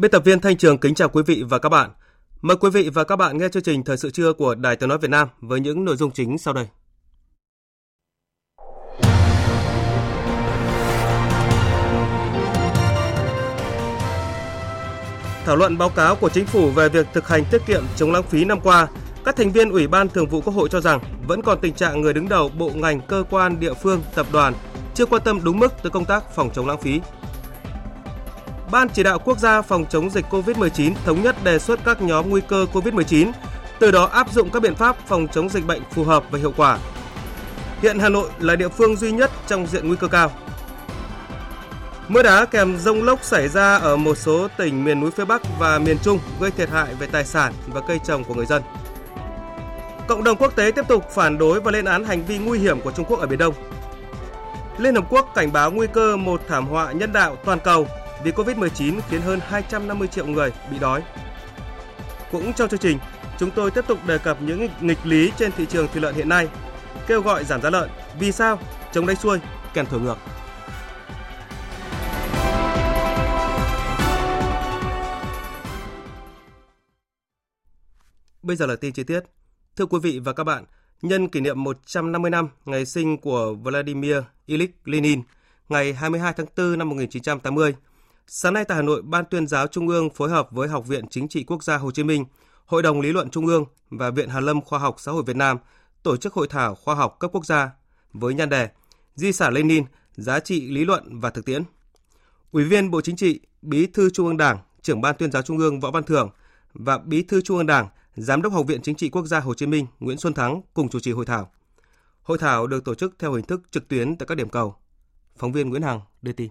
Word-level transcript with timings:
Biên 0.00 0.10
tập 0.10 0.24
viên 0.24 0.40
Thanh 0.40 0.56
Trường 0.56 0.78
kính 0.78 0.94
chào 0.94 1.08
quý 1.08 1.22
vị 1.26 1.42
và 1.48 1.58
các 1.58 1.68
bạn. 1.68 1.90
Mời 2.42 2.56
quý 2.56 2.70
vị 2.70 2.90
và 2.94 3.04
các 3.04 3.16
bạn 3.16 3.38
nghe 3.38 3.48
chương 3.48 3.62
trình 3.62 3.84
Thời 3.84 3.96
sự 3.96 4.10
trưa 4.10 4.32
của 4.32 4.54
Đài 4.54 4.76
Tiếng 4.76 4.88
Nói 4.88 4.98
Việt 4.98 5.10
Nam 5.10 5.28
với 5.40 5.60
những 5.60 5.84
nội 5.84 5.96
dung 5.96 6.10
chính 6.10 6.38
sau 6.38 6.54
đây. 6.54 6.66
Thảo 15.44 15.56
luận 15.56 15.78
báo 15.78 15.88
cáo 15.88 16.16
của 16.16 16.28
chính 16.28 16.46
phủ 16.46 16.70
về 16.70 16.88
việc 16.88 17.06
thực 17.12 17.28
hành 17.28 17.44
tiết 17.50 17.62
kiệm 17.66 17.82
chống 17.96 18.12
lãng 18.12 18.22
phí 18.22 18.44
năm 18.44 18.60
qua, 18.60 18.88
các 19.24 19.36
thành 19.36 19.52
viên 19.52 19.70
Ủy 19.70 19.86
ban 19.86 20.08
Thường 20.08 20.28
vụ 20.28 20.40
Quốc 20.40 20.54
hội 20.54 20.68
cho 20.68 20.80
rằng 20.80 21.00
vẫn 21.26 21.42
còn 21.42 21.58
tình 21.60 21.74
trạng 21.74 22.00
người 22.00 22.12
đứng 22.12 22.28
đầu 22.28 22.48
bộ 22.48 22.70
ngành, 22.74 23.00
cơ 23.00 23.24
quan, 23.30 23.60
địa 23.60 23.74
phương, 23.74 24.02
tập 24.14 24.26
đoàn 24.32 24.54
chưa 24.94 25.06
quan 25.06 25.22
tâm 25.24 25.40
đúng 25.44 25.58
mức 25.58 25.72
tới 25.82 25.90
công 25.90 26.04
tác 26.04 26.34
phòng 26.34 26.50
chống 26.54 26.66
lãng 26.66 26.80
phí, 26.80 27.00
Ban 28.70 28.88
chỉ 28.88 29.02
đạo 29.02 29.18
quốc 29.18 29.38
gia 29.38 29.62
phòng 29.62 29.84
chống 29.90 30.10
dịch 30.10 30.24
COVID-19 30.30 30.92
thống 31.04 31.22
nhất 31.22 31.36
đề 31.44 31.58
xuất 31.58 31.80
các 31.84 32.02
nhóm 32.02 32.30
nguy 32.30 32.40
cơ 32.40 32.66
COVID-19, 32.72 33.32
từ 33.78 33.90
đó 33.90 34.04
áp 34.04 34.32
dụng 34.32 34.50
các 34.50 34.62
biện 34.62 34.74
pháp 34.74 34.96
phòng 35.06 35.28
chống 35.28 35.48
dịch 35.48 35.66
bệnh 35.66 35.82
phù 35.90 36.04
hợp 36.04 36.24
và 36.30 36.38
hiệu 36.38 36.52
quả. 36.56 36.78
Hiện 37.82 37.98
Hà 37.98 38.08
Nội 38.08 38.30
là 38.38 38.56
địa 38.56 38.68
phương 38.68 38.96
duy 38.96 39.12
nhất 39.12 39.30
trong 39.46 39.66
diện 39.66 39.88
nguy 39.88 39.96
cơ 39.96 40.08
cao. 40.08 40.32
Mưa 42.08 42.22
đá 42.22 42.44
kèm 42.44 42.78
rông 42.78 43.02
lốc 43.02 43.24
xảy 43.24 43.48
ra 43.48 43.76
ở 43.76 43.96
một 43.96 44.18
số 44.18 44.48
tỉnh 44.56 44.84
miền 44.84 45.00
núi 45.00 45.10
phía 45.10 45.24
Bắc 45.24 45.42
và 45.58 45.78
miền 45.78 45.98
Trung 46.02 46.18
gây 46.40 46.50
thiệt 46.50 46.70
hại 46.70 46.94
về 46.94 47.06
tài 47.06 47.24
sản 47.24 47.52
và 47.66 47.80
cây 47.80 48.00
trồng 48.04 48.24
của 48.24 48.34
người 48.34 48.46
dân. 48.46 48.62
Cộng 50.08 50.24
đồng 50.24 50.36
quốc 50.36 50.56
tế 50.56 50.72
tiếp 50.76 50.84
tục 50.88 51.10
phản 51.10 51.38
đối 51.38 51.60
và 51.60 51.70
lên 51.70 51.84
án 51.84 52.04
hành 52.04 52.24
vi 52.24 52.38
nguy 52.38 52.58
hiểm 52.58 52.80
của 52.80 52.92
Trung 52.92 53.04
Quốc 53.08 53.20
ở 53.20 53.26
Biển 53.26 53.38
Đông. 53.38 53.54
Liên 54.78 54.94
Hợp 54.94 55.04
Quốc 55.10 55.32
cảnh 55.34 55.52
báo 55.52 55.70
nguy 55.70 55.86
cơ 55.86 56.16
một 56.16 56.40
thảm 56.48 56.66
họa 56.66 56.92
nhân 56.92 57.12
đạo 57.12 57.36
toàn 57.44 57.58
cầu 57.64 57.86
vì 58.24 58.30
Covid-19 58.30 59.00
khiến 59.08 59.20
hơn 59.20 59.40
250 59.42 60.08
triệu 60.08 60.26
người 60.26 60.52
bị 60.70 60.78
đói. 60.78 61.02
Cũng 62.32 62.52
trong 62.52 62.68
chương 62.68 62.80
trình, 62.80 62.98
chúng 63.38 63.50
tôi 63.50 63.70
tiếp 63.70 63.84
tục 63.88 63.98
đề 64.06 64.18
cập 64.18 64.42
những 64.42 64.68
nghịch 64.80 65.06
lý 65.06 65.32
trên 65.38 65.52
thị 65.52 65.66
trường 65.66 65.88
thịt 65.92 66.02
lợn 66.02 66.14
hiện 66.14 66.28
nay, 66.28 66.48
kêu 67.06 67.22
gọi 67.22 67.44
giảm 67.44 67.62
giá 67.62 67.70
lợn, 67.70 67.90
vì 68.18 68.32
sao, 68.32 68.58
chống 68.92 69.06
đáy 69.06 69.16
xuôi, 69.16 69.38
kèm 69.74 69.86
thổi 69.86 70.00
ngược. 70.00 70.16
Bây 78.42 78.56
giờ 78.56 78.66
là 78.66 78.76
tin 78.76 78.92
chi 78.92 79.04
tiết. 79.04 79.20
Thưa 79.76 79.86
quý 79.86 79.98
vị 80.02 80.18
và 80.24 80.32
các 80.32 80.44
bạn, 80.44 80.64
nhân 81.02 81.28
kỷ 81.28 81.40
niệm 81.40 81.62
150 81.64 82.30
năm 82.30 82.48
ngày 82.64 82.86
sinh 82.86 83.18
của 83.18 83.54
Vladimir 83.54 84.16
Ilyich 84.46 84.76
Lenin, 84.84 85.22
ngày 85.68 85.92
22 85.92 86.32
tháng 86.36 86.46
4 86.56 86.78
năm 86.78 86.88
1980, 86.88 87.74
Sáng 88.32 88.54
nay 88.54 88.64
tại 88.64 88.76
Hà 88.76 88.82
Nội, 88.82 89.02
Ban 89.02 89.24
tuyên 89.30 89.46
giáo 89.46 89.66
Trung 89.66 89.88
ương 89.88 90.10
phối 90.10 90.30
hợp 90.30 90.48
với 90.50 90.68
Học 90.68 90.86
viện 90.86 91.08
Chính 91.08 91.28
trị 91.28 91.44
Quốc 91.44 91.64
gia 91.64 91.76
Hồ 91.76 91.90
Chí 91.90 92.04
Minh, 92.04 92.24
Hội 92.66 92.82
đồng 92.82 93.00
Lý 93.00 93.12
luận 93.12 93.30
Trung 93.30 93.46
ương 93.46 93.64
và 93.90 94.10
Viện 94.10 94.28
Hàn 94.28 94.44
lâm 94.44 94.60
Khoa 94.60 94.78
học 94.78 94.96
Xã 94.98 95.12
hội 95.12 95.22
Việt 95.26 95.36
Nam 95.36 95.58
tổ 96.02 96.16
chức 96.16 96.34
hội 96.34 96.46
thảo 96.50 96.74
khoa 96.74 96.94
học 96.94 97.16
cấp 97.20 97.30
quốc 97.34 97.46
gia 97.46 97.70
với 98.12 98.34
nhan 98.34 98.48
đề 98.48 98.68
Di 99.14 99.32
sản 99.32 99.54
Lenin, 99.54 99.84
giá 100.16 100.40
trị 100.40 100.70
lý 100.70 100.84
luận 100.84 101.20
và 101.20 101.30
thực 101.30 101.44
tiễn. 101.44 101.62
Ủy 102.52 102.64
viên 102.64 102.90
Bộ 102.90 103.00
Chính 103.00 103.16
trị, 103.16 103.40
Bí 103.62 103.86
thư 103.86 104.10
Trung 104.10 104.26
ương 104.26 104.36
Đảng, 104.36 104.58
trưởng 104.82 105.00
Ban 105.00 105.16
tuyên 105.18 105.32
giáo 105.32 105.42
Trung 105.42 105.58
ương 105.58 105.80
Võ 105.80 105.90
Văn 105.90 106.04
Thưởng 106.04 106.30
và 106.74 106.98
Bí 106.98 107.22
thư 107.22 107.40
Trung 107.40 107.56
ương 107.56 107.66
Đảng, 107.66 107.88
Giám 108.14 108.42
đốc 108.42 108.52
Học 108.52 108.66
viện 108.66 108.82
Chính 108.82 108.94
trị 108.94 109.08
Quốc 109.08 109.26
gia 109.26 109.40
Hồ 109.40 109.54
Chí 109.54 109.66
Minh 109.66 109.86
Nguyễn 110.00 110.18
Xuân 110.18 110.34
Thắng 110.34 110.60
cùng 110.74 110.88
chủ 110.88 111.00
trì 111.00 111.12
hội 111.12 111.26
thảo. 111.26 111.50
Hội 112.22 112.38
thảo 112.38 112.66
được 112.66 112.84
tổ 112.84 112.94
chức 112.94 113.14
theo 113.18 113.32
hình 113.32 113.44
thức 113.44 113.62
trực 113.70 113.88
tuyến 113.88 114.16
tại 114.16 114.26
các 114.26 114.34
điểm 114.34 114.48
cầu. 114.48 114.74
Phóng 115.36 115.52
viên 115.52 115.70
Nguyễn 115.70 115.82
Hằng 115.82 116.00
đưa 116.22 116.32
tin 116.32 116.50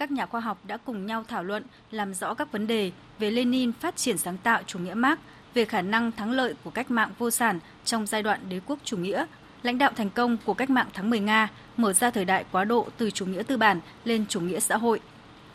các 0.00 0.10
nhà 0.10 0.26
khoa 0.26 0.40
học 0.40 0.58
đã 0.66 0.76
cùng 0.76 1.06
nhau 1.06 1.24
thảo 1.28 1.44
luận, 1.44 1.62
làm 1.90 2.14
rõ 2.14 2.34
các 2.34 2.52
vấn 2.52 2.66
đề 2.66 2.92
về 3.18 3.30
Lenin 3.30 3.72
phát 3.72 3.96
triển 3.96 4.18
sáng 4.18 4.36
tạo 4.36 4.62
chủ 4.66 4.78
nghĩa 4.78 4.94
Mark, 4.94 5.20
về 5.54 5.64
khả 5.64 5.82
năng 5.82 6.12
thắng 6.12 6.32
lợi 6.32 6.54
của 6.64 6.70
cách 6.70 6.90
mạng 6.90 7.10
vô 7.18 7.30
sản 7.30 7.58
trong 7.84 8.06
giai 8.06 8.22
đoạn 8.22 8.40
đế 8.48 8.60
quốc 8.66 8.78
chủ 8.84 8.96
nghĩa, 8.96 9.26
lãnh 9.62 9.78
đạo 9.78 9.90
thành 9.96 10.10
công 10.10 10.36
của 10.44 10.54
cách 10.54 10.70
mạng 10.70 10.86
tháng 10.92 11.10
10 11.10 11.20
Nga, 11.20 11.48
mở 11.76 11.92
ra 11.92 12.10
thời 12.10 12.24
đại 12.24 12.44
quá 12.52 12.64
độ 12.64 12.88
từ 12.98 13.10
chủ 13.10 13.26
nghĩa 13.26 13.42
tư 13.42 13.56
bản 13.56 13.80
lên 14.04 14.24
chủ 14.28 14.40
nghĩa 14.40 14.60
xã 14.60 14.76
hội. 14.76 15.00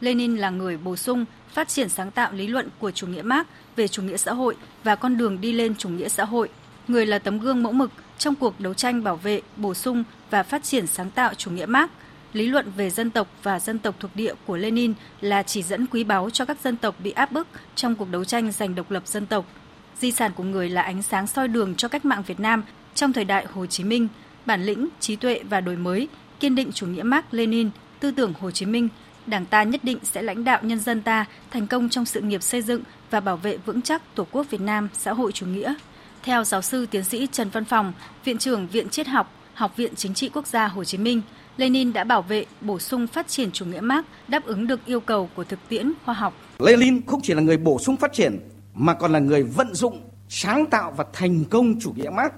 Lenin 0.01 0.35
là 0.35 0.49
người 0.49 0.77
bổ 0.77 0.95
sung, 0.95 1.25
phát 1.49 1.67
triển 1.67 1.89
sáng 1.89 2.11
tạo 2.11 2.31
lý 2.33 2.47
luận 2.47 2.69
của 2.79 2.91
chủ 2.91 3.07
nghĩa 3.07 3.21
Mark 3.21 3.47
về 3.75 3.87
chủ 3.87 4.01
nghĩa 4.01 4.17
xã 4.17 4.33
hội 4.33 4.55
và 4.83 4.95
con 4.95 5.17
đường 5.17 5.41
đi 5.41 5.51
lên 5.51 5.75
chủ 5.75 5.89
nghĩa 5.89 6.09
xã 6.09 6.25
hội. 6.25 6.49
Người 6.87 7.05
là 7.05 7.19
tấm 7.19 7.39
gương 7.39 7.63
mẫu 7.63 7.71
mực 7.71 7.91
trong 8.17 8.35
cuộc 8.35 8.59
đấu 8.59 8.73
tranh 8.73 9.03
bảo 9.03 9.15
vệ, 9.15 9.41
bổ 9.55 9.73
sung 9.73 10.03
và 10.29 10.43
phát 10.43 10.63
triển 10.63 10.87
sáng 10.87 11.11
tạo 11.11 11.33
chủ 11.33 11.51
nghĩa 11.51 11.65
Mark– 11.65 11.91
lý 12.35 12.47
luận 12.47 12.71
về 12.77 12.89
dân 12.89 13.11
tộc 13.11 13.27
và 13.43 13.59
dân 13.59 13.79
tộc 13.79 13.95
thuộc 13.99 14.11
địa 14.15 14.33
của 14.45 14.57
Lenin 14.57 14.93
là 15.21 15.43
chỉ 15.43 15.63
dẫn 15.63 15.85
quý 15.85 16.03
báu 16.03 16.29
cho 16.29 16.45
các 16.45 16.57
dân 16.63 16.77
tộc 16.77 16.95
bị 16.99 17.11
áp 17.11 17.31
bức 17.31 17.47
trong 17.75 17.95
cuộc 17.95 18.09
đấu 18.11 18.25
tranh 18.25 18.51
giành 18.51 18.75
độc 18.75 18.91
lập 18.91 19.07
dân 19.07 19.25
tộc. 19.25 19.45
Di 19.99 20.11
sản 20.11 20.31
của 20.35 20.43
người 20.43 20.69
là 20.69 20.81
ánh 20.81 21.01
sáng 21.01 21.27
soi 21.27 21.47
đường 21.47 21.75
cho 21.75 21.87
cách 21.87 22.05
mạng 22.05 22.23
Việt 22.27 22.39
Nam 22.39 22.63
trong 22.95 23.13
thời 23.13 23.25
đại 23.25 23.45
Hồ 23.53 23.65
Chí 23.65 23.83
Minh, 23.83 24.07
bản 24.45 24.63
lĩnh, 24.63 24.87
trí 24.99 25.15
tuệ 25.15 25.41
và 25.49 25.61
đổi 25.61 25.75
mới, 25.75 26.07
kiên 26.39 26.55
định 26.55 26.71
chủ 26.71 26.87
nghĩa 26.87 27.03
Mark 27.03 27.25
Lenin, 27.31 27.69
tư 27.99 28.11
tưởng 28.11 28.33
Hồ 28.39 28.51
Chí 28.51 28.65
Minh, 28.65 28.89
Đảng 29.25 29.45
ta 29.45 29.63
nhất 29.63 29.83
định 29.83 29.97
sẽ 30.03 30.21
lãnh 30.21 30.43
đạo 30.43 30.59
nhân 30.61 30.79
dân 30.79 31.01
ta 31.01 31.25
thành 31.51 31.67
công 31.67 31.89
trong 31.89 32.05
sự 32.05 32.21
nghiệp 32.21 32.43
xây 32.43 32.61
dựng 32.61 32.81
và 33.09 33.19
bảo 33.19 33.37
vệ 33.37 33.57
vững 33.57 33.81
chắc 33.81 34.15
Tổ 34.15 34.27
quốc 34.31 34.49
Việt 34.49 34.61
Nam 34.61 34.89
xã 34.93 35.13
hội 35.13 35.31
chủ 35.31 35.45
nghĩa. 35.45 35.73
Theo 36.23 36.43
giáo 36.43 36.61
sư 36.61 36.85
tiến 36.85 37.03
sĩ 37.03 37.27
Trần 37.31 37.49
Văn 37.49 37.65
Phòng, 37.65 37.93
Viện 38.25 38.37
trưởng 38.37 38.67
Viện 38.67 38.89
Triết 38.89 39.07
học, 39.07 39.31
Học 39.53 39.77
viện 39.77 39.95
Chính 39.95 40.13
trị 40.13 40.29
Quốc 40.33 40.47
gia 40.47 40.67
Hồ 40.67 40.83
Chí 40.83 40.97
Minh, 40.97 41.21
Lenin 41.57 41.93
đã 41.93 42.03
bảo 42.03 42.21
vệ, 42.21 42.45
bổ 42.61 42.79
sung 42.79 43.07
phát 43.07 43.27
triển 43.27 43.51
chủ 43.51 43.65
nghĩa 43.65 43.79
Mark 43.79 44.05
đáp 44.27 44.45
ứng 44.45 44.67
được 44.67 44.85
yêu 44.85 44.99
cầu 44.99 45.29
của 45.35 45.43
thực 45.43 45.59
tiễn 45.69 45.91
khoa 46.05 46.13
học. 46.13 46.33
Lenin 46.59 47.01
không 47.05 47.21
chỉ 47.23 47.33
là 47.33 47.41
người 47.41 47.57
bổ 47.57 47.79
sung 47.79 47.97
phát 47.97 48.13
triển 48.13 48.39
mà 48.73 48.93
còn 48.93 49.11
là 49.11 49.19
người 49.19 49.43
vận 49.43 49.73
dụng, 49.73 50.01
sáng 50.29 50.65
tạo 50.65 50.93
và 50.97 51.05
thành 51.13 51.43
công 51.45 51.79
chủ 51.79 51.93
nghĩa 51.95 52.09
Mark 52.09 52.33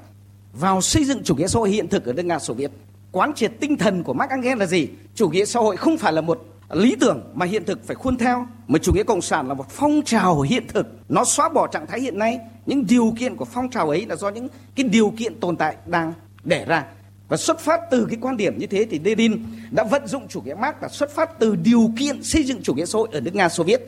vào 0.53 0.81
xây 0.81 1.03
dựng 1.03 1.23
chủ 1.23 1.35
nghĩa 1.35 1.47
xã 1.47 1.59
hội 1.59 1.69
hiện 1.69 1.87
thực 1.87 2.05
ở 2.05 2.13
nước 2.13 2.23
Nga 2.23 2.39
Xô 2.39 2.53
Viết. 2.53 2.71
Quán 3.11 3.33
triệt 3.33 3.51
tinh 3.59 3.77
thần 3.77 4.03
của 4.03 4.13
Mark 4.13 4.31
Engels 4.31 4.59
là 4.59 4.65
gì? 4.65 4.87
Chủ 5.15 5.29
nghĩa 5.29 5.45
xã 5.45 5.59
hội 5.59 5.77
không 5.77 5.97
phải 5.97 6.13
là 6.13 6.21
một 6.21 6.45
lý 6.71 6.95
tưởng 6.99 7.31
mà 7.33 7.45
hiện 7.45 7.65
thực 7.65 7.87
phải 7.87 7.95
khuôn 7.95 8.17
theo, 8.17 8.47
mà 8.67 8.79
chủ 8.79 8.93
nghĩa 8.93 9.03
cộng 9.03 9.21
sản 9.21 9.47
là 9.47 9.53
một 9.53 9.65
phong 9.69 10.01
trào 10.05 10.41
hiện 10.41 10.63
thực. 10.67 10.87
Nó 11.09 11.25
xóa 11.25 11.49
bỏ 11.49 11.67
trạng 11.67 11.87
thái 11.87 11.99
hiện 11.99 12.19
nay, 12.19 12.39
những 12.65 12.85
điều 12.89 13.13
kiện 13.19 13.35
của 13.35 13.45
phong 13.45 13.69
trào 13.69 13.89
ấy 13.89 14.05
là 14.05 14.15
do 14.15 14.29
những 14.29 14.47
cái 14.75 14.83
điều 14.83 15.13
kiện 15.17 15.39
tồn 15.39 15.57
tại 15.57 15.75
đang 15.85 16.13
để 16.43 16.65
ra 16.65 16.85
và 17.29 17.37
xuất 17.37 17.59
phát 17.59 17.79
từ 17.91 18.07
cái 18.09 18.17
quan 18.21 18.37
điểm 18.37 18.57
như 18.57 18.67
thế 18.67 18.87
thì 18.91 18.99
Lenin 19.03 19.43
đã 19.71 19.83
vận 19.83 20.07
dụng 20.07 20.27
chủ 20.27 20.41
nghĩa 20.41 20.53
Marx 20.53 20.75
là 20.81 20.87
xuất 20.87 21.15
phát 21.15 21.39
từ 21.39 21.55
điều 21.55 21.91
kiện 21.99 22.23
xây 22.23 22.43
dựng 22.43 22.61
chủ 22.63 22.73
nghĩa 22.73 22.85
xã 22.85 22.97
hội 22.97 23.09
ở 23.11 23.19
nước 23.19 23.35
Nga 23.35 23.49
Xô 23.49 23.63
Viết. 23.63 23.81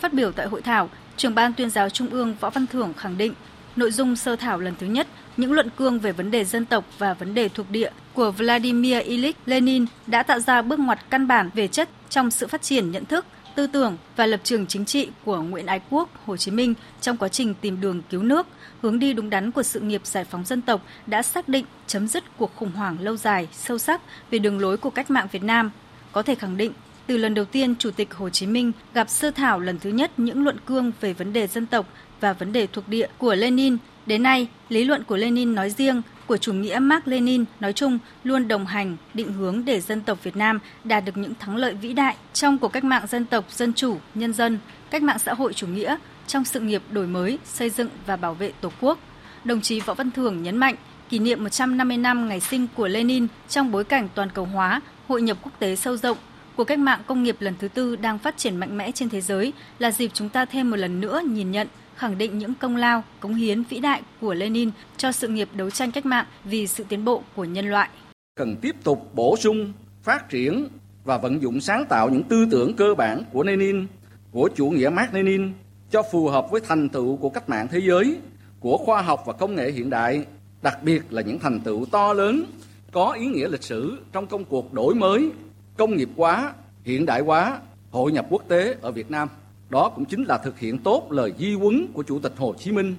Phát 0.00 0.12
biểu 0.12 0.32
tại 0.32 0.46
hội 0.46 0.62
thảo, 0.62 0.90
trưởng 1.16 1.34
ban 1.34 1.52
tuyên 1.52 1.70
giáo 1.70 1.90
Trung 1.90 2.10
ương 2.10 2.34
Võ 2.40 2.50
Văn 2.50 2.66
Thưởng 2.66 2.92
khẳng 2.96 3.18
định 3.18 3.34
nội 3.76 3.90
dung 3.90 4.16
sơ 4.16 4.36
thảo 4.36 4.60
lần 4.60 4.74
thứ 4.80 4.86
nhất 4.86 5.06
những 5.36 5.52
luận 5.52 5.68
cương 5.76 5.98
về 5.98 6.12
vấn 6.12 6.30
đề 6.30 6.44
dân 6.44 6.64
tộc 6.64 6.84
và 6.98 7.14
vấn 7.14 7.34
đề 7.34 7.48
thuộc 7.48 7.70
địa 7.70 7.90
của 8.14 8.30
Vladimir 8.30 9.02
Ilyich 9.04 9.36
Lenin 9.46 9.84
đã 10.06 10.22
tạo 10.22 10.40
ra 10.40 10.62
bước 10.62 10.78
ngoặt 10.78 11.10
căn 11.10 11.28
bản 11.28 11.50
về 11.54 11.68
chất 11.68 11.88
trong 12.08 12.30
sự 12.30 12.46
phát 12.46 12.62
triển 12.62 12.90
nhận 12.90 13.04
thức, 13.04 13.26
tư 13.54 13.66
tưởng 13.66 13.96
và 14.16 14.26
lập 14.26 14.40
trường 14.44 14.66
chính 14.66 14.84
trị 14.84 15.08
của 15.24 15.42
Nguyễn 15.42 15.66
Ái 15.66 15.80
Quốc, 15.90 16.08
Hồ 16.26 16.36
Chí 16.36 16.50
Minh 16.50 16.74
trong 17.00 17.16
quá 17.16 17.28
trình 17.28 17.54
tìm 17.60 17.80
đường 17.80 18.02
cứu 18.10 18.22
nước– 18.22 18.46
hướng 18.82 18.98
đi 18.98 19.12
đúng 19.12 19.30
đắn 19.30 19.50
của 19.50 19.62
sự 19.62 19.80
nghiệp 19.80 20.00
giải 20.04 20.24
phóng 20.24 20.44
dân 20.44 20.62
tộc 20.62 20.80
đã 21.06 21.22
xác 21.22 21.48
định 21.48 21.64
chấm 21.86 22.08
dứt 22.08 22.24
cuộc 22.36 22.56
khủng 22.56 22.72
hoảng 22.72 22.96
lâu 23.00 23.16
dài, 23.16 23.48
sâu 23.52 23.78
sắc 23.78 24.00
về 24.30 24.38
đường 24.38 24.58
lối 24.58 24.76
của 24.76 24.90
cách 24.90 25.10
mạng 25.10 25.28
Việt 25.32 25.42
Nam. 25.42 25.70
Có 26.12 26.22
thể 26.22 26.34
khẳng 26.34 26.56
định, 26.56 26.72
từ 27.06 27.16
lần 27.16 27.34
đầu 27.34 27.44
tiên 27.44 27.74
Chủ 27.78 27.90
tịch 27.90 28.14
Hồ 28.14 28.28
Chí 28.28 28.46
Minh 28.46 28.72
gặp 28.94 29.08
sơ 29.08 29.30
thảo 29.30 29.60
lần 29.60 29.78
thứ 29.78 29.90
nhất 29.90 30.10
những 30.16 30.44
luận 30.44 30.56
cương 30.66 30.92
về 31.00 31.12
vấn 31.12 31.32
đề 31.32 31.46
dân 31.46 31.66
tộc 31.66 31.86
và 32.20 32.32
vấn 32.32 32.52
đề 32.52 32.66
thuộc 32.66 32.88
địa 32.88 33.08
của 33.18 33.34
Lenin 33.34 33.76
Đến 34.06 34.22
nay, 34.22 34.48
lý 34.68 34.84
luận 34.84 35.04
của 35.04 35.16
Lenin 35.16 35.54
nói 35.54 35.70
riêng, 35.70 36.02
của 36.26 36.36
chủ 36.36 36.52
nghĩa 36.52 36.78
Mark 36.78 37.08
Lenin 37.08 37.44
nói 37.60 37.72
chung 37.72 37.98
luôn 38.24 38.48
đồng 38.48 38.66
hành, 38.66 38.96
định 39.14 39.32
hướng 39.32 39.64
để 39.64 39.80
dân 39.80 40.00
tộc 40.00 40.24
Việt 40.24 40.36
Nam 40.36 40.58
đạt 40.84 41.04
được 41.04 41.16
những 41.16 41.32
thắng 41.40 41.56
lợi 41.56 41.74
vĩ 41.74 41.92
đại 41.92 42.16
trong 42.32 42.58
cuộc 42.58 42.68
cách 42.68 42.84
mạng 42.84 43.06
dân 43.08 43.24
tộc, 43.24 43.44
dân 43.50 43.72
chủ, 43.72 43.96
nhân 44.14 44.32
dân, 44.32 44.58
cách 44.90 45.02
mạng 45.02 45.18
xã 45.18 45.34
hội 45.34 45.52
chủ 45.52 45.66
nghĩa, 45.66 45.96
trong 46.30 46.44
sự 46.44 46.60
nghiệp 46.60 46.82
đổi 46.90 47.06
mới, 47.06 47.38
xây 47.44 47.70
dựng 47.70 47.88
và 48.06 48.16
bảo 48.16 48.34
vệ 48.34 48.52
Tổ 48.60 48.70
quốc. 48.80 48.98
Đồng 49.44 49.60
chí 49.60 49.80
Võ 49.80 49.94
Văn 49.94 50.10
Thưởng 50.10 50.42
nhấn 50.42 50.56
mạnh, 50.56 50.74
kỷ 51.08 51.18
niệm 51.18 51.44
150 51.44 51.96
năm 51.96 52.28
ngày 52.28 52.40
sinh 52.40 52.66
của 52.76 52.88
Lenin 52.88 53.26
trong 53.48 53.72
bối 53.72 53.84
cảnh 53.84 54.08
toàn 54.14 54.28
cầu 54.34 54.44
hóa, 54.44 54.80
hội 55.08 55.22
nhập 55.22 55.36
quốc 55.42 55.52
tế 55.58 55.76
sâu 55.76 55.96
rộng, 55.96 56.16
cuộc 56.56 56.64
cách 56.64 56.78
mạng 56.78 57.00
công 57.06 57.22
nghiệp 57.22 57.36
lần 57.40 57.54
thứ 57.58 57.68
tư 57.68 57.96
đang 57.96 58.18
phát 58.18 58.36
triển 58.36 58.56
mạnh 58.56 58.78
mẽ 58.78 58.90
trên 58.92 59.08
thế 59.08 59.20
giới 59.20 59.52
là 59.78 59.90
dịp 59.90 60.10
chúng 60.14 60.28
ta 60.28 60.44
thêm 60.44 60.70
một 60.70 60.76
lần 60.76 61.00
nữa 61.00 61.22
nhìn 61.26 61.50
nhận, 61.50 61.68
khẳng 61.96 62.18
định 62.18 62.38
những 62.38 62.54
công 62.54 62.76
lao, 62.76 63.04
cống 63.20 63.34
hiến 63.34 63.62
vĩ 63.62 63.80
đại 63.80 64.02
của 64.20 64.34
Lenin 64.34 64.70
cho 64.96 65.12
sự 65.12 65.28
nghiệp 65.28 65.48
đấu 65.54 65.70
tranh 65.70 65.92
cách 65.92 66.06
mạng 66.06 66.26
vì 66.44 66.66
sự 66.66 66.84
tiến 66.88 67.04
bộ 67.04 67.22
của 67.36 67.44
nhân 67.44 67.70
loại. 67.70 67.88
Cần 68.36 68.56
tiếp 68.56 68.76
tục 68.84 69.10
bổ 69.14 69.36
sung, 69.36 69.72
phát 70.02 70.28
triển 70.28 70.68
và 71.04 71.18
vận 71.18 71.42
dụng 71.42 71.60
sáng 71.60 71.84
tạo 71.88 72.10
những 72.10 72.22
tư 72.22 72.46
tưởng 72.50 72.76
cơ 72.76 72.94
bản 72.94 73.22
của 73.32 73.42
Lenin, 73.42 73.86
của 74.30 74.48
chủ 74.56 74.70
nghĩa 74.70 74.88
mác-lenin 74.88 75.52
cho 75.90 76.02
phù 76.02 76.28
hợp 76.28 76.50
với 76.50 76.60
thành 76.60 76.88
tựu 76.88 77.16
của 77.16 77.30
cách 77.30 77.48
mạng 77.48 77.68
thế 77.70 77.78
giới, 77.78 78.16
của 78.60 78.76
khoa 78.76 79.02
học 79.02 79.22
và 79.26 79.32
công 79.32 79.54
nghệ 79.54 79.70
hiện 79.70 79.90
đại, 79.90 80.24
đặc 80.62 80.78
biệt 80.82 81.02
là 81.10 81.22
những 81.22 81.38
thành 81.38 81.60
tựu 81.60 81.86
to 81.86 82.12
lớn 82.12 82.44
có 82.92 83.12
ý 83.12 83.26
nghĩa 83.26 83.48
lịch 83.48 83.62
sử 83.62 83.98
trong 84.12 84.26
công 84.26 84.44
cuộc 84.44 84.72
đổi 84.72 84.94
mới, 84.94 85.30
công 85.76 85.96
nghiệp 85.96 86.08
hóa, 86.16 86.52
hiện 86.84 87.06
đại 87.06 87.20
hóa, 87.20 87.60
hội 87.90 88.12
nhập 88.12 88.26
quốc 88.30 88.42
tế 88.48 88.74
ở 88.80 88.92
Việt 88.92 89.10
Nam. 89.10 89.28
Đó 89.70 89.88
cũng 89.88 90.04
chính 90.04 90.24
là 90.24 90.38
thực 90.38 90.58
hiện 90.58 90.78
tốt 90.78 91.06
lời 91.10 91.32
di 91.38 91.54
huấn 91.54 91.86
của 91.92 92.02
Chủ 92.02 92.18
tịch 92.18 92.32
Hồ 92.36 92.54
Chí 92.58 92.72
Minh. 92.72 92.96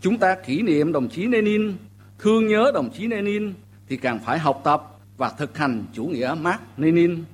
Chúng 0.00 0.18
ta 0.18 0.34
kỷ 0.34 0.62
niệm 0.62 0.92
đồng 0.92 1.08
chí 1.08 1.26
Lenin, 1.26 1.72
thương 2.18 2.48
nhớ 2.48 2.70
đồng 2.74 2.90
chí 2.90 3.06
Lenin 3.06 3.54
thì 3.88 3.96
càng 3.96 4.18
phải 4.24 4.38
học 4.38 4.60
tập 4.64 4.98
và 5.16 5.28
thực 5.38 5.58
hành 5.58 5.84
chủ 5.92 6.04
nghĩa 6.04 6.34
Mark 6.40 6.60
Lenin 6.76 7.24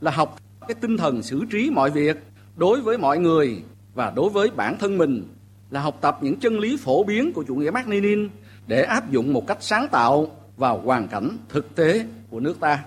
là 0.00 0.10
học 0.10 0.38
cái 0.68 0.74
tinh 0.80 0.96
thần 0.96 1.22
xử 1.22 1.44
trí 1.50 1.70
mọi 1.70 1.90
việc 1.90 2.16
đối 2.56 2.80
với 2.80 2.98
mọi 2.98 3.18
người 3.18 3.62
và 3.94 4.12
đối 4.16 4.30
với 4.30 4.50
bản 4.50 4.78
thân 4.78 4.98
mình 4.98 5.28
là 5.70 5.80
học 5.80 5.98
tập 6.00 6.18
những 6.20 6.40
chân 6.40 6.58
lý 6.58 6.76
phổ 6.76 7.04
biến 7.04 7.32
của 7.32 7.44
chủ 7.48 7.54
nghĩa 7.54 7.70
Mác 7.70 7.88
Lenin 7.88 8.28
để 8.66 8.82
áp 8.82 9.10
dụng 9.10 9.32
một 9.32 9.46
cách 9.46 9.58
sáng 9.60 9.88
tạo 9.88 10.36
vào 10.56 10.80
hoàn 10.84 11.08
cảnh 11.08 11.36
thực 11.48 11.74
tế 11.74 12.06
của 12.30 12.40
nước 12.40 12.60
ta. 12.60 12.84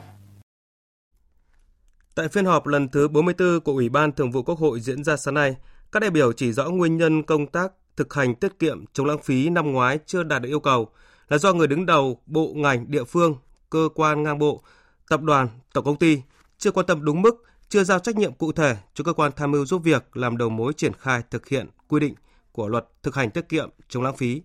Tại 2.16 2.28
phiên 2.28 2.46
họp 2.46 2.68
lần 2.68 2.90
thứ 2.90 3.08
44 3.08 3.60
của 3.60 3.72
Ủy 3.72 3.90
ban 3.90 4.12
Thường 4.12 4.32
vụ 4.32 4.44
Quốc 4.44 4.60
hội 4.60 4.80
diễn 4.80 5.04
ra 5.04 5.18
sáng 5.18 5.34
nay, 5.34 5.56
các 5.92 6.00
đại 6.00 6.10
biểu 6.10 6.34
chỉ 6.34 6.52
rõ 6.52 6.70
nguyên 6.70 6.98
nhân 6.98 7.24
công 7.24 7.48
tác 7.48 7.72
thực 7.96 8.14
hành 8.14 8.36
tiết 8.36 8.60
kiệm 8.60 8.86
chống 8.94 9.08
lãng 9.08 9.24
phí 9.24 9.50
năm 9.50 9.72
ngoái 9.72 10.00
chưa 10.06 10.24
đạt 10.24 10.42
được 10.42 10.50
yêu 10.50 10.60
cầu 10.60 10.90
là 11.30 11.38
do 11.38 11.54
người 11.54 11.68
đứng 11.68 11.86
đầu 11.86 12.22
bộ 12.26 12.52
ngành 12.56 12.92
địa 12.92 13.04
phương, 13.04 13.36
cơ 13.70 13.90
quan 13.96 14.24
ngang 14.24 14.40
bộ, 14.40 14.64
tập 15.10 15.22
đoàn, 15.22 15.48
tổng 15.74 15.86
công 15.86 15.98
ty 15.98 16.22
chưa 16.58 16.72
quan 16.72 16.86
tâm 16.86 17.06
đúng 17.06 17.22
mức, 17.22 17.44
chưa 17.74 17.84
giao 17.84 18.00
trách 18.00 18.16
nhiệm 18.16 18.34
cụ 18.34 18.52
thể 18.52 18.75
cho 18.94 19.04
cơ 19.04 19.14
quan 19.14 19.31
tham 19.36 19.52
mưu 19.52 19.66
giúp 19.66 19.81
việc 19.84 20.18
làm 20.18 20.38
đầu 20.38 20.50
mối 20.50 20.74
triển 20.74 20.92
khai 21.00 21.22
thực 21.31 21.48
hiện 21.48 21.68
quy 21.88 22.00
định 22.00 22.16
của 22.52 22.68
luật 22.68 22.86
thực 23.04 23.16
hành 23.16 23.30
tiết 23.30 23.50
kiệm 23.50 23.70
chống 23.90 24.04
lãng 24.04 24.16
phí. 24.16 24.42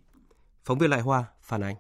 Phóng 0.65 0.79
viên 0.79 0.91
Lại 0.91 1.01
Hoa 1.01 1.25
phản 1.43 1.61
ánh. 1.61 1.75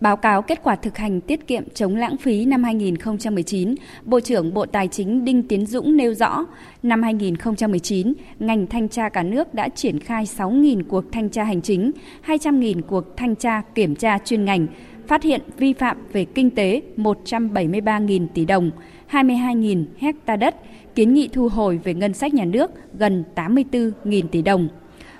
Báo 0.00 0.16
cáo 0.16 0.42
kết 0.42 0.60
quả 0.62 0.76
thực 0.76 0.98
hành 0.98 1.20
tiết 1.20 1.46
kiệm 1.46 1.70
chống 1.74 1.96
lãng 1.96 2.16
phí 2.16 2.44
năm 2.44 2.64
2019, 2.64 3.74
Bộ 4.04 4.20
trưởng 4.20 4.54
Bộ 4.54 4.66
Tài 4.66 4.88
chính 4.88 5.24
Đinh 5.24 5.48
Tiến 5.48 5.66
Dũng 5.66 5.96
nêu 5.96 6.14
rõ, 6.14 6.44
năm 6.82 7.02
2019, 7.02 8.14
ngành 8.38 8.66
thanh 8.66 8.88
tra 8.88 9.08
cả 9.08 9.22
nước 9.22 9.54
đã 9.54 9.68
triển 9.68 10.00
khai 10.00 10.24
6.000 10.24 10.82
cuộc 10.88 11.04
thanh 11.12 11.30
tra 11.30 11.44
hành 11.44 11.62
chính, 11.62 11.92
200.000 12.26 12.82
cuộc 12.82 13.16
thanh 13.16 13.36
tra 13.36 13.62
kiểm 13.74 13.94
tra 13.94 14.18
chuyên 14.24 14.44
ngành, 14.44 14.66
phát 15.08 15.22
hiện 15.22 15.40
vi 15.56 15.72
phạm 15.72 15.96
về 16.12 16.24
kinh 16.24 16.50
tế 16.50 16.82
173.000 16.96 18.26
tỷ 18.34 18.44
đồng, 18.44 18.70
22.000 19.10 19.84
hecta 19.96 20.36
đất, 20.36 20.54
kiến 20.94 21.14
nghị 21.14 21.28
thu 21.32 21.48
hồi 21.48 21.80
về 21.84 21.94
ngân 21.94 22.14
sách 22.14 22.34
nhà 22.34 22.44
nước 22.44 22.70
gần 22.98 23.24
84.000 23.34 24.28
tỷ 24.28 24.42
đồng. 24.42 24.68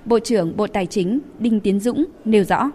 Bộ 0.04 0.18
trưởng 0.18 0.56
Bộ 0.56 0.66
Tài 0.66 0.86
chính 0.86 1.20
Đinh 1.38 1.60
Tiến 1.60 1.80
Dũng 1.80 2.04
nêu 2.24 2.44
rõ 2.44 2.70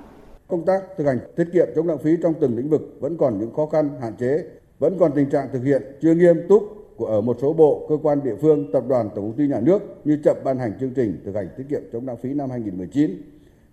công 0.54 0.66
tác 0.66 0.84
thực 0.98 1.08
hành 1.08 1.20
tiết 1.36 1.46
kiệm 1.54 1.68
chống 1.76 1.88
lãng 1.88 1.98
phí 1.98 2.18
trong 2.24 2.34
từng 2.42 2.58
lĩnh 2.58 2.70
vực 2.70 2.98
vẫn 3.00 3.18
còn 3.18 3.40
những 3.40 3.54
khó 3.54 3.66
khăn 3.66 3.90
hạn 4.02 4.14
chế, 4.20 4.44
vẫn 4.80 4.98
còn 5.00 5.12
tình 5.16 5.30
trạng 5.30 5.48
thực 5.54 5.64
hiện 5.64 5.82
chưa 6.02 6.14
nghiêm 6.14 6.38
túc 6.50 6.64
của 6.98 7.06
ở 7.06 7.22
một 7.22 7.38
số 7.42 7.54
bộ, 7.54 7.86
cơ 7.90 7.98
quan 8.04 8.24
địa 8.24 8.36
phương, 8.42 8.72
tập 8.72 8.84
đoàn, 8.88 9.10
tổng 9.16 9.26
công 9.26 9.38
ty 9.38 9.48
nhà 9.48 9.60
nước 9.60 9.80
như 10.06 10.18
chậm 10.24 10.38
ban 10.44 10.60
hành 10.60 10.74
chương 10.80 10.90
trình 10.90 11.22
thực 11.26 11.36
hành 11.36 11.48
tiết 11.58 11.64
kiệm 11.70 11.82
chống 11.94 12.08
lãng 12.08 12.18
phí 12.18 12.34
năm 12.34 12.50
2019, 12.50 13.22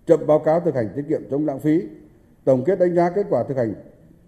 chậm 0.05 0.27
báo 0.27 0.39
cáo 0.39 0.59
thực 0.59 0.75
hành 0.75 0.89
tiết 0.95 1.03
kiệm 1.09 1.21
chống 1.31 1.45
lãng 1.45 1.59
phí, 1.59 1.81
tổng 2.43 2.63
kết 2.63 2.79
đánh 2.79 2.95
giá 2.95 3.09
kết 3.09 3.25
quả 3.29 3.43
thực 3.43 3.57
hành 3.57 3.73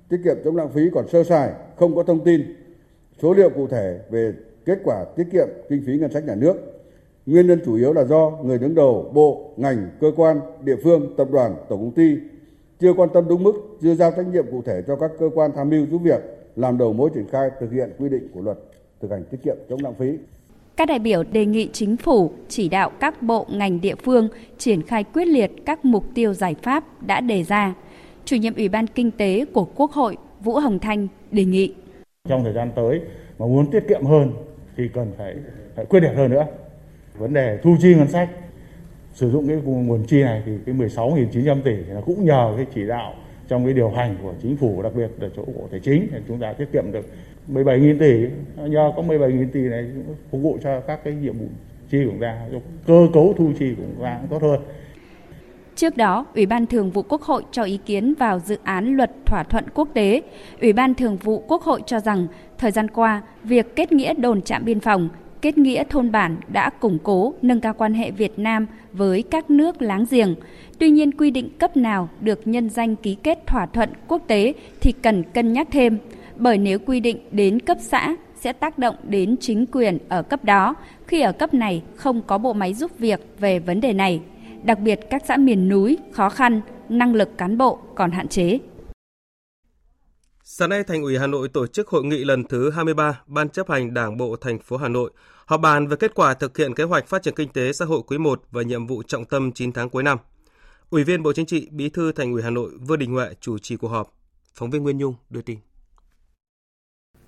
tiết 0.10 0.18
kiệm 0.24 0.38
chống 0.44 0.56
lãng 0.56 0.69
phí 0.69 0.89
còn 0.94 1.07
sơ 1.07 1.24
sài, 1.24 1.50
không 1.75 1.95
có 1.95 2.04
thông 2.04 2.24
tin, 2.24 2.42
số 3.21 3.33
liệu 3.33 3.50
cụ 3.50 3.68
thể 3.68 4.00
về 4.10 4.33
kết 4.65 4.80
quả 4.83 5.06
tiết 5.15 5.27
kiệm 5.31 5.48
kinh 5.69 5.83
phí 5.86 5.98
ngân 5.98 6.12
sách 6.12 6.25
nhà 6.25 6.36
nước. 6.36 6.56
Nguyên 7.25 7.48
nhân 7.48 7.60
chủ 7.65 7.75
yếu 7.75 7.94
là 7.94 8.04
do 8.04 8.31
người 8.44 8.57
đứng 8.57 8.75
đầu 8.75 9.12
bộ, 9.13 9.54
ngành, 9.57 9.89
cơ 10.00 10.12
quan, 10.15 10.39
địa 10.63 10.75
phương, 10.83 11.13
tập 11.18 11.27
đoàn, 11.31 11.56
tổng 11.69 11.80
công 11.80 11.92
ty 11.92 12.18
chưa 12.80 12.94
quan 12.94 13.10
tâm 13.13 13.25
đúng 13.30 13.44
mức, 13.44 13.77
chưa 13.81 13.95
giao 13.95 14.12
trách 14.12 14.27
nhiệm 14.27 14.45
cụ 14.51 14.62
thể 14.65 14.81
cho 14.88 14.95
các 14.95 15.12
cơ 15.19 15.30
quan 15.36 15.51
tham 15.56 15.69
mưu 15.69 15.86
giúp 15.92 16.01
việc 16.04 16.21
làm 16.56 16.77
đầu 16.77 16.94
mối 16.94 17.10
triển 17.13 17.27
khai 17.31 17.50
thực 17.60 17.71
hiện 17.71 17.89
quy 18.00 18.10
định 18.10 18.27
của 18.33 18.42
luật 18.42 18.57
thực 19.01 19.12
hành 19.12 19.24
tiết 19.24 19.38
kiệm 19.44 19.56
chống 19.69 19.80
lãng 19.83 19.94
phí. 19.94 20.18
Các 20.75 20.88
đại 20.88 21.00
biểu 21.00 21.24
đề 21.24 21.45
nghị 21.45 21.69
chính 21.74 21.98
phủ 21.98 22.31
chỉ 22.48 22.69
đạo 22.69 22.92
các 23.00 23.21
bộ 23.21 23.45
ngành 23.50 23.81
địa 23.81 23.95
phương 24.04 24.30
triển 24.57 24.81
khai 24.81 25.04
quyết 25.04 25.25
liệt 25.25 25.51
các 25.65 25.86
mục 25.86 26.06
tiêu 26.13 26.33
giải 26.33 26.56
pháp 26.63 27.04
đã 27.07 27.21
đề 27.21 27.44
ra. 27.44 27.75
Chủ 28.25 28.36
nhiệm 28.36 28.56
Ủy 28.56 28.69
ban 28.69 28.88
Kinh 28.88 29.12
tế 29.12 29.45
của 29.54 29.68
Quốc 29.75 29.92
hội 29.92 30.18
Vũ 30.44 30.54
Hồng 30.54 30.80
Thanh 30.80 31.07
đề 31.31 31.45
nghị. 31.45 31.74
Trong 32.30 32.44
thời 32.44 32.54
gian 32.54 32.72
tới 32.75 33.02
mà 33.40 33.46
muốn 33.46 33.72
tiết 33.72 33.88
kiệm 33.88 34.06
hơn 34.06 34.34
thì 34.78 34.88
cần 34.88 35.12
phải, 35.18 35.36
phải 35.75 35.86
quyết 35.86 36.00
liệt 36.00 36.14
hơn 36.16 36.31
nữa. 36.31 36.46
Vấn 37.18 37.34
đề 37.34 37.58
thu 37.64 37.75
chi 37.81 37.96
ngân 37.96 38.08
sách 38.08 38.30
sử 39.14 39.31
dụng 39.31 39.48
cái 39.48 39.58
nguồn 39.64 40.04
chi 40.08 40.24
này 40.24 40.44
thì 40.46 40.52
cái 40.66 40.75
16.900 40.75 41.62
tỷ 41.62 41.75
là 41.75 42.02
cũng 42.02 42.25
nhờ 42.25 42.54
cái 42.58 42.66
chỉ 42.75 42.88
đạo 42.88 43.14
trong 43.48 43.66
cái 43.66 43.74
điều 43.74 43.90
hành 43.90 44.16
của 44.24 44.34
chính 44.42 44.58
phủ 44.58 44.81
đặc 44.81 44.92
biệt 44.96 45.10
là 45.20 45.30
chỗ 45.36 45.46
bộ 45.46 45.68
tài 45.72 45.80
chính 45.80 46.08
thì 46.12 46.18
chúng 46.28 46.40
ta 46.40 46.54
tiết 46.54 46.72
kiệm 46.74 46.92
được 46.92 47.06
17.000 47.50 48.00
tỷ 48.00 48.28
nhờ 48.70 48.92
có 48.96 49.02
17.000 49.02 49.48
tỷ 49.54 49.60
này 49.60 49.86
phục 50.31 50.42
vụ 50.42 50.58
cho 50.64 50.80
các 50.80 51.00
cái 51.04 51.14
nhiệm 51.14 51.38
vụ 51.38 51.46
chi 51.90 52.06
của 52.06 52.12
chúng 52.12 52.22
ta 52.22 52.38
cơ 52.88 53.08
cấu 53.14 53.34
thu 53.38 53.52
chi 53.60 53.75
của 53.78 53.84
chúng 53.96 54.04
ta 54.04 54.20
tốt 54.30 54.42
hơn 54.42 54.62
Trước 55.75 55.98
đó, 55.98 56.25
Ủy 56.36 56.46
ban 56.46 56.66
Thường 56.66 56.92
vụ 56.92 57.02
Quốc 57.02 57.22
hội 57.22 57.44
cho 57.52 57.64
ý 57.64 57.80
kiến 57.86 58.14
vào 58.20 58.40
dự 58.40 58.58
án 58.64 58.98
luật 58.98 59.12
thỏa 59.25 59.44
thuận 59.44 59.66
quốc 59.74 59.90
tế. 59.94 60.22
Ủy 60.62 60.74
ban 60.74 60.94
Thường 60.94 61.18
vụ 61.18 61.44
Quốc 61.48 61.62
hội 61.63 61.82
cho 61.86 62.00
rằng, 62.00 62.27
thời 62.58 62.72
gian 62.72 62.88
qua, 62.88 63.22
việc 63.44 63.75
kết 63.75 63.92
nghĩa 63.92 64.13
đồn 64.13 64.42
trạm 64.42 64.65
biên 64.65 64.80
phòng 64.80 65.10
kết 65.44 65.58
nghĩa 65.58 65.84
thôn 65.89 66.12
bản 66.12 66.38
đã 66.48 66.70
củng 66.70 66.98
cố 67.03 67.34
nâng 67.42 67.60
cao 67.60 67.74
quan 67.74 67.94
hệ 67.94 68.12
Việt 68.12 68.39
Nam 68.39 68.68
với 68.94 69.24
các 69.24 69.50
nước 69.50 69.82
láng 69.82 70.06
giềng. 70.10 70.36
Tuy 70.80 70.89
nhiên 70.89 71.12
quy 71.12 71.32
định 71.32 71.50
cấp 71.60 71.77
nào 71.77 72.10
được 72.22 72.48
nhân 72.48 72.70
danh 72.70 72.96
ký 72.96 73.15
kết 73.24 73.48
thỏa 73.48 73.65
thuận 73.65 73.89
quốc 74.08 74.22
tế 74.27 74.53
thì 74.82 74.92
cần 74.92 75.24
cân 75.24 75.53
nhắc 75.53 75.68
thêm, 75.72 75.98
bởi 76.36 76.58
nếu 76.58 76.80
quy 76.80 77.00
định 77.00 77.18
đến 77.32 77.60
cấp 77.60 77.77
xã 77.82 78.15
sẽ 78.36 78.53
tác 78.53 78.77
động 78.77 78.96
đến 79.03 79.36
chính 79.39 79.65
quyền 79.72 79.98
ở 80.10 80.22
cấp 80.22 80.46
đó 80.46 80.75
khi 81.08 81.22
ở 81.22 81.32
cấp 81.32 81.53
này 81.53 81.84
không 81.96 82.22
có 82.22 82.38
bộ 82.38 82.53
máy 82.53 82.74
giúp 82.74 82.92
việc 83.00 83.20
về 83.39 83.60
vấn 83.60 83.82
đề 83.82 83.94
này. 83.94 84.22
Đặc 84.65 84.79
biệt 84.79 85.00
các 85.10 85.24
xã 85.27 85.38
miền 85.38 85.70
núi 85.70 85.98
khó 86.12 86.29
khăn, 86.29 86.62
năng 86.89 87.15
lực 87.15 87.29
cán 87.38 87.58
bộ 87.58 87.79
còn 87.96 88.12
hạn 88.12 88.27
chế. 88.27 88.60
Sáng 90.43 90.70
nay, 90.70 90.84
Thành 90.84 91.03
ủy 91.03 91.17
Hà 91.17 91.27
Nội 91.27 91.50
tổ 91.50 91.67
chức 91.67 91.88
hội 91.88 92.03
nghị 92.03 92.24
lần 92.24 92.43
thứ 92.43 92.72
23 92.72 93.22
Ban 93.27 93.50
chấp 93.50 93.70
hành 93.70 93.93
Đảng 93.93 94.17
bộ 94.17 94.36
thành 94.36 94.60
phố 94.60 94.77
Hà 94.77 94.88
Nội 94.88 95.12
họp 95.46 95.62
bàn 95.62 95.88
về 95.88 95.96
kết 95.96 96.13
quả 96.15 96.34
thực 96.34 96.58
hiện 96.58 96.74
kế 96.74 96.84
hoạch 96.84 97.08
phát 97.08 97.24
triển 97.24 97.34
kinh 97.36 97.50
tế 97.50 97.74
xã 97.74 97.86
hội 97.86 98.01
quý 98.08 98.17
1 98.17 98.43
và 98.51 98.62
nhiệm 98.62 98.88
vụ 98.88 99.03
trọng 99.03 99.25
tâm 99.25 99.51
9 99.51 99.72
tháng 99.72 99.89
cuối 99.89 100.03
năm. 100.03 100.17
Ủy 100.89 101.03
viên 101.03 101.24
Bộ 101.24 101.34
Chính 101.34 101.46
trị, 101.46 101.67
Bí 101.72 101.89
thư 101.89 102.12
Thành 102.12 102.32
ủy 102.34 102.41
Hà 102.41 102.50
Nội 102.50 102.72
Vương 102.79 103.00
Đình 103.00 103.12
Huệ 103.12 103.29
chủ 103.41 103.58
trì 103.58 103.77
cuộc 103.77 103.88
họp. 103.88 104.13
Phóng 104.55 104.70
viên 104.70 104.84
Nguyên 104.84 104.98
Nhung 104.98 105.15
đưa 105.29 105.41
tin. 105.41 105.58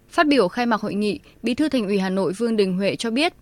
Phát 0.10 0.28
biểu 0.28 0.48
khai 0.48 0.66
mạc 0.66 0.82
hội 0.82 0.94
nghị, 0.94 1.20
Bí 1.44 1.54
thư 1.54 1.70
Thành 1.70 1.86
ủy 1.86 2.00
Hà 2.00 2.10
Nội 2.10 2.34
Vương 2.34 2.56
Đình 2.56 2.78
Huệ 2.78 2.96
cho 2.96 3.12
biết, 3.12 3.34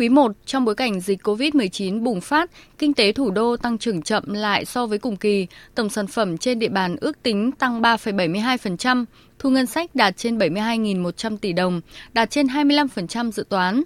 Quý 0.00 0.08
1, 0.08 0.32
trong 0.46 0.64
bối 0.64 0.74
cảnh 0.74 1.00
dịch 1.00 1.22
COVID-19 1.22 2.02
bùng 2.02 2.20
phát, 2.20 2.50
kinh 2.78 2.94
tế 2.94 3.12
thủ 3.12 3.30
đô 3.30 3.56
tăng 3.56 3.78
trưởng 3.78 4.02
chậm 4.02 4.24
lại 4.32 4.64
so 4.64 4.86
với 4.86 4.98
cùng 4.98 5.16
kỳ, 5.16 5.46
tổng 5.74 5.90
sản 5.90 6.06
phẩm 6.06 6.38
trên 6.38 6.58
địa 6.58 6.68
bàn 6.68 6.96
ước 7.00 7.22
tính 7.22 7.52
tăng 7.52 7.82
3,72%, 7.82 9.04
thu 9.38 9.50
ngân 9.50 9.66
sách 9.66 9.94
đạt 9.94 10.16
trên 10.16 10.38
72.100 10.38 11.36
tỷ 11.36 11.52
đồng, 11.52 11.80
đạt 12.12 12.30
trên 12.30 12.46
25% 12.46 13.30
dự 13.30 13.44
toán. 13.48 13.82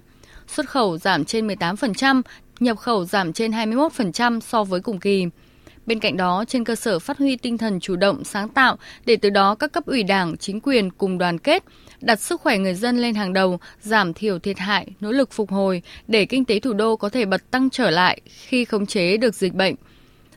Xuất 0.47 0.69
khẩu 0.69 0.97
giảm 0.97 1.25
trên 1.25 1.47
18%, 1.47 2.21
nhập 2.59 2.77
khẩu 2.77 3.05
giảm 3.05 3.33
trên 3.33 3.51
21% 3.51 4.39
so 4.39 4.63
với 4.63 4.79
cùng 4.79 4.99
kỳ. 4.99 5.25
Bên 5.85 5.99
cạnh 5.99 6.17
đó, 6.17 6.45
trên 6.47 6.63
cơ 6.63 6.75
sở 6.75 6.99
phát 6.99 7.17
huy 7.17 7.35
tinh 7.35 7.57
thần 7.57 7.79
chủ 7.79 7.95
động, 7.95 8.23
sáng 8.23 8.49
tạo 8.49 8.77
để 9.05 9.15
từ 9.15 9.29
đó 9.29 9.55
các 9.55 9.71
cấp 9.71 9.85
ủy 9.85 10.03
đảng, 10.03 10.37
chính 10.37 10.59
quyền 10.63 10.91
cùng 10.91 11.17
đoàn 11.17 11.37
kết, 11.37 11.63
đặt 12.05 12.19
sức 12.19 12.41
khỏe 12.41 12.57
người 12.57 12.73
dân 12.73 12.97
lên 12.97 13.15
hàng 13.15 13.33
đầu, 13.33 13.59
giảm 13.81 14.13
thiểu 14.13 14.39
thiệt 14.39 14.57
hại, 14.57 14.87
nỗ 14.99 15.11
lực 15.11 15.31
phục 15.31 15.51
hồi 15.51 15.81
để 16.07 16.25
kinh 16.25 16.45
tế 16.45 16.59
thủ 16.59 16.73
đô 16.73 16.95
có 16.95 17.09
thể 17.09 17.25
bật 17.25 17.51
tăng 17.51 17.69
trở 17.69 17.89
lại 17.89 18.21
khi 18.25 18.65
khống 18.65 18.85
chế 18.85 19.17
được 19.17 19.35
dịch 19.35 19.53
bệnh. 19.53 19.75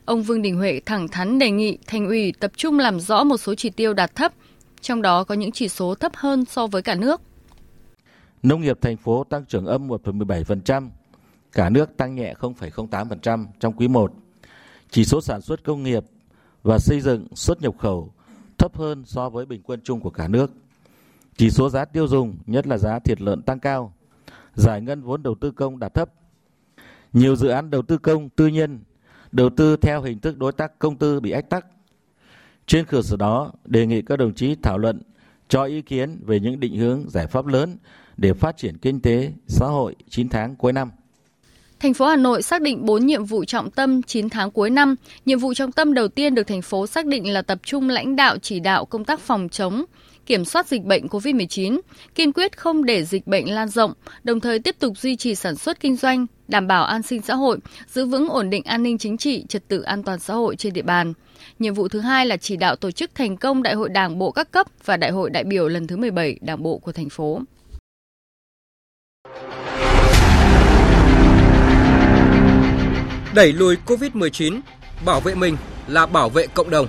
Ông 0.05 0.23
Vương 0.23 0.41
Đình 0.41 0.57
Huệ 0.57 0.81
thẳng 0.85 1.07
thắn 1.07 1.39
đề 1.39 1.51
nghị 1.51 1.77
thành 1.87 2.07
ủy 2.07 2.33
tập 2.39 2.51
trung 2.55 2.79
làm 2.79 2.99
rõ 2.99 3.23
một 3.23 3.37
số 3.37 3.55
chỉ 3.55 3.69
tiêu 3.69 3.93
đạt 3.93 4.15
thấp, 4.15 4.33
trong 4.81 5.01
đó 5.01 5.23
có 5.23 5.35
những 5.35 5.51
chỉ 5.51 5.69
số 5.69 5.95
thấp 5.95 6.11
hơn 6.15 6.45
so 6.45 6.67
với 6.67 6.81
cả 6.81 6.95
nước. 6.95 7.21
Nông 8.43 8.61
nghiệp 8.61 8.77
thành 8.81 8.97
phố 8.97 9.23
tăng 9.23 9.45
trưởng 9.45 9.65
âm 9.65 9.87
1,17%, 9.87 10.89
cả 11.51 11.69
nước 11.69 11.97
tăng 11.97 12.15
nhẹ 12.15 12.33
0,08% 12.39 13.45
trong 13.59 13.73
quý 13.73 13.87
1. 13.87 14.13
Chỉ 14.89 15.05
số 15.05 15.21
sản 15.21 15.41
xuất 15.41 15.63
công 15.63 15.83
nghiệp 15.83 16.03
và 16.63 16.77
xây 16.79 17.01
dựng 17.01 17.27
xuất 17.35 17.61
nhập 17.61 17.73
khẩu 17.79 18.13
thấp 18.57 18.75
hơn 18.77 19.03
so 19.05 19.29
với 19.29 19.45
bình 19.45 19.61
quân 19.63 19.79
chung 19.83 19.99
của 19.99 20.09
cả 20.09 20.27
nước. 20.27 20.51
Chỉ 21.39 21.49
số 21.49 21.69
giá 21.69 21.85
tiêu 21.85 22.07
dùng, 22.07 22.37
nhất 22.45 22.67
là 22.67 22.77
giá 22.77 22.99
thịt 22.99 23.21
lợn 23.21 23.41
tăng 23.41 23.59
cao. 23.59 23.93
Giải 24.55 24.81
ngân 24.81 25.01
vốn 25.01 25.23
đầu 25.23 25.35
tư 25.41 25.51
công 25.51 25.79
đạt 25.79 25.93
thấp. 25.93 26.09
Nhiều 27.13 27.35
dự 27.35 27.47
án 27.47 27.69
đầu 27.69 27.81
tư 27.81 27.97
công 27.97 28.29
tư 28.29 28.47
nhân 28.47 28.79
đầu 29.31 29.49
tư 29.49 29.75
theo 29.77 30.01
hình 30.01 30.19
thức 30.19 30.37
đối 30.37 30.51
tác 30.51 30.79
công 30.79 30.97
tư 30.97 31.19
bị 31.19 31.31
ách 31.31 31.49
tắc. 31.49 31.65
Trên 32.67 32.85
cơ 32.85 33.01
sở 33.01 33.17
đó, 33.17 33.51
đề 33.65 33.85
nghị 33.85 34.01
các 34.01 34.19
đồng 34.19 34.33
chí 34.33 34.55
thảo 34.55 34.77
luận 34.77 35.01
cho 35.47 35.63
ý 35.63 35.81
kiến 35.81 36.19
về 36.25 36.39
những 36.39 36.59
định 36.59 36.75
hướng 36.75 37.09
giải 37.09 37.27
pháp 37.27 37.45
lớn 37.45 37.77
để 38.17 38.33
phát 38.33 38.57
triển 38.57 38.77
kinh 38.77 39.01
tế 39.01 39.31
xã 39.47 39.65
hội 39.65 39.95
9 40.09 40.29
tháng 40.29 40.55
cuối 40.55 40.73
năm. 40.73 40.91
Thành 41.79 41.93
phố 41.93 42.05
Hà 42.05 42.15
Nội 42.15 42.41
xác 42.41 42.61
định 42.61 42.85
4 42.85 43.05
nhiệm 43.05 43.25
vụ 43.25 43.45
trọng 43.45 43.71
tâm 43.71 44.01
9 44.01 44.29
tháng 44.29 44.51
cuối 44.51 44.69
năm. 44.69 44.95
Nhiệm 45.25 45.39
vụ 45.39 45.53
trọng 45.53 45.71
tâm 45.71 45.93
đầu 45.93 46.07
tiên 46.07 46.35
được 46.35 46.43
thành 46.43 46.61
phố 46.61 46.87
xác 46.87 47.05
định 47.05 47.33
là 47.33 47.41
tập 47.41 47.59
trung 47.63 47.89
lãnh 47.89 48.15
đạo 48.15 48.37
chỉ 48.37 48.59
đạo 48.59 48.85
công 48.85 49.05
tác 49.05 49.19
phòng 49.19 49.49
chống, 49.49 49.85
kiểm 50.29 50.45
soát 50.45 50.67
dịch 50.67 50.83
bệnh 50.83 51.07
COVID-19, 51.07 51.79
kiên 52.15 52.33
quyết 52.33 52.57
không 52.57 52.85
để 52.85 53.03
dịch 53.03 53.27
bệnh 53.27 53.53
lan 53.53 53.67
rộng, 53.67 53.93
đồng 54.23 54.39
thời 54.39 54.59
tiếp 54.59 54.75
tục 54.79 54.97
duy 54.97 55.15
trì 55.15 55.35
sản 55.35 55.55
xuất 55.55 55.79
kinh 55.79 55.95
doanh, 55.95 56.25
đảm 56.47 56.67
bảo 56.67 56.83
an 56.83 57.01
sinh 57.01 57.21
xã 57.21 57.35
hội, 57.35 57.59
giữ 57.87 58.05
vững 58.05 58.29
ổn 58.29 58.49
định 58.49 58.63
an 58.63 58.83
ninh 58.83 58.97
chính 58.97 59.17
trị, 59.17 59.45
trật 59.49 59.67
tự 59.67 59.81
an 59.81 60.03
toàn 60.03 60.19
xã 60.19 60.33
hội 60.33 60.55
trên 60.55 60.73
địa 60.73 60.81
bàn. 60.81 61.13
Nhiệm 61.59 61.73
vụ 61.73 61.87
thứ 61.87 61.99
hai 61.99 62.25
là 62.25 62.37
chỉ 62.37 62.57
đạo 62.57 62.75
tổ 62.75 62.91
chức 62.91 63.15
thành 63.15 63.37
công 63.37 63.63
Đại 63.63 63.73
hội 63.73 63.89
Đảng 63.89 64.19
bộ 64.19 64.31
các 64.31 64.51
cấp 64.51 64.67
và 64.85 64.97
Đại 64.97 65.11
hội 65.11 65.29
đại 65.29 65.43
biểu 65.43 65.67
lần 65.67 65.87
thứ 65.87 65.97
17 65.97 66.37
Đảng 66.41 66.63
bộ 66.63 66.77
của 66.77 66.91
thành 66.91 67.09
phố. 67.09 67.41
Đẩy 73.35 73.53
lùi 73.53 73.75
COVID-19, 73.85 74.59
bảo 75.05 75.19
vệ 75.19 75.35
mình 75.35 75.57
là 75.87 76.05
bảo 76.05 76.29
vệ 76.29 76.47
cộng 76.47 76.69
đồng. 76.69 76.87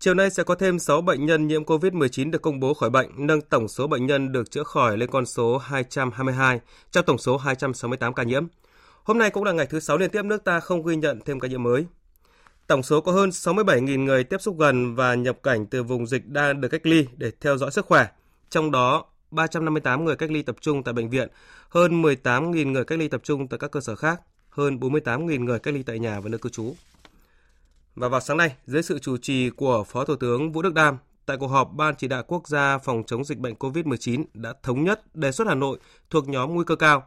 Chiều 0.00 0.14
nay 0.14 0.30
sẽ 0.30 0.42
có 0.42 0.54
thêm 0.54 0.78
6 0.78 1.00
bệnh 1.00 1.26
nhân 1.26 1.46
nhiễm 1.46 1.64
COVID-19 1.64 2.30
được 2.30 2.42
công 2.42 2.60
bố 2.60 2.74
khỏi 2.74 2.90
bệnh, 2.90 3.10
nâng 3.16 3.40
tổng 3.40 3.68
số 3.68 3.86
bệnh 3.86 4.06
nhân 4.06 4.32
được 4.32 4.50
chữa 4.50 4.62
khỏi 4.62 4.98
lên 4.98 5.10
con 5.10 5.26
số 5.26 5.58
222 5.58 6.60
trong 6.90 7.04
tổng 7.04 7.18
số 7.18 7.36
268 7.36 8.14
ca 8.14 8.22
nhiễm. 8.22 8.46
Hôm 9.02 9.18
nay 9.18 9.30
cũng 9.30 9.44
là 9.44 9.52
ngày 9.52 9.66
thứ 9.66 9.80
6 9.80 9.98
liên 9.98 10.10
tiếp 10.10 10.24
nước 10.24 10.44
ta 10.44 10.60
không 10.60 10.82
ghi 10.82 10.96
nhận 10.96 11.20
thêm 11.24 11.40
ca 11.40 11.48
nhiễm 11.48 11.62
mới. 11.62 11.86
Tổng 12.66 12.82
số 12.82 13.00
có 13.00 13.12
hơn 13.12 13.30
67.000 13.30 14.04
người 14.04 14.24
tiếp 14.24 14.36
xúc 14.40 14.58
gần 14.58 14.94
và 14.94 15.14
nhập 15.14 15.38
cảnh 15.42 15.66
từ 15.66 15.82
vùng 15.82 16.06
dịch 16.06 16.28
đang 16.28 16.60
được 16.60 16.68
cách 16.68 16.86
ly 16.86 17.06
để 17.16 17.30
theo 17.40 17.56
dõi 17.56 17.70
sức 17.70 17.86
khỏe. 17.86 18.06
Trong 18.50 18.70
đó, 18.70 19.04
358 19.30 20.04
người 20.04 20.16
cách 20.16 20.30
ly 20.30 20.42
tập 20.42 20.56
trung 20.60 20.82
tại 20.82 20.94
bệnh 20.94 21.10
viện, 21.10 21.28
hơn 21.68 22.02
18.000 22.02 22.72
người 22.72 22.84
cách 22.84 22.98
ly 22.98 23.08
tập 23.08 23.20
trung 23.24 23.48
tại 23.48 23.58
các 23.58 23.70
cơ 23.70 23.80
sở 23.80 23.94
khác, 23.94 24.20
hơn 24.50 24.78
48.000 24.78 25.44
người 25.44 25.58
cách 25.58 25.74
ly 25.74 25.82
tại 25.82 25.98
nhà 25.98 26.20
và 26.20 26.28
nơi 26.28 26.38
cư 26.38 26.48
trú. 26.48 26.74
Và 27.94 28.08
vào 28.08 28.20
sáng 28.20 28.36
nay, 28.36 28.54
dưới 28.66 28.82
sự 28.82 28.98
chủ 28.98 29.16
trì 29.16 29.50
của 29.50 29.84
Phó 29.84 30.04
Thủ 30.04 30.16
tướng 30.16 30.52
Vũ 30.52 30.62
Đức 30.62 30.74
Đam, 30.74 30.98
tại 31.26 31.36
cuộc 31.36 31.46
họp 31.46 31.72
Ban 31.72 31.94
chỉ 31.96 32.08
đạo 32.08 32.22
quốc 32.22 32.48
gia 32.48 32.78
phòng 32.78 33.02
chống 33.06 33.24
dịch 33.24 33.38
bệnh 33.38 33.54
COVID-19 33.54 34.24
đã 34.34 34.52
thống 34.62 34.84
nhất 34.84 35.16
đề 35.16 35.32
xuất 35.32 35.48
Hà 35.48 35.54
Nội 35.54 35.78
thuộc 36.10 36.28
nhóm 36.28 36.54
nguy 36.54 36.64
cơ 36.66 36.76
cao. 36.76 37.06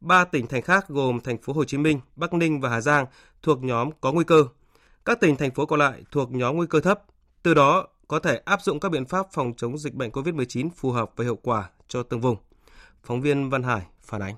Ba 0.00 0.24
tỉnh 0.24 0.46
thành 0.46 0.62
khác 0.62 0.88
gồm 0.88 1.20
thành 1.20 1.38
phố 1.38 1.52
Hồ 1.52 1.64
Chí 1.64 1.78
Minh, 1.78 2.00
Bắc 2.16 2.32
Ninh 2.32 2.60
và 2.60 2.68
Hà 2.68 2.80
Giang 2.80 3.06
thuộc 3.42 3.62
nhóm 3.62 3.90
có 4.00 4.12
nguy 4.12 4.24
cơ. 4.24 4.44
Các 5.04 5.20
tỉnh 5.20 5.36
thành 5.36 5.50
phố 5.50 5.66
còn 5.66 5.78
lại 5.78 6.02
thuộc 6.10 6.32
nhóm 6.32 6.56
nguy 6.56 6.66
cơ 6.70 6.80
thấp. 6.80 7.02
Từ 7.42 7.54
đó 7.54 7.86
có 8.08 8.18
thể 8.18 8.40
áp 8.44 8.62
dụng 8.62 8.80
các 8.80 8.88
biện 8.88 9.06
pháp 9.06 9.26
phòng 9.32 9.52
chống 9.56 9.78
dịch 9.78 9.94
bệnh 9.94 10.10
COVID-19 10.10 10.68
phù 10.76 10.90
hợp 10.90 11.10
và 11.16 11.24
hiệu 11.24 11.36
quả 11.42 11.70
cho 11.88 12.02
từng 12.02 12.20
vùng. 12.20 12.36
Phóng 13.04 13.20
viên 13.20 13.50
Văn 13.50 13.62
Hải 13.62 13.82
phản 14.00 14.22
ánh. 14.22 14.34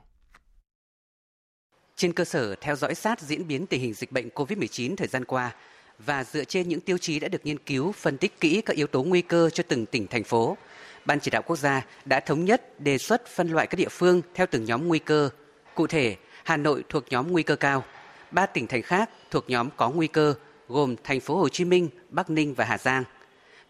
Trên 1.96 2.12
cơ 2.12 2.24
sở 2.24 2.54
theo 2.60 2.76
dõi 2.76 2.94
sát 2.94 3.20
diễn 3.20 3.48
biến 3.48 3.66
tình 3.66 3.80
hình 3.80 3.94
dịch 3.94 4.12
bệnh 4.12 4.28
COVID-19 4.28 4.96
thời 4.96 5.08
gian 5.08 5.24
qua, 5.24 5.54
và 5.98 6.24
dựa 6.24 6.44
trên 6.44 6.68
những 6.68 6.80
tiêu 6.80 6.98
chí 6.98 7.20
đã 7.20 7.28
được 7.28 7.46
nghiên 7.46 7.58
cứu, 7.58 7.92
phân 7.92 8.18
tích 8.18 8.40
kỹ 8.40 8.60
các 8.60 8.76
yếu 8.76 8.86
tố 8.86 9.02
nguy 9.02 9.22
cơ 9.22 9.50
cho 9.50 9.64
từng 9.68 9.86
tỉnh, 9.86 10.06
thành 10.06 10.24
phố. 10.24 10.56
Ban 11.04 11.20
chỉ 11.20 11.30
đạo 11.30 11.42
quốc 11.42 11.56
gia 11.56 11.86
đã 12.04 12.20
thống 12.20 12.44
nhất 12.44 12.80
đề 12.80 12.98
xuất 12.98 13.26
phân 13.26 13.48
loại 13.48 13.66
các 13.66 13.76
địa 13.76 13.88
phương 13.88 14.22
theo 14.34 14.46
từng 14.50 14.64
nhóm 14.64 14.88
nguy 14.88 14.98
cơ. 14.98 15.30
Cụ 15.74 15.86
thể, 15.86 16.16
Hà 16.44 16.56
Nội 16.56 16.84
thuộc 16.88 17.04
nhóm 17.10 17.32
nguy 17.32 17.42
cơ 17.42 17.56
cao, 17.56 17.84
ba 18.30 18.46
tỉnh 18.46 18.66
thành 18.66 18.82
khác 18.82 19.10
thuộc 19.30 19.44
nhóm 19.50 19.68
có 19.76 19.90
nguy 19.90 20.06
cơ 20.06 20.34
gồm 20.68 20.96
thành 21.04 21.20
phố 21.20 21.36
Hồ 21.36 21.48
Chí 21.48 21.64
Minh, 21.64 21.88
Bắc 22.08 22.30
Ninh 22.30 22.54
và 22.54 22.64
Hà 22.64 22.78
Giang. 22.78 23.04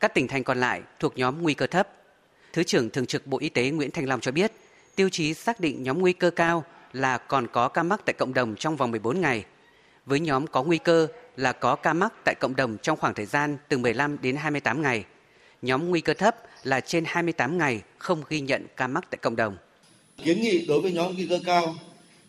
Các 0.00 0.14
tỉnh 0.14 0.28
thành 0.28 0.44
còn 0.44 0.60
lại 0.60 0.82
thuộc 1.00 1.18
nhóm 1.18 1.42
nguy 1.42 1.54
cơ 1.54 1.66
thấp. 1.66 1.88
Thứ 2.52 2.62
trưởng 2.62 2.90
Thường 2.90 3.06
trực 3.06 3.26
Bộ 3.26 3.38
Y 3.38 3.48
tế 3.48 3.70
Nguyễn 3.70 3.90
Thanh 3.90 4.08
Long 4.08 4.20
cho 4.20 4.32
biết, 4.32 4.52
tiêu 4.96 5.08
chí 5.08 5.34
xác 5.34 5.60
định 5.60 5.82
nhóm 5.82 5.98
nguy 5.98 6.12
cơ 6.12 6.30
cao 6.30 6.64
là 6.92 7.18
còn 7.18 7.46
có 7.46 7.68
ca 7.68 7.82
mắc 7.82 8.00
tại 8.04 8.14
cộng 8.18 8.34
đồng 8.34 8.56
trong 8.56 8.76
vòng 8.76 8.90
14 8.90 9.20
ngày. 9.20 9.44
Với 10.06 10.20
nhóm 10.20 10.46
có 10.46 10.62
nguy 10.62 10.78
cơ 10.78 11.06
là 11.36 11.52
có 11.52 11.76
ca 11.76 11.92
mắc 11.92 12.12
tại 12.24 12.34
cộng 12.40 12.56
đồng 12.56 12.76
trong 12.82 12.98
khoảng 12.98 13.14
thời 13.14 13.26
gian 13.26 13.56
từ 13.68 13.78
15 13.78 14.18
đến 14.22 14.36
28 14.36 14.82
ngày. 14.82 15.04
Nhóm 15.62 15.88
nguy 15.88 16.00
cơ 16.00 16.14
thấp 16.14 16.36
là 16.62 16.80
trên 16.80 17.04
28 17.06 17.58
ngày 17.58 17.82
không 17.98 18.22
ghi 18.28 18.40
nhận 18.40 18.66
ca 18.76 18.86
mắc 18.86 19.04
tại 19.10 19.18
cộng 19.22 19.36
đồng. 19.36 19.56
Kiến 20.24 20.40
nghị 20.40 20.66
đối 20.66 20.80
với 20.80 20.92
nhóm 20.92 21.14
nguy 21.14 21.26
cơ 21.26 21.40
cao 21.46 21.74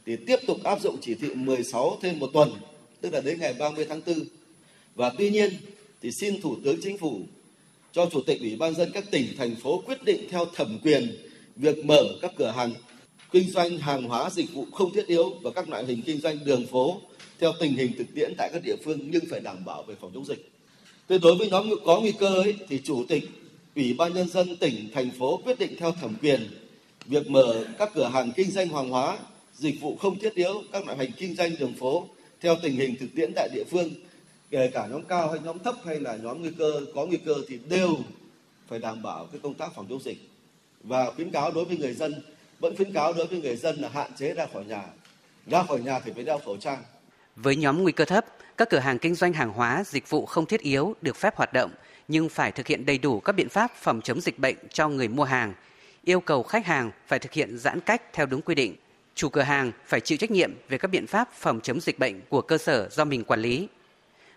thì 0.05 0.15
tiếp 0.27 0.39
tục 0.47 0.57
áp 0.63 0.81
dụng 0.81 0.97
chỉ 1.01 1.15
thị 1.15 1.29
16 1.35 1.97
thêm 2.01 2.19
một 2.19 2.29
tuần, 2.33 2.51
tức 3.01 3.13
là 3.13 3.21
đến 3.21 3.39
ngày 3.39 3.55
30 3.59 3.85
tháng 3.89 4.01
4. 4.05 4.19
Và 4.95 5.11
tuy 5.17 5.29
nhiên 5.29 5.53
thì 6.01 6.11
xin 6.11 6.41
Thủ 6.41 6.55
tướng 6.63 6.77
Chính 6.81 6.97
phủ 6.97 7.21
cho 7.91 8.09
Chủ 8.11 8.21
tịch 8.27 8.41
Ủy 8.41 8.55
ban 8.55 8.75
dân 8.75 8.91
các 8.93 9.03
tỉnh, 9.11 9.37
thành 9.37 9.55
phố 9.55 9.83
quyết 9.85 10.03
định 10.03 10.27
theo 10.29 10.45
thẩm 10.55 10.79
quyền 10.83 11.17
việc 11.55 11.85
mở 11.85 12.03
các 12.21 12.31
cửa 12.37 12.53
hàng 12.55 12.73
kinh 13.31 13.49
doanh 13.51 13.77
hàng 13.77 14.03
hóa 14.03 14.29
dịch 14.29 14.53
vụ 14.53 14.65
không 14.71 14.93
thiết 14.93 15.07
yếu 15.07 15.29
và 15.41 15.51
các 15.51 15.69
loại 15.69 15.85
hình 15.85 16.01
kinh 16.05 16.21
doanh 16.21 16.45
đường 16.45 16.67
phố 16.67 17.01
theo 17.39 17.53
tình 17.59 17.73
hình 17.73 17.91
thực 17.97 18.07
tiễn 18.15 18.33
tại 18.37 18.49
các 18.53 18.61
địa 18.63 18.75
phương 18.83 18.99
nhưng 19.03 19.23
phải 19.29 19.39
đảm 19.39 19.65
bảo 19.65 19.83
về 19.83 19.95
phòng 20.01 20.11
chống 20.13 20.25
dịch. 20.25 20.51
Thế 21.09 21.17
đối 21.17 21.35
với 21.35 21.49
nhóm 21.49 21.69
có 21.85 21.99
nguy 21.99 22.11
cơ 22.11 22.27
ấy, 22.27 22.55
thì 22.69 22.81
chủ 22.83 23.05
tịch 23.07 23.23
Ủy 23.75 23.93
ban 23.93 24.13
nhân 24.13 24.29
dân 24.29 24.55
tỉnh 24.55 24.89
thành 24.93 25.11
phố 25.19 25.37
quyết 25.37 25.59
định 25.59 25.75
theo 25.79 25.91
thẩm 25.91 26.15
quyền 26.21 26.49
việc 27.05 27.29
mở 27.29 27.65
các 27.79 27.91
cửa 27.93 28.09
hàng 28.13 28.31
kinh 28.35 28.51
doanh 28.51 28.69
hàng 28.69 28.89
hóa, 28.89 29.17
dịch 29.53 29.81
vụ 29.81 29.95
không 29.95 30.19
thiết 30.19 30.35
yếu, 30.35 30.63
các 30.71 30.85
loại 30.85 30.97
hình 30.97 31.11
kinh 31.17 31.35
doanh 31.35 31.51
đường 31.59 31.73
phố 31.73 32.07
theo 32.41 32.55
tình 32.63 32.75
hình 32.75 32.95
thực 32.99 33.07
tiễn 33.15 33.31
tại 33.35 33.49
địa 33.53 33.63
phương, 33.71 33.89
kể 34.51 34.69
cả 34.73 34.87
nhóm 34.87 35.03
cao 35.03 35.31
hay 35.31 35.39
nhóm 35.43 35.59
thấp 35.59 35.75
hay 35.85 35.99
là 35.99 36.15
nhóm 36.15 36.41
nguy 36.41 36.51
cơ 36.57 36.81
có 36.95 37.05
nguy 37.05 37.17
cơ 37.17 37.35
thì 37.47 37.59
đều 37.69 37.97
phải 38.67 38.79
đảm 38.79 39.01
bảo 39.01 39.27
cái 39.31 39.39
công 39.43 39.53
tác 39.53 39.75
phòng 39.75 39.85
chống 39.89 40.01
dịch. 40.03 40.17
Và 40.83 41.11
khuyến 41.11 41.31
cáo 41.31 41.51
đối 41.51 41.65
với 41.65 41.77
người 41.77 41.93
dân 41.93 42.21
vẫn 42.59 42.75
khuyến 42.75 42.93
cáo 42.93 43.13
đối 43.13 43.27
với 43.27 43.39
người 43.39 43.55
dân 43.55 43.75
là 43.75 43.89
hạn 43.89 44.11
chế 44.19 44.33
ra 44.33 44.47
khỏi 44.53 44.65
nhà. 44.65 44.83
Ra 45.47 45.63
khỏi 45.63 45.81
nhà 45.81 45.99
thì 45.99 46.11
phải 46.15 46.23
đeo 46.23 46.39
khẩu 46.39 46.57
trang 46.57 46.83
với 47.35 47.55
nhóm 47.55 47.83
nguy 47.83 47.91
cơ 47.91 48.05
thấp, 48.05 48.25
các 48.57 48.69
cửa 48.69 48.79
hàng 48.79 48.99
kinh 48.99 49.15
doanh 49.15 49.33
hàng 49.33 49.49
hóa, 49.49 49.83
dịch 49.85 50.09
vụ 50.09 50.25
không 50.25 50.45
thiết 50.45 50.61
yếu 50.61 50.95
được 51.01 51.15
phép 51.15 51.35
hoạt 51.35 51.53
động 51.53 51.71
nhưng 52.07 52.29
phải 52.29 52.51
thực 52.51 52.67
hiện 52.67 52.85
đầy 52.85 52.97
đủ 52.97 53.19
các 53.19 53.31
biện 53.31 53.49
pháp 53.49 53.71
phòng 53.75 54.01
chống 54.01 54.21
dịch 54.21 54.39
bệnh 54.39 54.55
cho 54.69 54.89
người 54.89 55.07
mua 55.07 55.23
hàng. 55.23 55.53
Yêu 56.03 56.19
cầu 56.19 56.43
khách 56.43 56.65
hàng 56.65 56.91
phải 57.07 57.19
thực 57.19 57.33
hiện 57.33 57.57
giãn 57.57 57.79
cách 57.79 58.01
theo 58.13 58.25
đúng 58.25 58.41
quy 58.41 58.55
định. 58.55 58.75
Chủ 59.15 59.29
cửa 59.29 59.41
hàng 59.41 59.71
phải 59.85 59.99
chịu 59.99 60.17
trách 60.17 60.31
nhiệm 60.31 60.51
về 60.69 60.77
các 60.77 60.87
biện 60.87 61.07
pháp 61.07 61.29
phòng 61.33 61.59
chống 61.61 61.79
dịch 61.79 61.99
bệnh 61.99 62.21
của 62.29 62.41
cơ 62.41 62.57
sở 62.57 62.89
do 62.91 63.05
mình 63.05 63.23
quản 63.23 63.39
lý. 63.39 63.67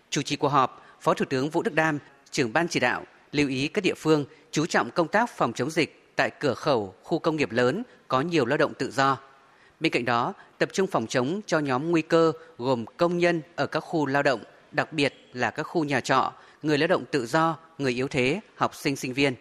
Chủ 0.09 0.21
trì 0.21 0.35
cuộc 0.35 0.47
họp, 0.47 0.85
Phó 1.01 1.13
Thủ 1.13 1.25
tướng 1.25 1.49
Vũ 1.49 1.61
Đức 1.61 1.73
Đam, 1.73 1.99
trưởng 2.31 2.53
ban 2.53 2.67
chỉ 2.67 2.79
đạo, 2.79 3.03
lưu 3.31 3.49
ý 3.49 3.67
các 3.67 3.83
địa 3.83 3.93
phương 3.97 4.25
chú 4.51 4.65
trọng 4.65 4.91
công 4.91 5.07
tác 5.07 5.29
phòng 5.29 5.53
chống 5.53 5.71
dịch 5.71 6.03
tại 6.15 6.29
cửa 6.39 6.53
khẩu, 6.53 6.93
khu 7.03 7.19
công 7.19 7.35
nghiệp 7.35 7.51
lớn 7.51 7.83
có 8.07 8.21
nhiều 8.21 8.45
lao 8.45 8.57
động 8.57 8.73
tự 8.73 8.91
do. 8.91 9.17
Bên 9.79 9.91
cạnh 9.91 10.05
đó, 10.05 10.33
tập 10.57 10.69
trung 10.73 10.87
phòng 10.87 11.07
chống 11.07 11.41
cho 11.45 11.59
nhóm 11.59 11.91
nguy 11.91 12.01
cơ 12.01 12.31
gồm 12.57 12.85
công 12.85 13.17
nhân 13.17 13.41
ở 13.55 13.67
các 13.67 13.79
khu 13.79 14.05
lao 14.05 14.23
động, 14.23 14.43
đặc 14.71 14.93
biệt 14.93 15.29
là 15.33 15.51
các 15.51 15.63
khu 15.63 15.83
nhà 15.83 16.01
trọ, 16.01 16.33
người 16.63 16.77
lao 16.77 16.87
động 16.87 17.05
tự 17.11 17.25
do, 17.25 17.57
người 17.77 17.93
yếu 17.93 18.07
thế, 18.07 18.39
học 18.55 18.75
sinh 18.75 18.95
sinh 18.95 19.13
viên. 19.13 19.33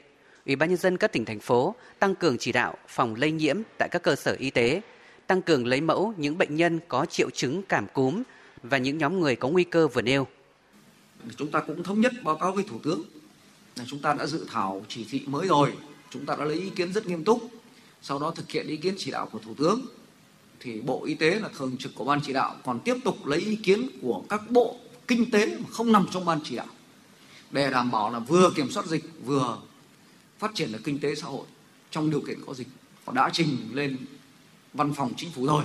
Ủy 0.47 0.57
ban 0.57 0.69
nhân 0.69 0.79
dân 0.79 0.97
các 0.97 1.13
tỉnh 1.13 1.25
thành 1.25 1.41
phố 1.41 1.75
tăng 1.99 2.15
cường 2.15 2.39
chỉ 2.39 2.53
đạo 2.53 2.75
phòng 2.89 3.15
lây 3.15 3.33
nhiễm 3.33 3.57
tại 3.79 3.89
các 3.93 4.03
cơ 4.03 4.17
sở 4.17 4.37
y 4.39 4.51
tế, 4.51 4.81
tăng 5.27 5.43
cường 5.43 5.67
lấy 5.67 5.81
mẫu 5.81 6.15
những 6.17 6.39
bệnh 6.39 6.57
nhân 6.57 6.81
có 6.89 7.07
triệu 7.07 7.31
chứng 7.31 7.63
cảm 7.63 7.87
cúm 7.87 8.23
và 8.63 8.79
những 8.79 8.99
nhóm 8.99 9.21
người 9.21 9.37
có 9.37 9.49
nguy 9.49 9.65
cơ 9.65 9.89
vừa 9.89 10.03
nêu. 10.03 10.27
Chúng 11.37 11.51
ta 11.51 11.61
cũng 11.61 11.83
thống 11.83 12.01
nhất 12.01 12.13
báo 12.23 12.37
cáo 12.37 12.53
với 12.53 12.65
Thủ 12.69 12.79
tướng 12.85 13.03
là 13.77 13.85
chúng 13.87 13.99
ta 13.99 14.15
đã 14.15 14.27
dự 14.27 14.47
thảo 14.51 14.83
chỉ 14.89 15.07
thị 15.11 15.23
mới 15.27 15.49
rồi, 15.49 15.73
chúng 16.11 16.27
ta 16.27 16.37
đã 16.37 16.45
lấy 16.45 16.57
ý 16.57 16.71
kiến 16.71 16.93
rất 16.93 17.07
nghiêm 17.07 17.25
túc, 17.25 17.43
sau 18.03 18.19
đó 18.19 18.33
thực 18.37 18.51
hiện 18.51 18.67
ý 18.67 18.77
kiến 18.77 18.95
chỉ 18.99 19.11
đạo 19.11 19.29
của 19.33 19.39
Thủ 19.39 19.55
tướng 19.59 19.87
thì 20.61 20.81
Bộ 20.81 21.05
Y 21.05 21.15
tế 21.15 21.41
là 21.41 21.49
thường 21.59 21.77
trực 21.79 21.95
của 21.95 22.05
ban 22.05 22.21
chỉ 22.25 22.33
đạo 22.33 22.57
còn 22.65 22.81
tiếp 22.81 22.97
tục 23.05 23.27
lấy 23.27 23.41
ý 23.41 23.57
kiến 23.57 23.89
của 24.03 24.23
các 24.29 24.51
bộ 24.51 24.77
kinh 25.09 25.31
tế 25.31 25.47
mà 25.47 25.67
không 25.71 25.93
nằm 25.93 26.07
trong 26.11 26.25
ban 26.25 26.41
chỉ 26.45 26.57
đạo 26.57 26.67
để 27.51 27.71
đảm 27.71 27.91
bảo 27.91 28.11
là 28.11 28.19
vừa 28.19 28.51
kiểm 28.51 28.71
soát 28.71 28.87
dịch 28.87 29.05
vừa 29.25 29.59
phát 30.39 30.55
triển 30.55 30.73
được 30.73 30.81
kinh 30.85 31.01
tế 31.01 31.15
xã 31.15 31.27
hội 31.27 31.47
trong 31.91 32.11
điều 32.11 32.21
kiện 32.21 32.39
có 32.47 32.55
dịch. 32.55 32.69
Họ 33.05 33.13
đã 33.13 33.31
trình 33.33 33.57
lên 33.73 33.97
văn 34.75 34.95
phòng 34.95 35.13
chính 35.17 35.31
phủ 35.31 35.47
rồi 35.47 35.65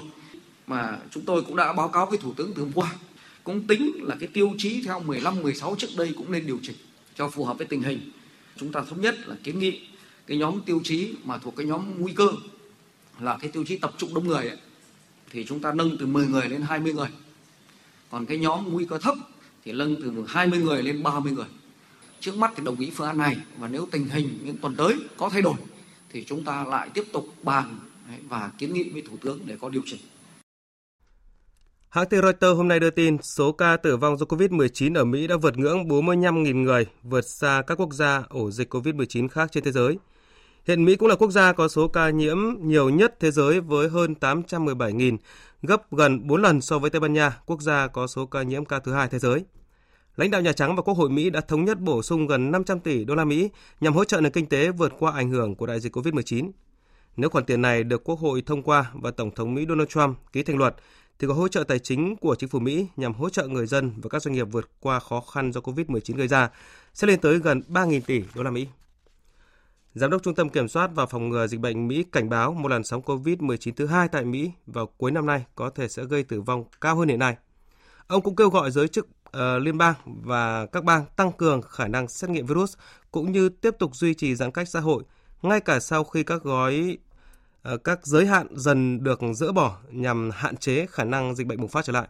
mà 0.68 1.00
chúng 1.12 1.26
tôi 1.26 1.42
cũng 1.42 1.56
đã 1.56 1.74
báo 1.74 1.88
cáo 1.88 2.06
với 2.06 2.18
thủ 2.18 2.34
tướng 2.34 2.54
từ 2.54 2.62
hôm 2.62 2.72
qua. 2.76 2.96
Cũng 3.44 3.68
tính 3.68 3.92
là 4.02 4.16
cái 4.20 4.30
tiêu 4.34 4.54
chí 4.58 4.82
theo 4.86 5.00
15 5.00 5.42
16 5.42 5.76
trước 5.78 5.88
đây 5.98 6.14
cũng 6.18 6.32
nên 6.32 6.48
điều 6.48 6.60
chỉnh 6.64 6.76
cho 7.16 7.30
phù 7.30 7.46
hợp 7.46 7.58
với 7.58 7.68
tình 7.68 7.84
hình. 7.84 8.12
Chúng 8.58 8.72
ta 8.72 8.82
thống 8.90 9.02
nhất 9.02 9.28
là 9.28 9.36
kiến 9.44 9.60
nghị 9.60 9.82
cái 10.28 10.38
nhóm 10.38 10.62
tiêu 10.62 10.82
chí 10.84 11.14
mà 11.24 11.38
thuộc 11.38 11.56
cái 11.56 11.66
nhóm 11.66 12.02
nguy 12.02 12.14
cơ 12.14 12.28
là 13.20 13.38
cái 13.42 13.52
tiêu 13.52 13.64
chí 13.68 13.78
tập 13.78 13.94
trung 13.98 14.14
đông 14.14 14.28
người 14.28 14.48
ấy, 14.48 14.58
thì 15.34 15.46
chúng 15.46 15.60
ta 15.60 15.74
nâng 15.74 15.98
từ 16.00 16.06
10 16.06 16.28
người 16.28 16.50
lên 16.50 16.62
20 16.62 16.94
người. 16.94 17.10
Còn 18.12 18.26
cái 18.26 18.38
nhóm 18.38 18.74
nguy 18.74 18.86
cơ 18.86 18.98
thấp 18.98 19.16
thì 19.66 19.72
nâng 19.72 20.02
từ 20.02 20.26
20 20.28 20.60
người 20.60 20.84
lên 20.84 21.04
30 21.04 21.34
người. 21.34 21.48
Trước 22.20 22.38
mắt 22.38 22.52
thì 22.56 22.64
đồng 22.64 22.80
ý 22.80 22.92
phương 22.96 23.08
án 23.08 23.18
này 23.18 23.38
và 23.58 23.68
nếu 23.68 23.88
tình 23.92 24.06
hình 24.06 24.40
những 24.44 24.58
tuần 24.58 24.76
tới 24.76 24.96
có 25.18 25.30
thay 25.30 25.42
đổi 25.42 25.56
thì 26.10 26.24
chúng 26.24 26.44
ta 26.44 26.64
lại 26.64 26.90
tiếp 26.94 27.04
tục 27.14 27.28
bàn 27.44 27.80
và 28.30 28.52
kiến 28.58 28.74
nghị 28.74 28.90
với 28.90 29.02
thủ 29.02 29.18
tướng 29.22 29.40
để 29.46 29.58
có 29.62 29.70
điều 29.70 29.82
chỉnh. 29.86 30.00
Hãng 31.90 32.10
tin 32.10 32.22
Reuters 32.22 32.58
hôm 32.58 32.68
nay 32.68 32.80
đưa 32.80 32.90
tin 32.90 33.18
số 33.22 33.52
ca 33.52 33.78
tử 33.78 33.98
vong 33.98 34.18
do 34.18 34.26
COVID-19 34.26 34.96
ở 34.96 35.06
Mỹ 35.06 35.28
đã 35.28 35.38
vượt 35.38 35.58
ngưỡng 35.58 35.88
45.000 35.88 36.64
người, 36.64 36.86
vượt 37.04 37.22
xa 37.22 37.64
các 37.68 37.80
quốc 37.80 37.94
gia 37.94 38.24
ổ 38.30 38.52
dịch 38.52 38.74
COVID-19 38.74 39.28
khác 39.28 39.50
trên 39.52 39.64
thế 39.64 39.72
giới. 39.72 39.98
Hiện 40.68 40.86
Mỹ 40.86 40.96
cũng 40.96 41.10
là 41.10 41.16
quốc 41.16 41.32
gia 41.32 41.54
có 41.54 41.68
số 41.68 41.88
ca 41.88 42.10
nhiễm 42.10 42.38
nhiều 42.60 42.90
nhất 42.90 43.16
thế 43.20 43.32
giới 43.32 43.60
với 43.60 43.90
hơn 43.90 44.16
817.000, 44.20 45.18
gấp 45.62 45.92
gần 45.92 46.28
4 46.28 46.42
lần 46.42 46.62
so 46.62 46.80
với 46.80 46.90
Tây 46.90 47.00
Ban 47.00 47.14
Nha, 47.14 47.38
quốc 47.46 47.62
gia 47.62 47.88
có 47.88 48.08
số 48.08 48.26
ca 48.26 48.44
nhiễm 48.44 48.66
cao 48.66 48.80
thứ 48.80 48.94
hai 48.94 49.08
thế 49.08 49.20
giới. 49.20 49.46
Lãnh 50.16 50.32
đạo 50.32 50.42
Nhà 50.42 50.52
Trắng 50.52 50.76
và 50.76 50.82
Quốc 50.82 50.94
hội 50.94 51.10
Mỹ 51.10 51.30
đã 51.30 51.42
thống 51.42 51.66
nhất 51.66 51.80
bổ 51.80 52.04
sung 52.04 52.28
gần 52.28 52.52
500 52.52 52.80
tỷ 52.80 53.06
đô 53.06 53.16
la 53.16 53.26
Mỹ 53.26 53.50
nhằm 53.82 53.94
hỗ 53.94 54.06
trợ 54.06 54.22
nền 54.22 54.32
kinh 54.32 54.46
tế 54.46 54.72
vượt 54.72 54.94
qua 55.00 55.12
ảnh 55.12 55.30
hưởng 55.30 55.56
của 55.56 55.66
đại 55.66 55.80
dịch 55.80 55.96
COVID-19. 55.96 56.52
Nếu 57.18 57.30
khoản 57.30 57.46
tiền 57.46 57.62
này 57.62 57.84
được 57.84 58.04
Quốc 58.04 58.20
hội 58.20 58.44
thông 58.46 58.64
qua 58.64 58.92
và 58.94 59.12
Tổng 59.12 59.32
thống 59.32 59.56
Mỹ 59.56 59.66
Donald 59.70 59.90
Trump 59.90 60.18
ký 60.32 60.44
thành 60.44 60.58
luật, 60.58 60.76
thì 61.20 61.28
có 61.28 61.34
hỗ 61.34 61.48
trợ 61.48 61.64
tài 61.64 61.80
chính 61.80 62.16
của 62.16 62.36
chính 62.36 62.50
phủ 62.50 62.60
Mỹ 62.60 62.88
nhằm 62.98 63.14
hỗ 63.14 63.30
trợ 63.30 63.48
người 63.48 63.66
dân 63.66 63.92
và 64.02 64.10
các 64.10 64.22
doanh 64.22 64.34
nghiệp 64.34 64.48
vượt 64.52 64.70
qua 64.80 65.00
khó 65.00 65.22
khăn 65.22 65.52
do 65.52 65.62
COVID-19 65.62 66.18
gây 66.18 66.28
ra 66.28 66.50
sẽ 66.94 67.08
lên 67.08 67.20
tới 67.20 67.40
gần 67.40 67.62
3.000 67.70 68.02
tỷ 68.06 68.24
đô 68.36 68.44
la 68.44 68.52
Mỹ. 68.52 68.68
Giám 69.96 70.10
đốc 70.10 70.24
Trung 70.24 70.36
tâm 70.36 70.50
Kiểm 70.50 70.68
soát 70.68 70.90
và 70.96 71.06
Phòng 71.06 71.30
ngừa 71.30 71.48
Dịch 71.48 71.60
bệnh 71.60 71.88
Mỹ 71.88 72.06
cảnh 72.12 72.30
báo 72.30 72.54
một 72.54 72.70
làn 72.70 72.84
sóng 72.84 73.02
COVID-19 73.02 73.72
thứ 73.76 73.86
hai 73.86 74.08
tại 74.08 74.26
Mỹ 74.26 74.52
vào 74.68 74.86
cuối 74.86 75.12
năm 75.12 75.26
nay 75.26 75.46
có 75.56 75.70
thể 75.70 75.88
sẽ 75.88 76.04
gây 76.04 76.24
tử 76.24 76.42
vong 76.42 76.64
cao 76.82 76.96
hơn 76.96 77.08
hiện 77.08 77.20
nay. 77.20 77.36
Ông 78.08 78.22
cũng 78.22 78.36
kêu 78.36 78.50
gọi 78.50 78.72
giới 78.72 78.88
chức 78.88 79.08
uh, 79.08 79.62
liên 79.62 79.78
bang 79.78 79.94
và 80.06 80.66
các 80.66 80.84
bang 80.84 81.06
tăng 81.16 81.32
cường 81.32 81.62
khả 81.62 81.88
năng 81.88 82.08
xét 82.08 82.30
nghiệm 82.30 82.46
virus 82.46 82.76
cũng 83.12 83.32
như 83.32 83.50
tiếp 83.50 83.76
tục 83.80 83.96
duy 83.96 84.14
trì 84.14 84.36
giãn 84.36 84.52
cách 84.52 84.70
xã 84.70 84.80
hội 84.80 85.04
ngay 85.42 85.60
cả 85.60 85.80
sau 85.80 86.04
khi 86.04 86.24
các 86.24 86.44
gói 86.44 86.98
uh, 87.74 87.84
các 87.84 88.06
giới 88.06 88.26
hạn 88.26 88.48
dần 88.52 89.04
được 89.04 89.20
dỡ 89.36 89.52
bỏ 89.52 89.78
nhằm 89.90 90.30
hạn 90.34 90.58
chế 90.58 90.86
khả 90.90 91.04
năng 91.04 91.36
dịch 91.36 91.48
bệnh 91.48 91.60
bùng 91.60 91.70
phát 91.70 91.86
trở 91.86 91.94
lại. 91.94 92.08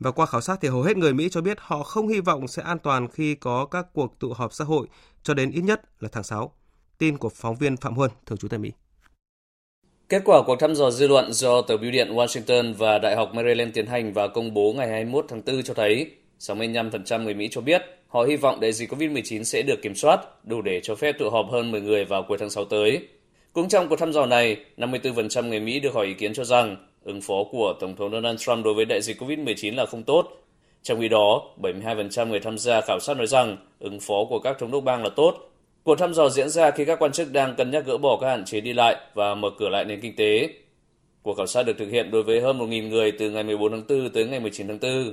Và 0.00 0.10
qua 0.10 0.26
khảo 0.26 0.40
sát 0.40 0.58
thì 0.60 0.68
hầu 0.68 0.82
hết 0.82 0.96
người 0.96 1.14
Mỹ 1.14 1.28
cho 1.30 1.40
biết 1.40 1.58
họ 1.60 1.82
không 1.82 2.08
hy 2.08 2.20
vọng 2.20 2.48
sẽ 2.48 2.62
an 2.62 2.78
toàn 2.78 3.08
khi 3.08 3.34
có 3.34 3.66
các 3.66 3.86
cuộc 3.92 4.18
tụ 4.18 4.32
họp 4.32 4.52
xã 4.52 4.64
hội 4.64 4.86
cho 5.22 5.34
đến 5.34 5.50
ít 5.50 5.62
nhất 5.62 5.82
là 6.00 6.08
tháng 6.12 6.24
6. 6.24 6.52
Tin 7.00 7.18
của 7.18 7.28
phóng 7.28 7.56
viên 7.56 7.76
Phạm 7.76 7.94
Huân, 7.94 8.10
thường 8.26 8.38
trú 8.38 8.48
tại 8.48 8.58
Mỹ. 8.58 8.70
Kết 10.08 10.22
quả 10.24 10.42
cuộc 10.46 10.56
thăm 10.60 10.74
dò 10.74 10.90
dư 10.90 11.08
luận 11.08 11.32
do 11.32 11.62
tờ 11.62 11.76
Bưu 11.76 11.90
điện 11.90 12.12
Washington 12.12 12.74
và 12.74 12.98
Đại 12.98 13.16
học 13.16 13.34
Maryland 13.34 13.74
tiến 13.74 13.86
hành 13.86 14.12
và 14.12 14.28
công 14.28 14.54
bố 14.54 14.72
ngày 14.76 14.88
21 14.88 15.24
tháng 15.28 15.42
4 15.46 15.62
cho 15.62 15.74
thấy 15.74 16.10
65% 16.38 17.22
người 17.22 17.34
Mỹ 17.34 17.48
cho 17.50 17.60
biết 17.60 17.82
họ 18.08 18.22
hy 18.22 18.36
vọng 18.36 18.60
đại 18.60 18.72
dịch 18.72 18.92
COVID-19 18.92 19.42
sẽ 19.42 19.62
được 19.62 19.82
kiểm 19.82 19.94
soát, 19.94 20.20
đủ 20.44 20.62
để 20.62 20.80
cho 20.82 20.94
phép 20.94 21.16
tụ 21.18 21.30
họp 21.30 21.46
hơn 21.50 21.70
10 21.70 21.80
người 21.80 22.04
vào 22.04 22.22
cuối 22.28 22.38
tháng 22.38 22.50
6 22.50 22.64
tới. 22.64 23.08
Cũng 23.52 23.68
trong 23.68 23.88
cuộc 23.88 23.96
thăm 23.96 24.12
dò 24.12 24.26
này, 24.26 24.56
54% 24.76 25.48
người 25.48 25.60
Mỹ 25.60 25.80
được 25.80 25.94
hỏi 25.94 26.06
ý 26.06 26.14
kiến 26.14 26.34
cho 26.34 26.44
rằng 26.44 26.76
ứng 27.04 27.20
phó 27.20 27.44
của 27.50 27.74
Tổng 27.80 27.96
thống 27.96 28.12
Donald 28.12 28.40
Trump 28.40 28.64
đối 28.64 28.74
với 28.74 28.84
đại 28.84 29.02
dịch 29.02 29.22
COVID-19 29.22 29.74
là 29.74 29.86
không 29.86 30.02
tốt. 30.02 30.28
Trong 30.82 31.00
khi 31.00 31.08
đó, 31.08 31.42
72% 31.62 32.28
người 32.28 32.40
tham 32.40 32.58
gia 32.58 32.80
khảo 32.80 33.00
sát 33.00 33.16
nói 33.16 33.26
rằng 33.26 33.56
ứng 33.78 34.00
phó 34.00 34.24
của 34.28 34.38
các 34.38 34.56
thống 34.58 34.70
đốc 34.70 34.84
bang 34.84 35.02
là 35.02 35.10
tốt. 35.16 35.49
Cuộc 35.90 35.98
thăm 35.98 36.14
dò 36.14 36.28
diễn 36.28 36.48
ra 36.48 36.70
khi 36.70 36.84
các 36.84 36.98
quan 36.98 37.12
chức 37.12 37.32
đang 37.32 37.56
cân 37.56 37.70
nhắc 37.70 37.86
gỡ 37.86 37.98
bỏ 37.98 38.18
các 38.20 38.26
hạn 38.26 38.44
chế 38.44 38.60
đi 38.60 38.72
lại 38.72 38.96
và 39.14 39.34
mở 39.34 39.48
cửa 39.58 39.68
lại 39.68 39.84
nền 39.84 40.00
kinh 40.00 40.16
tế. 40.16 40.54
Cuộc 41.22 41.34
khảo 41.36 41.46
sát 41.46 41.62
được 41.62 41.72
thực 41.78 41.90
hiện 41.90 42.10
đối 42.10 42.22
với 42.22 42.40
hơn 42.40 42.58
1.000 42.58 42.88
người 42.88 43.12
từ 43.18 43.30
ngày 43.30 43.42
14 43.42 43.72
tháng 43.72 43.82
4 43.88 44.10
tới 44.14 44.26
ngày 44.26 44.40
19 44.40 44.68
tháng 44.68 44.78
4. 44.80 45.12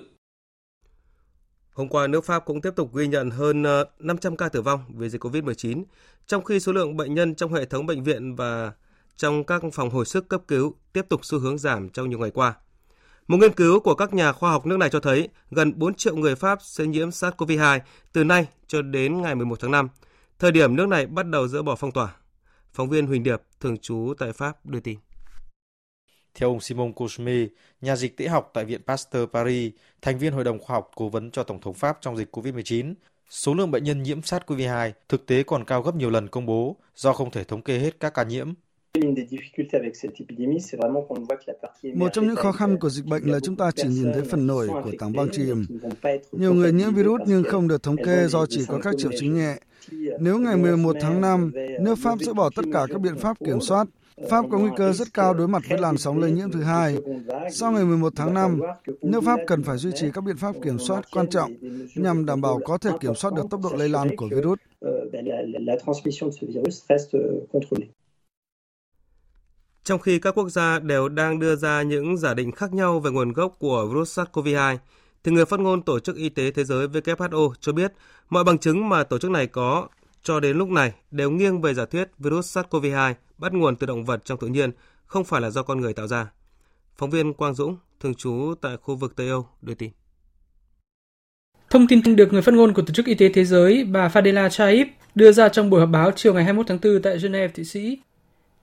Hôm 1.74 1.88
qua, 1.88 2.08
nước 2.08 2.26
Pháp 2.26 2.46
cũng 2.46 2.62
tiếp 2.62 2.70
tục 2.76 2.96
ghi 2.96 3.08
nhận 3.08 3.30
hơn 3.30 3.64
ờ, 3.64 3.86
500 4.00 4.38
ca 4.38 4.50
tử 4.50 4.62
vong 4.62 4.80
vì 4.90 5.10
dịch 5.10 5.24
COVID-19, 5.24 5.84
trong 6.28 6.44
khi 6.44 6.60
số 6.60 6.72
lượng 6.72 6.98
bệnh 6.98 7.14
nhân 7.14 7.36
trong 7.36 7.54
hệ 7.54 7.66
thống 7.66 7.86
bệnh 7.86 8.04
viện 8.04 8.36
và 8.36 8.72
trong 9.16 9.44
các 9.44 9.62
phòng 9.74 9.90
hồi 9.90 10.06
sức 10.06 10.30
cấp 10.30 10.42
cứu 10.48 10.76
tiếp 10.94 11.06
tục 11.10 11.26
xu 11.26 11.40
hướng 11.40 11.58
giảm 11.58 11.90
trong 11.90 12.10
nhiều 12.10 12.20
ngày 12.20 12.32
qua. 12.32 12.54
Một 13.28 13.38
nghiên 13.38 13.54
cứu 13.54 13.80
của 13.80 13.96
các 13.96 14.14
nhà 14.14 14.32
khoa 14.32 14.52
học 14.52 14.66
nước 14.66 14.78
này 14.78 14.90
cho 14.90 15.00
thấy 15.00 15.30
gần 15.52 15.74
4 15.76 15.94
triệu 15.94 16.16
người 16.16 16.36
Pháp 16.36 16.60
sẽ 16.62 16.86
nhiễm 16.86 17.10
SARS-CoV-2 17.10 17.80
từ 18.14 18.24
nay 18.24 18.48
cho 18.68 18.82
đến 18.82 19.22
ngày 19.22 19.36
11 19.36 19.60
tháng 19.60 19.72
5, 19.72 19.90
thời 20.40 20.52
điểm 20.52 20.76
nước 20.76 20.88
này 20.88 21.06
bắt 21.06 21.24
đầu 21.28 21.48
dỡ 21.48 21.64
bỏ 21.64 21.76
phong 21.76 21.92
tỏa. 21.92 22.16
Phóng 22.74 22.90
viên 22.90 23.08
Huỳnh 23.08 23.24
Điệp, 23.24 23.42
thường 23.60 23.78
trú 23.78 24.14
tại 24.20 24.34
Pháp, 24.34 24.66
đưa 24.66 24.80
tin. 24.80 25.00
Theo 26.36 26.50
ông 26.50 26.60
Simon 26.60 26.94
Cosme, 26.94 27.48
nhà 27.82 27.96
dịch 27.96 28.18
tễ 28.18 28.28
học 28.28 28.52
tại 28.54 28.66
Viện 28.66 28.82
Pasteur 28.88 29.30
Paris, 29.34 29.74
thành 30.02 30.18
viên 30.18 30.34
hội 30.34 30.44
đồng 30.44 30.60
khoa 30.60 30.74
học 30.74 30.92
cố 30.96 31.10
vấn 31.10 31.32
cho 31.32 31.44
Tổng 31.44 31.62
thống 31.62 31.74
Pháp 31.74 31.98
trong 32.02 32.18
dịch 32.18 32.36
COVID-19, 32.36 32.94
số 33.30 33.54
lượng 33.54 33.72
bệnh 33.72 33.84
nhân 33.84 34.04
nhiễm 34.04 34.20
SARS-CoV-2 34.20 34.92
thực 35.10 35.26
tế 35.26 35.44
còn 35.44 35.66
cao 35.66 35.82
gấp 35.82 35.96
nhiều 35.96 36.10
lần 36.10 36.28
công 36.28 36.46
bố 36.46 36.78
do 36.96 37.14
không 37.14 37.32
thể 37.32 37.44
thống 37.44 37.62
kê 37.62 37.80
hết 37.80 38.00
các 38.00 38.14
ca 38.14 38.24
nhiễm. 38.24 38.54
Một 41.96 42.10
trong 42.14 42.28
những 42.28 42.36
khó 42.36 42.52
khăn 42.52 42.78
của 42.80 42.90
dịch 42.90 43.06
bệnh 43.06 43.24
là 43.32 43.40
chúng 43.40 43.56
ta 43.56 43.72
chỉ 43.76 43.88
nhìn 43.88 44.14
thấy 44.14 44.22
phần 44.22 44.48
nổi 44.48 44.68
của 44.68 44.92
tảng 45.00 45.14
băng 45.14 45.28
chìm. 45.32 45.66
Nhiều 46.32 46.54
người 46.54 46.72
nhiễm 46.72 46.94
virus 46.94 47.22
nhưng 47.28 47.44
không 47.44 47.68
được 47.68 47.84
thống 47.84 47.98
kê 48.06 48.28
do 48.28 48.46
chỉ 48.46 48.66
có 48.68 48.80
các 48.84 48.96
triệu 48.98 49.12
chứng 49.20 49.34
nhẹ. 49.34 49.56
Nếu 50.20 50.40
ngày 50.40 50.58
11 50.58 50.96
tháng 51.02 51.22
5, 51.22 51.52
nước 51.82 51.96
Pháp 52.04 52.20
dỡ 52.20 52.34
bỏ 52.34 52.50
tất 52.56 52.66
cả 52.74 52.86
các 52.90 53.02
biện 53.02 53.18
pháp 53.18 53.38
kiểm 53.46 53.62
soát, 53.62 53.88
Pháp 54.30 54.46
có 54.52 54.60
nguy 54.60 54.70
cơ 54.78 54.94
rất 54.94 55.14
cao 55.14 55.34
đối 55.34 55.48
mặt 55.48 55.64
với 55.70 55.78
làn 55.80 55.98
sóng 55.98 56.20
lây 56.20 56.32
nhiễm 56.32 56.52
thứ 56.52 56.62
hai. 56.62 56.98
Sau 57.52 57.72
ngày 57.72 57.86
11 57.86 58.14
tháng 58.16 58.34
5, 58.34 58.60
nước 59.02 59.24
Pháp 59.24 59.40
cần 59.48 59.64
phải 59.64 59.78
duy 59.78 59.92
trì 59.96 60.08
các 60.14 60.24
biện 60.24 60.38
pháp 60.38 60.56
kiểm 60.64 60.80
soát 60.80 61.06
quan 61.12 61.30
trọng 61.30 61.52
nhằm 61.96 62.26
đảm 62.26 62.42
bảo 62.42 62.60
có 62.66 62.78
thể 62.78 62.92
kiểm 63.02 63.16
soát 63.16 63.34
được 63.34 63.44
tốc 63.50 63.62
độ 63.64 63.70
lây 63.78 63.90
lan 63.90 64.16
của 64.16 64.28
virus. 64.32 64.60
Trong 69.88 70.00
khi 70.00 70.20
các 70.20 70.38
quốc 70.38 70.50
gia 70.50 70.80
đều 70.80 71.10
đang 71.10 71.40
đưa 71.40 71.56
ra 71.56 71.82
những 71.82 72.18
giả 72.18 72.34
định 72.34 72.52
khác 72.52 72.74
nhau 72.74 73.00
về 73.00 73.12
nguồn 73.12 73.34
gốc 73.34 73.56
của 73.60 73.88
virus 73.88 74.20
SARS-CoV-2, 74.20 74.78
thì 75.24 75.32
người 75.32 75.46
phát 75.46 75.60
ngôn 75.60 75.82
Tổ 75.82 76.00
chức 76.00 76.16
Y 76.16 76.30
tế 76.30 76.52
Thế 76.52 76.64
giới 76.64 76.88
WHO 76.88 77.54
cho 77.60 77.72
biết 77.72 77.94
mọi 78.30 78.44
bằng 78.44 78.58
chứng 78.58 78.90
mà 78.90 79.04
tổ 79.04 79.20
chức 79.20 79.32
này 79.32 79.48
có 79.48 79.88
cho 80.24 80.40
đến 80.40 80.58
lúc 80.58 80.70
này 80.70 80.92
đều 81.12 81.32
nghiêng 81.32 81.62
về 81.62 81.74
giả 81.74 81.86
thuyết 81.86 82.10
virus 82.18 82.58
SARS-CoV-2 82.58 83.14
bắt 83.38 83.54
nguồn 83.54 83.76
từ 83.76 83.88
động 83.88 84.06
vật 84.06 84.26
trong 84.26 84.40
tự 84.40 84.48
nhiên, 84.48 84.72
không 85.06 85.24
phải 85.24 85.42
là 85.42 85.50
do 85.50 85.64
con 85.64 85.82
người 85.82 85.94
tạo 85.94 86.08
ra. 86.08 86.32
Phóng 86.98 87.10
viên 87.10 87.34
Quang 87.34 87.54
Dũng, 87.54 87.78
thường 88.00 88.16
trú 88.16 88.54
tại 88.62 88.78
khu 88.82 88.96
vực 88.96 89.16
Tây 89.16 89.30
Âu, 89.30 89.48
đưa 89.62 89.74
tin. 89.74 89.90
Thông 91.70 91.88
tin 91.88 92.16
được 92.16 92.34
người 92.34 92.42
phát 92.42 92.54
ngôn 92.54 92.74
của 92.74 92.82
Tổ 92.82 92.94
chức 92.94 93.06
Y 93.06 93.14
tế 93.14 93.30
Thế 93.34 93.46
giới 93.46 93.84
bà 93.84 94.08
Fadela 94.08 94.50
Chaib 94.50 94.88
đưa 95.16 95.32
ra 95.32 95.50
trong 95.50 95.70
buổi 95.70 95.80
họp 95.80 95.90
báo 95.90 96.12
chiều 96.16 96.34
ngày 96.34 96.44
21 96.44 96.68
tháng 96.68 96.80
4 96.84 97.02
tại 97.02 97.18
Geneva, 97.22 97.54
Thụy 97.56 97.66
Sĩ. 97.66 97.98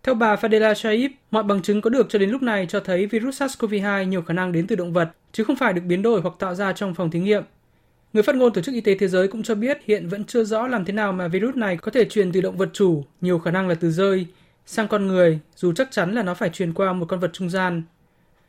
Theo 0.04 0.14
bà 0.14 0.36
Fadela 0.36 0.74
Shaib, 0.74 1.10
mọi 1.30 1.42
bằng 1.42 1.62
chứng 1.62 1.80
có 1.80 1.90
được 1.90 2.06
cho 2.08 2.18
đến 2.18 2.30
lúc 2.30 2.42
này 2.42 2.66
cho 2.68 2.80
thấy 2.80 3.06
virus 3.06 3.42
SARS-CoV-2 3.42 4.04
nhiều 4.04 4.22
khả 4.22 4.34
năng 4.34 4.52
đến 4.52 4.66
từ 4.66 4.76
động 4.76 4.92
vật, 4.92 5.10
chứ 5.32 5.44
không 5.44 5.56
phải 5.56 5.72
được 5.72 5.82
biến 5.86 6.02
đổi 6.02 6.20
hoặc 6.20 6.34
tạo 6.38 6.54
ra 6.54 6.72
trong 6.72 6.94
phòng 6.94 7.10
thí 7.10 7.20
nghiệm. 7.20 7.42
Người 8.12 8.22
phát 8.22 8.36
ngôn 8.36 8.52
Tổ 8.52 8.60
chức 8.60 8.74
Y 8.74 8.80
tế 8.80 8.94
Thế 8.94 9.08
giới 9.08 9.28
cũng 9.28 9.42
cho 9.42 9.54
biết 9.54 9.78
hiện 9.84 10.08
vẫn 10.08 10.24
chưa 10.24 10.44
rõ 10.44 10.66
làm 10.66 10.84
thế 10.84 10.92
nào 10.92 11.12
mà 11.12 11.28
virus 11.28 11.54
này 11.54 11.76
có 11.76 11.90
thể 11.90 12.04
truyền 12.04 12.32
từ 12.32 12.40
động 12.40 12.56
vật 12.56 12.68
chủ, 12.72 13.04
nhiều 13.20 13.38
khả 13.38 13.50
năng 13.50 13.68
là 13.68 13.74
từ 13.74 13.90
rơi, 13.90 14.26
sang 14.66 14.88
con 14.88 15.06
người, 15.06 15.38
dù 15.56 15.72
chắc 15.72 15.88
chắn 15.90 16.14
là 16.14 16.22
nó 16.22 16.34
phải 16.34 16.48
truyền 16.48 16.72
qua 16.72 16.92
một 16.92 17.06
con 17.08 17.20
vật 17.20 17.30
trung 17.32 17.50
gian. 17.50 17.82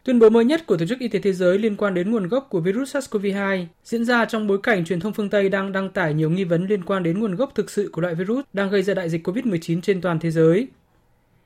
Tuyên 0.04 0.20
bố 0.20 0.30
mới 0.30 0.46
nhất 0.46 0.66
của 0.66 0.78
Tổ 0.78 0.86
chức 0.86 1.00
Y 1.00 1.08
tế 1.08 1.20
Thế 1.20 1.34
giới 1.34 1.60
liên 1.60 1.76
quan 1.76 1.94
đến 1.94 2.12
nguồn 2.12 2.28
gốc 2.28 2.48
của 2.50 2.60
virus 2.60 2.96
SARS-CoV-2 2.96 3.66
diễn 3.84 4.06
ra 4.06 4.26
trong 4.26 4.48
bối 4.48 4.60
cảnh 4.64 4.86
truyền 4.86 5.00
thông 5.00 5.14
phương 5.14 5.30
Tây 5.30 5.50
đang 5.50 5.72
đăng 5.72 5.90
tải 5.90 6.14
nhiều 6.14 6.30
nghi 6.30 6.44
vấn 6.44 6.68
liên 6.68 6.84
quan 6.84 7.04
đến 7.04 7.20
nguồn 7.20 7.36
gốc 7.36 7.52
thực 7.56 7.70
sự 7.70 7.90
của 7.92 8.02
loại 8.02 8.16
virus 8.16 8.46
đang 8.54 8.70
gây 8.70 8.84
ra 8.84 8.94
đại 8.94 9.10
dịch 9.10 9.28
COVID-19 9.28 9.82
trên 9.82 10.02
toàn 10.02 10.20
thế 10.20 10.32
giới. 10.32 10.68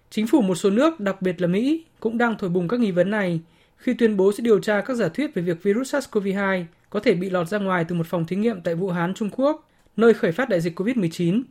Chính 0.09 0.27
phủ 0.27 0.41
một 0.41 0.55
số 0.55 0.69
nước, 0.69 0.99
đặc 0.99 1.21
biệt 1.21 1.41
là 1.41 1.47
Mỹ, 1.47 1.85
cũng 1.99 2.17
đang 2.17 2.37
thổi 2.37 2.49
bùng 2.49 2.67
các 2.67 2.79
nghi 2.79 2.91
vấn 2.91 3.09
này 3.09 3.39
khi 3.77 3.93
tuyên 3.93 4.17
bố 4.17 4.31
sẽ 4.31 4.41
điều 4.41 4.59
tra 4.59 4.81
các 4.81 4.93
giả 4.93 5.09
thuyết 5.09 5.33
về 5.33 5.41
việc 5.41 5.63
virus 5.63 5.95
SARS-CoV-2 5.95 6.65
có 6.89 6.99
thể 6.99 7.13
bị 7.13 7.29
lọt 7.29 7.47
ra 7.47 7.57
ngoài 7.57 7.85
từ 7.87 7.95
một 7.95 8.07
phòng 8.07 8.25
thí 8.25 8.35
nghiệm 8.35 8.61
tại 8.61 8.75
Vũ 8.75 8.89
Hán, 8.89 9.13
Trung 9.13 9.29
Quốc, 9.29 9.69
nơi 9.97 10.13
khởi 10.13 10.31
phát 10.31 10.49
đại 10.49 10.61
dịch 10.61 10.79
COVID-19. 10.79 11.43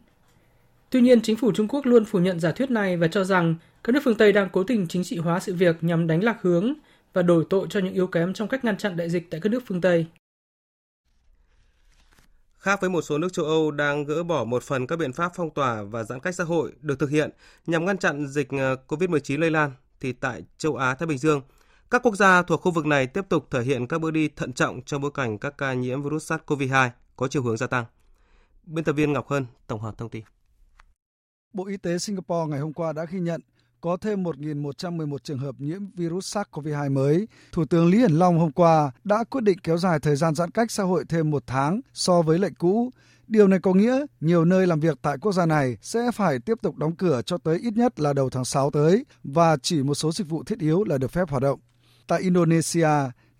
Tuy 0.90 1.01
nhiên, 1.01 1.21
chính 1.21 1.37
phủ 1.37 1.53
Trung 1.53 1.68
Quốc 1.68 1.87
luôn 1.87 2.05
phủ 2.05 2.18
nhận 2.18 2.40
giả 2.40 2.53
thuyết 2.53 2.71
này 2.71 2.97
và 2.97 3.09
cho 3.09 3.25
rằng 3.25 3.55
các 3.85 3.92
nước 3.92 4.01
phương 4.05 4.14
Tây 4.14 4.33
đang 4.33 4.49
cố 4.53 4.64
tình 4.64 4.87
chính 4.88 5.05
trị 5.05 5.18
hóa 5.18 5.40
sự 5.40 5.55
việc 5.55 5.77
nhằm 5.81 6.07
đánh 6.07 6.25
lạc 6.25 6.37
hướng 6.42 6.75
và 7.12 7.23
đổi 7.23 7.44
tội 7.51 7.66
cho 7.71 7.81
những 7.81 7.94
yếu 7.94 8.07
kém 8.07 8.33
trong 8.33 8.49
cách 8.49 8.64
ngăn 8.64 8.77
chặn 8.77 8.97
đại 8.97 9.11
dịch 9.11 9.31
tại 9.31 9.40
các 9.40 9.53
nước 9.53 9.62
phương 9.66 9.81
Tây. 9.81 10.07
Khác 12.59 12.81
với 12.81 12.90
một 12.90 13.03
số 13.03 13.18
nước 13.18 13.33
châu 13.33 13.44
Âu 13.44 13.71
đang 13.71 14.05
gỡ 14.05 14.23
bỏ 14.23 14.44
một 14.44 14.62
phần 14.62 14.87
các 14.87 14.99
biện 14.99 15.12
pháp 15.12 15.33
phong 15.35 15.51
tỏa 15.51 15.83
và 15.83 16.05
giãn 16.05 16.21
cách 16.21 16.35
xã 16.35 16.44
hội 16.44 16.73
được 16.81 16.99
thực 16.99 17.11
hiện 17.11 17.31
nhằm 17.66 17.85
ngăn 17.85 17.99
chặn 17.99 18.27
dịch 18.27 18.49
ờ, 18.51 18.77
COVID-19 18.88 19.40
lây 19.40 19.51
lan, 19.51 19.73
thì 20.01 20.12
tại 20.12 20.42
châu 20.59 20.77
Á 20.77 20.94
Thái 20.94 21.07
Bình 21.07 21.18
Dương, 21.18 21.40
các 21.90 22.03
quốc 22.03 22.14
gia 22.14 22.42
thuộc 22.42 22.61
khu 22.61 22.71
vực 22.71 22.87
này 22.87 23.07
tiếp 23.07 23.25
tục 23.29 23.47
thể 23.51 23.62
hiện 23.62 23.87
các 23.87 24.01
bước 24.01 24.11
đi 24.11 24.29
thận 24.29 24.53
trọng 24.53 24.83
trong 24.83 25.03
bối 25.03 25.11
cảnh 25.14 25.38
các 25.38 25.59
ca 25.59 25.73
nhiễm 25.73 26.03
virus 26.03 26.33
SARS-CoV-2 26.33 26.90
có 27.16 27.29
chiều 27.29 27.42
hướng 27.42 27.57
gia 27.57 27.66
tăng. 27.66 27.85
Biên 28.62 28.85
tập 28.85 28.92
viên 28.92 29.12
Ngọc 29.12 29.29
Hân 29.29 29.47
tổng 29.66 29.81
hợp 29.81 29.99
thông 29.99 30.11
tin. 30.11 30.25
Bộ 31.53 31.66
Y 31.66 31.77
tế 31.77 31.99
Singapore 31.99 32.51
ngày 32.51 32.61
hôm 32.61 32.73
qua 32.73 32.92
đã 32.92 33.05
ghi 33.05 33.21
nhận 33.21 33.40
có 33.80 33.96
thêm 33.96 34.22
1.111 34.22 35.18
trường 35.18 35.38
hợp 35.38 35.54
nhiễm 35.58 35.80
virus 35.94 36.36
SARS-CoV-2 36.36 36.92
mới. 36.92 37.28
Thủ 37.52 37.64
tướng 37.64 37.90
Lý 37.90 37.98
Hiển 37.98 38.12
Long 38.12 38.38
hôm 38.38 38.52
qua 38.52 38.90
đã 39.04 39.24
quyết 39.30 39.40
định 39.44 39.58
kéo 39.58 39.78
dài 39.78 39.98
thời 40.00 40.16
gian 40.16 40.34
giãn 40.34 40.50
cách 40.50 40.70
xã 40.70 40.82
hội 40.82 41.04
thêm 41.08 41.30
một 41.30 41.42
tháng 41.46 41.80
so 41.92 42.22
với 42.22 42.38
lệnh 42.38 42.54
cũ. 42.54 42.90
Điều 43.26 43.48
này 43.48 43.58
có 43.62 43.74
nghĩa 43.74 44.06
nhiều 44.20 44.44
nơi 44.44 44.66
làm 44.66 44.80
việc 44.80 44.98
tại 45.02 45.18
quốc 45.20 45.32
gia 45.32 45.46
này 45.46 45.76
sẽ 45.82 46.10
phải 46.14 46.38
tiếp 46.38 46.58
tục 46.62 46.76
đóng 46.76 46.96
cửa 46.96 47.22
cho 47.26 47.38
tới 47.38 47.58
ít 47.58 47.76
nhất 47.76 48.00
là 48.00 48.12
đầu 48.12 48.30
tháng 48.30 48.44
6 48.44 48.70
tới 48.70 49.04
và 49.24 49.56
chỉ 49.62 49.82
một 49.82 49.94
số 49.94 50.12
dịch 50.12 50.28
vụ 50.28 50.44
thiết 50.44 50.58
yếu 50.58 50.84
là 50.84 50.98
được 50.98 51.10
phép 51.10 51.28
hoạt 51.28 51.42
động. 51.42 51.60
Tại 52.06 52.20
Indonesia, 52.20 52.88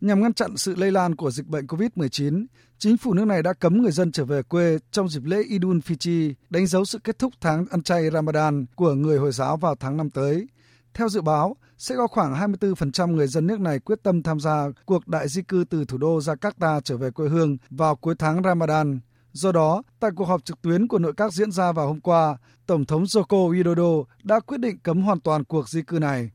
nhằm 0.01 0.23
ngăn 0.23 0.33
chặn 0.33 0.57
sự 0.57 0.75
lây 0.77 0.93
lan 0.93 1.17
của 1.17 1.31
dịch 1.31 1.47
bệnh 1.47 1.67
COVID-19, 1.67 2.47
chính 2.79 2.97
phủ 2.97 3.15
nước 3.15 3.25
này 3.25 3.43
đã 3.43 3.53
cấm 3.53 3.83
người 3.83 3.93
dân 3.93 4.13
trở 4.13 4.25
về 4.25 4.43
quê 4.43 4.79
trong 4.91 5.09
dịp 5.09 5.25
lễ 5.25 5.43
Idul 5.49 5.79
Fitri, 5.79 6.33
đánh 6.51 6.67
dấu 6.67 6.85
sự 6.85 6.99
kết 7.05 7.19
thúc 7.19 7.33
tháng 7.41 7.67
ăn 7.71 7.83
chay 7.83 8.11
Ramadan 8.11 8.67
của 8.75 8.95
người 8.95 9.19
Hồi 9.19 9.33
giáo 9.33 9.57
vào 9.57 9.75
tháng 9.81 9.97
năm 9.97 10.11
tới. 10.11 10.47
Theo 10.95 11.09
dự 11.09 11.21
báo, 11.21 11.57
sẽ 11.79 11.95
có 11.97 12.07
khoảng 12.07 12.55
24% 12.55 13.15
người 13.15 13.27
dân 13.27 13.47
nước 13.47 13.61
này 13.61 13.79
quyết 13.79 14.03
tâm 14.03 14.23
tham 14.23 14.41
gia 14.41 14.69
cuộc 14.87 15.09
đại 15.09 15.29
di 15.29 15.43
cư 15.43 15.65
từ 15.71 15.85
thủ 15.85 15.99
đô 15.99 16.19
Jakarta 16.19 16.81
trở 16.81 16.97
về 16.97 17.11
quê 17.11 17.29
hương 17.29 17.57
vào 17.71 17.97
cuối 17.97 18.15
tháng 18.19 18.43
Ramadan. 18.43 19.01
Do 19.33 19.53
đó, 19.53 19.83
tại 20.01 20.11
cuộc 20.17 20.25
họp 20.25 20.45
trực 20.45 20.63
tuyến 20.63 20.89
của 20.89 20.99
nội 20.99 21.13
các 21.17 21.33
diễn 21.33 21.53
ra 21.53 21.73
vào 21.73 21.87
hôm 21.87 22.01
qua, 22.01 22.37
Tổng 22.67 22.85
thống 22.85 23.05
Joko 23.05 23.53
Widodo 23.53 24.05
đã 24.23 24.41
quyết 24.41 24.61
định 24.61 24.79
cấm 24.83 25.03
hoàn 25.03 25.21
toàn 25.21 25.45
cuộc 25.45 25.69
di 25.69 25.83
cư 25.83 25.99
này. 25.99 26.31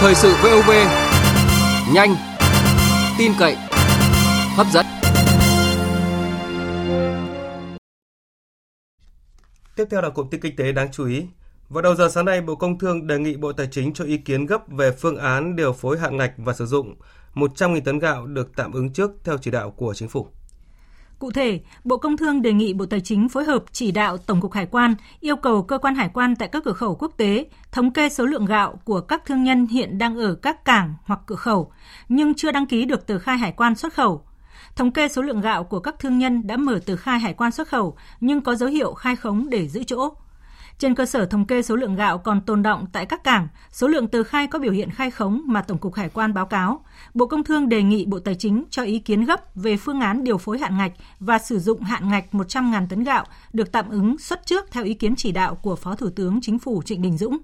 Thời 0.00 0.14
sự 0.14 0.34
VOV, 0.42 0.70
nhanh, 1.94 2.14
tin 3.18 3.32
cậy, 3.38 3.56
hấp 4.56 4.66
dẫn. 4.72 4.86
Tiếp 9.76 9.84
theo 9.90 10.02
là 10.02 10.10
cụm 10.10 10.28
tin 10.30 10.40
kinh 10.40 10.56
tế 10.56 10.72
đáng 10.72 10.92
chú 10.92 11.06
ý. 11.06 11.26
Vào 11.68 11.82
đầu 11.82 11.94
giờ 11.94 12.08
sáng 12.08 12.24
nay, 12.24 12.40
Bộ 12.40 12.54
Công 12.54 12.78
Thương 12.78 13.06
đề 13.06 13.18
nghị 13.18 13.36
Bộ 13.36 13.52
Tài 13.52 13.68
chính 13.70 13.92
cho 13.92 14.04
ý 14.04 14.16
kiến 14.16 14.46
gấp 14.46 14.68
về 14.68 14.92
phương 14.92 15.16
án 15.16 15.56
điều 15.56 15.72
phối 15.72 15.98
hạn 15.98 16.16
ngạch 16.16 16.32
và 16.36 16.52
sử 16.52 16.66
dụng 16.66 16.94
100.000 17.34 17.80
tấn 17.84 17.98
gạo 17.98 18.26
được 18.26 18.56
tạm 18.56 18.72
ứng 18.72 18.92
trước 18.92 19.10
theo 19.24 19.38
chỉ 19.38 19.50
đạo 19.50 19.70
của 19.70 19.94
chính 19.94 20.08
phủ. 20.08 20.28
Cụ 21.18 21.30
thể, 21.30 21.60
Bộ 21.84 21.96
Công 21.96 22.16
Thương 22.16 22.42
đề 22.42 22.52
nghị 22.52 22.74
Bộ 22.74 22.86
Tài 22.86 23.00
chính 23.00 23.28
phối 23.28 23.44
hợp 23.44 23.64
chỉ 23.72 23.92
đạo 23.92 24.18
Tổng 24.18 24.40
cục 24.40 24.52
Hải 24.52 24.66
quan 24.66 24.94
yêu 25.20 25.36
cầu 25.36 25.62
cơ 25.62 25.78
quan 25.78 25.94
hải 25.94 26.10
quan 26.14 26.36
tại 26.36 26.48
các 26.48 26.64
cửa 26.64 26.72
khẩu 26.72 26.94
quốc 26.94 27.12
tế 27.16 27.46
thống 27.72 27.92
kê 27.92 28.08
số 28.08 28.26
lượng 28.26 28.46
gạo 28.46 28.78
của 28.84 29.00
các 29.00 29.24
thương 29.26 29.44
nhân 29.44 29.66
hiện 29.66 29.98
đang 29.98 30.16
ở 30.16 30.34
các 30.34 30.64
cảng 30.64 30.94
hoặc 31.04 31.20
cửa 31.26 31.34
khẩu 31.34 31.72
nhưng 32.08 32.34
chưa 32.34 32.52
đăng 32.52 32.66
ký 32.66 32.84
được 32.84 33.06
tờ 33.06 33.18
khai 33.18 33.38
hải 33.38 33.52
quan 33.52 33.74
xuất 33.74 33.94
khẩu. 33.94 34.24
Thống 34.76 34.90
kê 34.90 35.08
số 35.08 35.22
lượng 35.22 35.40
gạo 35.40 35.64
của 35.64 35.80
các 35.80 35.98
thương 35.98 36.18
nhân 36.18 36.46
đã 36.46 36.56
mở 36.56 36.80
tờ 36.86 36.96
khai 36.96 37.18
hải 37.18 37.34
quan 37.34 37.52
xuất 37.52 37.68
khẩu 37.68 37.96
nhưng 38.20 38.40
có 38.40 38.54
dấu 38.54 38.68
hiệu 38.68 38.94
khai 38.94 39.16
khống 39.16 39.50
để 39.50 39.68
giữ 39.68 39.82
chỗ. 39.86 40.14
Trên 40.78 40.94
cơ 40.94 41.06
sở 41.06 41.26
thống 41.26 41.44
kê 41.44 41.62
số 41.62 41.76
lượng 41.76 41.94
gạo 41.94 42.18
còn 42.18 42.40
tồn 42.40 42.62
động 42.62 42.86
tại 42.92 43.06
các 43.06 43.24
cảng, 43.24 43.48
số 43.70 43.88
lượng 43.88 44.08
tờ 44.08 44.22
khai 44.22 44.46
có 44.46 44.58
biểu 44.58 44.72
hiện 44.72 44.90
khai 44.90 45.10
khống 45.10 45.42
mà 45.46 45.62
Tổng 45.62 45.78
cục 45.78 45.94
Hải 45.94 46.08
quan 46.08 46.34
báo 46.34 46.46
cáo, 46.46 46.84
Bộ 47.14 47.26
Công 47.26 47.44
Thương 47.44 47.68
đề 47.68 47.82
nghị 47.82 48.04
Bộ 48.06 48.18
Tài 48.18 48.34
chính 48.34 48.64
cho 48.70 48.82
ý 48.82 48.98
kiến 48.98 49.24
gấp 49.24 49.54
về 49.54 49.76
phương 49.76 50.00
án 50.00 50.24
điều 50.24 50.38
phối 50.38 50.58
hạn 50.58 50.78
ngạch 50.78 50.92
và 51.20 51.38
sử 51.38 51.58
dụng 51.58 51.80
hạn 51.80 52.08
ngạch 52.08 52.24
100.000 52.32 52.86
tấn 52.88 53.04
gạo 53.04 53.24
được 53.52 53.72
tạm 53.72 53.88
ứng 53.88 54.18
xuất 54.18 54.46
trước 54.46 54.70
theo 54.70 54.84
ý 54.84 54.94
kiến 54.94 55.16
chỉ 55.16 55.32
đạo 55.32 55.54
của 55.54 55.76
Phó 55.76 55.94
Thủ 55.94 56.10
tướng 56.10 56.40
Chính 56.40 56.58
phủ 56.58 56.82
Trịnh 56.82 57.02
Đình 57.02 57.18
Dũng. 57.18 57.38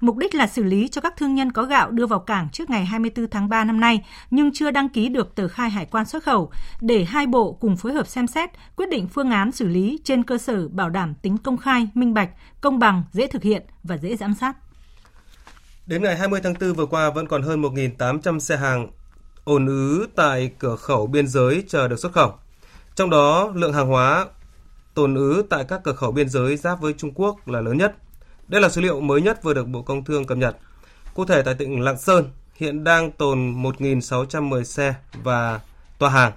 Mục 0.00 0.16
đích 0.16 0.34
là 0.34 0.46
xử 0.46 0.62
lý 0.62 0.88
cho 0.88 1.00
các 1.00 1.16
thương 1.16 1.34
nhân 1.34 1.52
có 1.52 1.62
gạo 1.62 1.90
đưa 1.90 2.06
vào 2.06 2.20
cảng 2.20 2.48
trước 2.52 2.70
ngày 2.70 2.84
24 2.84 3.30
tháng 3.30 3.48
3 3.48 3.64
năm 3.64 3.80
nay 3.80 4.04
nhưng 4.30 4.50
chưa 4.54 4.70
đăng 4.70 4.88
ký 4.88 5.08
được 5.08 5.34
tờ 5.34 5.48
khai 5.48 5.70
hải 5.70 5.86
quan 5.86 6.06
xuất 6.06 6.24
khẩu 6.24 6.50
để 6.80 7.04
hai 7.04 7.26
bộ 7.26 7.52
cùng 7.52 7.76
phối 7.76 7.92
hợp 7.92 8.06
xem 8.06 8.26
xét, 8.26 8.50
quyết 8.76 8.88
định 8.90 9.08
phương 9.08 9.30
án 9.30 9.52
xử 9.52 9.68
lý 9.68 9.98
trên 10.04 10.22
cơ 10.22 10.38
sở 10.38 10.68
bảo 10.68 10.90
đảm 10.90 11.14
tính 11.22 11.38
công 11.38 11.56
khai, 11.56 11.88
minh 11.94 12.14
bạch, 12.14 12.30
công 12.60 12.78
bằng, 12.78 13.02
dễ 13.12 13.26
thực 13.26 13.42
hiện 13.42 13.62
và 13.82 13.96
dễ 13.96 14.16
giám 14.16 14.34
sát. 14.34 14.56
Đến 15.86 16.02
ngày 16.02 16.16
20 16.16 16.40
tháng 16.44 16.54
4 16.60 16.72
vừa 16.72 16.86
qua 16.86 17.10
vẫn 17.10 17.28
còn 17.28 17.42
hơn 17.42 17.62
1.800 17.62 18.38
xe 18.38 18.56
hàng 18.56 18.88
ồn 19.44 19.66
ứ 19.66 20.06
tại 20.16 20.50
cửa 20.58 20.76
khẩu 20.76 21.06
biên 21.06 21.26
giới 21.26 21.64
chờ 21.68 21.88
được 21.88 21.98
xuất 21.98 22.12
khẩu. 22.12 22.32
Trong 22.94 23.10
đó, 23.10 23.52
lượng 23.54 23.72
hàng 23.72 23.88
hóa 23.88 24.26
tồn 24.94 25.14
ứ 25.14 25.44
tại 25.50 25.64
các 25.64 25.80
cửa 25.84 25.92
khẩu 25.92 26.12
biên 26.12 26.28
giới 26.28 26.56
giáp 26.56 26.80
với 26.80 26.92
Trung 26.92 27.12
Quốc 27.14 27.48
là 27.48 27.60
lớn 27.60 27.78
nhất. 27.78 27.96
Đây 28.48 28.60
là 28.60 28.68
số 28.68 28.82
liệu 28.82 29.00
mới 29.00 29.20
nhất 29.20 29.42
vừa 29.42 29.54
được 29.54 29.68
Bộ 29.68 29.82
Công 29.82 30.04
Thương 30.04 30.24
cập 30.24 30.38
nhật. 30.38 30.56
Cụ 31.14 31.24
thể 31.24 31.42
tại 31.42 31.54
tỉnh 31.54 31.80
Lạng 31.80 31.98
Sơn 31.98 32.30
hiện 32.54 32.84
đang 32.84 33.10
tồn 33.10 33.62
1.610 33.62 34.62
xe 34.62 34.94
và 35.22 35.60
toa 35.98 36.10
hàng. 36.10 36.32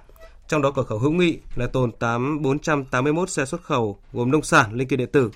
Trong 0.48 0.62
đó 0.62 0.70
cửa 0.70 0.82
khẩu 0.82 0.98
Hữu 0.98 1.12
Nghị 1.12 1.38
là 1.56 1.66
tồn 1.66 1.92
8 1.92 2.42
481 2.42 3.30
xe 3.30 3.44
xuất 3.44 3.62
khẩu 3.62 3.98
gồm 4.12 4.30
nông 4.30 4.42
sản, 4.42 4.74
linh 4.74 4.88
kiện 4.88 4.98
điện 4.98 5.08
tử. 5.12 5.30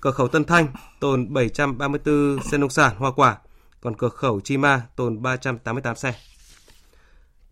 Cửa 0.00 0.10
khẩu 0.10 0.28
Tân 0.28 0.44
Thanh 0.44 0.66
tồn 1.00 1.32
734 1.34 2.38
xe 2.42 2.58
nông 2.58 2.70
sản, 2.70 2.96
hoa 2.96 3.10
quả. 3.10 3.38
Còn 3.80 3.96
cửa 3.96 4.08
khẩu 4.08 4.40
Chi 4.40 4.56
Ma 4.56 4.82
tồn 4.96 5.22
388 5.22 5.96
xe. 5.96 6.14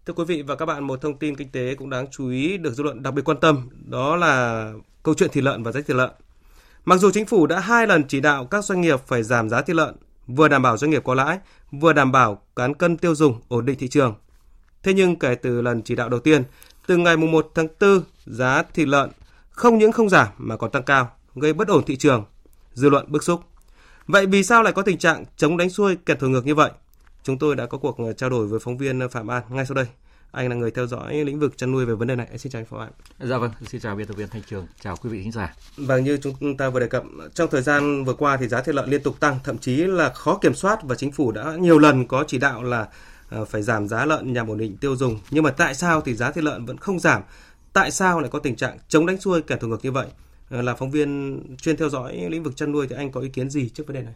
Thưa 0.07 0.15
quý 0.15 0.25
vị 0.25 0.43
và 0.43 0.57
các 0.57 0.67
bạn, 0.67 0.85
một 0.85 1.01
thông 1.03 1.19
tin 1.19 1.37
kinh 1.37 1.51
tế 1.51 1.75
cũng 1.75 1.91
đáng 1.91 2.07
chú 2.11 2.29
ý 2.29 2.57
được 2.57 2.75
dư 2.75 2.83
luận 2.83 3.03
đặc 3.03 3.15
biệt 3.15 3.23
quan 3.25 3.41
tâm, 3.41 3.69
đó 3.85 4.17
là 4.17 4.73
câu 5.03 5.15
chuyện 5.15 5.31
thịt 5.33 5.45
lợn 5.45 5.63
và 5.63 5.73
giá 5.73 5.81
thịt 5.81 5.97
lợn. 5.97 6.11
Mặc 6.85 6.97
dù 6.97 7.11
chính 7.11 7.27
phủ 7.27 7.47
đã 7.47 7.61
hai 7.61 7.87
lần 7.87 8.05
chỉ 8.09 8.21
đạo 8.21 8.45
các 8.45 8.65
doanh 8.65 8.81
nghiệp 8.81 9.01
phải 9.07 9.23
giảm 9.23 9.49
giá 9.49 9.63
thịt 9.63 9.77
lợn, 9.77 9.97
vừa 10.27 10.49
đảm 10.49 10.63
bảo 10.63 10.77
doanh 10.77 10.91
nghiệp 10.91 11.03
có 11.05 11.15
lãi, 11.15 11.39
vừa 11.71 11.93
đảm 11.93 12.13
bảo 12.13 12.43
cán 12.57 12.75
cân 12.75 12.97
tiêu 12.97 13.15
dùng 13.15 13.41
ổn 13.49 13.67
định 13.67 13.79
thị 13.79 13.89
trường. 13.89 14.15
Thế 14.83 14.95
nhưng 14.95 15.19
kể 15.19 15.35
từ 15.35 15.63
lần 15.63 15.83
chỉ 15.83 15.97
đạo 15.97 16.09
đầu 16.09 16.21
tiên, 16.21 16.43
từ 16.87 16.97
ngày 16.97 17.17
1 17.17 17.51
tháng 17.55 17.69
4, 17.81 18.03
giá 18.27 18.63
thịt 18.75 18.89
lợn 18.89 19.11
không 19.51 19.79
những 19.79 19.93
không 19.93 20.09
giảm 20.09 20.29
mà 20.39 20.57
còn 20.57 20.71
tăng 20.71 20.83
cao, 20.83 21.11
gây 21.35 21.53
bất 21.53 21.69
ổn 21.69 21.85
thị 21.85 21.97
trường, 21.97 22.25
dư 22.73 22.91
luận 22.91 23.07
bức 23.09 23.23
xúc. 23.23 23.41
Vậy 24.07 24.27
vì 24.27 24.43
sao 24.43 24.63
lại 24.63 24.73
có 24.73 24.83
tình 24.83 24.99
trạng 24.99 25.25
chống 25.37 25.57
đánh 25.57 25.71
xuôi 25.71 25.97
kẹt 25.97 26.19
thổi 26.21 26.31
ngược 26.31 26.47
như 26.47 26.55
vậy? 26.55 26.71
Chúng 27.23 27.39
tôi 27.39 27.57
đã 27.57 27.67
có 27.67 27.79
cuộc 27.79 27.97
trao 28.17 28.31
đổi 28.31 28.47
với 28.47 28.61
phóng 28.61 28.79
viên 28.79 29.09
Phạm 29.09 29.31
An 29.31 29.43
ngay 29.49 29.67
sau 29.67 29.75
đây. 29.75 29.87
Anh 30.33 30.49
là 30.49 30.55
người 30.55 30.71
theo 30.71 30.87
dõi 30.87 31.25
lĩnh 31.25 31.39
vực 31.39 31.59
chăn 31.59 31.73
nuôi 31.73 31.87
về 31.87 31.95
vấn 31.95 32.09
đề 32.09 32.17
này. 32.17 32.39
Xin 32.39 32.53
chào 32.53 32.61
anh 32.61 32.67
Phạm 32.67 32.81
An. 32.81 32.91
Dạ 33.29 33.39
vâng, 33.39 33.51
xin 33.67 33.81
chào 33.81 33.97
biên 33.97 34.07
tập 34.07 34.15
viên 34.17 34.29
Thanh 34.29 34.43
Trường, 34.51 34.67
chào 34.81 34.97
quý 34.97 35.11
vị 35.11 35.23
khán 35.23 35.33
giả. 35.33 35.55
Vâng, 35.77 36.05
như 36.05 36.19
chúng 36.23 36.57
ta 36.57 36.71
vừa 36.71 36.81
đề 36.81 36.87
cập, 36.87 37.03
trong 37.35 37.51
thời 37.51 37.63
gian 37.63 38.05
vừa 38.05 38.15
qua 38.15 38.37
thì 38.37 38.49
giá 38.49 38.63
thịt 38.63 38.75
lợn 38.75 38.91
liên 38.91 39.03
tục 39.03 39.21
tăng, 39.21 39.39
thậm 39.45 39.59
chí 39.59 39.77
là 39.77 40.09
khó 40.09 40.39
kiểm 40.39 40.55
soát 40.55 40.83
và 40.83 40.95
chính 40.95 41.13
phủ 41.13 41.33
đã 41.33 41.57
nhiều 41.61 41.79
lần 41.79 42.07
có 42.07 42.25
chỉ 42.29 42.39
đạo 42.39 42.63
là 42.63 42.89
ờ, 43.29 43.45
phải 43.45 43.63
giảm 43.63 43.89
giá 43.89 44.05
lợn 44.05 44.33
nhằm 44.33 44.51
ổn 44.51 44.59
định 44.59 44.77
tiêu 44.77 44.97
dùng. 44.97 45.19
Nhưng 45.31 45.45
mà 45.45 45.51
tại 45.51 45.75
sao 45.75 46.01
thì 46.01 46.15
giá 46.15 46.31
thịt 46.31 46.45
lợn 46.45 46.65
vẫn 46.65 46.79
không 46.79 47.01
giảm? 47.01 47.23
Tại 47.73 47.91
sao 47.91 48.21
lại 48.21 48.31
có 48.33 48.39
tình 48.39 48.57
trạng 48.57 48.79
chống 48.89 49.07
đánh 49.07 49.21
xuôi 49.21 49.43
kẻ 49.43 49.57
thù 49.57 49.69
ngược 49.69 49.85
như 49.85 49.93
vậy? 49.93 50.07
Ờ, 50.51 50.63
là 50.63 50.75
phóng 50.75 50.91
viên 50.91 51.41
chuyên 51.57 51.77
theo 51.77 51.89
dõi 51.89 52.27
lĩnh 52.31 52.43
vực 52.43 52.57
chăn 52.57 52.73
nuôi 52.73 52.87
thì 52.89 52.97
anh 52.97 53.13
có 53.13 53.21
ý 53.21 53.29
kiến 53.29 53.51
gì 53.51 53.69
trước 53.69 53.87
vấn 53.87 53.95
đề 53.95 54.03
này? 54.03 54.15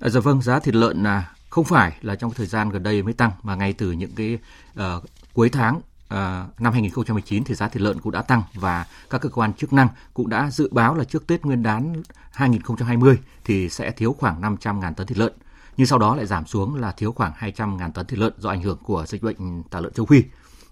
À, 0.00 0.08
dạ 0.08 0.20
vâng, 0.20 0.42
giá 0.42 0.60
thịt 0.60 0.74
lợn 0.74 1.02
là 1.02 1.34
không 1.50 1.64
phải 1.64 1.96
là 2.02 2.14
trong 2.14 2.30
thời 2.34 2.46
gian 2.46 2.70
gần 2.70 2.82
đây 2.82 3.02
mới 3.02 3.12
tăng 3.12 3.30
mà 3.42 3.54
ngay 3.54 3.72
từ 3.72 3.92
những 3.92 4.10
cái 4.16 4.38
uh, 4.80 5.04
cuối 5.38 5.48
tháng 5.48 5.76
uh, 5.76 6.60
năm 6.60 6.72
2019 6.72 7.44
thì 7.44 7.54
giá 7.54 7.68
thịt 7.68 7.82
lợn 7.82 8.00
cũng 8.00 8.12
đã 8.12 8.22
tăng 8.22 8.42
và 8.54 8.86
các 9.10 9.20
cơ 9.20 9.28
quan 9.28 9.52
chức 9.52 9.72
năng 9.72 9.88
cũng 10.14 10.28
đã 10.28 10.50
dự 10.50 10.68
báo 10.72 10.94
là 10.94 11.04
trước 11.04 11.26
Tết 11.26 11.44
Nguyên 11.44 11.62
đán 11.62 12.02
2020 12.30 13.18
thì 13.44 13.68
sẽ 13.68 13.90
thiếu 13.90 14.16
khoảng 14.18 14.40
500.000 14.40 14.94
tấn 14.94 15.06
thịt 15.06 15.18
lợn. 15.18 15.32
Nhưng 15.76 15.86
sau 15.86 15.98
đó 15.98 16.16
lại 16.16 16.26
giảm 16.26 16.46
xuống 16.46 16.74
là 16.74 16.92
thiếu 16.92 17.12
khoảng 17.12 17.32
200.000 17.38 17.90
tấn 17.92 18.06
thịt 18.06 18.18
lợn 18.18 18.32
do 18.38 18.50
ảnh 18.50 18.62
hưởng 18.62 18.78
của 18.84 19.04
dịch 19.06 19.22
bệnh 19.22 19.62
tả 19.62 19.80
lợn 19.80 19.92
châu 19.92 20.06
Phi. 20.06 20.22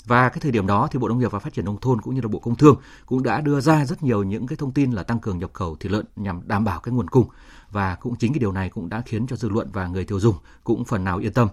Và 0.05 0.29
cái 0.29 0.39
thời 0.41 0.53
điểm 0.53 0.67
đó 0.67 0.89
thì 0.93 0.99
Bộ 0.99 1.09
Nông 1.09 1.19
nghiệp 1.19 1.33
và 1.33 1.39
Phát 1.39 1.53
triển 1.53 1.65
nông 1.65 1.81
thôn 1.81 2.01
cũng 2.01 2.15
như 2.15 2.21
là 2.21 2.29
Bộ 2.29 2.39
Công 2.39 2.57
Thương 2.57 2.77
cũng 3.07 3.23
đã 3.23 3.41
đưa 3.41 3.61
ra 3.61 3.85
rất 3.85 4.03
nhiều 4.03 4.23
những 4.23 4.47
cái 4.47 4.57
thông 4.57 4.73
tin 4.73 4.93
là 4.93 5.03
tăng 5.03 5.19
cường 5.19 5.39
nhập 5.39 5.51
khẩu 5.53 5.77
thịt 5.77 5.93
lợn 5.93 6.07
nhằm 6.17 6.41
đảm 6.45 6.65
bảo 6.65 6.81
cái 6.81 6.95
nguồn 6.95 7.09
cung 7.09 7.29
và 7.71 7.95
cũng 7.95 8.17
chính 8.17 8.33
cái 8.33 8.39
điều 8.39 8.53
này 8.53 8.71
cũng 8.71 8.89
đã 8.89 9.03
khiến 9.07 9.27
cho 9.27 9.37
dư 9.37 9.49
luận 9.49 9.69
và 9.73 9.87
người 9.87 10.05
tiêu 10.05 10.21
dùng 10.21 10.37
cũng 10.65 10.85
phần 10.85 11.05
nào 11.05 11.19
yên 11.19 11.33
tâm. 11.33 11.49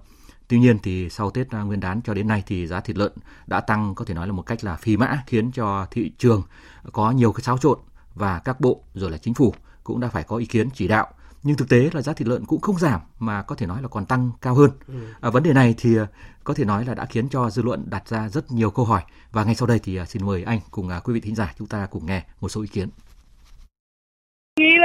Tuy 0.54 0.60
nhiên 0.60 0.80
thì 0.84 1.10
sau 1.10 1.32
Tết 1.32 1.48
Nguyên 1.54 1.80
đán 1.80 2.02
cho 2.02 2.13
đến 2.13 2.28
nay 2.28 2.44
thì 2.48 2.68
giá 2.68 2.80
thịt 2.80 2.98
lợn 2.98 3.12
đã 3.48 3.62
tăng 3.62 3.96
có 3.96 4.06
thể 4.06 4.13
nói 4.13 4.28
là 4.28 4.34
một 4.34 4.42
cách 4.42 4.63
là 4.63 4.76
phi 4.76 4.98
mã 4.98 5.24
khiến 5.28 5.52
cho 5.52 5.88
thị 5.92 6.12
trường 6.18 6.44
có 6.92 7.12
nhiều 7.12 7.32
cái 7.32 7.42
xáo 7.44 7.58
trộn 7.58 7.80
và 8.16 8.39
các 8.39 8.62
bộ 8.62 8.84
rồi 8.94 9.12
là 9.12 9.18
chính 9.18 9.34
phủ 9.34 9.54
cũng 9.84 10.00
đã 10.00 10.08
phải 10.08 10.24
có 10.24 10.38
ý 10.38 10.46
kiến 10.46 10.70
chỉ 10.74 10.88
đạo 10.88 11.08
nhưng 11.44 11.58
thực 11.58 11.70
tế 11.70 11.89
là 11.94 12.02
giá 12.02 12.13
thịt 12.13 12.28
lợn 12.28 12.46
cũng 12.46 12.62
không 12.62 12.80
giảm 12.80 13.02
mà 13.20 13.42
có 13.42 13.56
thể 13.56 13.66
nói 13.66 13.82
là 13.82 13.88
còn 13.88 14.06
tăng 14.06 14.32
cao 14.42 14.56
hơn. 14.56 14.72
Ừ. 14.88 14.94
À, 15.22 15.30
vấn 15.30 15.44
đề 15.44 15.54
này 15.54 15.76
thì 15.78 15.98
có 16.44 16.54
thể 16.54 16.66
nói 16.66 16.86
là 16.86 16.94
đã 16.94 17.06
khiến 17.06 17.30
cho 17.30 17.50
dư 17.50 17.62
luận 17.62 17.89
đặt 17.89 18.08
ra 18.08 18.30
rất 18.30 18.52
nhiều 18.52 18.72
câu 18.72 18.86
hỏi 18.86 19.02
và 19.32 19.44
ngay 19.44 19.56
sau 19.56 19.68
đây 19.68 19.80
thì 19.80 20.00
xin 20.08 20.26
mời 20.26 20.44
anh 20.44 20.60
cùng 20.72 20.89
quý 21.04 21.13
vị 21.13 21.20
thính 21.20 21.36
giả 21.36 21.54
chúng 21.60 21.68
ta 21.68 21.86
cùng 21.86 22.06
nghe 22.06 22.24
một 22.42 22.50
số 22.50 22.62
ý 22.62 22.68
kiến 22.68 22.89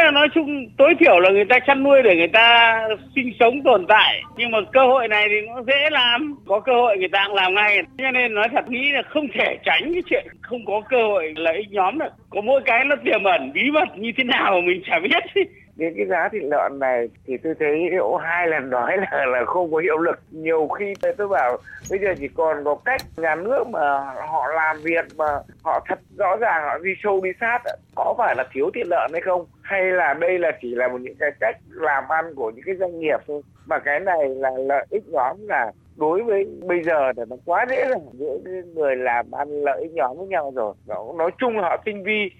là 0.05 0.11
nói 0.11 0.29
chung 0.35 0.67
tối 0.79 0.95
thiểu 1.01 1.21
là 1.21 1.31
người 1.31 1.45
ta 1.45 1.59
chăn 1.59 1.83
nuôi 1.83 2.03
để 2.03 2.17
người 2.17 2.29
ta 2.29 2.81
sinh 3.15 3.33
sống 3.41 3.63
tồn 3.63 3.87
tại. 3.89 4.23
Nhưng 4.37 4.51
mà 4.51 4.59
cơ 4.73 4.87
hội 4.87 5.09
này 5.09 5.27
thì 5.29 5.47
nó 5.47 5.63
dễ 5.67 5.91
làm. 5.91 6.35
Có 6.47 6.61
cơ 6.61 6.73
hội 6.73 6.99
người 6.99 7.09
ta 7.09 7.25
cũng 7.27 7.37
làm 7.37 7.55
ngay. 7.55 7.79
Cho 7.99 8.11
nên 8.11 8.35
nói 8.35 8.49
thật 8.53 8.69
nghĩ 8.69 8.93
là 8.93 9.03
không 9.03 9.27
thể 9.35 9.57
tránh 9.65 9.93
cái 9.93 10.03
chuyện 10.11 10.27
không 10.43 10.65
có 10.67 10.81
cơ 10.91 11.03
hội 11.03 11.33
lợi 11.37 11.57
ích 11.57 11.71
nhóm 11.71 11.99
được. 11.99 12.13
Có 12.31 12.41
mỗi 12.41 12.61
cái 12.65 12.85
nó 12.85 12.97
tiềm 13.05 13.25
ẩn 13.25 13.53
bí 13.53 13.71
mật 13.71 13.89
như 13.97 14.13
thế 14.17 14.25
nào 14.25 14.61
mình 14.61 14.83
chả 14.87 14.99
biết. 14.99 15.45
đến 15.79 15.95
cái 15.97 16.07
giá 16.07 16.29
thịt 16.33 16.43
lợn 16.43 16.79
này 16.79 17.09
thì 17.27 17.37
tôi 17.37 17.55
thấy 17.61 17.91
độ 17.97 18.17
hai 18.17 18.49
lần 18.49 18.71
nói 18.71 18.97
là 18.97 19.27
là 19.27 19.45
không 19.47 19.73
có 19.73 19.79
hiệu 19.79 19.99
lực. 19.99 20.21
Nhiều 20.31 20.69
khi 20.69 20.95
tôi 21.17 21.29
bảo, 21.29 21.57
bây 21.91 21.99
giờ 21.99 22.15
chỉ 22.19 22.29
còn 22.29 22.65
có 22.65 22.77
cách 22.85 23.01
nhà 23.17 23.35
nước 23.35 23.65
mà 23.69 24.01
họ 24.29 24.47
làm 24.55 24.77
việc 24.83 25.05
mà 25.17 25.25
họ 25.65 25.85
thật 25.89 25.99
rõ 26.19 26.37
ràng, 26.37 26.63
họ 26.65 26.79
đi 26.79 26.91
sâu 27.03 27.21
đi 27.25 27.31
sát 27.41 27.59
có 27.95 28.15
phải 28.19 28.35
là 28.37 28.45
thiếu 28.53 28.71
thịt 28.75 28.87
lợn 28.87 29.11
hay 29.13 29.21
không? 29.21 29.47
Hay 29.63 29.83
là 29.83 30.15
đây 30.15 30.39
là 30.39 30.51
chỉ 30.63 30.75
là 30.75 30.89
một 30.89 31.01
những 31.01 31.17
cái 31.21 31.31
cách 31.41 31.57
làm 31.69 32.05
ăn 32.09 32.35
của 32.35 32.51
những 32.51 32.65
cái 32.67 32.75
doanh 32.75 33.01
nghiệp 33.01 33.21
thôi? 33.27 33.43
Mà 33.67 33.79
cái 33.79 34.01
này 34.01 34.29
là 34.29 34.51
lợi 34.59 34.87
ích 34.91 35.09
nhóm 35.09 35.37
là 35.49 35.73
đối 35.97 36.23
với 36.23 36.47
bây 36.67 36.83
giờ 36.83 37.13
là 37.17 37.25
nó 37.29 37.37
quá 37.45 37.67
dễ 37.71 37.85
rồi. 37.89 37.99
Giữa 38.13 38.39
người 38.75 38.97
làm 38.97 39.31
ăn 39.31 39.49
lợi 39.65 39.83
ích 39.83 39.93
nhóm 39.93 40.17
với 40.19 40.27
nhau 40.27 40.53
rồi. 40.55 40.75
Nói 41.19 41.31
chung 41.39 41.59
là 41.59 41.69
họ 41.69 41.77
tinh 41.85 42.05
vi. 42.05 42.31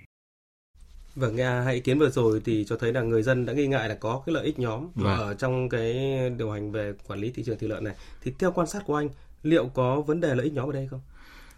Vâng, 1.19 1.37
nghe 1.37 1.63
hai 1.63 1.75
ý 1.75 1.81
kiến 1.81 1.99
vừa 1.99 2.11
rồi 2.11 2.41
thì 2.45 2.65
cho 2.69 2.77
thấy 2.77 2.93
là 2.93 3.03
người 3.03 3.23
dân 3.23 3.47
đã 3.47 3.53
nghi 3.53 3.67
ngại 3.67 3.89
là 3.89 3.95
có 3.95 4.23
cái 4.27 4.33
lợi 4.35 4.45
ích 4.45 4.59
nhóm 4.59 4.87
vâng. 4.95 5.19
ở 5.19 5.35
trong 5.35 5.69
cái 5.69 5.95
điều 6.39 6.51
hành 6.51 6.73
về 6.73 6.93
quản 7.09 7.21
lý 7.21 7.31
thị 7.31 7.43
trường 7.47 7.59
thịt 7.59 7.71
lợn 7.71 7.85
này. 7.85 7.95
Thì 8.23 8.33
theo 8.39 8.53
quan 8.53 8.67
sát 8.67 8.83
của 8.87 8.97
anh, 8.97 9.09
liệu 9.43 9.71
có 9.75 10.01
vấn 10.01 10.21
đề 10.21 10.35
lợi 10.35 10.45
ích 10.45 10.53
nhóm 10.53 10.69
ở 10.69 10.73
đây 10.73 10.89
không? 10.91 11.01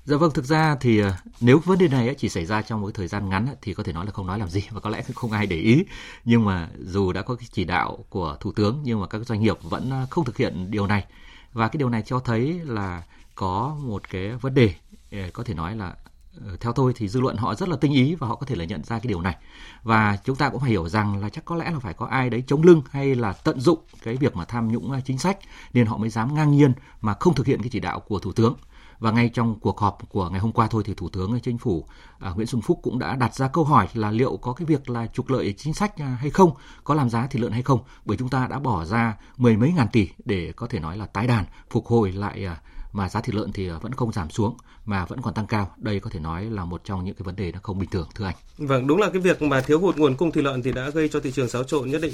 Dạ 0.05 0.17
vâng, 0.17 0.31
thực 0.35 0.45
ra 0.45 0.77
thì 0.81 0.99
ờ, 1.01 1.13
nếu 1.41 1.59
vấn 1.59 1.79
đề 1.79 1.89
này 1.89 2.15
chỉ 2.19 2.29
xảy 2.29 2.47
ra 2.47 2.63
trong 2.63 2.81
một 2.81 2.91
thời 2.95 3.09
gian 3.09 3.29
ngắn 3.29 3.47
thì 3.63 3.75
có 3.75 3.83
thể 3.83 3.93
nói 3.93 4.07
là 4.07 4.13
không 4.13 4.27
nói 4.27 4.39
làm 4.39 4.49
gì 4.49 4.63
và 4.71 4.81
có 4.81 4.91
lẽ 4.91 5.03
không 5.15 5.33
ai 5.33 5.47
để 5.47 5.57
ý. 5.57 5.85
Nhưng 6.25 6.45
mà 6.45 6.69
dù 6.79 7.13
đã 7.13 7.23
có 7.23 7.35
cái 7.35 7.49
chỉ 7.53 7.65
đạo 7.65 8.05
của 8.09 8.37
thủ 8.41 8.53
tướng 8.53 8.81
nhưng 8.85 9.01
mà 9.01 9.07
các 9.07 9.27
doanh 9.27 9.43
nghiệp 9.43 9.57
vẫn 9.63 9.91
ờ, 9.91 10.07
không 10.11 10.25
thực 10.25 10.37
hiện 10.37 10.71
điều 10.71 10.87
này. 10.87 11.05
Và 11.53 11.69
cái 11.69 11.79
điều 11.79 11.89
này 11.89 12.03
cho 12.07 12.21
thấy 12.21 12.61
là 12.65 13.03
có 13.35 13.77
một 13.81 14.11
cái 14.11 14.33
vấn 14.41 14.55
đề 14.55 14.75
ờ, 15.13 15.19
có 15.33 15.43
thể 15.43 15.55
nói 15.55 15.77
là 15.77 15.95
Ờ, 16.37 16.57
theo 16.61 16.73
tôi 16.73 16.93
thì 16.97 17.09
dư 17.09 17.21
luận 17.21 17.37
họ 17.37 17.55
rất 17.55 17.69
là 17.69 17.77
tinh 17.77 17.93
ý 17.93 18.15
và 18.15 18.27
họ 18.27 18.35
có 18.35 18.47
thể 18.47 18.57
là 18.57 18.65
nhận 18.65 18.85
ra 18.85 18.99
cái 18.99 19.09
điều 19.09 19.21
này. 19.21 19.37
Và 19.83 20.19
chúng 20.25 20.37
ta 20.37 20.49
cũng 20.49 20.61
phải 20.61 20.71
hiểu 20.71 20.89
rằng 20.89 21.21
là 21.21 21.29
chắc 21.29 21.45
có 21.45 21.57
lẽ 21.57 21.71
là 21.71 21.79
phải 21.79 21.95
có 21.95 22.07
ai 22.07 22.31
đấy 22.31 22.45
chống 22.47 22.63
lưng 22.63 22.83
hay 22.91 23.15
là 23.15 23.33
tận 23.33 23.61
dụng 23.61 23.79
cái 24.03 24.17
việc 24.17 24.37
mà 24.37 24.45
tham 24.45 24.73
nhũng 24.73 24.93
à, 24.93 25.01
chính 25.05 25.19
sách 25.19 25.39
nên 25.73 25.87
họ 25.87 25.97
mới 25.97 26.09
dám 26.09 26.35
ngang 26.35 26.51
nhiên 26.51 26.73
mà 27.01 27.15
không 27.21 27.35
thực 27.35 27.47
hiện 27.47 27.61
cái 27.61 27.69
chỉ 27.73 27.81
đạo 27.81 28.01
của 28.01 28.19
thủ 28.19 28.33
tướng. 28.33 28.55
Và 28.99 29.11
ngay 29.11 29.29
trong 29.29 29.61
cuộc 29.61 29.79
họp 29.79 29.99
của 30.09 30.29
ngày 30.31 30.41
hôm 30.41 30.53
qua 30.53 30.67
thôi 30.67 30.83
thì 30.87 30.95
thủ 30.95 31.09
tướng 31.09 31.33
à, 31.33 31.39
chính 31.43 31.59
phủ 31.59 31.87
à, 32.19 32.31
Nguyễn 32.31 32.47
Xuân 32.47 32.63
Phúc 32.63 32.81
cũng 32.83 32.99
đã 32.99 33.17
đặt 33.17 33.35
ra 33.35 33.49
câu 33.49 33.65
hỏi 33.65 33.89
là 33.95 34.11
liệu 34.11 34.37
có 34.37 34.53
cái 34.53 34.67
việc 34.67 34.91
là 34.91 35.07
trục 35.07 35.29
lợi 35.29 35.55
chính 35.59 35.75
sách 35.75 35.97
à, 35.97 36.17
hay 36.21 36.31
không, 36.31 36.53
có 36.85 36.95
làm 36.95 37.11
giá 37.11 37.27
thịt 37.27 37.43
lợn 37.43 37.53
hay 37.53 37.63
không, 37.63 37.81
bởi 38.05 38.17
chúng 38.17 38.29
ta 38.29 38.47
đã 38.47 38.59
bỏ 38.59 38.85
ra 38.85 39.17
mười 39.37 39.57
mấy 39.57 39.73
ngàn 39.73 39.89
tỷ 39.93 40.09
để 40.25 40.53
có 40.57 40.67
thể 40.67 40.81
nói 40.81 40.97
là 40.97 41.07
tái 41.07 41.27
đàn, 41.27 41.45
phục 41.71 41.87
hồi 41.87 42.13
lại 42.13 42.45
à, 42.45 42.61
mà 42.93 43.09
giá 43.09 43.21
thịt 43.21 43.35
lợn 43.35 43.53
thì 43.53 43.69
à, 43.69 43.79
vẫn 43.79 43.93
không 43.95 44.13
giảm 44.13 44.31
xuống 44.31 44.57
mà 44.85 45.05
vẫn 45.05 45.21
còn 45.23 45.35
tăng 45.35 45.47
cao. 45.47 45.75
Đây 45.77 46.01
có 46.01 46.11
thể 46.11 46.21
nói 46.21 46.45
là 46.45 46.65
một 46.65 46.81
trong 46.85 47.05
những 47.05 47.15
cái 47.15 47.23
vấn 47.23 47.37
đề 47.37 47.53
nó 47.53 47.59
không 47.63 47.79
bình 47.79 47.91
thường 47.91 48.09
thưa 48.15 48.25
anh. 48.25 48.35
Vâng, 48.59 48.87
đúng 48.87 49.01
là 49.01 49.11
cái 49.11 49.21
việc 49.21 49.43
mà 49.43 49.61
thiếu 49.61 49.81
hụt 49.81 49.97
nguồn 49.97 50.17
cung 50.17 50.33
thịt 50.33 50.45
lợn 50.45 50.63
thì 50.63 50.73
đã 50.73 50.91
gây 50.91 51.09
cho 51.09 51.21
thị 51.21 51.33
trường 51.33 51.49
xáo 51.49 51.65
trộn 51.65 51.91
nhất 51.91 52.01
định. 52.03 52.13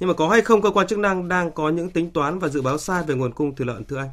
Nhưng 0.00 0.08
mà 0.08 0.14
có 0.14 0.28
hay 0.28 0.42
không 0.42 0.62
cơ 0.62 0.70
quan 0.70 0.86
chức 0.86 0.98
năng 0.98 1.28
đang 1.28 1.50
có 1.50 1.68
những 1.68 1.90
tính 1.90 2.10
toán 2.10 2.38
và 2.38 2.48
dự 2.48 2.62
báo 2.62 2.78
sai 2.78 3.02
về 3.06 3.14
nguồn 3.14 3.32
cung 3.32 3.54
thịt 3.54 3.66
lợn 3.66 3.84
thưa 3.84 3.98
anh? 3.98 4.10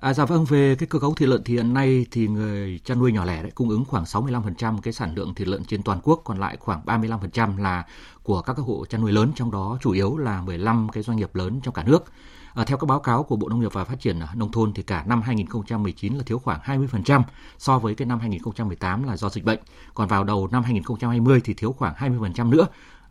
À, 0.00 0.14
dạ 0.14 0.24
vâng, 0.24 0.44
về 0.44 0.76
cái 0.78 0.86
cơ 0.86 0.98
cấu 0.98 1.14
thịt 1.14 1.28
lợn 1.28 1.44
thì 1.44 1.54
hiện 1.54 1.74
nay 1.74 2.06
thì 2.10 2.28
người 2.28 2.80
chăn 2.84 2.98
nuôi 2.98 3.12
nhỏ 3.12 3.24
lẻ 3.24 3.42
đấy 3.42 3.52
cung 3.54 3.68
ứng 3.68 3.84
khoảng 3.84 4.04
65% 4.04 4.78
cái 4.82 4.92
sản 4.92 5.14
lượng 5.14 5.34
thịt 5.34 5.48
lợn 5.48 5.64
trên 5.64 5.82
toàn 5.82 6.00
quốc, 6.02 6.20
còn 6.24 6.38
lại 6.38 6.56
khoảng 6.60 6.80
35% 6.86 7.58
là 7.58 7.86
của 8.22 8.42
các 8.42 8.56
hộ 8.56 8.84
chăn 8.88 9.00
nuôi 9.00 9.12
lớn, 9.12 9.32
trong 9.36 9.50
đó 9.50 9.78
chủ 9.82 9.90
yếu 9.90 10.16
là 10.16 10.42
15 10.42 10.88
cái 10.92 11.02
doanh 11.02 11.16
nghiệp 11.16 11.34
lớn 11.34 11.60
trong 11.62 11.74
cả 11.74 11.82
nước. 11.82 12.04
À, 12.54 12.64
theo 12.64 12.78
các 12.78 12.86
báo 12.86 13.00
cáo 13.00 13.22
của 13.22 13.36
Bộ 13.36 13.48
Nông 13.48 13.60
nghiệp 13.60 13.72
và 13.72 13.84
Phát 13.84 14.00
triển 14.00 14.20
Nông 14.34 14.52
thôn 14.52 14.72
thì 14.72 14.82
cả 14.82 15.04
năm 15.06 15.22
2019 15.22 16.14
là 16.14 16.22
thiếu 16.26 16.38
khoảng 16.38 16.60
20% 16.60 17.22
so 17.58 17.78
với 17.78 17.94
cái 17.94 18.06
năm 18.06 18.20
2018 18.20 19.02
là 19.02 19.16
do 19.16 19.28
dịch 19.28 19.44
bệnh. 19.44 19.58
Còn 19.94 20.08
vào 20.08 20.24
đầu 20.24 20.48
năm 20.52 20.62
2020 20.62 21.40
thì 21.44 21.54
thiếu 21.54 21.72
khoảng 21.72 21.94
20% 21.94 22.50
nữa 22.50 22.66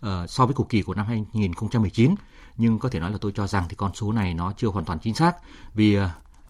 uh, 0.05 0.29
so 0.29 0.45
với 0.45 0.53
cùng 0.53 0.67
kỳ 0.67 0.81
của 0.81 0.93
năm 0.93 1.05
2019. 1.05 2.15
Nhưng 2.57 2.79
có 2.79 2.89
thể 2.89 2.99
nói 2.99 3.11
là 3.11 3.17
tôi 3.21 3.31
cho 3.35 3.47
rằng 3.47 3.63
thì 3.69 3.75
con 3.75 3.91
số 3.93 4.11
này 4.11 4.33
nó 4.33 4.53
chưa 4.57 4.67
hoàn 4.67 4.85
toàn 4.85 4.99
chính 4.99 5.13
xác 5.13 5.35
vì 5.73 5.99
uh, 5.99 6.03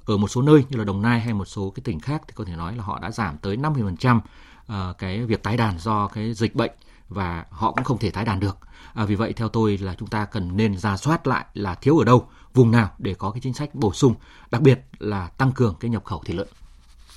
ở 0.05 0.17
một 0.17 0.27
số 0.27 0.41
nơi 0.41 0.65
như 0.69 0.77
là 0.77 0.83
Đồng 0.83 1.01
Nai 1.01 1.19
hay 1.19 1.33
một 1.33 1.45
số 1.45 1.69
cái 1.69 1.81
tỉnh 1.83 1.99
khác 1.99 2.21
thì 2.27 2.33
có 2.35 2.45
thể 2.45 2.55
nói 2.55 2.75
là 2.75 2.83
họ 2.83 2.99
đã 2.99 3.11
giảm 3.11 3.37
tới 3.37 3.57
50% 3.57 4.19
ờ, 4.67 4.93
cái 4.97 5.25
việc 5.25 5.43
tái 5.43 5.57
đàn 5.57 5.79
do 5.79 6.07
cái 6.07 6.33
dịch 6.33 6.55
bệnh 6.55 6.71
và 7.11 7.45
họ 7.49 7.71
cũng 7.71 7.83
không 7.83 7.97
thể 7.97 8.11
tái 8.11 8.25
đàn 8.25 8.39
được. 8.39 8.57
À, 8.93 9.05
vì 9.05 9.15
vậy 9.15 9.33
theo 9.33 9.49
tôi 9.49 9.77
là 9.77 9.95
chúng 9.99 10.09
ta 10.09 10.25
cần 10.25 10.57
nên 10.57 10.77
ra 10.77 10.97
soát 10.97 11.27
lại 11.27 11.45
là 11.53 11.75
thiếu 11.75 11.97
ở 11.97 12.05
đâu, 12.05 12.27
vùng 12.53 12.71
nào 12.71 12.89
để 12.97 13.13
có 13.13 13.31
cái 13.31 13.41
chính 13.41 13.53
sách 13.53 13.75
bổ 13.75 13.93
sung, 13.93 14.13
đặc 14.51 14.61
biệt 14.61 14.79
là 14.99 15.27
tăng 15.27 15.51
cường 15.51 15.75
cái 15.79 15.89
nhập 15.89 16.05
khẩu 16.05 16.21
thịt 16.25 16.35
lợn. 16.35 16.47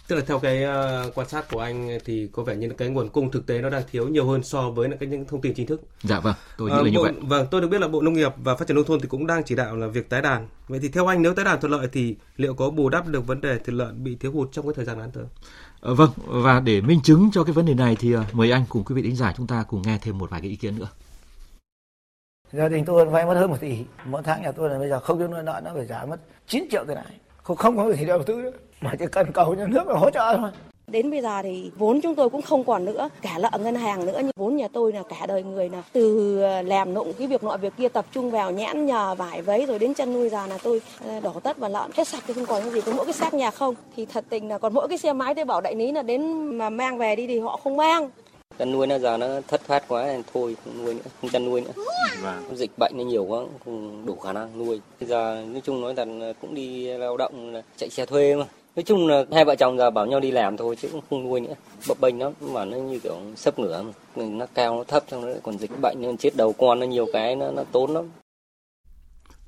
Tức 0.08 0.16
là 0.16 0.22
theo 0.26 0.38
cái 0.38 0.64
uh, 0.64 1.14
quan 1.14 1.28
sát 1.28 1.50
của 1.50 1.60
anh 1.60 1.98
thì 2.04 2.28
có 2.32 2.42
vẻ 2.42 2.56
như 2.56 2.70
cái 2.78 2.88
nguồn 2.88 3.08
cung 3.08 3.30
thực 3.30 3.46
tế 3.46 3.58
nó 3.58 3.70
đang 3.70 3.82
thiếu 3.90 4.08
nhiều 4.08 4.26
hơn 4.26 4.42
so 4.42 4.70
với 4.70 4.88
cái 5.00 5.08
những 5.08 5.24
thông 5.24 5.40
tin 5.40 5.54
chính 5.54 5.66
thức. 5.66 5.82
Dạ 6.02 6.20
vâng, 6.20 6.34
tôi 6.58 6.70
nghĩ 6.70 6.76
uh, 6.76 6.84
là 6.84 6.90
như 6.90 6.98
bộ, 6.98 7.02
vậy. 7.02 7.12
Vâng, 7.20 7.46
tôi 7.50 7.60
được 7.60 7.68
biết 7.68 7.80
là 7.80 7.88
Bộ 7.88 8.02
Nông 8.02 8.14
nghiệp 8.14 8.32
và 8.36 8.56
Phát 8.56 8.68
triển 8.68 8.76
nông 8.76 8.84
thôn 8.84 9.00
thì 9.00 9.08
cũng 9.08 9.26
đang 9.26 9.42
chỉ 9.44 9.54
đạo 9.54 9.76
là 9.76 9.86
việc 9.86 10.10
tái 10.10 10.22
đàn. 10.22 10.48
Vậy 10.68 10.80
thì 10.82 10.88
theo 10.88 11.06
anh 11.06 11.22
nếu 11.22 11.34
tái 11.34 11.44
đàn 11.44 11.60
thuận 11.60 11.72
lợi 11.72 11.88
thì 11.92 12.16
liệu 12.36 12.54
có 12.54 12.70
bù 12.70 12.88
đắp 12.88 13.06
được 13.06 13.26
vấn 13.26 13.40
đề 13.40 13.58
thịt 13.58 13.74
lợn 13.74 14.04
bị 14.04 14.16
thiếu 14.16 14.32
hụt 14.32 14.52
trong 14.52 14.66
cái 14.66 14.74
thời 14.76 14.84
gian 14.84 14.98
ngắn 14.98 15.10
tới? 15.10 15.24
Ờ, 15.84 15.94
vâng, 15.94 16.10
và 16.26 16.60
để 16.60 16.80
minh 16.80 17.00
chứng 17.02 17.30
cho 17.32 17.44
cái 17.44 17.52
vấn 17.52 17.66
đề 17.66 17.74
này 17.74 17.96
thì 18.00 18.12
ờ, 18.12 18.24
mời 18.32 18.50
anh 18.50 18.64
cùng 18.68 18.84
quý 18.84 18.94
vị 18.94 19.02
đánh 19.02 19.16
giả 19.16 19.32
chúng 19.36 19.46
ta 19.46 19.64
cùng 19.68 19.82
nghe 19.82 19.98
thêm 20.02 20.18
một 20.18 20.30
vài 20.30 20.40
cái 20.40 20.50
ý 20.50 20.56
kiến 20.56 20.78
nữa. 20.78 20.88
Gia 22.52 22.68
đình 22.68 22.84
tôi 22.84 23.06
vay 23.06 23.26
mất 23.26 23.34
hơn 23.34 23.50
một 23.50 23.60
tỷ. 23.60 23.84
Mỗi 24.04 24.22
tháng 24.22 24.42
nhà 24.42 24.52
tôi 24.52 24.70
là 24.70 24.78
bây 24.78 24.88
giờ 24.88 25.00
không 25.00 25.18
cho 25.18 25.26
nuôi 25.26 25.42
nợ 25.42 25.60
nó 25.64 25.70
phải 25.74 25.86
trả 25.88 26.04
mất 26.04 26.20
9 26.46 26.66
triệu 26.70 26.84
tiền 26.86 26.94
này 26.94 27.14
không 27.42 27.56
không 27.56 27.76
có 27.76 27.92
gì 27.92 28.04
đầu 28.04 28.22
tư 28.22 28.34
nữa. 28.34 28.50
Mà 28.80 28.92
chỉ 28.98 29.04
cần 29.12 29.32
cầu 29.32 29.54
nhà 29.54 29.66
nước 29.66 29.86
là 29.86 29.98
hỗ 29.98 30.10
trợ 30.10 30.36
thôi. 30.36 30.50
Đến 30.86 31.10
bây 31.10 31.22
giờ 31.22 31.42
thì 31.42 31.70
vốn 31.76 32.00
chúng 32.00 32.14
tôi 32.14 32.30
cũng 32.30 32.42
không 32.42 32.64
còn 32.64 32.84
nữa, 32.84 33.08
cả 33.22 33.38
nợ 33.38 33.50
ngân 33.58 33.74
hàng 33.74 34.06
nữa. 34.06 34.16
Nhưng 34.16 34.30
vốn 34.36 34.56
nhà 34.56 34.68
tôi 34.72 34.92
là 34.92 35.02
cả 35.08 35.26
đời 35.26 35.42
người 35.42 35.68
là 35.68 35.82
từ 35.92 36.38
ờ, 36.42 36.62
làm 36.62 36.94
nụng 36.94 37.12
cái 37.18 37.26
việc 37.26 37.44
nọ 37.44 37.56
việc 37.56 37.72
kia 37.76 37.88
tập 37.88 38.04
trung 38.12 38.30
vào 38.30 38.50
nhãn 38.50 38.86
nhờ 38.86 39.14
vải 39.14 39.42
vấy 39.42 39.66
rồi 39.66 39.78
đến 39.78 39.94
chân 39.94 40.12
nuôi 40.12 40.28
già 40.28 40.46
là 40.46 40.58
tôi 40.62 40.82
ờ, 41.06 41.20
đổ 41.20 41.32
tất 41.42 41.58
vào 41.58 41.70
lợn 41.70 41.90
hết 41.94 42.08
sạch 42.08 42.22
thì 42.26 42.34
không 42.34 42.46
còn 42.46 42.62
cái 42.62 42.72
gì, 42.72 42.80
có 42.80 42.92
mỗi 42.96 43.04
cái 43.04 43.12
xác 43.12 43.34
nhà 43.34 43.50
không. 43.50 43.74
Thì 43.96 44.06
thật 44.06 44.24
tình 44.28 44.48
là 44.48 44.58
còn 44.58 44.74
mỗi 44.74 44.88
cái 44.88 44.98
xe 44.98 45.12
máy 45.12 45.34
tôi 45.34 45.44
bảo 45.44 45.60
đại 45.60 45.74
lý 45.74 45.92
là 45.92 46.02
đến 46.02 46.44
mà 46.58 46.70
mang 46.70 46.98
về 46.98 47.16
đi 47.16 47.26
thì 47.26 47.38
họ 47.38 47.56
không 47.56 47.76
mang 47.76 48.10
chăn 48.58 48.72
nuôi 48.72 48.86
nó 48.86 48.98
giờ 48.98 49.16
nó 49.16 49.26
thất 49.48 49.60
thoát 49.66 49.88
quá 49.88 50.06
nên 50.06 50.22
thôi 50.32 50.56
không 50.64 50.84
nuôi 50.84 50.94
nữa 50.94 51.02
không 51.20 51.30
chăn 51.30 51.44
nuôi 51.44 51.60
nữa 51.60 51.82
vâng. 52.22 52.56
dịch 52.56 52.70
bệnh 52.78 52.92
nó 52.96 53.04
nhiều 53.04 53.24
quá 53.24 53.40
không 53.64 54.06
đủ 54.06 54.16
khả 54.16 54.32
năng 54.32 54.58
nuôi 54.58 54.80
bây 55.00 55.08
giờ 55.08 55.44
nói 55.46 55.62
chung 55.64 55.80
nói 55.80 55.94
là 55.96 56.32
cũng 56.40 56.54
đi 56.54 56.86
lao 56.86 57.16
động 57.16 57.62
chạy 57.76 57.90
xe 57.90 58.06
thuê 58.06 58.36
mà 58.36 58.44
nói 58.76 58.82
chung 58.82 59.06
là 59.06 59.24
hai 59.32 59.44
vợ 59.44 59.56
chồng 59.56 59.78
giờ 59.78 59.90
bảo 59.90 60.06
nhau 60.06 60.20
đi 60.20 60.30
làm 60.30 60.56
thôi 60.56 60.76
chứ 60.76 60.88
cũng 60.92 61.00
không 61.10 61.24
nuôi 61.24 61.40
nữa 61.40 61.54
bập 61.88 62.00
bênh 62.00 62.18
nó 62.18 62.30
mà 62.40 62.64
nó 62.64 62.76
như 62.76 62.98
kiểu 62.98 63.16
sấp 63.36 63.58
nửa 63.58 63.84
nó 64.16 64.46
cao 64.54 64.76
nó 64.76 64.84
thấp 64.84 65.02
xong 65.08 65.26
nó 65.26 65.32
còn 65.42 65.58
dịch 65.58 65.70
bệnh 65.82 65.96
nên 66.00 66.16
chết 66.16 66.36
đầu 66.36 66.52
con 66.52 66.80
nó 66.80 66.86
nhiều 66.86 67.06
cái 67.12 67.36
nó 67.36 67.50
nó 67.50 67.64
tốn 67.72 67.90
lắm 67.90 68.04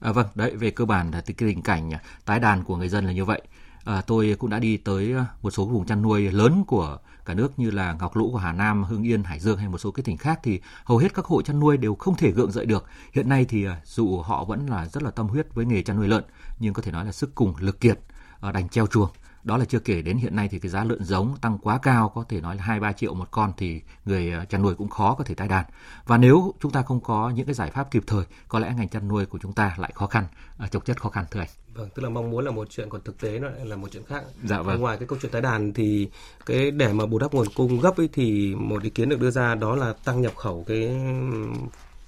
À, 0.01 0.13
vâng, 0.13 0.27
đấy 0.35 0.51
về 0.51 0.71
cơ 0.71 0.85
bản 0.85 1.11
là 1.11 1.21
cái 1.21 1.35
tình 1.39 1.63
cảnh 1.63 1.91
à, 1.91 2.01
tái 2.25 2.41
đàn 2.41 2.65
của 2.65 2.77
người 2.77 2.89
dân 2.89 3.07
là 3.07 3.13
như 3.13 3.25
vậy. 3.25 3.43
À, 3.85 4.03
tôi 4.07 4.37
cũng 4.39 4.51
đã 4.51 4.59
đi 4.59 4.77
tới 4.77 5.13
à, 5.13 5.27
một 5.43 5.51
số 5.51 5.67
vùng 5.67 5.87
chăn 5.87 6.03
nuôi 6.03 6.33
lớn 6.33 6.65
của 6.67 6.99
cả 7.25 7.35
nước 7.35 7.59
như 7.59 7.71
là 7.71 7.93
Ngọc 7.93 8.17
Lũ 8.17 8.31
của 8.33 8.39
Hà 8.39 8.53
Nam, 8.53 8.85
Hưng 8.85 9.03
Yên, 9.03 9.25
Hải 9.25 9.41
Dương 9.41 9.59
hay 9.59 9.69
một 9.69 9.79
số 9.79 9.91
cái 9.91 10.05
tỉnh 10.05 10.17
khác 10.17 10.41
thì 10.43 10.61
hầu 10.85 10.99
hết 10.99 11.15
các 11.15 11.25
hộ 11.25 11.43
chăn 11.43 11.61
nuôi 11.61 11.77
đều 11.77 11.95
không 11.95 12.17
thể 12.17 12.31
gượng 12.31 12.53
dậy 12.53 12.67
được. 12.67 12.87
Hiện 13.13 13.29
nay 13.29 13.45
thì 13.49 13.67
à, 13.67 13.81
dù 13.85 14.19
họ 14.19 14.45
vẫn 14.45 14.67
là 14.67 14.87
rất 14.87 15.03
là 15.03 15.11
tâm 15.11 15.29
huyết 15.29 15.55
với 15.55 15.65
nghề 15.65 15.83
chăn 15.83 15.97
nuôi 15.97 16.09
lợn 16.09 16.25
nhưng 16.59 16.75
có 16.75 16.83
thể 16.83 16.93
nói 16.93 17.05
là 17.05 17.13
sức 17.13 17.35
cùng 17.35 17.55
lực 17.59 17.81
kiệt 17.81 17.99
đành 18.43 18.69
treo 18.69 18.87
chuồng. 18.87 19.09
Đó 19.45 19.57
là 19.57 19.65
chưa 19.65 19.79
kể 19.79 20.03
đến 20.03 20.17
hiện 20.17 20.37
nay 20.37 20.49
thì 20.49 20.59
cái 20.59 20.71
giá 20.71 20.85
lợn 20.85 21.05
giống 21.05 21.37
tăng 21.41 21.59
quá 21.59 21.79
cao 21.83 22.13
có 22.15 22.25
thể 22.29 22.41
nói 22.41 22.57
là 22.57 22.63
2 22.63 22.81
3 22.81 22.93
triệu 22.93 23.15
một 23.15 23.31
con 23.31 23.53
thì 23.57 23.81
người 24.05 24.33
à, 24.33 24.45
chăn 24.45 24.63
nuôi 24.63 24.75
cũng 24.75 24.89
khó 24.89 25.15
có 25.15 25.25
thể 25.25 25.35
tái 25.35 25.49
đàn. 25.49 25.65
Và 26.07 26.19
nếu 26.19 26.55
chúng 26.61 26.73
ta 26.73 26.83
không 26.83 27.01
có 27.01 27.31
những 27.31 27.47
cái 27.47 27.55
giải 27.55 27.71
pháp 27.71 27.91
kịp 27.91 28.03
thời, 28.07 28.25
có 28.49 28.59
lẽ 28.59 28.75
ngành 28.77 28.89
chăn 28.89 29.09
nuôi 29.09 29.27
của 29.27 29.39
chúng 29.43 29.53
ta 29.53 29.75
lại 29.79 29.93
khó 29.95 30.07
khăn, 30.07 30.27
chồng 30.71 30.83
chất 30.85 31.01
khó 31.01 31.09
khăn 31.09 31.25
thưa 31.31 31.41
anh. 31.41 31.49
Vâng, 31.75 31.89
tức 31.95 32.03
là 32.03 32.09
mong 32.09 32.31
muốn 32.31 32.45
là 32.45 32.51
một 32.51 32.67
chuyện 32.71 32.89
còn 32.89 33.01
thực 33.03 33.21
tế 33.21 33.39
nó 33.39 33.49
lại 33.49 33.67
là 33.67 33.77
một 33.77 33.89
chuyện 33.93 34.05
khác. 34.05 34.25
Dạ 34.45 34.63
vâng. 34.63 34.81
Ngoài 34.81 34.97
cái 34.97 35.09
câu 35.09 35.19
chuyện 35.23 35.33
tái 35.33 35.43
đàn 35.43 35.73
thì 35.73 36.09
cái 36.47 36.71
để 36.71 36.93
mà 36.93 37.07
bù 37.07 37.19
đắp 37.19 37.35
nguồn 37.35 37.47
cung 37.55 37.81
gấp 37.81 37.97
ấy 37.97 38.09
thì 38.13 38.55
một 38.55 38.83
ý 38.83 38.91
kiến 38.91 39.09
được 39.09 39.21
đưa 39.21 39.31
ra 39.31 39.55
đó 39.55 39.77
là 39.77 39.95
tăng 40.05 40.23
nhập 40.23 40.37
khẩu 40.37 40.65
cái 40.67 40.97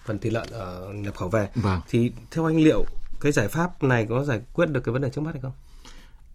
phần 0.04 0.18
thịt 0.18 0.32
lợn 0.32 0.48
ở 0.50 0.92
nhập 0.92 1.16
khẩu 1.16 1.28
về. 1.28 1.48
Vâng. 1.54 1.80
Thì 1.88 2.12
theo 2.30 2.44
anh 2.44 2.56
liệu 2.56 2.84
cái 3.20 3.32
giải 3.32 3.48
pháp 3.48 3.82
này 3.82 4.06
có 4.08 4.24
giải 4.24 4.40
quyết 4.52 4.66
được 4.66 4.80
cái 4.80 4.92
vấn 4.92 5.02
đề 5.02 5.10
trước 5.10 5.20
mắt 5.20 5.32
hay 5.34 5.40
không? 5.42 5.52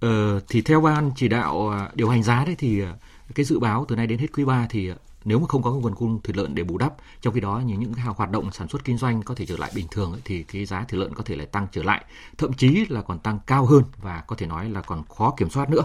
Ờ, 0.03 0.39
thì 0.49 0.61
theo 0.61 0.81
ban 0.81 1.11
chỉ 1.15 1.27
đạo 1.27 1.69
à, 1.69 1.89
điều 1.93 2.09
hành 2.09 2.23
giá 2.23 2.45
đấy 2.45 2.55
thì 2.57 2.81
à, 2.81 2.93
cái 3.35 3.45
dự 3.45 3.59
báo 3.59 3.85
từ 3.87 3.95
nay 3.95 4.07
đến 4.07 4.19
hết 4.19 4.27
quý 4.33 4.45
3 4.45 4.67
thì 4.69 4.89
à, 4.89 4.95
nếu 5.25 5.39
mà 5.39 5.47
không 5.47 5.63
có 5.63 5.71
nguồn 5.71 5.95
cung 5.95 6.21
thịt 6.21 6.37
lợn 6.37 6.55
để 6.55 6.63
bù 6.63 6.77
đắp 6.77 6.93
trong 7.21 7.33
khi 7.33 7.39
đó 7.39 7.61
những 7.65 7.79
những 7.79 7.93
hoạt 7.93 8.31
động 8.31 8.51
sản 8.51 8.67
xuất 8.67 8.83
kinh 8.83 8.97
doanh 8.97 9.23
có 9.23 9.35
thể 9.35 9.45
trở 9.45 9.57
lại 9.57 9.71
bình 9.75 9.87
thường 9.91 10.11
ấy, 10.11 10.21
thì 10.25 10.43
cái 10.43 10.65
giá 10.65 10.83
thịt 10.83 10.99
lợn 10.99 11.13
có 11.13 11.23
thể 11.25 11.35
lại 11.35 11.45
tăng 11.45 11.67
trở 11.71 11.83
lại 11.83 12.05
thậm 12.37 12.53
chí 12.53 12.85
là 12.89 13.01
còn 13.01 13.19
tăng 13.19 13.39
cao 13.47 13.65
hơn 13.65 13.83
và 14.01 14.23
có 14.27 14.35
thể 14.35 14.45
nói 14.45 14.69
là 14.69 14.81
còn 14.81 15.03
khó 15.17 15.33
kiểm 15.37 15.49
soát 15.49 15.69
nữa. 15.69 15.83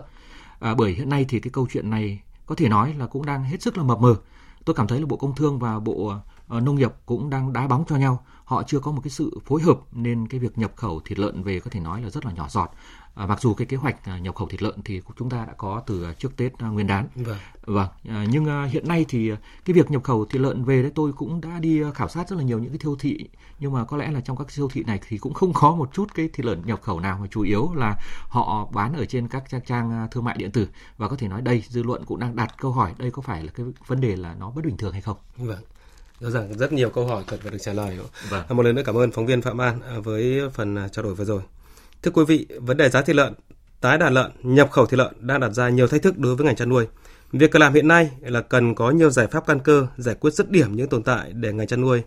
À, 0.61 0.74
bởi 0.74 0.92
hiện 0.92 1.09
nay 1.09 1.26
thì 1.28 1.40
cái 1.40 1.50
câu 1.50 1.66
chuyện 1.72 1.90
này 1.90 2.20
có 2.46 2.54
thể 2.54 2.68
nói 2.68 2.94
là 2.98 3.07
cũng 3.07 3.26
đang 3.26 3.44
hết 3.44 3.62
sức 3.62 3.76
là 3.76 3.83
mập 3.83 4.00
mờ. 4.00 4.14
Tôi 4.64 4.74
cảm 4.74 4.87
thấy 4.87 5.00
là 5.00 5.07
bộ 5.07 5.16
công 5.16 5.35
thương 5.35 5.59
và 5.59 5.78
bộ 5.78 6.12
nông 6.48 6.76
nghiệp 6.76 6.92
cũng 7.07 7.31
đang 7.31 7.52
đá 7.52 7.66
bóng 7.66 7.85
cho 7.88 7.96
nhau. 7.96 8.24
Họ 8.44 8.62
chưa 8.62 8.78
có 8.78 8.92
một 8.92 9.00
cái 9.04 9.11
sự 9.11 9.40
phối 9.46 9.62
hợp 9.62 9.78
nên 9.92 10.28
cái 10.28 10.40
việc 10.40 10.59
nhập 10.59 10.72
khẩu 10.76 11.00
thịt 11.04 11.18
lợn 11.18 11.42
về 11.42 11.61
có 11.61 11.70
thể 11.70 11.81
nói 11.81 12.02
là 12.02 12.11
rất 12.11 12.24
là 12.26 12.33
nhỏ 12.33 12.46
giọt. 12.48 12.70
À, 13.18 13.26
mặc 13.26 13.40
dù 13.40 13.54
cái 13.54 13.66
kế 13.66 13.76
hoạch 13.76 14.04
à, 14.04 14.18
nhập 14.18 14.35
khẩu 14.35 14.48
thịt 14.48 14.62
lợn 14.62 14.83
thì 14.85 15.00
chúng 15.18 15.31
ta 15.31 15.44
đã 15.44 15.52
có 15.57 15.83
từ 15.87 16.07
trước 16.18 16.37
Tết 16.37 16.59
à, 16.59 16.68
Nguyên 16.68 16.87
đán. 16.87 17.07
Vâng. 17.14 17.37
Vâng. 17.66 17.88
À, 18.09 18.26
nhưng 18.31 18.46
à, 18.46 18.64
hiện 18.64 18.88
nay 18.88 19.04
thì 19.09 19.33
cái 19.64 19.74
việc 19.74 19.90
nhập 19.90 20.04
khẩu 20.04 20.24
thịt 20.24 20.40
lợn 20.40 20.64
về 20.64 20.83
đấy 20.83 20.92
tôi 20.94 21.12
cũng 21.12 21.40
đã 21.40 21.59
đi 21.59 21.83
khảo 21.94 22.09
sát 22.09 22.28
rất 22.28 22.37
là 22.37 22.42
nhiều 22.42 22.59
những 22.59 22.70
cái 22.70 22.78
thiêu 22.78 22.96
thị 23.00 23.28
nhưng 23.59 23.72
mà 23.72 23.85
có 23.85 23.96
lẽ 23.96 24.11
là 24.11 24.20
trong 24.20 24.37
các 24.37 24.50
siêu 24.50 24.68
thị 24.72 24.83
này 24.87 25.00
thì 25.09 25.18
cũng 25.18 25.35
không 25.35 25.52
có 25.52 25.72
một 25.72 25.90
chút 25.92 26.14
cái 26.14 26.28
thịt 26.33 26.46
lợn 26.46 26.62
nhập 26.64 26.83
khẩu 26.83 27.00
nào 27.00 27.18
mà 27.20 27.26
chủ 27.31 27.42
yếu 27.42 27.74
là 27.74 27.96
họ 28.28 28.68
bán 28.72 28.96
ở 28.96 29.04
trên 29.04 29.28
các 29.28 29.44
trang, 29.50 29.61
trang 29.66 30.09
thương 30.11 30.24
mại 30.24 30.37
điện 30.38 30.50
tử 30.50 30.68
và 30.98 31.09
có 31.09 31.16
thể 31.16 31.28
nói 31.28 31.42
đây 31.42 31.64
dư 31.68 31.83
luận 31.83 32.04
cũng 32.04 32.18
đang 32.18 32.37
đặt 32.37 32.54
câu 32.59 32.72
hỏi 32.72 32.94
đây 32.98 33.11
có 33.11 33.22
phải 33.22 33.42
là 33.42 33.52
cái 33.54 33.66
vấn 33.87 34.00
đề 34.00 34.16
là 34.16 34.35
nó 34.40 34.50
bất 34.50 34.64
bình 34.64 34.76
thường 34.76 34.92
hay 34.92 35.00
không? 35.00 35.16
Vâng 35.37 35.62
rõ 36.20 36.31
ràng 36.31 36.59
rất 36.59 36.72
nhiều 36.72 36.90
câu 36.90 37.07
hỏi 37.07 37.24
cần 37.26 37.40
phải 37.40 37.50
được 37.50 37.59
trả 37.61 37.72
lời. 37.72 37.98
Vâng. 38.28 38.44
Một 38.48 38.62
lần 38.62 38.74
nữa 38.74 38.83
cảm 38.87 38.94
ơn 38.94 39.12
phóng 39.12 39.26
viên 39.26 39.42
Phạm 39.42 39.59
An 39.59 40.02
với 40.02 40.40
phần 40.54 40.76
trao 40.92 41.02
đổi 41.02 41.14
vừa 41.14 41.24
rồi. 41.24 41.42
Thưa 42.02 42.11
quý 42.11 42.24
vị, 42.24 42.46
vấn 42.61 42.76
đề 42.76 42.88
giá 42.88 43.02
thịt 43.02 43.16
lợn, 43.16 43.34
tái 43.80 43.98
đàn 43.98 44.14
lợn, 44.14 44.32
nhập 44.42 44.70
khẩu 44.70 44.87
thịt 44.87 44.98
lợn 44.98 45.14
đang 45.20 45.40
đặt 45.40 45.50
ra 45.50 45.68
nhiều 45.68 45.88
thách 45.88 46.02
thức 46.02 46.18
đối 46.18 46.37
với 46.37 46.46
ngành 46.46 46.56
chăn 46.56 46.68
nuôi. 46.68 46.87
Việc 47.32 47.50
cần 47.50 47.61
làm 47.61 47.74
hiện 47.74 47.88
nay 47.88 48.11
là 48.20 48.40
cần 48.40 48.74
có 48.74 48.90
nhiều 48.90 49.11
giải 49.11 49.26
pháp 49.26 49.46
căn 49.46 49.61
cơ 49.61 49.87
giải 49.96 50.14
quyết 50.14 50.34
dứt 50.34 50.50
điểm 50.50 50.76
những 50.76 50.88
tồn 50.88 51.02
tại 51.02 51.32
để 51.32 51.52
ngành 51.52 51.66
chăn 51.66 51.80
nuôi 51.80 52.02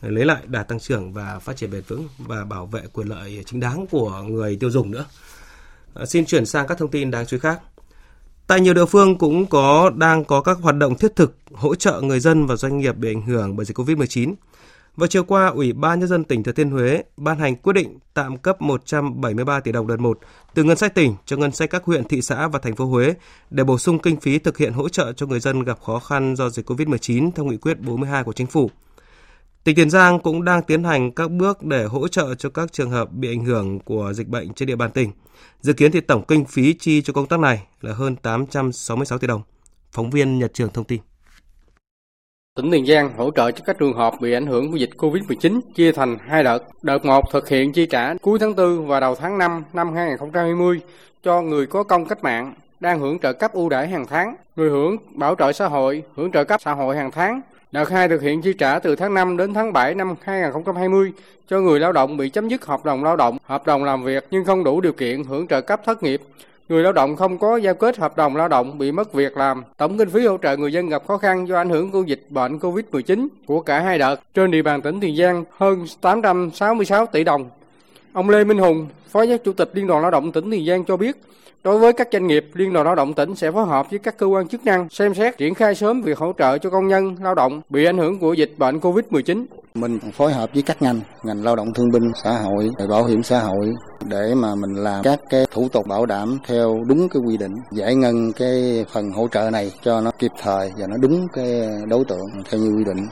ờ, 0.00 0.08
lấy 0.10 0.24
lại 0.24 0.42
đà 0.46 0.62
tăng 0.62 0.80
trưởng 0.80 1.12
và 1.12 1.38
phát 1.38 1.56
triển 1.56 1.70
bền 1.70 1.82
vững 1.88 2.08
và 2.18 2.44
bảo 2.44 2.66
vệ 2.66 2.80
quyền 2.92 3.08
lợi 3.08 3.42
chính 3.46 3.60
đáng 3.60 3.86
của 3.90 4.22
người 4.22 4.56
tiêu 4.56 4.70
dùng 4.70 4.90
nữa. 4.90 5.04
Ờ, 5.94 6.06
xin 6.06 6.26
chuyển 6.26 6.46
sang 6.46 6.66
các 6.66 6.78
thông 6.78 6.90
tin 6.90 7.10
đáng 7.10 7.26
chú 7.26 7.36
ý 7.36 7.40
khác. 7.40 7.60
Tại 8.46 8.60
nhiều 8.60 8.74
địa 8.74 8.86
phương 8.86 9.18
cũng 9.18 9.46
có 9.46 9.90
đang 9.96 10.24
có 10.24 10.40
các 10.40 10.58
hoạt 10.62 10.76
động 10.76 10.94
thiết 10.94 11.16
thực 11.16 11.36
hỗ 11.52 11.74
trợ 11.74 12.00
người 12.00 12.20
dân 12.20 12.46
và 12.46 12.56
doanh 12.56 12.78
nghiệp 12.78 12.96
bị 12.96 13.10
ảnh 13.10 13.22
hưởng 13.22 13.56
bởi 13.56 13.66
dịch 13.66 13.78
Covid-19. 13.78 14.34
Vào 14.96 15.06
chiều 15.06 15.24
qua, 15.24 15.46
Ủy 15.46 15.72
ban 15.72 16.00
Nhân 16.00 16.08
dân 16.08 16.24
tỉnh 16.24 16.42
Thừa 16.42 16.52
Thiên 16.52 16.70
Huế 16.70 17.02
ban 17.16 17.38
hành 17.38 17.56
quyết 17.56 17.72
định 17.72 17.98
tạm 18.14 18.36
cấp 18.36 18.62
173 18.62 19.60
tỷ 19.60 19.72
đồng 19.72 19.86
đợt 19.86 20.00
1 20.00 20.18
từ 20.54 20.64
ngân 20.64 20.76
sách 20.76 20.94
tỉnh 20.94 21.14
cho 21.26 21.36
ngân 21.36 21.52
sách 21.52 21.70
các 21.70 21.84
huyện, 21.84 22.04
thị 22.04 22.22
xã 22.22 22.48
và 22.48 22.58
thành 22.58 22.76
phố 22.76 22.86
Huế 22.86 23.14
để 23.50 23.64
bổ 23.64 23.78
sung 23.78 23.98
kinh 23.98 24.20
phí 24.20 24.38
thực 24.38 24.58
hiện 24.58 24.72
hỗ 24.72 24.88
trợ 24.88 25.12
cho 25.12 25.26
người 25.26 25.40
dân 25.40 25.62
gặp 25.62 25.78
khó 25.80 25.98
khăn 25.98 26.36
do 26.36 26.50
dịch 26.50 26.70
COVID-19 26.70 27.30
theo 27.34 27.44
nghị 27.44 27.56
quyết 27.56 27.80
42 27.80 28.24
của 28.24 28.32
chính 28.32 28.46
phủ. 28.46 28.70
Tỉnh 29.64 29.76
Tiền 29.76 29.90
Giang 29.90 30.20
cũng 30.20 30.44
đang 30.44 30.62
tiến 30.62 30.84
hành 30.84 31.12
các 31.12 31.30
bước 31.30 31.62
để 31.62 31.84
hỗ 31.84 32.08
trợ 32.08 32.34
cho 32.34 32.50
các 32.50 32.72
trường 32.72 32.90
hợp 32.90 33.12
bị 33.12 33.28
ảnh 33.28 33.44
hưởng 33.44 33.80
của 33.80 34.12
dịch 34.12 34.28
bệnh 34.28 34.54
trên 34.54 34.68
địa 34.68 34.76
bàn 34.76 34.90
tỉnh. 34.90 35.12
Dự 35.60 35.72
kiến 35.72 35.92
thì 35.92 36.00
tổng 36.00 36.24
kinh 36.28 36.44
phí 36.44 36.74
chi 36.74 37.02
cho 37.02 37.12
công 37.12 37.26
tác 37.26 37.40
này 37.40 37.66
là 37.80 37.94
hơn 37.94 38.16
866 38.16 39.18
tỷ 39.18 39.26
đồng. 39.26 39.42
Phóng 39.92 40.10
viên 40.10 40.38
Nhật 40.38 40.54
Trường 40.54 40.70
thông 40.70 40.84
tin. 40.84 41.00
Tỉnh 42.56 42.70
Tiền 42.70 42.86
Giang 42.86 43.12
hỗ 43.16 43.30
trợ 43.30 43.50
cho 43.50 43.64
các 43.66 43.78
trường 43.78 43.92
hợp 43.92 44.14
bị 44.20 44.32
ảnh 44.32 44.46
hưởng 44.46 44.70
của 44.70 44.76
dịch 44.76 44.90
Covid-19 44.96 45.60
chia 45.74 45.92
thành 45.92 46.18
hai 46.26 46.44
đợt. 46.44 46.58
Đợt 46.82 47.04
1 47.04 47.32
thực 47.32 47.48
hiện 47.48 47.72
chi 47.72 47.86
trả 47.86 48.14
cuối 48.14 48.38
tháng 48.38 48.56
4 48.56 48.86
và 48.86 49.00
đầu 49.00 49.14
tháng 49.14 49.38
5 49.38 49.64
năm 49.72 49.94
2020 49.94 50.80
cho 51.22 51.42
người 51.42 51.66
có 51.66 51.82
công 51.82 52.06
cách 52.06 52.22
mạng 52.22 52.54
đang 52.80 53.00
hưởng 53.00 53.18
trợ 53.18 53.32
cấp 53.32 53.52
ưu 53.52 53.68
đãi 53.68 53.88
hàng 53.88 54.06
tháng, 54.06 54.36
người 54.56 54.70
hưởng 54.70 54.96
bảo 55.14 55.34
trợ 55.38 55.52
xã 55.52 55.66
hội, 55.66 56.02
hưởng 56.16 56.32
trợ 56.32 56.44
cấp 56.44 56.60
xã 56.60 56.72
hội 56.72 56.96
hàng 56.96 57.10
tháng. 57.10 57.40
Đợt 57.72 57.90
2 57.90 58.08
thực 58.08 58.22
hiện 58.22 58.42
chi 58.42 58.52
trả 58.52 58.78
từ 58.78 58.96
tháng 58.96 59.14
5 59.14 59.36
đến 59.36 59.54
tháng 59.54 59.72
7 59.72 59.94
năm 59.94 60.14
2020 60.22 61.12
cho 61.48 61.60
người 61.60 61.80
lao 61.80 61.92
động 61.92 62.16
bị 62.16 62.28
chấm 62.28 62.48
dứt 62.48 62.66
hợp 62.66 62.84
đồng 62.84 63.04
lao 63.04 63.16
động, 63.16 63.38
hợp 63.44 63.66
đồng 63.66 63.84
làm 63.84 64.04
việc 64.04 64.26
nhưng 64.30 64.44
không 64.44 64.64
đủ 64.64 64.80
điều 64.80 64.92
kiện 64.92 65.24
hưởng 65.24 65.46
trợ 65.46 65.60
cấp 65.60 65.80
thất 65.84 66.02
nghiệp 66.02 66.20
Người 66.68 66.82
lao 66.82 66.92
động 66.92 67.16
không 67.16 67.38
có 67.38 67.56
giao 67.56 67.74
kết 67.74 67.96
hợp 67.96 68.16
đồng 68.16 68.36
lao 68.36 68.48
động 68.48 68.78
bị 68.78 68.92
mất 68.92 69.12
việc 69.12 69.36
làm. 69.36 69.64
Tổng 69.76 69.98
kinh 69.98 70.10
phí 70.10 70.26
hỗ 70.26 70.38
trợ 70.42 70.56
người 70.56 70.72
dân 70.72 70.88
gặp 70.88 71.02
khó 71.06 71.16
khăn 71.16 71.48
do 71.48 71.56
ảnh 71.56 71.70
hưởng 71.70 71.90
của 71.90 72.02
dịch 72.02 72.26
bệnh 72.30 72.58
COVID-19 72.58 73.28
của 73.46 73.60
cả 73.60 73.80
hai 73.80 73.98
đợt 73.98 74.20
trên 74.34 74.50
địa 74.50 74.62
bàn 74.62 74.82
tỉnh 74.82 75.00
Tiền 75.00 75.16
Giang 75.16 75.44
hơn 75.56 75.86
866 76.00 77.06
tỷ 77.06 77.24
đồng. 77.24 77.50
Ông 78.12 78.30
Lê 78.30 78.44
Minh 78.44 78.58
Hùng, 78.58 78.86
Phó 79.16 79.26
Giám 79.26 79.38
Chủ 79.44 79.52
tịch 79.52 79.70
Liên 79.72 79.86
đoàn 79.86 80.02
Lao 80.02 80.10
động 80.10 80.32
tỉnh 80.32 80.50
Tiền 80.50 80.66
Giang 80.66 80.84
cho 80.84 80.96
biết, 80.96 81.16
Đối 81.64 81.78
với 81.78 81.92
các 81.92 82.08
doanh 82.12 82.26
nghiệp, 82.26 82.50
Liên 82.54 82.72
đoàn 82.72 82.86
Lao 82.86 82.94
động 82.94 83.14
tỉnh 83.14 83.36
sẽ 83.36 83.50
phối 83.50 83.66
hợp 83.66 83.90
với 83.90 83.98
các 83.98 84.18
cơ 84.18 84.26
quan 84.26 84.48
chức 84.48 84.64
năng 84.64 84.88
xem 84.88 85.14
xét 85.14 85.38
triển 85.38 85.54
khai 85.54 85.74
sớm 85.74 86.02
việc 86.02 86.18
hỗ 86.18 86.32
trợ 86.38 86.58
cho 86.58 86.70
công 86.70 86.88
nhân 86.88 87.16
lao 87.22 87.34
động 87.34 87.60
bị 87.68 87.84
ảnh 87.84 87.98
hưởng 87.98 88.18
của 88.18 88.32
dịch 88.32 88.54
bệnh 88.58 88.78
Covid-19. 88.78 89.44
Mình 89.74 89.98
phối 90.12 90.32
hợp 90.32 90.50
với 90.54 90.62
các 90.62 90.82
ngành, 90.82 91.00
ngành 91.22 91.44
lao 91.44 91.56
động 91.56 91.72
thương 91.74 91.90
binh, 91.92 92.10
xã 92.24 92.30
hội, 92.30 92.70
bảo 92.88 93.04
hiểm 93.04 93.22
xã 93.22 93.40
hội 93.40 93.74
để 94.04 94.34
mà 94.34 94.54
mình 94.54 94.74
làm 94.74 95.02
các 95.02 95.20
cái 95.30 95.46
thủ 95.50 95.68
tục 95.68 95.86
bảo 95.86 96.06
đảm 96.06 96.38
theo 96.46 96.84
đúng 96.86 97.08
cái 97.08 97.22
quy 97.26 97.36
định, 97.36 97.54
giải 97.72 97.94
ngân 97.94 98.32
cái 98.32 98.84
phần 98.92 99.10
hỗ 99.10 99.28
trợ 99.28 99.50
này 99.50 99.72
cho 99.82 100.00
nó 100.00 100.10
kịp 100.18 100.32
thời 100.42 100.70
và 100.78 100.86
nó 100.86 100.96
đúng 100.96 101.26
cái 101.32 101.68
đối 101.88 102.04
tượng 102.04 102.26
theo 102.50 102.60
như 102.60 102.70
quy 102.78 102.84
định 102.84 103.06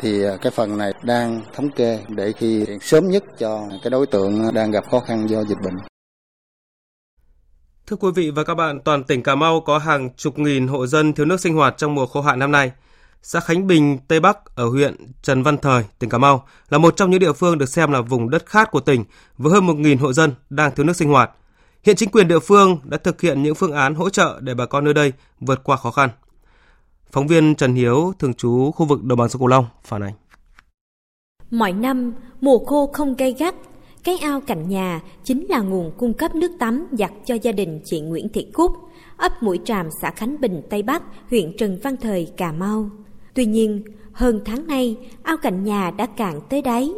thì 0.00 0.24
à, 0.24 0.36
cái 0.42 0.50
phần 0.50 0.78
này 0.78 0.92
đang 1.02 1.40
thống 1.54 1.70
kê 1.70 1.98
để 2.08 2.32
khi 2.32 2.66
sớm 2.80 3.08
nhất 3.08 3.24
cho 3.38 3.60
cái 3.82 3.90
đối 3.90 4.06
tượng 4.06 4.54
đang 4.54 4.70
gặp 4.70 4.90
khó 4.90 5.00
khăn 5.00 5.30
do 5.30 5.44
dịch 5.48 5.58
bệnh. 5.64 5.74
Thưa 7.86 7.96
quý 7.96 8.10
vị 8.14 8.30
và 8.30 8.44
các 8.44 8.54
bạn, 8.54 8.80
toàn 8.80 9.04
tỉnh 9.04 9.22
Cà 9.22 9.34
Mau 9.34 9.60
có 9.60 9.78
hàng 9.78 10.10
chục 10.16 10.38
nghìn 10.38 10.68
hộ 10.68 10.86
dân 10.86 11.12
thiếu 11.12 11.26
nước 11.26 11.40
sinh 11.40 11.54
hoạt 11.54 11.74
trong 11.76 11.94
mùa 11.94 12.06
khô 12.06 12.20
hạn 12.20 12.38
năm 12.38 12.52
nay. 12.52 12.72
Xã 13.22 13.40
Khánh 13.40 13.66
Bình, 13.66 13.98
Tây 14.08 14.20
Bắc 14.20 14.56
ở 14.56 14.68
huyện 14.68 14.96
Trần 15.22 15.42
Văn 15.42 15.58
Thời, 15.58 15.84
tỉnh 15.98 16.10
Cà 16.10 16.18
Mau 16.18 16.46
là 16.68 16.78
một 16.78 16.96
trong 16.96 17.10
những 17.10 17.20
địa 17.20 17.32
phương 17.32 17.58
được 17.58 17.68
xem 17.68 17.92
là 17.92 18.00
vùng 18.00 18.30
đất 18.30 18.46
khát 18.46 18.70
của 18.70 18.80
tỉnh 18.80 19.04
với 19.38 19.52
hơn 19.52 19.66
1.000 19.66 19.98
hộ 19.98 20.12
dân 20.12 20.34
đang 20.50 20.74
thiếu 20.74 20.86
nước 20.86 20.96
sinh 20.96 21.08
hoạt. 21.08 21.30
Hiện 21.82 21.96
chính 21.96 22.10
quyền 22.10 22.28
địa 22.28 22.38
phương 22.38 22.78
đã 22.84 22.98
thực 22.98 23.20
hiện 23.20 23.42
những 23.42 23.54
phương 23.54 23.72
án 23.72 23.94
hỗ 23.94 24.10
trợ 24.10 24.38
để 24.40 24.54
bà 24.54 24.66
con 24.66 24.84
nơi 24.84 24.94
đây 24.94 25.12
vượt 25.40 25.64
qua 25.64 25.76
khó 25.76 25.90
khăn. 25.90 26.10
Phóng 27.10 27.26
viên 27.26 27.54
Trần 27.54 27.74
Hiếu, 27.74 28.12
thường 28.18 28.34
trú 28.34 28.70
khu 28.70 28.86
vực 28.86 29.04
đồng 29.04 29.18
bằng 29.18 29.28
sông 29.28 29.40
Cửu 29.40 29.48
Long 29.48 29.66
phản 29.84 30.02
ánh. 30.02 30.12
Mọi 31.50 31.72
năm, 31.72 32.12
mùa 32.40 32.58
khô 32.58 32.90
không 32.92 33.14
gay 33.14 33.34
gắt, 33.38 33.54
cái 34.06 34.18
ao 34.18 34.40
cạnh 34.40 34.68
nhà 34.68 35.00
chính 35.24 35.46
là 35.48 35.60
nguồn 35.60 35.90
cung 35.96 36.12
cấp 36.12 36.34
nước 36.34 36.52
tắm 36.58 36.86
giặt 36.92 37.12
cho 37.24 37.34
gia 37.42 37.52
đình 37.52 37.80
chị 37.84 38.00
Nguyễn 38.00 38.28
Thị 38.28 38.46
Cúc, 38.52 38.72
ấp 39.16 39.42
Mũi 39.42 39.58
Tràm, 39.64 39.88
xã 40.02 40.10
Khánh 40.10 40.40
Bình, 40.40 40.62
Tây 40.70 40.82
Bắc, 40.82 41.02
huyện 41.30 41.56
Trần 41.56 41.78
Văn 41.82 41.96
Thời, 41.96 42.28
Cà 42.36 42.52
Mau. 42.52 42.90
Tuy 43.34 43.44
nhiên, 43.44 43.82
hơn 44.12 44.40
tháng 44.44 44.66
nay, 44.66 44.96
ao 45.22 45.36
cạnh 45.36 45.64
nhà 45.64 45.90
đã 45.90 46.06
cạn 46.06 46.40
tới 46.50 46.62
đáy. 46.62 46.90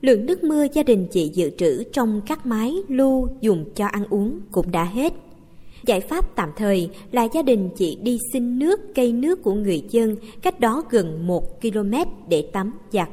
Lượng 0.00 0.26
nước 0.26 0.44
mưa 0.44 0.66
gia 0.72 0.82
đình 0.82 1.06
chị 1.10 1.30
dự 1.34 1.50
trữ 1.50 1.84
trong 1.92 2.20
các 2.26 2.46
máy 2.46 2.74
lưu 2.88 3.28
dùng 3.40 3.64
cho 3.74 3.86
ăn 3.86 4.04
uống 4.10 4.40
cũng 4.52 4.70
đã 4.70 4.84
hết. 4.84 5.12
Giải 5.86 6.00
pháp 6.00 6.36
tạm 6.36 6.50
thời 6.56 6.90
là 7.12 7.28
gia 7.34 7.42
đình 7.42 7.70
chị 7.76 7.98
đi 8.02 8.18
xin 8.32 8.58
nước 8.58 8.80
cây 8.94 9.12
nước 9.12 9.42
của 9.42 9.54
người 9.54 9.82
dân 9.90 10.16
cách 10.42 10.60
đó 10.60 10.82
gần 10.90 11.26
1 11.26 11.62
km 11.62 11.94
để 12.28 12.48
tắm 12.52 12.72
giặt. 12.92 13.08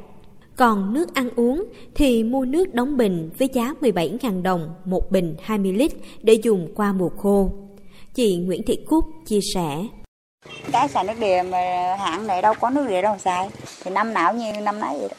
Còn 0.56 0.94
nước 0.94 1.16
ăn 1.16 1.30
uống 1.36 1.66
thì 1.96 2.24
mua 2.24 2.46
nước 2.46 2.74
đóng 2.74 2.98
bình 2.98 3.30
với 3.40 3.50
giá 3.54 3.74
17.000 3.82 4.42
đồng 4.42 4.76
một 4.86 5.12
bình 5.12 5.36
20 5.44 5.74
lít 5.74 5.92
để 6.22 6.34
dùng 6.34 6.68
qua 6.76 6.94
mùa 6.94 7.10
khô. 7.10 7.50
Chị 8.14 8.38
Nguyễn 8.38 8.64
Thị 8.68 8.80
Cúc 8.88 9.06
chia 9.26 9.40
sẻ. 9.54 9.78
Cái 10.72 10.88
xài 10.88 11.04
nước 11.04 11.20
địa 11.20 11.44
mà 11.52 11.96
hãng 12.00 12.28
này 12.28 12.42
đâu 12.42 12.54
có 12.60 12.70
nước 12.70 12.86
địa 12.90 13.02
đâu 13.02 13.18
xài. 13.20 13.50
Thì 13.84 13.92
năm 13.92 14.14
nào 14.14 14.34
như 14.34 14.52
năm 14.62 14.80
nấy 14.80 14.98
vậy 15.00 15.10
đó. 15.10 15.16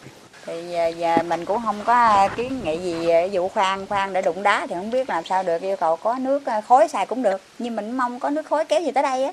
Thì 0.47 0.73
giờ, 0.73 0.89
giờ 0.89 1.17
mình 1.29 1.45
cũng 1.45 1.63
không 1.65 1.77
có 1.85 2.29
kiến 2.37 2.61
nghị 2.65 2.79
gì 2.79 3.07
vụ 3.33 3.49
khoan 3.49 3.87
khoan 3.87 4.13
để 4.13 4.23
đụng 4.23 4.43
đá 4.43 4.67
thì 4.67 4.75
không 4.75 4.91
biết 4.91 5.11
làm 5.11 5.25
sao 5.25 5.43
được 5.43 5.63
yêu 5.63 5.77
cầu 5.77 5.97
có 5.97 6.19
nước 6.19 6.47
à, 6.47 6.61
khối 6.61 6.89
xài 6.89 7.07
cũng 7.07 7.23
được. 7.23 7.41
Nhưng 7.59 7.77
mình 7.77 7.97
mong 7.97 8.21
có 8.21 8.31
nước 8.31 8.47
khối 8.47 8.65
kéo 8.65 8.81
gì 8.81 8.91
tới 8.91 9.03
đây 9.03 9.25
á. 9.25 9.33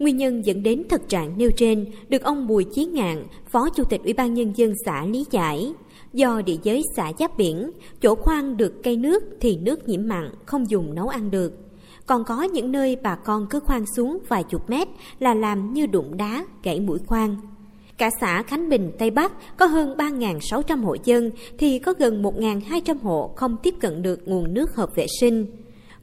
Nguyên 0.00 0.16
nhân 0.16 0.46
dẫn 0.46 0.62
đến 0.62 0.82
thực 0.88 1.08
trạng 1.08 1.38
nêu 1.38 1.50
trên 1.56 1.86
được 2.08 2.22
ông 2.22 2.46
Bùi 2.46 2.64
Chí 2.64 2.84
Ngạn, 2.84 3.24
Phó 3.50 3.68
Chủ 3.76 3.84
tịch 3.84 4.00
Ủy 4.04 4.12
ban 4.12 4.34
Nhân 4.34 4.52
dân 4.56 4.74
xã 4.84 5.06
lý 5.06 5.24
giải. 5.30 5.72
Do 6.12 6.42
địa 6.46 6.56
giới 6.62 6.82
xã 6.96 7.12
giáp 7.18 7.36
biển, 7.36 7.70
chỗ 8.02 8.14
khoan 8.14 8.56
được 8.56 8.82
cây 8.82 8.96
nước 8.96 9.22
thì 9.40 9.56
nước 9.56 9.88
nhiễm 9.88 10.08
mặn, 10.08 10.30
không 10.46 10.70
dùng 10.70 10.94
nấu 10.94 11.08
ăn 11.08 11.30
được. 11.30 11.52
Còn 12.06 12.24
có 12.24 12.42
những 12.42 12.72
nơi 12.72 12.96
bà 13.02 13.14
con 13.14 13.46
cứ 13.50 13.60
khoan 13.60 13.84
xuống 13.96 14.18
vài 14.28 14.44
chục 14.44 14.70
mét 14.70 14.88
là 15.18 15.34
làm 15.34 15.72
như 15.72 15.86
đụng 15.86 16.16
đá, 16.16 16.44
gãy 16.62 16.80
mũi 16.80 16.98
khoan. 17.06 17.36
Cả 17.98 18.10
xã 18.20 18.42
Khánh 18.42 18.68
Bình, 18.68 18.92
Tây 18.98 19.10
Bắc 19.10 19.56
có 19.56 19.66
hơn 19.66 19.96
3.600 19.96 20.82
hộ 20.82 20.96
dân 21.04 21.30
thì 21.58 21.78
có 21.78 21.94
gần 21.98 22.22
1.200 22.22 22.98
hộ 23.02 23.32
không 23.36 23.56
tiếp 23.62 23.74
cận 23.80 24.02
được 24.02 24.28
nguồn 24.28 24.54
nước 24.54 24.74
hợp 24.74 24.90
vệ 24.94 25.06
sinh. 25.20 25.46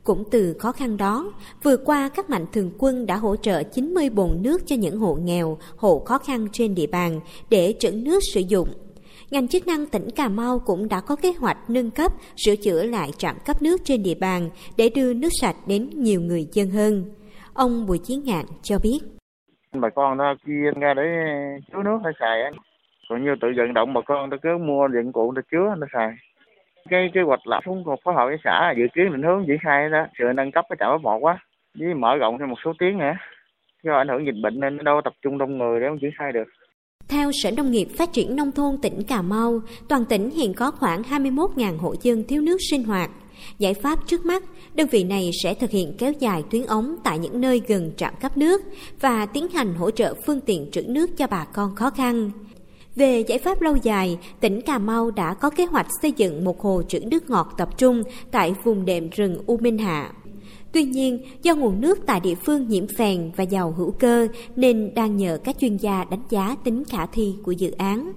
Cũng 0.08 0.24
từ 0.32 0.54
khó 0.60 0.72
khăn 0.72 0.98
đó, 0.98 1.34
vừa 1.64 1.78
qua 1.86 2.10
các 2.16 2.30
mạnh 2.30 2.46
thường 2.54 2.72
quân 2.80 3.06
đã 3.06 3.16
hỗ 3.16 3.36
trợ 3.36 3.64
90 3.64 4.10
bồn 4.10 4.30
nước 4.42 4.58
cho 4.66 4.76
những 4.76 4.98
hộ 4.98 5.18
nghèo, 5.22 5.58
hộ 5.78 6.00
khó 6.06 6.18
khăn 6.18 6.48
trên 6.52 6.76
địa 6.76 6.88
bàn 6.92 7.20
để 7.50 7.74
trữ 7.80 7.92
nước 7.92 8.20
sử 8.34 8.42
dụng. 8.50 8.68
Ngành 9.32 9.48
chức 9.48 9.68
năng 9.68 9.86
tỉnh 9.86 10.08
Cà 10.16 10.30
Mau 10.30 10.60
cũng 10.66 10.88
đã 10.90 11.02
có 11.08 11.16
kế 11.16 11.34
hoạch 11.40 11.58
nâng 11.70 11.92
cấp, 11.92 12.12
sửa 12.46 12.56
chữa 12.56 12.84
lại 12.84 13.10
trạm 13.18 13.36
cấp 13.46 13.62
nước 13.62 13.78
trên 13.84 14.04
địa 14.04 14.18
bàn 14.22 14.50
để 14.78 14.90
đưa 14.96 15.14
nước 15.14 15.30
sạch 15.42 15.56
đến 15.68 15.90
nhiều 15.94 16.22
người 16.22 16.48
dân 16.52 16.70
hơn. 16.70 17.06
Ông 17.54 17.86
Bùi 17.88 17.98
Chiến 17.98 18.24
Ngạn 18.24 18.46
cho 18.62 18.76
biết. 18.84 19.00
Bà 19.74 19.90
con 19.96 20.18
ta 20.18 20.36
chia 20.46 20.82
ra 20.82 20.94
để 20.94 21.04
chứa 21.72 21.84
nước 21.86 22.00
hay 22.04 22.14
xài 22.20 22.40
còn 23.10 23.24
như 23.24 23.36
tự 23.42 23.48
vận 23.58 23.74
động 23.74 23.94
bà 23.94 24.02
con 24.06 24.30
ta 24.30 24.38
cứ 24.42 24.58
mua 24.58 24.88
dụng 24.94 25.14
cụ 25.14 25.34
ta 25.36 25.42
chứa 25.52 25.76
nó 25.78 25.88
xài 25.94 26.10
cái 26.90 27.10
kế 27.14 27.22
hoạch 27.22 27.48
là 27.48 27.60
xuống 27.66 27.84
phối 28.04 28.14
hợp 28.14 28.26
với 28.26 28.38
xã 28.44 28.74
dự 28.78 28.84
kiến 28.94 29.12
định 29.12 29.24
hướng 29.24 29.46
triển 29.48 29.58
khai 29.62 29.90
đó 29.90 30.06
sự 30.20 30.26
nâng 30.36 30.52
cấp 30.52 30.66
cái 30.70 30.78
trạm 30.80 30.90
cấp 30.92 31.02
một 31.02 31.18
quá 31.18 31.40
với 31.80 31.94
mở 31.94 32.16
rộng 32.16 32.38
thêm 32.40 32.50
một 32.50 32.60
số 32.66 32.74
tiếng 32.80 32.98
nữa 32.98 33.14
do 33.84 33.94
ảnh 33.94 34.08
hưởng 34.08 34.26
dịch 34.26 34.42
bệnh 34.44 34.60
nên 34.60 34.84
đâu 34.84 35.02
tập 35.04 35.14
trung 35.22 35.38
đông 35.38 35.58
người 35.58 35.80
để 35.80 35.88
không 35.88 36.00
triển 36.00 36.12
khai 36.18 36.32
được 36.32 36.48
Theo 37.10 37.32
Sở 37.32 37.52
Nông 37.52 37.72
nghiệp 37.72 37.88
Phát 37.98 38.14
triển 38.14 38.36
Nông 38.36 38.52
thôn 38.52 38.78
tỉnh 38.82 39.04
Cà 39.04 39.22
Mau, 39.22 39.60
toàn 39.90 40.06
tỉnh 40.06 40.30
hiện 40.30 40.54
có 40.54 40.72
khoảng 40.72 41.02
21.000 41.02 41.78
hộ 41.78 41.96
dân 42.02 42.24
thiếu 42.28 42.42
nước 42.42 42.58
sinh 42.70 42.84
hoạt. 42.84 43.10
Giải 43.58 43.74
pháp 43.74 44.00
trước 44.08 44.26
mắt, 44.26 44.44
đơn 44.76 44.88
vị 44.92 45.04
này 45.04 45.30
sẽ 45.44 45.54
thực 45.54 45.70
hiện 45.70 45.94
kéo 45.98 46.12
dài 46.20 46.44
tuyến 46.52 46.66
ống 46.66 46.96
tại 47.04 47.20
những 47.20 47.42
nơi 47.42 47.62
gần 47.68 47.92
trạm 47.98 48.14
cấp 48.22 48.38
nước 48.38 48.62
và 49.02 49.26
tiến 49.26 49.48
hành 49.48 49.74
hỗ 49.74 49.92
trợ 49.92 50.14
phương 50.26 50.42
tiện 50.42 50.70
trữ 50.72 50.84
nước 50.88 51.10
cho 51.18 51.28
bà 51.28 51.46
con 51.54 51.76
khó 51.76 51.90
khăn. 51.90 52.32
Về 52.98 53.20
giải 53.28 53.38
pháp 53.40 53.62
lâu 53.62 53.76
dài, 53.76 54.18
tỉnh 54.40 54.62
Cà 54.62 54.78
Mau 54.78 55.12
đã 55.12 55.34
có 55.34 55.50
kế 55.50 55.66
hoạch 55.66 55.88
xây 56.02 56.12
dựng 56.12 56.44
một 56.44 56.62
hồ 56.62 56.82
trữ 56.88 57.00
nước 57.00 57.30
ngọt 57.30 57.48
tập 57.58 57.78
trung 57.78 58.04
tại 58.32 58.56
vùng 58.64 58.86
đệm 58.86 59.10
rừng 59.10 59.38
U 59.46 59.58
Minh 59.58 59.78
Hạ. 59.78 60.12
Tuy 60.72 60.84
nhiên, 60.84 61.22
do 61.44 61.56
nguồn 61.56 61.82
nước 61.82 62.00
tại 62.06 62.20
địa 62.20 62.36
phương 62.36 62.68
nhiễm 62.68 62.88
phèn 62.98 63.32
và 63.36 63.44
giàu 63.44 63.72
hữu 63.78 63.92
cơ 63.92 64.28
nên 64.56 64.94
đang 64.96 65.18
nhờ 65.18 65.40
các 65.44 65.60
chuyên 65.60 65.78
gia 65.78 66.04
đánh 66.04 66.22
giá 66.30 66.56
tính 66.64 66.84
khả 66.86 67.06
thi 67.06 67.36
của 67.44 67.52
dự 67.52 67.72
án. 67.72 68.12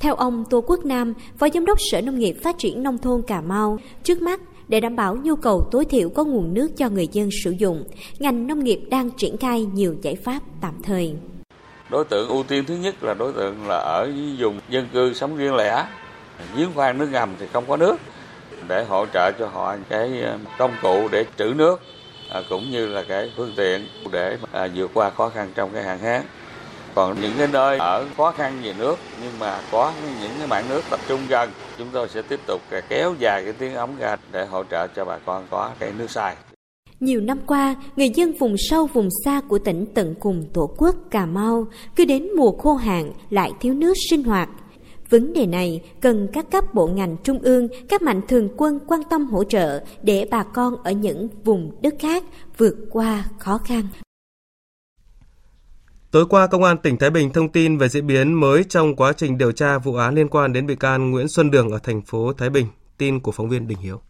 Theo 0.00 0.14
ông 0.14 0.44
Tô 0.50 0.60
Quốc 0.66 0.84
Nam, 0.84 1.14
Phó 1.38 1.48
Giám 1.54 1.64
đốc 1.64 1.78
Sở 1.80 2.00
Nông 2.00 2.18
nghiệp 2.18 2.36
Phát 2.42 2.58
triển 2.58 2.82
Nông 2.82 2.98
thôn 2.98 3.22
Cà 3.22 3.40
Mau, 3.40 3.78
trước 4.04 4.22
mắt 4.22 4.40
để 4.68 4.80
đảm 4.80 4.96
bảo 4.96 5.16
nhu 5.16 5.36
cầu 5.36 5.68
tối 5.70 5.84
thiểu 5.84 6.08
có 6.08 6.24
nguồn 6.24 6.54
nước 6.54 6.76
cho 6.76 6.88
người 6.88 7.08
dân 7.12 7.28
sử 7.44 7.50
dụng, 7.50 7.84
ngành 8.18 8.46
nông 8.46 8.64
nghiệp 8.64 8.80
đang 8.90 9.10
triển 9.10 9.36
khai 9.36 9.66
nhiều 9.74 9.94
giải 10.02 10.14
pháp 10.14 10.42
tạm 10.60 10.74
thời. 10.82 11.14
Đối 11.90 12.04
tượng 12.04 12.28
ưu 12.28 12.42
tiên 12.42 12.64
thứ 12.64 12.74
nhất 12.74 12.94
là 13.00 13.14
đối 13.14 13.32
tượng 13.32 13.68
là 13.68 13.76
ở 13.76 14.10
vùng 14.38 14.60
dân 14.68 14.88
cư 14.92 15.14
sống 15.14 15.36
riêng 15.36 15.54
lẻ, 15.54 15.84
giếng 16.56 16.74
khoan 16.74 16.98
nước 16.98 17.08
ngầm 17.12 17.34
thì 17.38 17.46
không 17.52 17.64
có 17.68 17.76
nước 17.76 17.96
để 18.68 18.84
hỗ 18.84 19.06
trợ 19.12 19.32
cho 19.38 19.46
họ 19.46 19.76
cái 19.88 20.22
ờ, 20.22 20.38
công 20.58 20.72
cụ 20.82 21.08
để 21.12 21.24
trữ 21.38 21.52
nước 21.56 21.80
à, 22.30 22.40
cũng 22.48 22.70
như 22.70 22.86
là 22.86 23.02
cái 23.08 23.32
phương 23.36 23.52
tiện 23.56 23.86
để 24.12 24.38
à, 24.52 24.68
vượt 24.74 24.90
qua 24.94 25.10
khó 25.10 25.28
khăn 25.28 25.52
trong 25.54 25.70
cái 25.72 25.82
hạn 25.82 25.98
hán. 25.98 26.22
Còn 26.94 27.20
những 27.20 27.32
cái 27.38 27.46
nơi 27.52 27.78
ở 27.78 28.06
khó 28.16 28.32
khăn 28.32 28.60
về 28.62 28.74
nước 28.78 28.96
nhưng 29.22 29.38
mà 29.38 29.60
có 29.72 29.92
những 30.20 30.32
cái 30.38 30.46
mạng 30.46 30.64
nước 30.68 30.82
tập 30.90 31.00
trung 31.08 31.20
gần 31.28 31.50
chúng 31.78 31.88
tôi 31.92 32.08
sẽ 32.08 32.22
tiếp 32.22 32.40
tục 32.46 32.62
kéo 32.88 33.14
dài 33.18 33.44
cái 33.44 33.52
tiếng 33.52 33.74
ống 33.74 33.96
ra 33.98 34.16
để 34.32 34.46
hỗ 34.46 34.64
trợ 34.64 34.86
cho 34.86 35.04
bà 35.04 35.18
con 35.26 35.46
có 35.50 35.70
cái 35.78 35.92
nước 35.98 36.10
xài 36.10 36.36
nhiều 37.00 37.20
năm 37.20 37.38
qua, 37.46 37.76
người 37.96 38.08
dân 38.08 38.32
vùng 38.32 38.54
sâu 38.58 38.86
vùng 38.86 39.08
xa 39.24 39.40
của 39.40 39.58
tỉnh 39.58 39.86
tận 39.94 40.14
cùng 40.20 40.44
Tổ 40.52 40.74
quốc 40.76 40.96
Cà 41.10 41.26
Mau 41.26 41.66
cứ 41.96 42.04
đến 42.04 42.28
mùa 42.36 42.52
khô 42.52 42.74
hạn 42.74 43.12
lại 43.30 43.52
thiếu 43.60 43.74
nước 43.74 43.94
sinh 44.10 44.24
hoạt. 44.24 44.48
Vấn 45.10 45.32
đề 45.32 45.46
này 45.46 45.82
cần 46.00 46.28
các 46.32 46.50
cấp 46.50 46.74
bộ 46.74 46.86
ngành 46.86 47.16
trung 47.24 47.38
ương, 47.38 47.68
các 47.88 48.02
mạnh 48.02 48.20
thường 48.28 48.48
quân 48.56 48.78
quan 48.86 49.00
tâm 49.10 49.26
hỗ 49.26 49.44
trợ 49.44 49.84
để 50.02 50.28
bà 50.30 50.42
con 50.42 50.82
ở 50.82 50.90
những 50.90 51.28
vùng 51.44 51.82
đất 51.82 51.94
khác 51.98 52.24
vượt 52.58 52.74
qua 52.90 53.24
khó 53.38 53.58
khăn. 53.58 53.82
Tối 56.10 56.26
qua, 56.26 56.46
Công 56.46 56.62
an 56.62 56.76
tỉnh 56.82 56.96
Thái 56.96 57.10
Bình 57.10 57.32
thông 57.32 57.48
tin 57.48 57.78
về 57.78 57.88
diễn 57.88 58.06
biến 58.06 58.32
mới 58.32 58.64
trong 58.64 58.96
quá 58.96 59.12
trình 59.12 59.38
điều 59.38 59.52
tra 59.52 59.78
vụ 59.78 59.94
án 59.94 60.14
liên 60.14 60.28
quan 60.28 60.52
đến 60.52 60.66
bị 60.66 60.76
can 60.76 61.10
Nguyễn 61.10 61.28
Xuân 61.28 61.50
Đường 61.50 61.70
ở 61.70 61.78
thành 61.82 62.02
phố 62.02 62.32
Thái 62.32 62.50
Bình. 62.50 62.66
Tin 62.98 63.20
của 63.20 63.32
phóng 63.32 63.48
viên 63.48 63.68
Đình 63.68 63.78
Hiếu. 63.78 64.00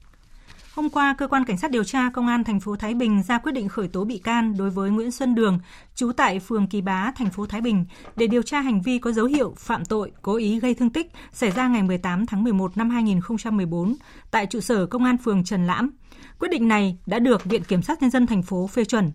Hôm 0.79 0.91
qua, 0.91 1.15
cơ 1.19 1.27
quan 1.29 1.45
cảnh 1.45 1.59
sát 1.59 1.71
điều 1.71 1.85
tra 1.85 2.11
công 2.11 2.27
an 2.27 2.45
thành 2.45 2.61
phố 2.61 2.77
Thái 2.77 2.95
Bình 2.95 3.23
ra 3.23 3.39
quyết 3.39 3.53
định 3.53 3.69
khởi 3.69 3.89
tố 3.89 4.05
bị 4.05 4.19
can 4.19 4.57
đối 4.59 4.71
với 4.71 4.91
Nguyễn 4.91 5.11
Xuân 5.11 5.35
Đường, 5.35 5.59
trú 5.95 6.13
tại 6.13 6.41
phường 6.41 6.67
Kỳ 6.67 6.81
Bá, 6.81 7.13
thành 7.17 7.31
phố 7.31 7.47
Thái 7.47 7.61
Bình 7.61 7.85
để 8.17 8.27
điều 8.27 8.43
tra 8.43 8.61
hành 8.61 8.83
vi 8.83 8.99
có 8.99 9.13
dấu 9.13 9.27
hiệu 9.27 9.55
phạm 9.57 9.85
tội 9.85 10.13
cố 10.23 10.37
ý 10.37 10.61
gây 10.61 10.75
thương 10.75 10.91
tích 10.91 11.13
xảy 11.33 11.51
ra 11.51 11.69
ngày 11.69 11.83
18 11.83 12.27
tháng 12.27 12.45
11 12.45 12.77
năm 12.77 12.91
2014 12.91 13.95
tại 14.31 14.47
trụ 14.47 14.61
sở 14.61 14.87
công 14.87 15.05
an 15.05 15.17
phường 15.19 15.45
Trần 15.45 15.67
Lãm. 15.67 15.91
Quyết 16.39 16.49
định 16.49 16.69
này 16.69 16.99
đã 17.07 17.19
được 17.19 17.45
Viện 17.45 17.65
Kiểm 17.65 17.83
sát 17.83 18.03
nhân 18.03 18.11
dân 18.11 18.27
thành 18.27 18.43
phố 18.43 18.67
phê 18.67 18.85
chuẩn. 18.85 19.11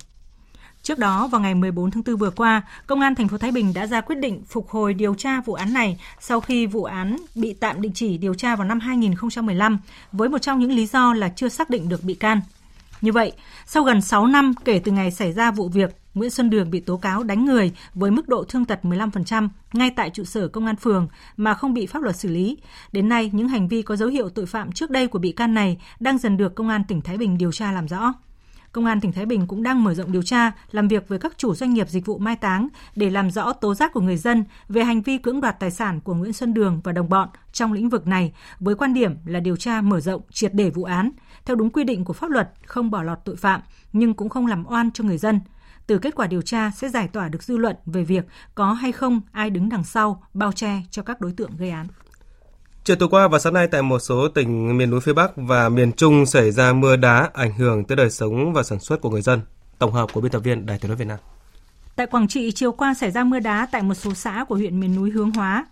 Trước 0.84 1.00
đó, 1.00 1.28
vào 1.28 1.42
ngày 1.42 1.56
14 1.56 1.92
tháng 1.92 2.04
4 2.04 2.16
vừa 2.16 2.30
qua, 2.30 2.62
Công 2.88 3.02
an 3.02 3.16
thành 3.16 3.28
phố 3.28 3.38
Thái 3.38 3.52
Bình 3.52 3.74
đã 3.74 3.88
ra 3.88 4.02
quyết 4.02 4.16
định 4.16 4.44
phục 4.48 4.70
hồi 4.70 4.94
điều 4.94 5.16
tra 5.16 5.42
vụ 5.42 5.54
án 5.54 5.74
này 5.74 6.00
sau 6.20 6.42
khi 6.42 6.66
vụ 6.66 6.84
án 6.84 7.18
bị 7.36 7.54
tạm 7.54 7.82
định 7.82 7.92
chỉ 7.96 8.18
điều 8.18 8.34
tra 8.34 8.56
vào 8.56 8.68
năm 8.68 8.80
2015 8.80 9.80
với 10.12 10.30
một 10.30 10.38
trong 10.38 10.60
những 10.60 10.72
lý 10.72 10.86
do 10.86 11.14
là 11.14 11.30
chưa 11.36 11.50
xác 11.50 11.70
định 11.70 11.90
được 11.90 12.04
bị 12.04 12.14
can. 12.14 12.42
Như 13.02 13.12
vậy, 13.12 13.32
sau 13.66 13.84
gần 13.84 14.02
6 14.02 14.28
năm 14.28 14.54
kể 14.66 14.80
từ 14.80 14.92
ngày 14.92 15.12
xảy 15.12 15.34
ra 15.34 15.52
vụ 15.52 15.70
việc, 15.70 15.96
Nguyễn 16.14 16.30
Xuân 16.30 16.50
Đường 16.50 16.72
bị 16.72 16.80
tố 16.80 16.98
cáo 16.98 17.24
đánh 17.24 17.46
người 17.46 17.72
với 17.94 18.12
mức 18.12 18.28
độ 18.28 18.44
thương 18.44 18.66
tật 18.66 18.80
15% 18.84 19.50
ngay 19.74 19.90
tại 19.90 20.10
trụ 20.10 20.24
sở 20.24 20.48
công 20.48 20.66
an 20.66 20.76
phường 20.76 21.08
mà 21.38 21.54
không 21.54 21.74
bị 21.74 21.86
pháp 21.86 22.04
luật 22.04 22.16
xử 22.16 22.30
lý. 22.30 22.58
Đến 22.92 23.10
nay, 23.10 23.30
những 23.34 23.48
hành 23.48 23.68
vi 23.68 23.82
có 23.82 23.96
dấu 23.96 24.10
hiệu 24.10 24.30
tội 24.30 24.46
phạm 24.46 24.72
trước 24.72 24.90
đây 24.90 25.08
của 25.08 25.20
bị 25.20 25.32
can 25.32 25.54
này 25.54 25.82
đang 26.00 26.18
dần 26.18 26.38
được 26.38 26.56
công 26.56 26.70
an 26.70 26.84
tỉnh 26.88 27.02
Thái 27.02 27.18
Bình 27.18 27.38
điều 27.38 27.52
tra 27.52 27.72
làm 27.72 27.88
rõ. 27.88 28.14
Công 28.74 28.86
an 28.86 29.02
tỉnh 29.02 29.12
Thái 29.12 29.26
Bình 29.26 29.48
cũng 29.48 29.64
đang 29.64 29.84
mở 29.84 29.94
rộng 29.94 30.12
điều 30.12 30.22
tra, 30.22 30.52
làm 30.72 30.88
việc 30.88 31.08
với 31.08 31.20
các 31.20 31.38
chủ 31.38 31.56
doanh 31.56 31.74
nghiệp 31.74 31.90
dịch 31.90 32.06
vụ 32.06 32.18
mai 32.18 32.36
táng 32.36 32.68
để 32.96 33.10
làm 33.10 33.32
rõ 33.32 33.54
tố 33.54 33.76
giác 33.76 33.94
của 33.94 34.02
người 34.02 34.18
dân 34.18 34.44
về 34.70 34.84
hành 34.84 35.02
vi 35.02 35.18
cưỡng 35.18 35.42
đoạt 35.42 35.60
tài 35.60 35.72
sản 35.72 36.00
của 36.02 36.14
Nguyễn 36.14 36.34
Xuân 36.34 36.54
Đường 36.54 36.82
và 36.84 36.92
đồng 36.92 37.10
bọn 37.10 37.30
trong 37.52 37.74
lĩnh 37.74 37.90
vực 37.90 38.08
này 38.08 38.34
với 38.60 38.76
quan 38.76 38.94
điểm 38.94 39.16
là 39.26 39.40
điều 39.40 39.56
tra 39.56 39.82
mở 39.82 40.00
rộng 40.00 40.22
triệt 40.32 40.54
để 40.54 40.70
vụ 40.70 40.84
án 40.84 41.12
theo 41.46 41.56
đúng 41.56 41.70
quy 41.70 41.84
định 41.84 42.06
của 42.06 42.14
pháp 42.14 42.30
luật, 42.30 42.52
không 42.66 42.92
bỏ 42.92 43.04
lọt 43.04 43.20
tội 43.26 43.36
phạm 43.36 43.62
nhưng 43.94 44.14
cũng 44.14 44.30
không 44.30 44.48
làm 44.48 44.66
oan 44.68 44.92
cho 44.92 45.04
người 45.04 45.18
dân. 45.18 45.40
Từ 45.88 45.98
kết 45.98 46.16
quả 46.16 46.28
điều 46.28 46.42
tra 46.42 46.72
sẽ 46.72 46.90
giải 46.90 47.08
tỏa 47.08 47.30
được 47.30 47.44
dư 47.44 47.58
luận 47.58 47.76
về 47.86 48.04
việc 48.04 48.26
có 48.56 48.74
hay 48.74 48.92
không 48.92 49.22
ai 49.32 49.50
đứng 49.50 49.70
đằng 49.70 49.84
sau 49.84 50.24
bao 50.34 50.52
che 50.52 50.82
cho 50.92 51.04
các 51.04 51.22
đối 51.22 51.32
tượng 51.32 51.58
gây 51.58 51.70
án. 51.70 51.88
Chiều 52.86 52.96
tối 52.96 53.10
qua 53.10 53.28
và 53.28 53.40
sáng 53.40 53.54
nay 53.54 53.68
tại 53.68 53.82
một 53.82 54.00
số 54.00 54.28
tỉnh 54.28 54.78
miền 54.78 54.90
núi 54.90 55.00
phía 55.00 55.14
Bắc 55.14 55.32
và 55.36 55.70
miền 55.70 55.92
Trung 55.94 56.26
xảy 56.26 56.52
ra 56.52 56.74
mưa 56.74 56.96
đá 56.96 57.30
ảnh 57.34 57.54
hưởng 57.54 57.86
tới 57.86 57.96
đời 57.96 58.10
sống 58.10 58.54
và 58.54 58.64
sản 58.64 58.80
xuất 58.80 59.02
của 59.02 59.10
người 59.10 59.22
dân. 59.22 59.42
Tổng 59.80 59.92
hợp 59.92 60.10
của 60.14 60.22
biên 60.22 60.32
tập 60.32 60.40
viên 60.40 60.66
Đài 60.66 60.80
Tiếng 60.80 60.90
nói 60.90 60.98
Việt 60.98 61.06
Nam. 61.06 61.20
Tại 61.96 62.08
Quảng 62.08 62.28
Trị, 62.28 62.52
chiều 62.52 62.72
qua 62.72 62.94
xảy 62.94 63.12
ra 63.12 63.24
mưa 63.24 63.40
đá 63.40 63.68
tại 63.72 63.84
một 63.84 63.94
số 63.94 64.14
xã 64.14 64.46
của 64.48 64.56
huyện 64.56 64.80
miền 64.80 64.96
núi 64.96 65.12
Hướng 65.12 65.32
Hóa. 65.32 65.66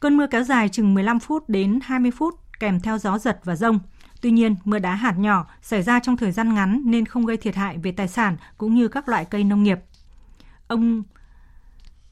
Cơn 0.00 0.16
mưa 0.16 0.26
kéo 0.26 0.42
dài 0.42 0.68
chừng 0.68 0.94
15 0.94 1.20
phút 1.20 1.48
đến 1.48 1.78
20 1.82 2.10
phút 2.10 2.34
kèm 2.60 2.80
theo 2.80 2.98
gió 2.98 3.18
giật 3.18 3.40
và 3.44 3.56
rông. 3.56 3.78
Tuy 4.20 4.30
nhiên, 4.30 4.56
mưa 4.64 4.78
đá 4.78 4.94
hạt 4.94 5.18
nhỏ 5.18 5.46
xảy 5.62 5.82
ra 5.82 6.00
trong 6.00 6.16
thời 6.16 6.32
gian 6.32 6.54
ngắn 6.54 6.82
nên 6.84 7.06
không 7.06 7.26
gây 7.26 7.36
thiệt 7.36 7.54
hại 7.54 7.78
về 7.78 7.92
tài 7.92 8.08
sản 8.08 8.36
cũng 8.58 8.74
như 8.74 8.88
các 8.88 9.08
loại 9.08 9.24
cây 9.24 9.44
nông 9.44 9.62
nghiệp. 9.62 9.78
Ông 10.68 11.02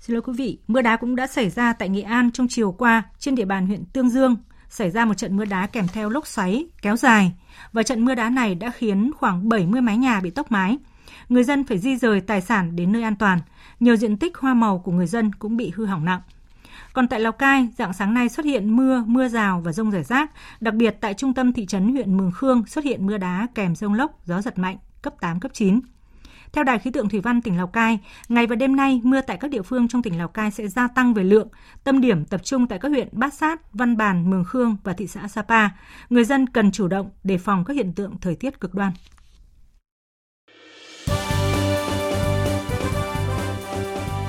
Xin 0.01 0.15
lỗi 0.15 0.23
quý 0.23 0.33
vị, 0.37 0.59
mưa 0.69 0.83
đá 0.83 0.97
cũng 0.97 1.17
đã 1.17 1.27
xảy 1.27 1.51
ra 1.51 1.73
tại 1.73 1.89
Nghệ 1.89 2.03
An 2.03 2.31
trong 2.31 2.49
chiều 2.49 2.73
qua 2.73 3.03
trên 3.19 3.35
địa 3.35 3.45
bàn 3.45 3.67
huyện 3.67 3.85
Tương 3.85 4.11
Dương, 4.11 4.37
xảy 4.69 4.91
ra 4.91 5.05
một 5.05 5.15
trận 5.15 5.37
mưa 5.37 5.45
đá 5.45 5.67
kèm 5.67 5.87
theo 5.93 6.09
lốc 6.09 6.27
xoáy 6.27 6.67
kéo 6.83 6.97
dài 6.97 7.33
và 7.73 7.83
trận 7.83 8.05
mưa 8.05 8.15
đá 8.15 8.31
này 8.31 8.55
đã 8.55 8.71
khiến 8.71 9.11
khoảng 9.17 9.49
70 9.49 9.81
mái 9.81 9.97
nhà 9.97 10.21
bị 10.21 10.31
tốc 10.31 10.53
mái. 10.53 10.79
Người 11.29 11.45
dân 11.45 11.65
phải 11.65 11.79
di 11.79 11.97
rời 11.97 12.21
tài 12.21 12.41
sản 12.41 12.77
đến 12.77 12.93
nơi 12.93 13.03
an 13.03 13.17
toàn. 13.17 13.39
Nhiều 13.81 13.97
diện 13.97 14.17
tích 14.17 14.37
hoa 14.37 14.55
màu 14.55 14.79
của 14.79 14.93
người 14.93 15.07
dân 15.07 15.33
cũng 15.33 15.57
bị 15.57 15.73
hư 15.77 15.87
hỏng 15.87 16.05
nặng. 16.05 16.21
Còn 16.93 17.09
tại 17.09 17.21
Lào 17.21 17.33
Cai, 17.33 17.69
dạng 17.79 17.93
sáng 17.93 18.15
nay 18.15 18.29
xuất 18.29 18.47
hiện 18.47 18.77
mưa, 18.77 19.05
mưa 19.07 19.29
rào 19.29 19.61
và 19.65 19.73
rông 19.73 19.91
rải 19.91 20.05
rác. 20.05 20.31
Đặc 20.61 20.75
biệt 20.75 20.97
tại 21.01 21.15
trung 21.15 21.35
tâm 21.35 21.53
thị 21.53 21.67
trấn 21.67 21.93
huyện 21.93 22.17
Mường 22.17 22.33
Khương 22.33 22.67
xuất 22.67 22.85
hiện 22.85 23.07
mưa 23.07 23.19
đá 23.19 23.47
kèm 23.55 23.75
rông 23.75 23.95
lốc, 23.95 24.27
gió 24.27 24.41
giật 24.41 24.59
mạnh, 24.59 24.77
cấp 25.03 25.15
8, 25.21 25.41
cấp 25.41 25.51
9. 25.55 25.81
Theo 26.53 26.65
Đài 26.65 26.79
khí 26.79 26.91
tượng 26.91 27.09
thủy 27.09 27.21
văn 27.21 27.43
tỉnh 27.43 27.57
Lào 27.57 27.67
Cai, 27.67 27.99
ngày 28.29 28.47
và 28.47 28.57
đêm 28.57 28.77
nay 28.77 29.01
mưa 29.05 29.21
tại 29.21 29.37
các 29.41 29.51
địa 29.51 29.63
phương 29.63 29.89
trong 29.89 30.03
tỉnh 30.03 30.19
Lào 30.19 30.29
Cai 30.29 30.51
sẽ 30.51 30.69
gia 30.69 30.89
tăng 30.89 31.15
về 31.15 31.25
lượng, 31.25 31.49
tâm 31.85 32.01
điểm 32.01 32.25
tập 32.25 32.41
trung 32.45 32.67
tại 32.67 32.79
các 32.79 32.89
huyện 32.89 33.09
Bát 33.13 33.35
Sát, 33.35 33.73
Văn 33.73 33.97
Bàn, 33.97 34.31
Mường 34.31 34.45
Khương 34.45 34.77
và 34.85 34.93
thị 34.93 35.07
xã 35.07 35.29
Sapa. 35.29 35.69
Người 36.11 36.25
dân 36.25 36.47
cần 36.47 36.73
chủ 36.73 36.89
động 36.89 37.11
đề 37.25 37.39
phòng 37.39 37.65
các 37.65 37.75
hiện 37.75 37.93
tượng 37.93 38.21
thời 38.21 38.35
tiết 38.35 38.61
cực 38.61 38.75
đoan. 38.75 38.93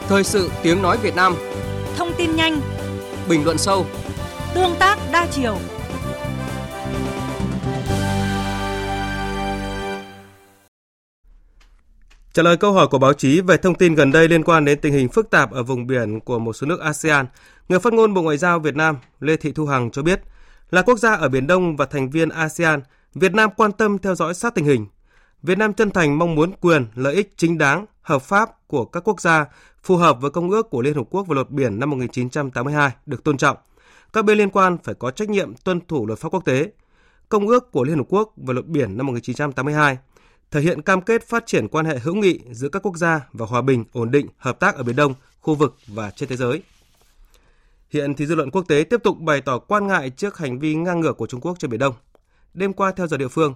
Thời 0.08 0.24
sự 0.24 0.52
tiếng 0.64 0.82
nói 0.82 0.98
Việt 0.98 1.16
Nam 1.16 1.34
Thông 1.98 2.10
tin 2.18 2.36
nhanh 2.36 2.62
Bình 3.30 3.46
luận 3.46 3.58
sâu 3.58 3.86
Tương 4.54 4.76
tác 4.80 4.98
đa 5.12 5.28
chiều 5.32 5.58
Trả 12.34 12.44
lời 12.44 12.58
câu 12.58 12.74
hỏi 12.74 12.88
của 12.88 12.98
báo 12.98 13.14
chí 13.14 13.42
về 13.42 13.58
thông 13.58 13.76
tin 13.76 13.96
gần 13.96 14.12
đây 14.12 14.28
liên 14.28 14.44
quan 14.44 14.66
đến 14.66 14.80
tình 14.82 14.94
hình 14.94 15.10
phức 15.10 15.30
tạp 15.30 15.52
ở 15.52 15.64
vùng 15.64 15.88
biển 15.88 16.20
của 16.20 16.40
một 16.40 16.54
số 16.54 16.68
nước 16.68 16.80
ASEAN, 16.80 17.26
người 17.70 17.80
phát 17.80 17.94
ngôn 17.94 18.14
Bộ 18.14 18.22
Ngoại 18.22 18.38
giao 18.38 18.60
Việt 18.60 18.76
Nam 18.76 18.98
Lê 19.20 19.36
Thị 19.36 19.52
Thu 19.52 19.66
Hằng 19.66 19.92
cho 19.92 20.02
biết, 20.02 20.22
là 20.72 20.82
quốc 20.82 21.00
gia 21.00 21.14
ở 21.14 21.30
Biển 21.30 21.48
Đông 21.48 21.76
và 21.76 21.86
thành 21.86 22.10
viên 22.10 22.30
ASEAN, 22.30 22.82
Việt 23.14 23.34
Nam 23.34 23.50
quan 23.58 23.72
tâm 23.72 23.98
theo 23.98 24.16
dõi 24.16 24.34
sát 24.34 24.56
tình 24.56 24.66
hình. 24.66 24.86
Việt 25.44 25.58
Nam 25.58 25.74
chân 25.74 25.92
thành 25.92 26.20
mong 26.20 26.36
muốn 26.36 26.52
quyền, 26.62 26.86
lợi 26.96 27.16
ích 27.16 27.34
chính 27.38 27.58
đáng, 27.58 27.86
hợp 28.02 28.22
pháp 28.22 28.68
của 28.68 28.86
các 28.86 29.08
quốc 29.08 29.22
gia 29.22 29.46
phù 29.84 29.96
hợp 29.96 30.22
với 30.22 30.32
Công 30.32 30.50
ước 30.50 30.70
của 30.70 30.82
Liên 30.82 30.96
Hợp 30.96 31.08
Quốc 31.10 31.28
về 31.28 31.36
luật 31.36 31.50
biển 31.50 31.80
năm 31.80 31.90
1982 31.90 32.92
được 33.06 33.24
tôn 33.24 33.38
trọng. 33.38 33.58
Các 34.14 34.26
bên 34.26 34.38
liên 34.38 34.50
quan 34.50 34.78
phải 34.84 34.96
có 34.96 35.12
trách 35.12 35.30
nhiệm 35.30 35.54
tuân 35.64 35.80
thủ 35.88 36.06
luật 36.06 36.20
pháp 36.20 36.30
quốc 36.30 36.46
tế. 36.46 36.72
Công 37.30 37.48
ước 37.48 37.72
của 37.72 37.84
Liên 37.84 37.98
Hợp 37.98 38.06
Quốc 38.10 38.34
về 38.38 38.54
luật 38.54 38.66
biển 38.66 38.98
năm 38.98 39.08
1982 39.08 39.98
thể 40.52 40.62
hiện 40.62 40.82
cam 40.82 41.02
kết 41.02 41.28
phát 41.28 41.46
triển 41.46 41.68
quan 41.68 41.86
hệ 41.86 42.00
hữu 42.00 42.16
nghị 42.16 42.40
giữa 42.52 42.70
các 42.70 42.86
quốc 42.86 42.98
gia 42.98 43.28
và 43.34 43.46
hòa 43.46 43.62
bình, 43.62 43.84
ổn 43.92 44.12
định, 44.12 44.28
hợp 44.38 44.60
tác 44.60 44.76
ở 44.76 44.84
Biển 44.84 44.96
Đông, 44.96 45.14
khu 45.40 45.56
vực 45.56 45.76
và 45.88 46.12
trên 46.12 46.30
thế 46.30 46.36
giới. 46.36 46.64
Hiện 47.90 48.14
thì 48.14 48.26
dư 48.26 48.36
luận 48.36 48.52
quốc 48.52 48.66
tế 48.68 48.84
tiếp 48.90 49.04
tục 49.04 49.20
bày 49.20 49.42
tỏ 49.42 49.60
quan 49.60 49.88
ngại 49.88 50.10
trước 50.10 50.38
hành 50.38 50.60
vi 50.60 50.76
ngang 50.76 51.00
ngược 51.00 51.18
của 51.18 51.28
Trung 51.28 51.42
Quốc 51.42 51.60
trên 51.60 51.72
Biển 51.72 51.80
Đông. 51.80 51.94
Đêm 52.54 52.74
qua 52.74 52.92
theo 52.92 53.08
giờ 53.08 53.18
địa 53.18 53.28
phương, 53.28 53.54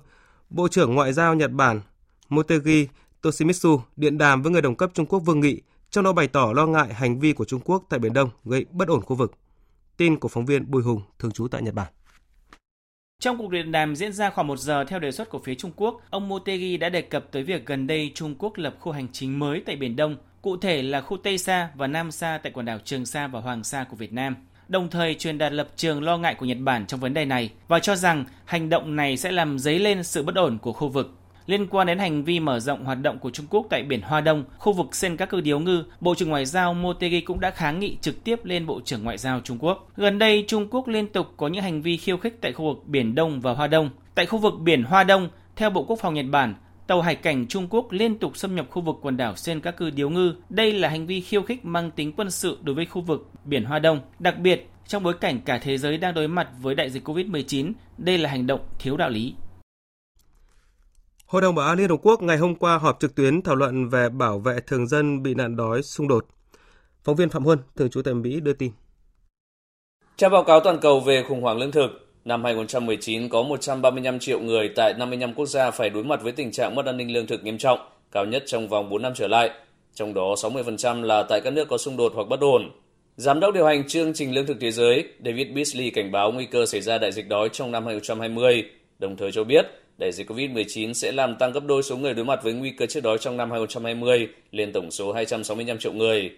Bộ 0.49 0.67
trưởng 0.67 0.95
Ngoại 0.95 1.13
giao 1.13 1.35
Nhật 1.35 1.51
Bản 1.51 1.81
Motegi 2.29 2.87
Toshimitsu 3.21 3.81
điện 3.95 4.17
đàm 4.17 4.41
với 4.41 4.51
người 4.51 4.61
đồng 4.61 4.75
cấp 4.75 4.91
Trung 4.93 5.05
Quốc 5.05 5.19
Vương 5.19 5.39
Nghị 5.39 5.61
trong 5.89 6.03
đó 6.03 6.13
bày 6.13 6.27
tỏ 6.27 6.53
lo 6.55 6.65
ngại 6.65 6.93
hành 6.93 7.19
vi 7.19 7.33
của 7.33 7.45
Trung 7.45 7.61
Quốc 7.65 7.83
tại 7.89 7.99
Biển 7.99 8.13
Đông 8.13 8.29
gây 8.45 8.65
bất 8.71 8.87
ổn 8.87 9.01
khu 9.01 9.15
vực. 9.15 9.33
Tin 9.97 10.19
của 10.19 10.27
phóng 10.27 10.45
viên 10.45 10.71
Bùi 10.71 10.83
Hùng, 10.83 11.01
thường 11.19 11.31
trú 11.31 11.47
tại 11.47 11.61
Nhật 11.61 11.73
Bản. 11.73 11.87
Trong 13.19 13.37
cuộc 13.37 13.51
điện 13.51 13.71
đàm 13.71 13.95
diễn 13.95 14.13
ra 14.13 14.29
khoảng 14.29 14.47
một 14.47 14.59
giờ 14.59 14.83
theo 14.83 14.99
đề 14.99 15.11
xuất 15.11 15.29
của 15.29 15.39
phía 15.39 15.55
Trung 15.55 15.71
Quốc, 15.75 16.01
ông 16.09 16.29
Motegi 16.29 16.79
đã 16.79 16.89
đề 16.89 17.01
cập 17.01 17.31
tới 17.31 17.43
việc 17.43 17.65
gần 17.65 17.87
đây 17.87 18.11
Trung 18.15 18.35
Quốc 18.39 18.57
lập 18.57 18.75
khu 18.79 18.91
hành 18.91 19.07
chính 19.11 19.39
mới 19.39 19.63
tại 19.65 19.75
Biển 19.75 19.95
Đông, 19.95 20.17
cụ 20.41 20.57
thể 20.57 20.81
là 20.81 21.01
khu 21.01 21.17
Tây 21.17 21.37
Sa 21.37 21.69
và 21.75 21.87
Nam 21.87 22.11
Sa 22.11 22.39
tại 22.43 22.51
quần 22.51 22.65
đảo 22.65 22.79
Trường 22.83 23.05
Sa 23.05 23.27
và 23.27 23.39
Hoàng 23.39 23.63
Sa 23.63 23.83
của 23.83 23.95
Việt 23.95 24.13
Nam 24.13 24.35
đồng 24.67 24.89
thời 24.89 25.15
truyền 25.15 25.37
đạt 25.37 25.53
lập 25.53 25.67
trường 25.75 26.03
lo 26.03 26.17
ngại 26.17 26.35
của 26.35 26.45
Nhật 26.45 26.57
Bản 26.61 26.85
trong 26.87 26.99
vấn 26.99 27.13
đề 27.13 27.25
này 27.25 27.51
và 27.67 27.79
cho 27.79 27.95
rằng 27.95 28.25
hành 28.45 28.69
động 28.69 28.95
này 28.95 29.17
sẽ 29.17 29.31
làm 29.31 29.59
dấy 29.59 29.79
lên 29.79 30.03
sự 30.03 30.23
bất 30.23 30.35
ổn 30.35 30.57
của 30.57 30.73
khu 30.73 30.89
vực. 30.89 31.11
Liên 31.45 31.67
quan 31.67 31.87
đến 31.87 31.99
hành 31.99 32.23
vi 32.23 32.39
mở 32.39 32.59
rộng 32.59 32.85
hoạt 32.85 33.01
động 33.01 33.19
của 33.19 33.29
Trung 33.29 33.45
Quốc 33.49 33.67
tại 33.69 33.83
biển 33.83 34.01
Hoa 34.01 34.21
Đông, 34.21 34.43
khu 34.57 34.73
vực 34.73 34.95
Senkaku 34.95 35.41
Điếu 35.41 35.59
Ngư, 35.59 35.83
Bộ 35.99 36.15
trưởng 36.15 36.29
Ngoại 36.29 36.45
giao 36.45 36.73
Motegi 36.73 37.25
cũng 37.25 37.39
đã 37.39 37.51
kháng 37.51 37.79
nghị 37.79 37.97
trực 38.01 38.23
tiếp 38.23 38.45
lên 38.45 38.65
Bộ 38.65 38.81
trưởng 38.85 39.03
Ngoại 39.03 39.17
giao 39.17 39.39
Trung 39.39 39.57
Quốc. 39.59 39.89
Gần 39.97 40.19
đây, 40.19 40.45
Trung 40.47 40.67
Quốc 40.71 40.87
liên 40.87 41.07
tục 41.07 41.27
có 41.37 41.47
những 41.47 41.63
hành 41.63 41.81
vi 41.81 41.97
khiêu 41.97 42.17
khích 42.17 42.41
tại 42.41 42.53
khu 42.53 42.65
vực 42.65 42.87
Biển 42.87 43.15
Đông 43.15 43.41
và 43.41 43.53
Hoa 43.53 43.67
Đông. 43.67 43.89
Tại 44.15 44.25
khu 44.25 44.39
vực 44.39 44.53
biển 44.59 44.83
Hoa 44.83 45.03
Đông, 45.03 45.29
theo 45.55 45.69
Bộ 45.69 45.83
Quốc 45.83 45.99
phòng 45.99 46.13
Nhật 46.13 46.25
Bản, 46.31 46.55
tàu 46.87 47.01
hải 47.01 47.15
cảnh 47.15 47.45
Trung 47.47 47.67
Quốc 47.69 47.91
liên 47.91 48.19
tục 48.19 48.37
xâm 48.37 48.55
nhập 48.55 48.65
khu 48.69 48.81
vực 48.81 48.95
quần 49.01 49.17
đảo 49.17 49.35
Senkaku 49.35 49.85
Điếu 49.95 50.09
Ngư. 50.09 50.35
Đây 50.49 50.73
là 50.73 50.89
hành 50.89 51.07
vi 51.07 51.21
khiêu 51.21 51.41
khích 51.41 51.65
mang 51.65 51.91
tính 51.91 52.11
quân 52.17 52.31
sự 52.31 52.57
đối 52.61 52.75
với 52.75 52.85
khu 52.85 53.01
vực 53.01 53.29
biển 53.45 53.63
Hoa 53.63 53.79
Đông. 53.79 53.99
Đặc 54.19 54.39
biệt, 54.39 54.69
trong 54.87 55.03
bối 55.03 55.13
cảnh 55.13 55.41
cả 55.45 55.57
thế 55.57 55.77
giới 55.77 55.97
đang 55.97 56.13
đối 56.13 56.27
mặt 56.27 56.47
với 56.61 56.75
đại 56.75 56.89
dịch 56.89 57.07
COVID-19, 57.07 57.71
đây 57.97 58.17
là 58.17 58.29
hành 58.29 58.47
động 58.47 58.59
thiếu 58.79 58.97
đạo 58.97 59.09
lý. 59.09 59.33
Hội 61.33 61.41
đồng 61.41 61.55
Bảo 61.55 61.67
an 61.67 61.77
Liên 61.77 61.89
Hợp 61.89 61.95
Quốc 62.01 62.21
ngày 62.21 62.37
hôm 62.37 62.55
qua 62.55 62.77
họp 62.77 62.99
trực 62.99 63.15
tuyến 63.15 63.41
thảo 63.41 63.55
luận 63.55 63.89
về 63.89 64.09
bảo 64.09 64.39
vệ 64.39 64.59
thường 64.67 64.87
dân 64.87 65.23
bị 65.23 65.33
nạn 65.33 65.55
đói 65.55 65.83
xung 65.83 66.07
đột. 66.07 66.25
Phóng 67.03 67.15
viên 67.15 67.29
Phạm 67.29 67.43
Huân, 67.43 67.59
thường 67.75 67.89
trú 67.89 68.01
tại 68.01 68.13
Mỹ 68.13 68.39
đưa 68.39 68.53
tin. 68.53 68.71
Trong 70.17 70.31
báo 70.31 70.43
cáo 70.43 70.59
toàn 70.59 70.79
cầu 70.79 70.99
về 70.99 71.23
khủng 71.27 71.41
hoảng 71.41 71.57
lương 71.57 71.71
thực, 71.71 72.07
năm 72.25 72.43
2019 72.43 73.29
có 73.29 73.43
135 73.43 74.19
triệu 74.19 74.39
người 74.39 74.69
tại 74.75 74.93
55 74.99 75.33
quốc 75.33 75.45
gia 75.45 75.71
phải 75.71 75.89
đối 75.89 76.03
mặt 76.03 76.21
với 76.23 76.31
tình 76.31 76.51
trạng 76.51 76.75
mất 76.75 76.85
an 76.85 76.97
ninh 76.97 77.13
lương 77.13 77.27
thực 77.27 77.43
nghiêm 77.43 77.57
trọng, 77.57 77.79
cao 78.11 78.25
nhất 78.25 78.43
trong 78.45 78.67
vòng 78.67 78.89
4 78.89 79.01
năm 79.01 79.13
trở 79.15 79.27
lại. 79.27 79.49
Trong 79.93 80.13
đó 80.13 80.35
60% 80.37 81.03
là 81.03 81.23
tại 81.29 81.41
các 81.43 81.53
nước 81.53 81.67
có 81.69 81.77
xung 81.77 81.97
đột 81.97 82.11
hoặc 82.15 82.27
bất 82.29 82.39
ổn. 82.39 82.71
Giám 83.15 83.39
đốc 83.39 83.53
điều 83.53 83.65
hành 83.65 83.87
chương 83.87 84.13
trình 84.13 84.33
lương 84.33 84.45
thực 84.45 84.57
thế 84.59 84.71
giới 84.71 85.03
David 85.25 85.47
Beasley 85.55 85.89
cảnh 85.89 86.11
báo 86.11 86.31
nguy 86.31 86.45
cơ 86.45 86.65
xảy 86.65 86.81
ra 86.81 86.97
đại 86.97 87.11
dịch 87.11 87.29
đói 87.29 87.49
trong 87.49 87.71
năm 87.71 87.85
2020, 87.85 88.63
đồng 88.99 89.17
thời 89.17 89.31
cho 89.31 89.43
biết 89.43 89.65
đại 90.03 90.11
dịch 90.11 90.29
COVID-19 90.29 90.93
sẽ 90.93 91.11
làm 91.11 91.35
tăng 91.35 91.51
gấp 91.51 91.65
đôi 91.65 91.83
số 91.83 91.97
người 91.97 92.13
đối 92.13 92.25
mặt 92.25 92.43
với 92.43 92.53
nguy 92.53 92.71
cơ 92.71 92.85
chết 92.85 93.03
đói 93.03 93.17
trong 93.17 93.37
năm 93.37 93.51
2020 93.51 94.27
lên 94.51 94.73
tổng 94.73 94.91
số 94.91 95.11
265 95.11 95.77
triệu 95.77 95.93
người. 95.93 96.31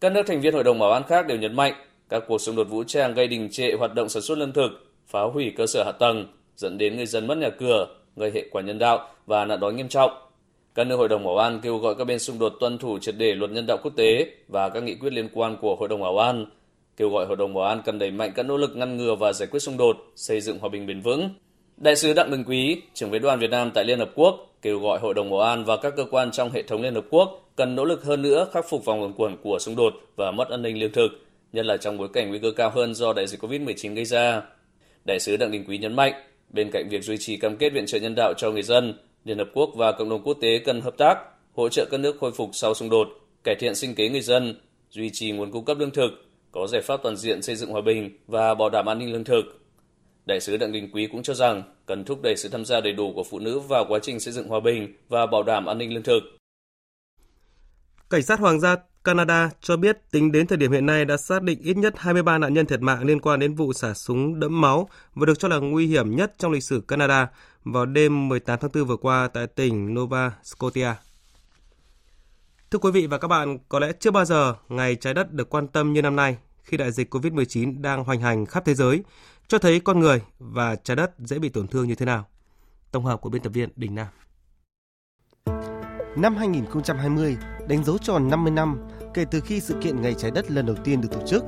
Các 0.00 0.12
nước 0.12 0.22
thành 0.26 0.40
viên 0.40 0.54
Hội 0.54 0.64
đồng 0.64 0.78
Bảo 0.78 0.92
an 0.92 1.02
khác 1.08 1.26
đều 1.26 1.38
nhấn 1.38 1.56
mạnh 1.56 1.72
các 2.08 2.22
cuộc 2.28 2.38
xung 2.40 2.56
đột 2.56 2.68
vũ 2.70 2.84
trang 2.84 3.14
gây 3.14 3.26
đình 3.26 3.48
trệ 3.50 3.72
hoạt 3.78 3.94
động 3.94 4.08
sản 4.08 4.22
xuất 4.22 4.38
lương 4.38 4.52
thực, 4.52 4.70
phá 5.06 5.20
hủy 5.22 5.52
cơ 5.56 5.66
sở 5.66 5.84
hạ 5.84 5.92
tầng, 5.92 6.26
dẫn 6.56 6.78
đến 6.78 6.96
người 6.96 7.06
dân 7.06 7.26
mất 7.26 7.38
nhà 7.38 7.50
cửa, 7.50 7.86
gây 8.16 8.30
hệ 8.34 8.44
quả 8.50 8.62
nhân 8.62 8.78
đạo 8.78 9.08
và 9.26 9.44
nạn 9.44 9.60
đói 9.60 9.72
nghiêm 9.72 9.88
trọng. 9.88 10.10
Các 10.74 10.86
nước 10.86 10.96
Hội 10.96 11.08
đồng 11.08 11.24
Bảo 11.24 11.36
an 11.36 11.60
kêu 11.62 11.78
gọi 11.78 11.94
các 11.94 12.04
bên 12.04 12.18
xung 12.18 12.38
đột 12.38 12.52
tuân 12.60 12.78
thủ 12.78 12.98
triệt 12.98 13.14
để 13.18 13.34
luật 13.34 13.50
nhân 13.50 13.66
đạo 13.66 13.78
quốc 13.82 13.92
tế 13.96 14.26
và 14.48 14.68
các 14.68 14.82
nghị 14.82 14.94
quyết 14.94 15.12
liên 15.12 15.28
quan 15.32 15.56
của 15.60 15.76
Hội 15.76 15.88
đồng 15.88 16.00
Bảo 16.00 16.18
an, 16.18 16.46
kêu 16.96 17.10
gọi 17.10 17.26
Hội 17.26 17.36
đồng 17.36 17.54
Bảo 17.54 17.64
an 17.64 17.82
cần 17.84 17.98
đẩy 17.98 18.10
mạnh 18.10 18.32
các 18.34 18.42
nỗ 18.42 18.56
lực 18.56 18.76
ngăn 18.76 18.96
ngừa 18.96 19.14
và 19.14 19.32
giải 19.32 19.48
quyết 19.50 19.60
xung 19.60 19.76
đột, 19.76 19.96
xây 20.16 20.40
dựng 20.40 20.58
hòa 20.58 20.68
bình 20.68 20.86
bền 20.86 21.00
vững. 21.00 21.30
Đại 21.82 21.96
sứ 21.96 22.12
Đặng 22.12 22.30
Đình 22.30 22.44
Quý, 22.44 22.82
trưởng 22.94 23.10
phái 23.10 23.18
đoàn 23.18 23.38
Việt 23.38 23.50
Nam 23.50 23.70
tại 23.74 23.84
Liên 23.84 23.98
Hợp 23.98 24.10
Quốc, 24.14 24.56
kêu 24.62 24.78
gọi 24.78 24.98
Hội 24.98 25.14
đồng 25.14 25.30
Bảo 25.30 25.40
an 25.40 25.64
và 25.64 25.76
các 25.76 25.92
cơ 25.96 26.04
quan 26.10 26.30
trong 26.30 26.50
hệ 26.50 26.62
thống 26.62 26.82
Liên 26.82 26.94
Hợp 26.94 27.04
Quốc 27.10 27.50
cần 27.56 27.74
nỗ 27.74 27.84
lực 27.84 28.04
hơn 28.04 28.22
nữa 28.22 28.46
khắc 28.52 28.64
phục 28.68 28.84
vòng 28.84 29.00
luẩn 29.00 29.12
quẩn 29.12 29.36
của 29.42 29.58
xung 29.58 29.76
đột 29.76 29.94
và 30.16 30.30
mất 30.30 30.48
an 30.48 30.62
ninh 30.62 30.78
lương 30.78 30.92
thực, 30.92 31.08
nhất 31.52 31.66
là 31.66 31.76
trong 31.76 31.98
bối 31.98 32.08
cảnh 32.12 32.28
nguy 32.28 32.38
cơ 32.38 32.50
cao 32.56 32.70
hơn 32.70 32.94
do 32.94 33.12
đại 33.12 33.26
dịch 33.26 33.40
COVID-19 33.40 33.94
gây 33.94 34.04
ra. 34.04 34.42
Đại 35.04 35.20
sứ 35.20 35.36
Đặng 35.36 35.50
Đình 35.50 35.64
Quý 35.68 35.78
nhấn 35.78 35.96
mạnh, 35.96 36.12
bên 36.50 36.70
cạnh 36.70 36.88
việc 36.88 37.04
duy 37.04 37.16
trì 37.18 37.36
cam 37.36 37.56
kết 37.56 37.70
viện 37.70 37.86
trợ 37.86 37.98
nhân 37.98 38.14
đạo 38.14 38.34
cho 38.36 38.50
người 38.50 38.62
dân, 38.62 38.94
Liên 39.24 39.38
Hợp 39.38 39.48
Quốc 39.54 39.70
và 39.76 39.92
cộng 39.92 40.08
đồng 40.08 40.22
quốc 40.22 40.38
tế 40.40 40.58
cần 40.58 40.80
hợp 40.80 40.94
tác, 40.98 41.18
hỗ 41.54 41.68
trợ 41.68 41.86
các 41.90 42.00
nước 42.00 42.16
khôi 42.20 42.32
phục 42.32 42.50
sau 42.52 42.74
xung 42.74 42.90
đột, 42.90 43.08
cải 43.44 43.54
thiện 43.54 43.74
sinh 43.74 43.94
kế 43.94 44.08
người 44.08 44.20
dân, 44.20 44.54
duy 44.90 45.10
trì 45.12 45.30
nguồn 45.30 45.50
cung 45.50 45.64
cấp 45.64 45.78
lương 45.78 45.90
thực, 45.90 46.10
có 46.50 46.66
giải 46.66 46.82
pháp 46.82 47.00
toàn 47.02 47.16
diện 47.16 47.42
xây 47.42 47.56
dựng 47.56 47.70
hòa 47.70 47.80
bình 47.80 48.18
và 48.26 48.54
bảo 48.54 48.70
đảm 48.70 48.88
an 48.88 48.98
ninh 48.98 49.12
lương 49.12 49.24
thực. 49.24 49.61
Đại 50.26 50.40
sứ 50.40 50.56
Đặng 50.56 50.72
Đình 50.72 50.90
Quý 50.92 51.08
cũng 51.12 51.22
cho 51.22 51.34
rằng 51.34 51.62
cần 51.86 52.04
thúc 52.04 52.22
đẩy 52.22 52.36
sự 52.36 52.48
tham 52.48 52.64
gia 52.64 52.80
đầy 52.80 52.92
đủ 52.92 53.12
của 53.14 53.24
phụ 53.30 53.38
nữ 53.38 53.60
vào 53.60 53.84
quá 53.88 53.98
trình 54.02 54.20
xây 54.20 54.32
dựng 54.32 54.48
hòa 54.48 54.60
bình 54.60 54.94
và 55.08 55.26
bảo 55.26 55.42
đảm 55.42 55.66
an 55.66 55.78
ninh 55.78 55.94
lương 55.94 56.02
thực. 56.02 56.20
Cảnh 58.10 58.22
sát 58.22 58.40
Hoàng 58.40 58.60
gia 58.60 58.76
Canada 59.04 59.50
cho 59.60 59.76
biết 59.76 59.98
tính 60.10 60.32
đến 60.32 60.46
thời 60.46 60.58
điểm 60.58 60.72
hiện 60.72 60.86
nay 60.86 61.04
đã 61.04 61.16
xác 61.16 61.42
định 61.42 61.58
ít 61.62 61.76
nhất 61.76 61.94
23 61.96 62.38
nạn 62.38 62.54
nhân 62.54 62.66
thiệt 62.66 62.80
mạng 62.80 63.04
liên 63.04 63.20
quan 63.20 63.40
đến 63.40 63.54
vụ 63.54 63.72
xả 63.72 63.94
súng 63.94 64.40
đẫm 64.40 64.60
máu 64.60 64.88
và 65.14 65.26
được 65.26 65.38
cho 65.38 65.48
là 65.48 65.56
nguy 65.56 65.86
hiểm 65.86 66.16
nhất 66.16 66.34
trong 66.38 66.52
lịch 66.52 66.64
sử 66.64 66.82
Canada 66.88 67.28
vào 67.64 67.86
đêm 67.86 68.28
18 68.28 68.58
tháng 68.60 68.70
4 68.74 68.84
vừa 68.84 68.96
qua 68.96 69.28
tại 69.28 69.46
tỉnh 69.46 69.94
Nova 69.94 70.32
Scotia. 70.42 70.90
Thưa 72.70 72.78
quý 72.78 72.90
vị 72.90 73.06
và 73.06 73.18
các 73.18 73.28
bạn, 73.28 73.58
có 73.68 73.78
lẽ 73.78 73.92
chưa 74.00 74.10
bao 74.10 74.24
giờ 74.24 74.54
ngày 74.68 74.96
trái 74.96 75.14
đất 75.14 75.32
được 75.32 75.50
quan 75.50 75.68
tâm 75.68 75.92
như 75.92 76.02
năm 76.02 76.16
nay 76.16 76.36
khi 76.62 76.76
đại 76.76 76.92
dịch 76.92 77.14
COVID-19 77.14 77.82
đang 77.82 78.04
hoành 78.04 78.20
hành 78.20 78.46
khắp 78.46 78.64
thế 78.64 78.74
giới, 78.74 79.02
cho 79.48 79.58
thấy 79.58 79.80
con 79.80 80.00
người 80.00 80.22
và 80.38 80.76
trái 80.76 80.96
đất 80.96 81.12
dễ 81.18 81.38
bị 81.38 81.48
tổn 81.48 81.68
thương 81.68 81.88
như 81.88 81.94
thế 81.94 82.06
nào. 82.06 82.26
Tổng 82.90 83.04
hợp 83.04 83.20
của 83.20 83.30
biên 83.30 83.42
tập 83.42 83.50
viên 83.50 83.68
Đình 83.76 83.94
Nam. 83.94 84.06
Năm 86.16 86.36
2020 86.36 87.36
đánh 87.68 87.84
dấu 87.84 87.98
tròn 87.98 88.30
50 88.30 88.52
năm 88.52 88.88
kể 89.14 89.24
từ 89.30 89.40
khi 89.40 89.60
sự 89.60 89.74
kiện 89.82 90.02
Ngày 90.02 90.14
Trái 90.18 90.30
Đất 90.30 90.50
lần 90.50 90.66
đầu 90.66 90.76
tiên 90.84 91.00
được 91.00 91.08
tổ 91.12 91.26
chức. 91.26 91.44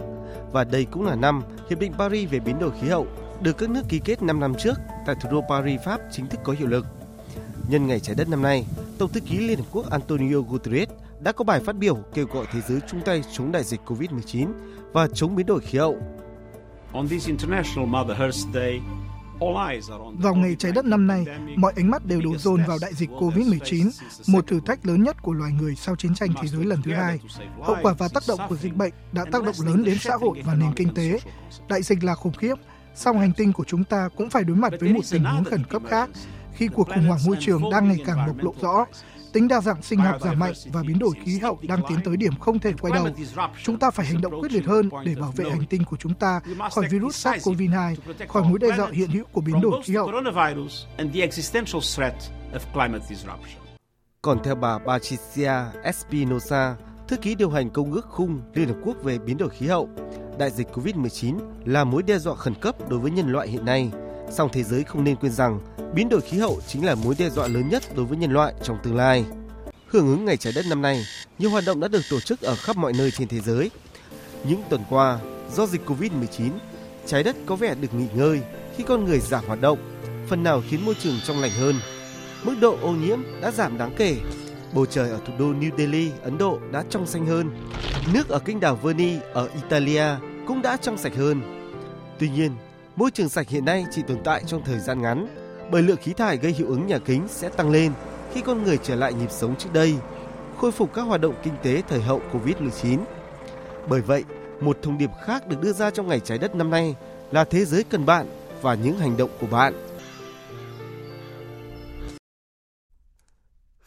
Và 0.53 0.65
đây 0.65 0.85
cũng 0.85 1.05
là 1.05 1.15
năm 1.15 1.43
Hiệp 1.71 1.79
định 1.79 1.93
Paris 1.99 2.31
về 2.31 2.41
biến 2.41 2.59
đổi 2.59 2.71
khí 2.81 2.89
hậu 2.89 3.07
được 3.41 3.59
các 3.59 3.71
nước 3.71 3.83
ký 3.89 4.01
kết 4.05 4.23
5 4.23 4.41
năm 4.41 4.55
trước 4.59 4.75
tại 5.07 5.17
thủ 5.21 5.29
đô 5.33 5.45
Paris, 5.49 5.81
Pháp 5.85 6.01
chính 6.11 6.27
thức 6.27 6.41
có 6.45 6.53
hiệu 6.53 6.69
lực. 6.69 6.87
Nhân 7.69 7.87
Ngày 7.87 8.01
Trái 8.01 8.17
Đất 8.17 8.29
năm 8.29 8.43
nay, 8.43 8.67
Tổng 8.99 9.13
thư 9.13 9.21
ký 9.21 9.39
Liên 9.39 9.59
Hợp 9.59 9.65
Quốc 9.73 9.91
Antonio 9.91 10.37
Guterres 10.39 10.89
đã 11.21 11.33
có 11.33 11.45
bài 11.45 11.61
phát 11.61 11.77
biểu 11.77 11.99
kêu 12.15 12.27
gọi 12.27 12.47
thế 12.53 12.61
giới 12.61 12.81
chung 12.91 13.01
tay 13.05 13.23
chống 13.33 13.53
đại 13.53 13.65
dịch 13.65 13.81
COVID-19 13.87 14.53
và 14.93 15.09
chống 15.15 15.37
biến 15.37 15.47
đổi 15.47 15.61
khí 15.61 15.79
hậu 15.79 15.99
vào 20.19 20.35
ngày 20.35 20.57
trái 20.59 20.73
đất 20.73 20.85
năm 20.85 21.07
nay, 21.07 21.25
mọi 21.57 21.73
ánh 21.77 21.91
mắt 21.91 22.07
đều 22.07 22.21
đổ 22.21 22.37
dồn 22.37 22.65
vào 22.67 22.79
đại 22.81 22.95
dịch 22.95 23.11
COVID-19, 23.11 23.91
một 24.27 24.47
thử 24.47 24.61
thách 24.67 24.87
lớn 24.87 25.03
nhất 25.03 25.23
của 25.23 25.33
loài 25.33 25.53
người 25.53 25.75
sau 25.75 25.97
chiến 25.97 26.15
tranh 26.15 26.31
thế 26.43 26.49
giới 26.49 26.65
lần 26.65 26.83
thứ 26.83 26.95
hai. 26.95 27.19
Hậu 27.63 27.77
quả 27.83 27.95
và 27.99 28.09
tác 28.09 28.23
động 28.29 28.41
của 28.49 28.57
dịch 28.57 28.77
bệnh 28.77 28.93
đã 29.13 29.25
tác 29.33 29.45
động 29.45 29.55
lớn 29.67 29.85
đến 29.85 29.99
xã 29.99 30.15
hội 30.21 30.43
và 30.45 30.55
nền 30.55 30.73
kinh 30.77 30.95
tế. 30.95 31.21
Đại 31.69 31.83
dịch 31.83 32.05
là 32.05 32.15
khủng 32.15 32.33
khiếp, 32.33 32.55
song 32.95 33.19
hành 33.19 33.33
tinh 33.33 33.53
của 33.53 33.65
chúng 33.65 33.85
ta 33.85 34.09
cũng 34.17 34.31
phải 34.31 34.45
đối 34.45 34.57
mặt 34.57 34.73
với 34.81 34.93
một 34.93 35.03
tình 35.11 35.25
huống 35.25 35.45
khẩn 35.45 35.65
cấp 35.65 35.83
khác 35.89 36.11
khi 36.57 36.69
cuộc 36.69 36.89
khủng 36.89 37.07
hoảng 37.07 37.21
môi 37.27 37.37
trường 37.41 37.71
đang 37.71 37.89
ngày 37.89 37.99
càng 38.07 38.27
bộc 38.27 38.37
lộ 38.45 38.55
rõ 38.61 38.87
tính 39.35 39.49
đa 39.49 39.61
dạng 39.61 39.83
sinh 39.83 39.99
học 39.99 40.17
giảm 40.21 40.39
mạnh 40.39 40.53
và 40.73 40.83
biến 40.83 40.99
đổi 40.99 41.11
khí 41.25 41.39
hậu 41.39 41.59
đang 41.63 41.81
tiến 41.89 41.99
tới 42.05 42.17
điểm 42.17 42.33
không 42.41 42.59
thể 42.59 42.73
quay 42.81 42.93
đầu. 42.95 43.09
Chúng 43.63 43.79
ta 43.79 43.91
phải 43.91 44.07
hành 44.07 44.21
động 44.21 44.41
quyết 44.41 44.53
liệt 44.53 44.67
hơn 44.67 44.91
để 45.05 45.15
bảo 45.21 45.33
vệ 45.37 45.51
hành 45.51 45.67
tinh 45.67 45.85
của 45.85 45.97
chúng 45.97 46.15
ta 46.15 46.41
khỏi 46.71 46.85
virus 46.91 47.27
SARS-CoV-2, 47.27 47.95
khỏi 48.29 48.43
mối 48.43 48.59
đe 48.59 48.69
dọa 48.77 48.91
hiện 48.93 49.11
hữu 49.11 49.25
của 49.33 49.41
biến 49.41 49.61
đổi 49.61 49.83
khí 49.85 49.95
hậu. 49.95 50.13
Còn 54.23 54.43
theo 54.45 54.55
bà 54.55 54.79
Patricia 54.79 55.53
Espinosa, 55.83 56.77
thư 57.09 57.17
ký 57.17 57.35
điều 57.35 57.51
hành 57.51 57.71
Công 57.71 57.93
ước 57.93 58.07
Khung 58.09 58.41
Liên 58.55 58.69
Hợp 58.69 58.77
Quốc 58.85 58.97
về 59.03 59.19
biến 59.19 59.37
đổi 59.37 59.49
khí 59.49 59.67
hậu, 59.67 59.89
đại 60.39 60.51
dịch 60.51 60.69
COVID-19 60.73 61.39
là 61.65 61.85
mối 61.85 62.03
đe 62.03 62.19
dọa 62.19 62.35
khẩn 62.35 62.55
cấp 62.55 62.77
đối 62.91 62.99
với 62.99 63.11
nhân 63.11 63.29
loại 63.29 63.49
hiện 63.49 63.65
nay. 63.65 63.91
Song 64.31 64.49
thế 64.53 64.63
giới 64.63 64.85
không 64.85 65.05
nên 65.05 65.17
quên 65.17 65.33
rằng 65.33 65.61
biến 65.95 66.09
đổi 66.09 66.21
khí 66.21 66.39
hậu 66.39 66.61
chính 66.67 66.87
là 66.87 66.95
mối 66.95 67.15
đe 67.19 67.31
dọa 67.31 67.49
lớn 67.49 67.69
nhất 67.69 67.83
đối 67.97 68.07
với 68.07 68.19
nhân 68.19 68.33
loại 68.33 68.55
trong 68.63 68.79
tương 68.83 68.97
lai. 68.97 69.25
Hưởng 69.89 70.07
ứng 70.07 70.25
Ngày 70.25 70.37
Trái 70.37 70.53
Đất 70.57 70.67
năm 70.67 70.83
nay, 70.83 71.05
nhiều 71.39 71.51
hoạt 71.51 71.65
động 71.67 71.81
đã 71.81 71.89
được 71.89 72.03
tổ 72.11 72.21
chức 72.21 72.41
ở 72.41 72.55
khắp 72.55 72.77
mọi 72.77 72.93
nơi 72.93 73.11
trên 73.11 73.29
thế 73.29 73.41
giới. 73.41 73.71
Những 74.49 74.63
tuần 74.71 74.85
qua, 74.91 75.19
do 75.55 75.67
dịch 75.67 75.87
Covid-19, 75.87 76.51
trái 77.07 77.23
đất 77.23 77.37
có 77.47 77.57
vẻ 77.57 77.75
được 77.75 77.95
nghỉ 77.95 78.07
ngơi 78.15 78.41
khi 78.77 78.85
con 78.85 79.05
người 79.05 79.21
giảm 79.21 79.45
hoạt 79.47 79.61
động, 79.61 79.79
phần 80.29 80.43
nào 80.43 80.63
khiến 80.69 80.85
môi 80.85 80.95
trường 81.03 81.21
trong 81.25 81.41
lành 81.41 81.51
hơn. 81.51 81.75
Mức 82.45 82.55
độ 82.61 82.77
ô 82.83 82.93
nhiễm 82.93 83.19
đã 83.41 83.51
giảm 83.51 83.79
đáng 83.79 83.95
kể. 83.97 84.17
Bầu 84.75 84.87
trời 84.87 85.11
ở 85.11 85.21
thủ 85.27 85.33
đô 85.39 85.45
New 85.45 85.71
Delhi, 85.79 86.11
Ấn 86.23 86.39
Độ 86.39 86.59
đã 86.73 86.85
trong 86.91 87.07
xanh 87.07 87.27
hơn. 87.27 87.51
Nước 88.13 88.29
ở 88.29 88.39
kinh 88.39 88.61
đảo 88.61 88.77
veni 88.83 89.17
ở 89.33 89.49
Italia 89.55 90.05
cũng 90.47 90.63
đã 90.63 90.77
trong 90.77 90.99
sạch 90.99 91.17
hơn. 91.17 91.41
Tuy 92.19 92.29
nhiên, 92.29 92.51
môi 92.97 93.11
trường 93.11 93.29
sạch 93.29 93.49
hiện 93.49 93.65
nay 93.65 93.87
chỉ 93.91 94.03
tồn 94.03 94.19
tại 94.25 94.43
trong 94.47 94.63
thời 94.65 94.79
gian 94.79 95.03
ngắn 95.03 95.27
bởi 95.71 95.83
lượng 95.83 95.99
khí 96.03 96.13
thải 96.13 96.37
gây 96.37 96.53
hiệu 96.53 96.69
ứng 96.69 96.87
nhà 96.87 96.99
kính 96.99 97.29
sẽ 97.29 97.49
tăng 97.49 97.71
lên 97.71 97.93
khi 98.35 98.41
con 98.41 98.63
người 98.63 98.79
trở 98.83 98.95
lại 98.95 99.15
nhịp 99.15 99.31
sống 99.31 99.57
trước 99.57 99.73
đây, 99.73 99.95
khôi 100.57 100.73
phục 100.73 100.95
các 100.95 101.03
hoạt 101.03 101.21
động 101.21 101.35
kinh 101.43 101.55
tế 101.63 101.83
thời 101.89 102.01
hậu 102.01 102.21
Covid-19. 102.33 102.99
Bởi 103.89 104.01
vậy, 104.01 104.25
một 104.61 104.79
thông 104.83 104.99
điệp 104.99 105.11
khác 105.25 105.49
được 105.49 105.57
đưa 105.61 105.73
ra 105.73 105.91
trong 105.91 106.09
ngày 106.09 106.21
trái 106.21 106.39
đất 106.39 106.55
năm 106.55 106.71
nay 106.71 106.95
là 107.31 107.45
thế 107.45 107.65
giới 107.65 107.85
cần 107.85 108.07
bạn 108.07 108.27
và 108.63 108.75
những 108.75 108.99
hành 108.99 109.17
động 109.17 109.31
của 109.41 109.47
bạn. 109.47 109.75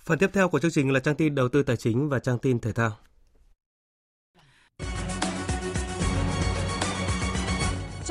Phần 0.04 0.20
tiếp 0.20 0.30
theo 0.34 0.50
của 0.50 0.60
chương 0.60 0.72
trình 0.72 0.92
là 0.92 1.00
trang 1.00 1.16
tin 1.16 1.36
đầu 1.36 1.50
tư 1.50 1.64
tài 1.64 1.78
chính 1.78 2.10
và 2.10 2.20
trang 2.20 2.40
tin 2.40 2.60
thể 2.60 2.72
thao. 2.72 3.07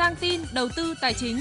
Trang 0.07 0.17
tin 0.21 0.41
đầu 0.53 0.69
tư 0.77 0.95
tài 1.01 1.15
chính. 1.15 1.41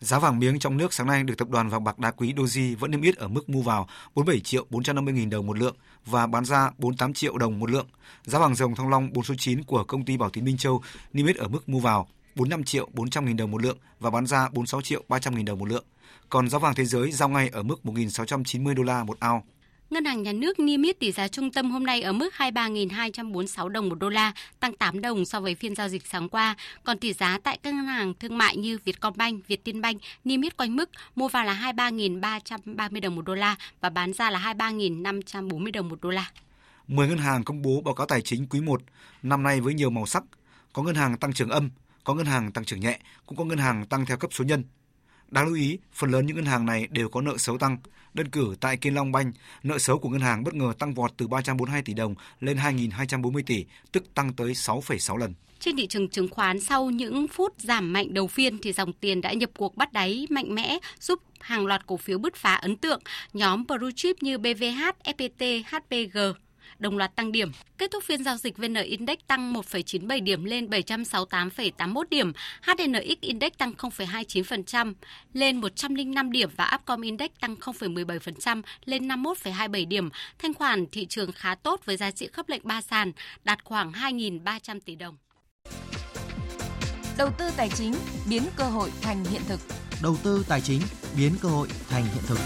Giá 0.00 0.18
vàng 0.18 0.38
miếng 0.38 0.58
trong 0.58 0.76
nước 0.76 0.92
sáng 0.92 1.06
nay 1.06 1.22
được 1.22 1.34
tập 1.38 1.48
đoàn 1.48 1.68
vàng 1.68 1.84
bạc 1.84 1.98
đá 1.98 2.10
quý 2.10 2.32
Doji 2.32 2.76
vẫn 2.76 2.90
niêm 2.90 3.02
yết 3.02 3.16
ở 3.16 3.28
mức 3.28 3.48
mua 3.48 3.62
vào 3.62 3.88
47 4.14 4.40
triệu 4.40 4.66
450 4.70 5.14
nghìn 5.14 5.30
đồng 5.30 5.46
một 5.46 5.58
lượng 5.58 5.76
và 6.06 6.26
bán 6.26 6.44
ra 6.44 6.70
48 6.78 7.12
triệu 7.12 7.38
đồng 7.38 7.58
một 7.58 7.70
lượng. 7.70 7.86
Giá 8.24 8.38
vàng 8.38 8.54
dòng 8.54 8.74
thăng 8.74 8.88
long 8.88 9.12
4 9.12 9.24
số 9.24 9.34
9 9.38 9.64
của 9.64 9.84
công 9.84 10.04
ty 10.04 10.16
Bảo 10.16 10.30
Tín 10.30 10.44
Minh 10.44 10.56
Châu 10.56 10.82
niêm 11.12 11.26
yết 11.26 11.36
ở 11.36 11.48
mức 11.48 11.68
mua 11.68 11.80
vào 11.80 12.08
45 12.34 12.64
triệu 12.64 12.88
400 12.92 13.24
nghìn 13.24 13.36
đồng 13.36 13.50
một 13.50 13.62
lượng 13.62 13.78
và 14.00 14.10
bán 14.10 14.26
ra 14.26 14.48
46 14.48 14.82
triệu 14.82 15.02
300 15.08 15.34
nghìn 15.34 15.44
đồng 15.44 15.58
một 15.58 15.68
lượng. 15.68 15.84
Còn 16.28 16.48
giá 16.48 16.58
vàng 16.58 16.74
thế 16.74 16.84
giới 16.84 17.12
giao 17.12 17.28
ngay 17.28 17.48
ở 17.48 17.62
mức 17.62 17.80
1.690 17.84 18.74
đô 18.74 18.82
la 18.82 19.04
một 19.04 19.20
ao. 19.20 19.44
Ngân 19.90 20.04
hàng 20.04 20.22
Nhà 20.22 20.32
nước 20.32 20.58
niêm 20.58 20.82
yết 20.82 20.98
tỷ 20.98 21.12
giá 21.12 21.28
trung 21.28 21.52
tâm 21.52 21.70
hôm 21.70 21.86
nay 21.86 22.02
ở 22.02 22.12
mức 22.12 22.34
23.246 22.36 23.68
đồng 23.68 23.88
một 23.88 23.94
đô 23.94 24.08
la, 24.08 24.32
tăng 24.60 24.76
8 24.76 25.00
đồng 25.00 25.24
so 25.24 25.40
với 25.40 25.54
phiên 25.54 25.74
giao 25.74 25.88
dịch 25.88 26.06
sáng 26.06 26.28
qua. 26.28 26.56
Còn 26.84 26.98
tỷ 26.98 27.12
giá 27.12 27.38
tại 27.42 27.58
các 27.62 27.74
ngân 27.74 27.86
hàng 27.86 28.14
thương 28.14 28.38
mại 28.38 28.56
như 28.56 28.78
Vietcombank, 28.84 29.46
Vietinbank 29.46 30.00
niêm 30.24 30.40
yết 30.42 30.56
quanh 30.56 30.76
mức 30.76 30.90
mua 31.14 31.28
vào 31.28 31.44
là 31.44 31.72
23.330 31.76 33.00
đồng 33.00 33.16
một 33.16 33.24
đô 33.24 33.34
la 33.34 33.56
và 33.80 33.90
bán 33.90 34.12
ra 34.12 34.30
là 34.30 34.54
23.540 34.58 35.72
đồng 35.72 35.88
một 35.88 36.00
đô 36.02 36.10
la. 36.10 36.30
10 36.88 37.08
ngân 37.08 37.18
hàng 37.18 37.44
công 37.44 37.62
bố 37.62 37.80
báo 37.84 37.94
cáo 37.94 38.06
tài 38.06 38.22
chính 38.22 38.46
quý 38.46 38.60
1 38.60 38.82
năm 39.22 39.42
nay 39.42 39.60
với 39.60 39.74
nhiều 39.74 39.90
màu 39.90 40.06
sắc. 40.06 40.22
Có 40.72 40.82
ngân 40.82 40.94
hàng 40.94 41.16
tăng 41.16 41.32
trưởng 41.32 41.50
âm, 41.50 41.70
có 42.04 42.14
ngân 42.14 42.26
hàng 42.26 42.52
tăng 42.52 42.64
trưởng 42.64 42.80
nhẹ, 42.80 42.98
cũng 43.26 43.38
có 43.38 43.44
ngân 43.44 43.58
hàng 43.58 43.86
tăng 43.86 44.06
theo 44.06 44.16
cấp 44.16 44.30
số 44.32 44.44
nhân. 44.44 44.64
Đáng 45.30 45.46
lưu 45.46 45.54
ý, 45.54 45.78
phần 45.92 46.10
lớn 46.10 46.26
những 46.26 46.36
ngân 46.36 46.44
hàng 46.44 46.66
này 46.66 46.88
đều 46.90 47.08
có 47.08 47.20
nợ 47.20 47.38
xấu 47.38 47.58
tăng. 47.58 47.76
Đơn 48.14 48.28
cử 48.28 48.54
tại 48.60 48.76
Kiên 48.76 48.94
Long 48.94 49.12
Banh, 49.12 49.32
nợ 49.62 49.78
xấu 49.78 49.98
của 49.98 50.08
ngân 50.08 50.20
hàng 50.20 50.44
bất 50.44 50.54
ngờ 50.54 50.72
tăng 50.78 50.94
vọt 50.94 51.12
từ 51.16 51.28
342 51.28 51.82
tỷ 51.82 51.94
đồng 51.94 52.14
lên 52.40 52.56
2.240 52.56 53.42
tỷ, 53.46 53.64
tức 53.92 54.14
tăng 54.14 54.32
tới 54.32 54.52
6,6 54.52 55.16
lần. 55.16 55.34
Trên 55.60 55.76
thị 55.76 55.86
trường 55.86 56.08
chứng 56.08 56.28
khoán 56.28 56.60
sau 56.60 56.90
những 56.90 57.28
phút 57.28 57.54
giảm 57.58 57.92
mạnh 57.92 58.14
đầu 58.14 58.26
phiên 58.26 58.58
thì 58.58 58.72
dòng 58.72 58.92
tiền 58.92 59.20
đã 59.20 59.32
nhập 59.32 59.50
cuộc 59.58 59.76
bắt 59.76 59.92
đáy 59.92 60.26
mạnh 60.30 60.54
mẽ 60.54 60.78
giúp 61.00 61.22
hàng 61.40 61.66
loạt 61.66 61.86
cổ 61.86 61.96
phiếu 61.96 62.18
bứt 62.18 62.36
phá 62.36 62.54
ấn 62.54 62.76
tượng, 62.76 63.02
nhóm 63.32 63.66
blue 63.66 63.90
chip 63.96 64.22
như 64.22 64.38
BVH, 64.38 64.82
FPT, 65.04 65.62
HPG 65.66 66.18
đồng 66.80 66.98
loạt 66.98 67.16
tăng 67.16 67.32
điểm. 67.32 67.52
Kết 67.78 67.90
thúc 67.90 68.04
phiên 68.04 68.24
giao 68.24 68.36
dịch 68.36 68.58
VN 68.58 68.74
Index 68.74 69.18
tăng 69.26 69.52
1,97 69.52 70.22
điểm 70.24 70.44
lên 70.44 70.66
768,81 70.66 72.02
điểm, 72.10 72.32
HNX 72.62 73.20
Index 73.20 73.52
tăng 73.58 73.72
0,29% 73.72 74.94
lên 75.32 75.56
105 75.56 76.32
điểm 76.32 76.50
và 76.56 76.70
Upcom 76.74 77.00
Index 77.00 77.30
tăng 77.40 77.54
0,17% 77.54 78.62
lên 78.84 79.08
51,27 79.08 79.88
điểm. 79.88 80.08
Thanh 80.38 80.54
khoản 80.54 80.86
thị 80.86 81.06
trường 81.06 81.32
khá 81.32 81.54
tốt 81.54 81.80
với 81.84 81.96
giá 81.96 82.10
trị 82.10 82.28
khớp 82.32 82.48
lệnh 82.48 82.62
3 82.64 82.82
sàn 82.82 83.12
đạt 83.44 83.64
khoảng 83.64 83.92
2.300 83.92 84.80
tỷ 84.84 84.94
đồng. 84.94 85.16
Đầu 87.18 87.30
tư 87.38 87.50
tài 87.56 87.68
chính 87.68 87.94
biến 88.28 88.42
cơ 88.56 88.64
hội 88.64 88.90
thành 89.02 89.24
hiện 89.24 89.42
thực. 89.48 89.60
Đầu 90.02 90.16
tư 90.22 90.44
tài 90.48 90.60
chính 90.60 90.80
biến 91.16 91.32
cơ 91.42 91.48
hội 91.48 91.68
thành 91.88 92.04
hiện 92.04 92.24
thực. 92.26 92.38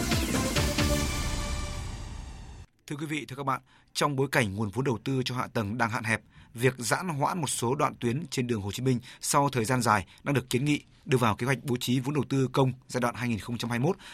Thưa 2.87 2.97
quý 2.97 3.07
vị, 3.07 3.25
thưa 3.29 3.37
các 3.37 3.47
bạn, 3.47 3.61
trong 3.95 4.17
bối 4.17 4.29
cảnh 4.33 4.55
nguồn 4.55 4.71
vốn 4.71 4.85
đầu 4.85 4.99
tư 5.05 5.23
cho 5.25 5.35
hạ 5.35 5.47
tầng 5.47 5.79
đang 5.79 5.91
hạn 5.91 6.05
hẹp, 6.05 6.21
việc 6.55 6.75
giãn 6.79 7.09
hoãn 7.09 7.41
một 7.41 7.47
số 7.47 7.75
đoạn 7.75 7.95
tuyến 8.01 8.27
trên 8.31 8.47
đường 8.47 8.61
Hồ 8.61 8.73
Chí 8.73 8.83
Minh 8.83 8.99
sau 9.21 9.49
thời 9.49 9.65
gian 9.65 9.83
dài 9.83 10.07
đang 10.25 10.35
được 10.35 10.51
kiến 10.51 10.65
nghị 10.65 10.81
đưa 11.05 11.19
vào 11.19 11.37
kế 11.37 11.47
hoạch 11.47 11.59
bố 11.63 11.77
trí 11.77 12.01
vốn 12.01 12.15
đầu 12.15 12.25
tư 12.29 12.49
công 12.53 12.73
giai 12.89 13.01
đoạn 13.01 13.15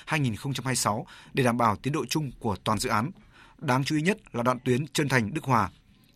2021-2026 0.06 1.04
để 1.34 1.44
đảm 1.44 1.56
bảo 1.56 1.76
tiến 1.76 1.92
độ 1.92 2.04
chung 2.06 2.30
của 2.38 2.56
toàn 2.64 2.78
dự 2.78 2.88
án. 2.88 3.10
Đáng 3.58 3.84
chú 3.84 3.96
ý 3.96 4.02
nhất 4.02 4.18
là 4.32 4.42
đoạn 4.42 4.58
tuyến 4.64 4.86
Trân 4.86 5.08
Thành 5.08 5.34
Đức 5.34 5.44
Hòa. 5.44 5.70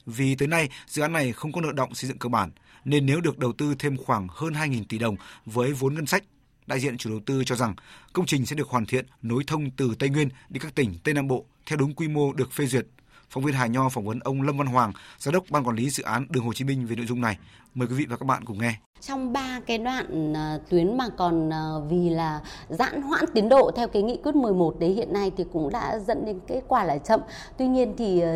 Vì 0.07 0.35
tới 0.35 0.49
nay, 0.49 0.69
dự 0.87 1.03
án 1.03 1.13
này 1.13 1.33
không 1.33 1.53
có 1.53 1.61
nợ 1.61 1.73
động 1.73 1.95
xây 1.95 2.09
dựng 2.09 2.19
cơ 2.19 2.29
bản, 2.29 2.51
nên 2.85 3.07
nếu 3.07 3.21
được 3.21 3.39
đầu 3.39 3.53
tư 3.53 3.75
thêm 3.79 3.97
khoảng 3.97 4.29
hơn 4.31 4.53
2.000 4.53 4.85
tỷ 4.89 4.99
đồng 4.99 5.17
với 5.47 5.73
vốn 5.73 5.95
ngân 5.95 6.07
sách 6.07 6.25
đại 6.67 6.81
diện 6.81 6.99
chủ 6.99 7.11
đầu 7.11 7.21
tư 7.27 7.45
cho 7.45 7.57
rằng 7.57 7.75
công 8.12 8.27
trình 8.27 8.47
sẽ 8.47 8.57
được 8.57 8.69
hoàn 8.69 8.87
thiện 8.87 9.07
nối 9.23 9.45
thông 9.47 9.71
từ 9.71 9.95
Tây 9.99 10.09
Nguyên 10.09 10.29
đi 10.49 10.61
các 10.61 10.75
tỉnh 10.75 10.95
Tây 11.05 11.15
Nam 11.15 11.29
Bộ 11.29 11.45
theo 11.67 11.77
đúng 11.77 11.95
quy 11.95 12.09
mô 12.09 12.33
được 12.33 12.53
phê 12.53 12.67
duyệt. 12.67 12.87
Phóng 13.31 13.45
viên 13.45 13.55
Hà 13.55 13.67
Nho 13.67 13.89
phỏng 13.89 14.07
vấn 14.07 14.21
ông 14.21 14.43
Lâm 14.43 14.57
Văn 14.59 14.67
Hoàng, 14.67 14.93
giám 15.19 15.35
đốc 15.35 15.45
ban 15.51 15.65
quản 15.65 15.77
lý 15.77 15.91
dự 15.91 16.03
án 16.03 16.27
đường 16.31 16.45
Hồ 16.45 16.53
Chí 16.53 16.65
Minh 16.65 16.87
về 16.87 16.97
nội 16.97 17.07
dung 17.07 17.21
này. 17.21 17.39
Mời 17.75 17.89
quý 17.89 17.95
vị 17.95 18.07
và 18.09 18.17
các 18.17 18.27
bạn 18.27 18.45
cùng 18.45 18.59
nghe. 18.59 18.75
Trong 19.01 19.33
ba 19.33 19.61
cái 19.67 19.79
đoạn 19.79 20.37
à, 20.37 20.59
tuyến 20.71 20.97
mà 20.97 21.09
còn 21.09 21.53
à, 21.53 21.62
vì 21.91 22.11
là 22.11 22.41
giãn 22.69 23.03
hoãn 23.03 23.25
tiến 23.35 23.49
độ 23.49 23.71
theo 23.77 23.89
cái 23.89 24.03
nghị 24.03 24.19
quyết 24.23 24.35
11 24.35 24.79
đấy 24.79 24.91
hiện 24.91 25.12
nay 25.12 25.33
thì 25.37 25.45
cũng 25.53 25.71
đã 25.73 25.99
dẫn 25.99 26.25
đến 26.25 26.41
kết 26.49 26.61
quả 26.69 26.85
là 26.85 26.99
chậm. 26.99 27.21
Tuy 27.59 27.67
nhiên 27.67 27.95
thì 27.99 28.21
à, 28.21 28.35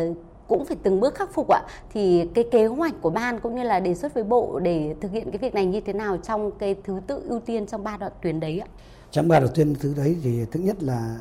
cũng 0.49 0.65
phải 0.65 0.77
từng 0.83 0.99
bước 0.99 1.15
khắc 1.15 1.33
phục 1.33 1.47
ạ. 1.47 1.61
Thì 1.93 2.27
cái 2.33 2.45
kế 2.51 2.65
hoạch 2.65 2.93
của 3.01 3.09
ban 3.09 3.39
cũng 3.39 3.55
như 3.55 3.63
là 3.63 3.79
đề 3.79 3.95
xuất 3.95 4.13
với 4.13 4.23
bộ 4.23 4.59
để 4.59 4.95
thực 5.01 5.11
hiện 5.11 5.31
cái 5.31 5.37
việc 5.37 5.53
này 5.53 5.65
như 5.65 5.81
thế 5.81 5.93
nào 5.93 6.17
trong 6.17 6.51
cái 6.51 6.75
thứ 6.83 6.99
tự 7.07 7.21
ưu 7.29 7.39
tiên 7.39 7.65
trong 7.67 7.83
ba 7.83 7.97
đoạn 7.97 8.11
tuyến 8.21 8.39
đấy 8.39 8.59
ạ? 8.59 8.67
Trong 9.11 9.27
ba 9.27 9.39
đoạn 9.39 9.51
tuyến 9.55 9.75
thứ 9.75 9.93
đấy 9.97 10.17
thì 10.23 10.45
thứ 10.51 10.59
nhất 10.59 10.83
là 10.83 11.17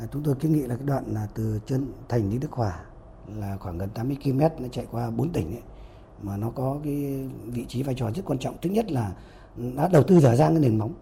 à, 0.00 0.06
chúng 0.12 0.22
tôi 0.22 0.34
kiến 0.34 0.52
nghị 0.52 0.62
là 0.62 0.76
cái 0.76 0.86
đoạn 0.86 1.04
là 1.14 1.28
từ 1.34 1.60
chân 1.66 1.86
thành 2.08 2.30
đến 2.30 2.40
Đức 2.40 2.52
Hòa 2.52 2.80
là 3.36 3.56
khoảng 3.60 3.78
gần 3.78 3.88
80 3.94 4.16
km 4.24 4.40
nó 4.40 4.68
chạy 4.72 4.86
qua 4.90 5.10
bốn 5.10 5.32
tỉnh 5.32 5.46
ấy, 5.46 5.62
mà 6.22 6.36
nó 6.36 6.50
có 6.50 6.76
cái 6.84 7.28
vị 7.46 7.64
trí 7.68 7.82
vai 7.82 7.94
trò 7.98 8.10
rất 8.14 8.22
quan 8.24 8.38
trọng. 8.38 8.56
Thứ 8.62 8.70
nhất 8.70 8.92
là 8.92 9.12
đã 9.76 9.88
đầu 9.92 10.02
tư 10.02 10.20
dở 10.20 10.36
dang 10.36 10.52
cái 10.54 10.60
nền 10.60 10.78
móng. 10.78 10.92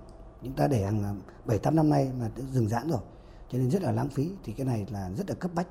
Chúng 0.42 0.52
ta 0.52 0.68
để 0.68 0.84
hàng 0.84 1.20
7 1.44 1.58
8 1.58 1.76
năm 1.76 1.90
nay 1.90 2.10
mà 2.20 2.30
dừng 2.52 2.68
giãn 2.68 2.88
rồi. 2.88 3.00
Cho 3.52 3.58
nên 3.58 3.70
rất 3.70 3.82
là 3.82 3.92
lãng 3.92 4.08
phí 4.08 4.30
thì 4.44 4.52
cái 4.52 4.66
này 4.66 4.86
là 4.90 5.10
rất 5.16 5.28
là 5.28 5.34
cấp 5.34 5.50
bách 5.54 5.66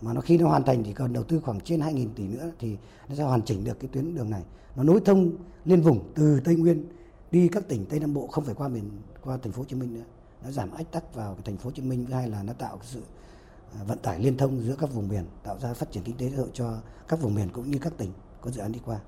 mà 0.00 0.12
nó 0.12 0.20
khi 0.20 0.38
nó 0.38 0.48
hoàn 0.48 0.64
thành 0.64 0.84
chỉ 0.84 0.92
cần 0.92 1.12
đầu 1.12 1.24
tư 1.24 1.40
khoảng 1.40 1.60
trên 1.60 1.80
2.000 1.80 2.08
tỷ 2.14 2.24
nữa 2.24 2.50
thì 2.58 2.76
nó 3.08 3.14
sẽ 3.14 3.22
hoàn 3.22 3.42
chỉnh 3.42 3.64
được 3.64 3.80
cái 3.80 3.88
tuyến 3.92 4.14
đường 4.14 4.30
này. 4.30 4.42
Nó 4.76 4.82
nối 4.82 5.00
thông 5.04 5.32
liên 5.64 5.82
vùng 5.82 6.12
từ 6.14 6.40
Tây 6.44 6.56
Nguyên 6.56 6.84
đi 7.30 7.48
các 7.48 7.68
tỉnh 7.68 7.86
Tây 7.86 8.00
Nam 8.00 8.14
Bộ, 8.14 8.26
không 8.26 8.44
phải 8.44 8.54
qua 8.54 8.68
miền, 8.68 8.90
qua 9.24 9.38
thành 9.42 9.52
phố 9.52 9.58
Hồ 9.58 9.64
Chí 9.64 9.76
Minh 9.76 9.94
nữa. 9.94 10.04
Nó 10.44 10.50
giảm 10.50 10.70
ách 10.70 10.92
tắc 10.92 11.14
vào 11.14 11.34
cái 11.34 11.42
thành 11.44 11.56
phố 11.56 11.64
Hồ 11.64 11.70
Chí 11.70 11.82
Minh, 11.82 12.06
thứ 12.06 12.14
hai 12.14 12.28
là 12.28 12.42
nó 12.42 12.52
tạo 12.52 12.78
sự 12.82 13.02
à, 13.74 13.84
vận 13.84 13.98
tải 13.98 14.20
liên 14.20 14.36
thông 14.36 14.62
giữa 14.62 14.76
các 14.80 14.92
vùng 14.92 15.08
miền, 15.08 15.24
tạo 15.42 15.58
ra 15.58 15.74
phát 15.74 15.92
triển 15.92 16.02
kinh 16.02 16.16
tế 16.16 16.30
xã 16.30 16.36
hội 16.36 16.48
cho 16.52 16.78
các 17.08 17.20
vùng 17.20 17.34
miền 17.34 17.48
cũng 17.52 17.70
như 17.70 17.78
các 17.78 17.92
tỉnh 17.96 18.12
có 18.40 18.50
dự 18.50 18.60
án 18.60 18.72
đi 18.72 18.80
qua 18.84 19.00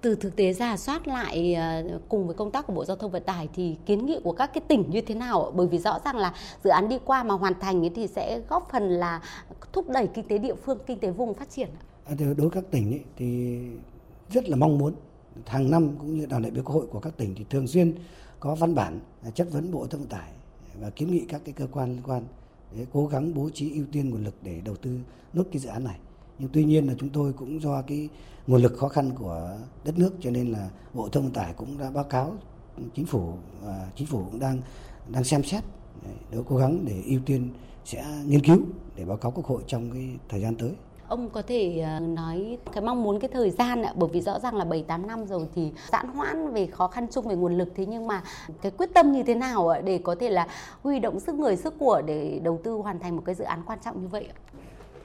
từ 0.00 0.14
thực 0.14 0.36
tế 0.36 0.52
giả 0.52 0.76
soát 0.76 1.08
lại 1.08 1.54
ờ, 1.54 1.98
cùng 2.08 2.26
với 2.26 2.36
công 2.36 2.50
tác 2.50 2.66
của 2.66 2.72
Bộ 2.72 2.84
Giao 2.84 2.96
thông 2.96 3.10
Vận 3.10 3.22
tải 3.22 3.48
thì 3.54 3.76
kiến 3.86 4.06
nghị 4.06 4.20
của 4.24 4.32
các 4.32 4.50
cái 4.54 4.62
tỉnh 4.68 4.84
như 4.90 5.00
thế 5.00 5.14
nào? 5.14 5.52
Bởi 5.54 5.66
vì 5.66 5.78
rõ 5.78 5.98
ràng 6.04 6.16
là 6.16 6.34
dự 6.64 6.70
án 6.70 6.88
đi 6.88 6.98
qua 7.04 7.22
mà 7.22 7.34
hoàn 7.34 7.60
thành 7.60 7.88
thì 7.94 8.06
sẽ 8.06 8.40
góp 8.48 8.68
phần 8.72 8.88
là 8.88 9.22
thúc 9.72 9.88
đẩy 9.88 10.06
kinh 10.06 10.28
tế 10.28 10.38
địa 10.38 10.54
phương, 10.54 10.78
kinh 10.86 10.98
tế 10.98 11.10
vùng 11.10 11.34
phát 11.34 11.50
triển. 11.50 11.68
À, 12.04 12.14
đối 12.18 12.34
với 12.34 12.50
các 12.50 12.64
tỉnh 12.70 12.92
ấy, 12.92 13.00
thì 13.16 13.58
rất 14.30 14.48
là 14.48 14.56
mong 14.56 14.78
muốn 14.78 14.94
hàng 15.46 15.70
năm 15.70 15.96
cũng 15.98 16.18
như 16.18 16.26
đoàn 16.26 16.42
đại 16.42 16.50
biểu 16.50 16.64
quốc 16.64 16.74
hội 16.74 16.86
của 16.86 17.00
các 17.00 17.16
tỉnh 17.16 17.34
thì 17.34 17.44
thường 17.50 17.66
xuyên 17.66 17.94
có 18.40 18.54
văn 18.54 18.74
bản 18.74 19.00
à, 19.24 19.30
chất 19.30 19.48
vấn 19.50 19.72
Bộ 19.72 19.78
Giao 19.78 19.88
thông 19.88 20.00
Vận 20.00 20.08
tải 20.08 20.30
và 20.80 20.90
kiến 20.90 21.10
nghị 21.10 21.20
các 21.28 21.40
cái 21.44 21.52
cơ 21.52 21.66
quan 21.72 21.92
liên 21.92 22.02
quan 22.06 22.22
để 22.76 22.86
cố 22.92 23.06
gắng 23.06 23.34
bố 23.34 23.50
trí 23.50 23.72
ưu 23.74 23.84
tiên 23.92 24.10
nguồn 24.10 24.24
lực 24.24 24.34
để 24.42 24.60
đầu 24.64 24.76
tư 24.76 24.98
nốt 25.32 25.44
cái 25.52 25.58
dự 25.58 25.68
án 25.68 25.84
này 25.84 25.98
nhưng 26.40 26.50
tuy 26.52 26.64
nhiên 26.64 26.86
là 26.86 26.94
chúng 26.98 27.08
tôi 27.08 27.32
cũng 27.32 27.62
do 27.62 27.82
cái 27.82 28.08
nguồn 28.46 28.62
lực 28.62 28.78
khó 28.78 28.88
khăn 28.88 29.10
của 29.18 29.58
đất 29.84 29.98
nước, 29.98 30.10
cho 30.20 30.30
nên 30.30 30.52
là 30.52 30.68
bộ 30.94 31.08
thông 31.08 31.22
vận 31.22 31.32
tải 31.32 31.52
cũng 31.56 31.78
đã 31.78 31.90
báo 31.90 32.04
cáo 32.04 32.34
chính 32.94 33.06
phủ 33.06 33.32
và 33.62 33.86
chính 33.96 34.06
phủ 34.06 34.24
cũng 34.30 34.40
đang 34.40 34.60
đang 35.08 35.24
xem 35.24 35.42
xét 35.42 35.64
để 36.30 36.38
cố 36.48 36.56
gắng 36.56 36.84
để 36.84 37.02
ưu 37.06 37.20
tiên 37.26 37.48
sẽ 37.84 38.04
nghiên 38.26 38.44
cứu 38.44 38.58
để 38.96 39.04
báo 39.04 39.16
cáo 39.16 39.30
quốc 39.30 39.46
hội 39.46 39.62
trong 39.66 39.90
cái 39.90 40.08
thời 40.28 40.40
gian 40.40 40.54
tới 40.54 40.72
ông 41.08 41.30
có 41.30 41.42
thể 41.42 41.80
à, 41.80 42.00
nói 42.00 42.58
cái 42.72 42.82
mong 42.84 43.02
muốn 43.02 43.20
cái 43.20 43.30
thời 43.32 43.50
gian 43.50 43.82
ạ, 43.82 43.92
bởi 43.96 44.08
vì 44.12 44.20
rõ 44.20 44.38
ràng 44.38 44.56
là 44.56 44.64
7 44.64 44.82
8 44.82 45.06
năm 45.06 45.26
rồi 45.26 45.46
thì 45.54 45.72
giãn 45.92 46.08
hoãn 46.08 46.52
về 46.52 46.66
khó 46.66 46.88
khăn 46.88 47.06
chung 47.10 47.28
về 47.28 47.36
nguồn 47.36 47.58
lực, 47.58 47.68
thế 47.76 47.86
nhưng 47.86 48.06
mà 48.06 48.22
cái 48.62 48.72
quyết 48.72 48.90
tâm 48.94 49.12
như 49.12 49.22
thế 49.22 49.34
nào 49.34 49.68
ạ 49.68 49.80
để 49.80 49.98
có 49.98 50.14
thể 50.14 50.30
là 50.30 50.46
huy 50.82 50.98
động 50.98 51.20
sức 51.20 51.34
người, 51.34 51.56
sức 51.56 51.74
của 51.78 52.02
để 52.06 52.40
đầu 52.42 52.60
tư 52.64 52.72
hoàn 52.72 52.98
thành 52.98 53.16
một 53.16 53.22
cái 53.24 53.34
dự 53.34 53.44
án 53.44 53.62
quan 53.66 53.78
trọng 53.84 54.02
như 54.02 54.08
vậy 54.08 54.28
ạ? 54.30 54.36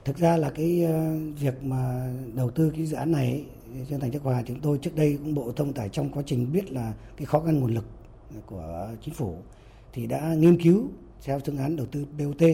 Thực 0.06 0.18
ra 0.18 0.38
là 0.38 0.50
cái 0.50 0.84
ờ, 0.84 1.18
việc 1.40 1.64
mà 1.64 2.10
đầu 2.36 2.50
tư 2.50 2.72
cái 2.76 2.86
dự 2.86 2.96
án 2.98 3.12
này 3.12 3.46
trên 3.90 4.00
thành 4.00 4.12
Đức 4.12 4.24
Hòa 4.24 4.44
chúng 4.46 4.60
tôi 4.60 4.78
trước 4.78 4.96
đây 4.96 5.18
cũng 5.18 5.36
bộ 5.36 5.52
thông 5.52 5.74
tải 5.74 5.90
trong 5.90 6.10
quá 6.10 6.24
trình 6.26 6.52
biết 6.52 6.72
là 6.72 6.94
cái 7.18 7.26
khó 7.26 7.40
khăn 7.40 7.60
nguồn 7.60 7.74
lực 7.74 7.86
của 8.46 8.90
chính 9.02 9.14
phủ 9.14 9.36
thì 9.94 10.08
đã 10.08 10.34
nghiên 10.38 10.62
cứu 10.62 10.88
theo 11.24 11.40
phương 11.46 11.58
án 11.58 11.76
đầu 11.76 11.86
tư 11.86 12.06
BOT. 12.18 12.48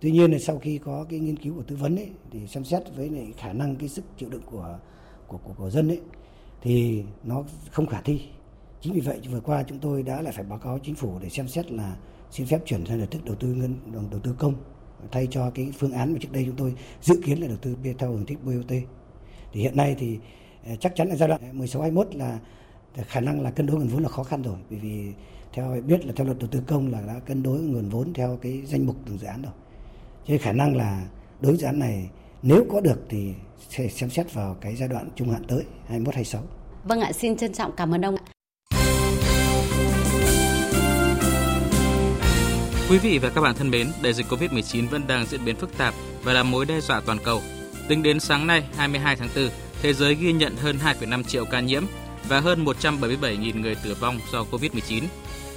Tuy 0.00 0.10
nhiên 0.10 0.32
là 0.32 0.38
sau 0.38 0.58
khi 0.58 0.78
có 0.78 1.06
cái 1.08 1.18
nghiên 1.20 1.36
cứu 1.36 1.54
của 1.54 1.62
tư 1.62 1.76
vấn 1.76 1.96
ấy 1.96 2.08
thì 2.30 2.46
xem 2.46 2.64
xét 2.64 2.82
với 2.96 3.08
lại 3.08 3.32
khả 3.36 3.52
năng 3.52 3.76
cái 3.76 3.88
sức 3.88 4.04
chịu 4.18 4.28
đựng 4.30 4.42
của 4.50 4.78
của 5.26 5.38
của, 5.38 5.52
của 5.56 5.70
dân 5.70 5.88
ấy 5.88 6.00
thì 6.62 7.02
nó 7.24 7.44
không 7.70 7.86
khả 7.86 8.00
thi. 8.00 8.20
Chính 8.80 8.92
vì 8.92 9.00
vậy 9.00 9.20
vừa 9.30 9.40
qua 9.40 9.62
chúng 9.62 9.78
tôi 9.78 10.02
đã 10.02 10.22
lại 10.22 10.32
phải 10.32 10.44
báo 10.44 10.58
cáo 10.58 10.78
chính 10.78 10.94
phủ 10.94 11.18
để 11.22 11.28
xem 11.28 11.48
xét 11.48 11.72
là 11.72 11.96
xin 12.30 12.46
phép 12.46 12.60
chuyển 12.66 12.86
sang 12.86 12.98
hình 12.98 13.10
thức 13.10 13.24
đầu 13.24 13.34
tư 13.34 13.48
ngân 13.48 13.74
đầu 14.10 14.20
tư 14.20 14.34
công 14.38 14.54
thay 15.12 15.28
cho 15.30 15.50
cái 15.50 15.72
phương 15.78 15.92
án 15.92 16.12
mà 16.12 16.18
trước 16.22 16.32
đây 16.32 16.44
chúng 16.46 16.56
tôi 16.56 16.74
dự 17.02 17.20
kiến 17.24 17.40
là 17.40 17.46
đầu 17.46 17.56
tư 17.56 17.76
theo 17.98 18.12
hình 18.12 18.26
thức 18.26 18.38
BOT. 18.44 18.78
Thì 19.52 19.60
hiện 19.60 19.76
nay 19.76 19.96
thì 19.98 20.18
ờ, 20.66 20.76
chắc 20.80 20.92
chắn 20.96 21.08
là 21.08 21.16
giai 21.16 21.28
đoạn 21.28 21.58
16 21.58 21.82
21 21.82 22.14
là 22.14 22.38
khả 22.94 23.20
năng 23.20 23.40
là 23.40 23.50
cân 23.50 23.66
đối 23.66 23.76
nguồn 23.76 23.88
vốn 23.88 24.02
là 24.02 24.08
khó 24.08 24.22
khăn 24.22 24.42
rồi 24.42 24.56
bởi 24.70 24.78
vì 24.78 25.12
theo 25.52 25.82
biết 25.86 26.06
là 26.06 26.12
theo 26.16 26.26
luật 26.26 26.38
đầu 26.38 26.48
tư 26.52 26.62
công 26.66 26.92
là 26.92 27.00
đã 27.06 27.20
cân 27.26 27.42
đối 27.42 27.60
nguồn 27.60 27.88
vốn 27.88 28.12
theo 28.12 28.38
cái 28.42 28.62
danh 28.66 28.86
mục 28.86 28.96
từng 29.06 29.18
dự 29.18 29.26
án 29.26 29.42
rồi. 29.42 29.52
Cho 30.24 30.32
nên 30.32 30.38
khả 30.38 30.52
năng 30.52 30.76
là 30.76 31.08
đối 31.40 31.52
với 31.52 31.60
dự 31.60 31.66
án 31.66 31.78
này 31.78 32.10
nếu 32.42 32.64
có 32.70 32.80
được 32.80 33.02
thì 33.08 33.34
sẽ 33.68 33.88
xem 33.88 34.10
xét 34.10 34.34
vào 34.34 34.56
cái 34.60 34.76
giai 34.76 34.88
đoạn 34.88 35.08
trung 35.14 35.30
hạn 35.30 35.44
tới 35.48 35.64
21 35.86 36.14
26. 36.14 36.42
Vâng 36.84 37.00
ạ, 37.00 37.12
xin 37.12 37.36
trân 37.36 37.52
trọng 37.52 37.72
cảm 37.76 37.94
ơn 37.94 38.02
ông. 38.02 38.16
ạ 38.16 38.37
Quý 42.90 42.98
vị 42.98 43.18
và 43.18 43.28
các 43.28 43.40
bạn 43.40 43.54
thân 43.54 43.70
mến, 43.70 43.88
đại 44.02 44.12
dịch 44.12 44.26
COVID-19 44.26 44.88
vẫn 44.88 45.02
đang 45.06 45.26
diễn 45.26 45.44
biến 45.44 45.56
phức 45.56 45.78
tạp 45.78 45.94
và 46.22 46.32
là 46.32 46.42
mối 46.42 46.64
đe 46.64 46.80
dọa 46.80 47.00
toàn 47.00 47.18
cầu. 47.24 47.42
Tính 47.88 48.02
đến 48.02 48.20
sáng 48.20 48.46
nay, 48.46 48.64
22 48.76 49.16
tháng 49.16 49.28
4, 49.36 49.48
thế 49.82 49.92
giới 49.92 50.14
ghi 50.14 50.32
nhận 50.32 50.56
hơn 50.56 50.78
2,5 50.84 51.22
triệu 51.22 51.44
ca 51.44 51.60
nhiễm 51.60 51.84
và 52.28 52.40
hơn 52.40 52.64
177.000 52.64 53.60
người 53.60 53.74
tử 53.74 53.96
vong 54.00 54.20
do 54.32 54.44
COVID-19. 54.50 55.02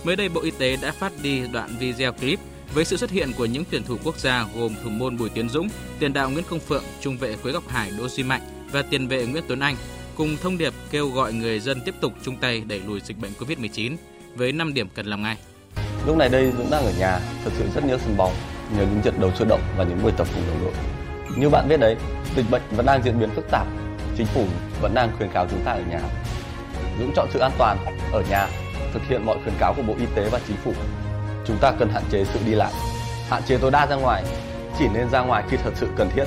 Mới 0.04 0.16
đây, 0.16 0.30
Bộ 0.30 0.42
Y 0.42 0.52
tế 0.52 0.78
đã 0.82 0.92
phát 0.92 1.12
đi 1.22 1.48
đoạn 1.54 1.76
video 1.80 2.14
clip 2.14 2.40
với 2.74 2.86
sự 2.86 2.98
xuất 2.98 3.12
hiện 3.12 3.32
của 3.38 3.46
những 3.46 3.64
tuyển 3.72 3.84
thủ 3.84 3.98
quốc 4.04 4.20
gia 4.20 4.46
gồm 4.56 4.76
thủ 4.84 4.90
môn 4.90 5.18
Bùi 5.18 5.30
Tiến 5.30 5.50
Dũng, 5.50 5.70
tiền 6.00 6.14
đạo 6.14 6.30
Nguyễn 6.30 6.46
Công 6.50 6.60
Phượng, 6.60 6.84
trung 7.02 7.18
vệ 7.18 7.36
Quế 7.44 7.54
Ngọc 7.54 7.70
Hải 7.70 7.92
Đỗ 7.98 8.08
Duy 8.08 8.24
Mạnh 8.24 8.42
và 8.72 8.82
tiền 8.82 9.08
vệ 9.08 9.26
Nguyễn 9.26 9.44
Tuấn 9.48 9.60
Anh 9.60 9.76
cùng 10.16 10.38
thông 10.42 10.58
điệp 10.58 10.74
kêu 10.92 11.10
gọi 11.10 11.34
người 11.34 11.60
dân 11.60 11.82
tiếp 11.86 11.96
tục 12.02 12.14
chung 12.24 12.38
tay 12.38 12.64
đẩy 12.68 12.82
lùi 12.88 13.00
dịch 13.00 13.18
bệnh 13.18 13.32
COVID-19 13.40 13.96
với 14.36 14.52
5 14.52 14.74
điểm 14.74 14.88
cần 14.96 15.06
làm 15.06 15.24
ngay. 15.24 15.38
Lúc 16.06 16.18
này 16.18 16.30
đây 16.30 16.52
Dũng 16.58 16.72
đang 16.72 16.86
ở 16.86 16.92
nhà, 17.00 17.20
thật 17.44 17.52
sự 17.58 17.66
rất 17.76 17.86
nhớ 17.86 17.98
sân 17.98 18.18
bóng, 18.18 18.34
nhớ 18.78 18.84
những 18.92 19.02
trận 19.04 19.22
đấu 19.22 19.32
sôi 19.36 19.48
động 19.48 19.62
và 19.78 19.84
những 19.84 20.04
buổi 20.04 20.12
tập 20.18 20.28
cùng 20.34 20.44
đồng 20.48 20.64
đội. 20.64 20.74
Như 21.38 21.50
bạn 21.50 21.70
biết 21.70 21.80
đấy, 21.80 21.96
dịch 22.36 22.46
bệnh 22.52 22.62
vẫn 22.72 22.86
đang 22.86 23.04
diễn 23.04 23.20
biến 23.20 23.30
phức 23.36 23.52
tạp, 23.52 23.68
chính 24.18 24.26
phủ 24.26 24.46
vẫn 24.82 24.94
đang 24.94 25.12
khuyến 25.18 25.30
cáo 25.30 25.48
chúng 25.52 25.62
ta 25.66 25.72
ở 25.72 25.82
nhà. 25.92 26.00
Dũng 27.00 27.12
chọn 27.16 27.28
sự 27.34 27.40
an 27.40 27.52
toàn 27.58 27.78
ở 28.12 28.24
nhà, 28.30 28.48
thực 28.94 29.02
hiện 29.10 29.26
mọi 29.26 29.38
khuyến 29.44 29.56
cáo 29.60 29.74
của 29.74 29.82
Bộ 29.82 29.94
Y 30.00 30.06
tế 30.16 30.30
và 30.32 30.40
chính 30.48 30.58
phủ. 30.58 30.74
Chúng 31.46 31.58
ta 31.58 31.72
cần 31.80 31.90
hạn 31.90 32.04
chế 32.12 32.26
sự 32.34 32.40
đi 32.46 32.52
lại, 32.52 32.72
hạn 33.30 33.44
chế 33.44 33.58
tối 33.58 33.72
đa 33.72 33.88
ra 33.88 33.96
ngoài, 33.96 34.24
chỉ 34.80 34.86
nên 34.94 35.10
ra 35.10 35.22
ngoài 35.22 35.44
khi 35.50 35.58
thật 35.64 35.72
sự 35.76 35.88
cần 35.98 36.10
thiết. 36.16 36.26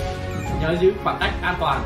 Nhớ 0.63 0.77
giữ 0.81 0.93
khoảng 1.05 1.17
cách 1.21 1.33
an 1.43 1.55
toàn. 1.61 1.83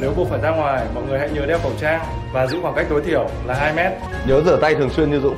Nếu 0.00 0.12
buộc 0.16 0.28
phải 0.30 0.40
ra 0.40 0.50
ngoài, 0.50 0.86
mọi 0.94 1.04
người 1.04 1.18
hãy 1.18 1.30
nhớ 1.30 1.46
đeo 1.46 1.58
khẩu 1.58 1.72
trang 1.80 2.06
và 2.32 2.46
giữ 2.46 2.58
khoảng 2.62 2.74
cách 2.74 2.86
tối 2.90 3.02
thiểu 3.06 3.28
là 3.46 3.54
2 3.54 3.72
mét. 3.72 3.92
Nhớ 4.26 4.42
rửa 4.44 4.58
tay 4.60 4.74
thường 4.74 4.90
xuyên 4.90 5.10
như 5.10 5.20
Dũng 5.20 5.36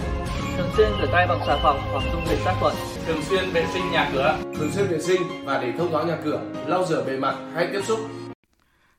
thường 0.62 0.72
xuyên 0.76 0.92
rửa 1.00 1.12
tay 1.12 1.26
bằng 1.26 1.40
xà 1.46 1.58
phòng 1.62 1.80
hoặc 1.92 2.04
dung 2.12 2.26
dịch 2.28 2.38
sát 2.44 2.54
khuẩn, 2.60 2.74
thường 3.06 3.22
xuyên 3.22 3.50
vệ 3.50 3.66
sinh 3.72 3.90
nhà 3.92 4.10
cửa, 4.12 4.38
thường 4.54 4.70
xuyên 4.72 4.86
vệ 4.86 4.98
sinh 4.98 5.22
và 5.44 5.62
để 5.62 5.72
thông 5.78 5.90
thoáng 5.90 6.06
nhà 6.06 6.18
cửa, 6.24 6.42
lau 6.66 6.86
rửa 6.86 7.04
bề 7.06 7.16
mặt 7.16 7.36
hay 7.54 7.68
tiếp 7.72 7.80
xúc. 7.84 8.00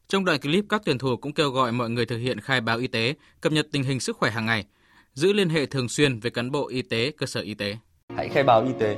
Trong 0.07 0.25
đoạn 0.25 0.39
clip, 0.39 0.65
các 0.69 0.81
tuyển 0.85 0.97
thủ 0.97 1.17
cũng 1.17 1.33
kêu 1.33 1.49
gọi 1.49 1.71
mọi 1.71 1.89
người 1.89 2.05
thực 2.05 2.17
hiện 2.17 2.39
khai 2.39 2.61
báo 2.61 2.77
y 2.77 2.87
tế, 2.87 3.13
cập 3.41 3.51
nhật 3.51 3.67
tình 3.71 3.83
hình 3.83 3.99
sức 3.99 4.17
khỏe 4.17 4.31
hàng 4.31 4.45
ngày, 4.45 4.65
giữ 5.13 5.33
liên 5.33 5.49
hệ 5.49 5.65
thường 5.65 5.89
xuyên 5.89 6.19
với 6.19 6.31
cán 6.31 6.51
bộ 6.51 6.67
y 6.67 6.81
tế, 6.81 7.11
cơ 7.17 7.25
sở 7.25 7.41
y 7.41 7.53
tế. 7.53 7.77
Hãy 8.15 8.29
khai 8.29 8.43
báo 8.43 8.63
y 8.63 8.71
tế. 8.79 8.97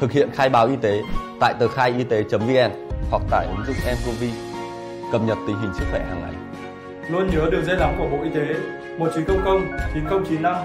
Thực 0.00 0.12
hiện 0.12 0.28
khai 0.32 0.48
báo 0.48 0.66
y 0.66 0.76
tế 0.82 1.02
tại 1.40 1.54
tờ 1.60 1.68
khai 1.68 1.94
y 1.98 2.04
tế.vn 2.04 2.70
hoặc 3.10 3.22
tại 3.30 3.46
ứng 3.46 3.66
dụng 3.66 3.76
mCoV. 3.76 4.24
Cập 5.12 5.22
nhật 5.22 5.38
tình 5.46 5.56
hình 5.56 5.70
sức 5.78 5.84
khỏe 5.90 6.06
hàng 6.08 6.20
ngày. 6.20 6.34
Luôn 7.10 7.30
nhớ 7.32 7.48
đường 7.52 7.64
dây 7.64 7.76
nóng 7.76 7.94
của 7.98 8.16
Bộ 8.16 8.22
Y 8.24 8.30
tế 8.30 8.54
1900 8.98 9.44
9095 9.94 10.56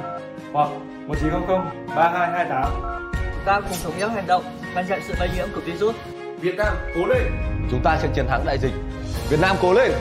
hoặc 0.53 0.69
1900 1.07 1.87
3228. 1.95 2.71
Chúng 3.11 3.45
ta 3.45 3.61
cùng 3.61 3.77
thống 3.83 3.99
nhất 3.99 4.11
hành 4.15 4.27
động 4.27 4.43
ngăn 4.75 4.85
chặn 4.89 5.01
sự 5.07 5.13
lây 5.19 5.29
nhiễm 5.35 5.47
của 5.55 5.61
virus. 5.61 5.95
Việt 6.41 6.55
Nam 6.57 6.73
cố 6.95 7.05
lên. 7.05 7.23
Chúng 7.71 7.81
ta 7.83 7.99
sẽ 8.01 8.09
chiến 8.15 8.25
thắng 8.27 8.45
đại 8.45 8.57
dịch. 8.57 8.73
Việt 9.29 9.39
Nam 9.41 9.55
cố 9.61 9.73
lên. 9.73 9.91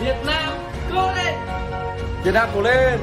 Việt 0.00 0.16
Nam 0.26 0.54
cố 0.92 1.12
lên. 1.16 1.34
Việt 2.24 2.34
Nam 2.34 2.48
cố 2.54 2.62
lên. 2.62 3.00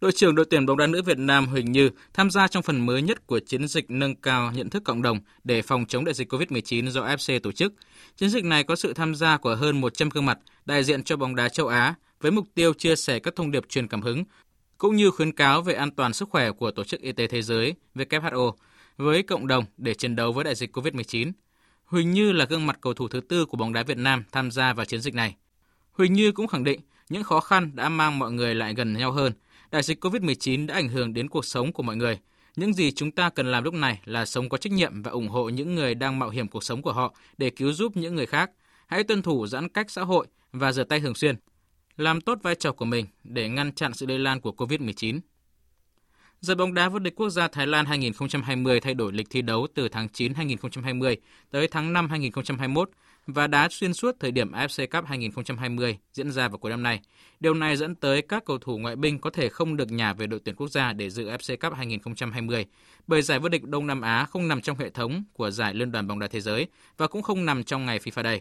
Đội 0.00 0.12
trưởng 0.12 0.34
đội 0.34 0.46
tuyển 0.50 0.66
bóng 0.66 0.76
đá 0.76 0.86
nữ 0.86 1.02
Việt 1.02 1.18
Nam 1.18 1.46
Huỳnh 1.46 1.72
Như 1.72 1.90
tham 2.14 2.30
gia 2.30 2.48
trong 2.48 2.62
phần 2.62 2.86
mới 2.86 3.02
nhất 3.02 3.26
của 3.26 3.40
chiến 3.46 3.68
dịch 3.68 3.90
nâng 3.90 4.14
cao 4.14 4.52
nhận 4.52 4.70
thức 4.70 4.82
cộng 4.84 5.02
đồng 5.02 5.20
để 5.44 5.62
phòng 5.62 5.84
chống 5.88 6.04
đại 6.04 6.14
dịch 6.14 6.32
COVID-19 6.32 6.90
do 6.90 7.06
FC 7.06 7.40
tổ 7.40 7.52
chức. 7.52 7.72
Chiến 8.16 8.30
dịch 8.30 8.44
này 8.44 8.64
có 8.64 8.76
sự 8.76 8.92
tham 8.92 9.14
gia 9.14 9.36
của 9.36 9.54
hơn 9.54 9.80
100 9.80 10.08
gương 10.08 10.26
mặt 10.26 10.38
đại 10.64 10.84
diện 10.84 11.04
cho 11.04 11.16
bóng 11.16 11.36
đá 11.36 11.48
châu 11.48 11.66
Á 11.66 11.94
với 12.20 12.30
mục 12.30 12.46
tiêu 12.54 12.72
chia 12.74 12.96
sẻ 12.96 13.18
các 13.18 13.36
thông 13.36 13.50
điệp 13.50 13.68
truyền 13.68 13.88
cảm 13.88 14.02
hứng 14.02 14.24
cũng 14.78 14.96
như 14.96 15.10
khuyến 15.10 15.32
cáo 15.32 15.62
về 15.62 15.74
an 15.74 15.90
toàn 15.90 16.12
sức 16.12 16.28
khỏe 16.30 16.50
của 16.50 16.70
Tổ 16.70 16.84
chức 16.84 17.00
Y 17.00 17.12
tế 17.12 17.26
Thế 17.26 17.42
giới 17.42 17.74
WHO 17.94 18.52
với 18.96 19.22
cộng 19.22 19.46
đồng 19.46 19.64
để 19.76 19.94
chiến 19.94 20.16
đấu 20.16 20.32
với 20.32 20.44
đại 20.44 20.54
dịch 20.54 20.76
COVID-19. 20.76 21.32
Huỳnh 21.84 22.12
Như 22.12 22.32
là 22.32 22.44
gương 22.44 22.66
mặt 22.66 22.78
cầu 22.80 22.94
thủ 22.94 23.08
thứ 23.08 23.20
tư 23.20 23.46
của 23.46 23.56
bóng 23.56 23.72
đá 23.72 23.82
Việt 23.82 23.98
Nam 23.98 24.24
tham 24.32 24.50
gia 24.50 24.72
vào 24.72 24.86
chiến 24.86 25.00
dịch 25.00 25.14
này. 25.14 25.36
Huỳnh 25.92 26.12
Như 26.12 26.32
cũng 26.32 26.46
khẳng 26.46 26.64
định 26.64 26.80
những 27.08 27.22
khó 27.22 27.40
khăn 27.40 27.70
đã 27.74 27.88
mang 27.88 28.18
mọi 28.18 28.32
người 28.32 28.54
lại 28.54 28.74
gần 28.74 28.92
nhau 28.92 29.12
hơn. 29.12 29.32
Đại 29.70 29.82
dịch 29.82 30.04
COVID-19 30.04 30.66
đã 30.66 30.74
ảnh 30.74 30.88
hưởng 30.88 31.14
đến 31.14 31.28
cuộc 31.28 31.44
sống 31.44 31.72
của 31.72 31.82
mọi 31.82 31.96
người. 31.96 32.18
Những 32.56 32.74
gì 32.74 32.92
chúng 32.92 33.10
ta 33.10 33.30
cần 33.30 33.46
làm 33.46 33.64
lúc 33.64 33.74
này 33.74 34.00
là 34.04 34.24
sống 34.26 34.48
có 34.48 34.58
trách 34.58 34.72
nhiệm 34.72 35.02
và 35.02 35.10
ủng 35.10 35.28
hộ 35.28 35.48
những 35.48 35.74
người 35.74 35.94
đang 35.94 36.18
mạo 36.18 36.30
hiểm 36.30 36.48
cuộc 36.48 36.64
sống 36.64 36.82
của 36.82 36.92
họ 36.92 37.14
để 37.38 37.50
cứu 37.50 37.72
giúp 37.72 37.96
những 37.96 38.14
người 38.14 38.26
khác. 38.26 38.50
Hãy 38.86 39.04
tuân 39.04 39.22
thủ 39.22 39.46
giãn 39.46 39.68
cách 39.68 39.90
xã 39.90 40.02
hội 40.02 40.26
và 40.52 40.72
rửa 40.72 40.84
tay 40.84 41.00
thường 41.00 41.14
xuyên 41.14 41.36
làm 41.96 42.20
tốt 42.20 42.38
vai 42.42 42.54
trò 42.54 42.72
của 42.72 42.84
mình 42.84 43.06
để 43.24 43.48
ngăn 43.48 43.72
chặn 43.72 43.94
sự 43.94 44.06
lây 44.06 44.18
lan 44.18 44.40
của 44.40 44.52
COVID-19. 44.56 45.20
Giải 46.40 46.54
bóng 46.54 46.74
đá 46.74 46.88
vô 46.88 46.98
địch 46.98 47.14
quốc 47.16 47.30
gia 47.30 47.48
Thái 47.48 47.66
Lan 47.66 47.86
2020 47.86 48.80
thay 48.80 48.94
đổi 48.94 49.12
lịch 49.12 49.30
thi 49.30 49.42
đấu 49.42 49.66
từ 49.74 49.88
tháng 49.88 50.08
9 50.08 50.34
2020 50.34 51.16
tới 51.50 51.68
tháng 51.68 51.92
5 51.92 52.08
2021 52.10 52.90
và 53.26 53.46
đá 53.46 53.68
xuyên 53.68 53.94
suốt 53.94 54.16
thời 54.20 54.30
điểm 54.30 54.52
AFC 54.52 54.86
Cup 54.86 55.04
2020 55.08 55.98
diễn 56.12 56.30
ra 56.30 56.48
vào 56.48 56.58
cuối 56.58 56.70
năm 56.70 56.82
nay. 56.82 57.00
Điều 57.40 57.54
này 57.54 57.76
dẫn 57.76 57.94
tới 57.94 58.22
các 58.22 58.44
cầu 58.44 58.58
thủ 58.58 58.78
ngoại 58.78 58.96
binh 58.96 59.18
có 59.18 59.30
thể 59.30 59.48
không 59.48 59.76
được 59.76 59.90
nhà 59.90 60.12
về 60.12 60.26
đội 60.26 60.40
tuyển 60.44 60.56
quốc 60.56 60.68
gia 60.68 60.92
để 60.92 61.10
dự 61.10 61.28
AFC 61.28 61.56
Cup 61.56 61.74
2020, 61.76 62.66
bởi 63.06 63.22
giải 63.22 63.38
vô 63.38 63.48
địch 63.48 63.64
Đông 63.64 63.86
Nam 63.86 64.00
Á 64.00 64.24
không 64.24 64.48
nằm 64.48 64.60
trong 64.60 64.78
hệ 64.78 64.90
thống 64.90 65.24
của 65.32 65.50
giải 65.50 65.74
Liên 65.74 65.92
đoàn 65.92 66.06
bóng 66.06 66.18
đá 66.18 66.26
thế 66.26 66.40
giới 66.40 66.66
và 66.96 67.06
cũng 67.06 67.22
không 67.22 67.46
nằm 67.46 67.64
trong 67.64 67.86
ngày 67.86 67.98
FIFA 67.98 68.22
Day. 68.22 68.40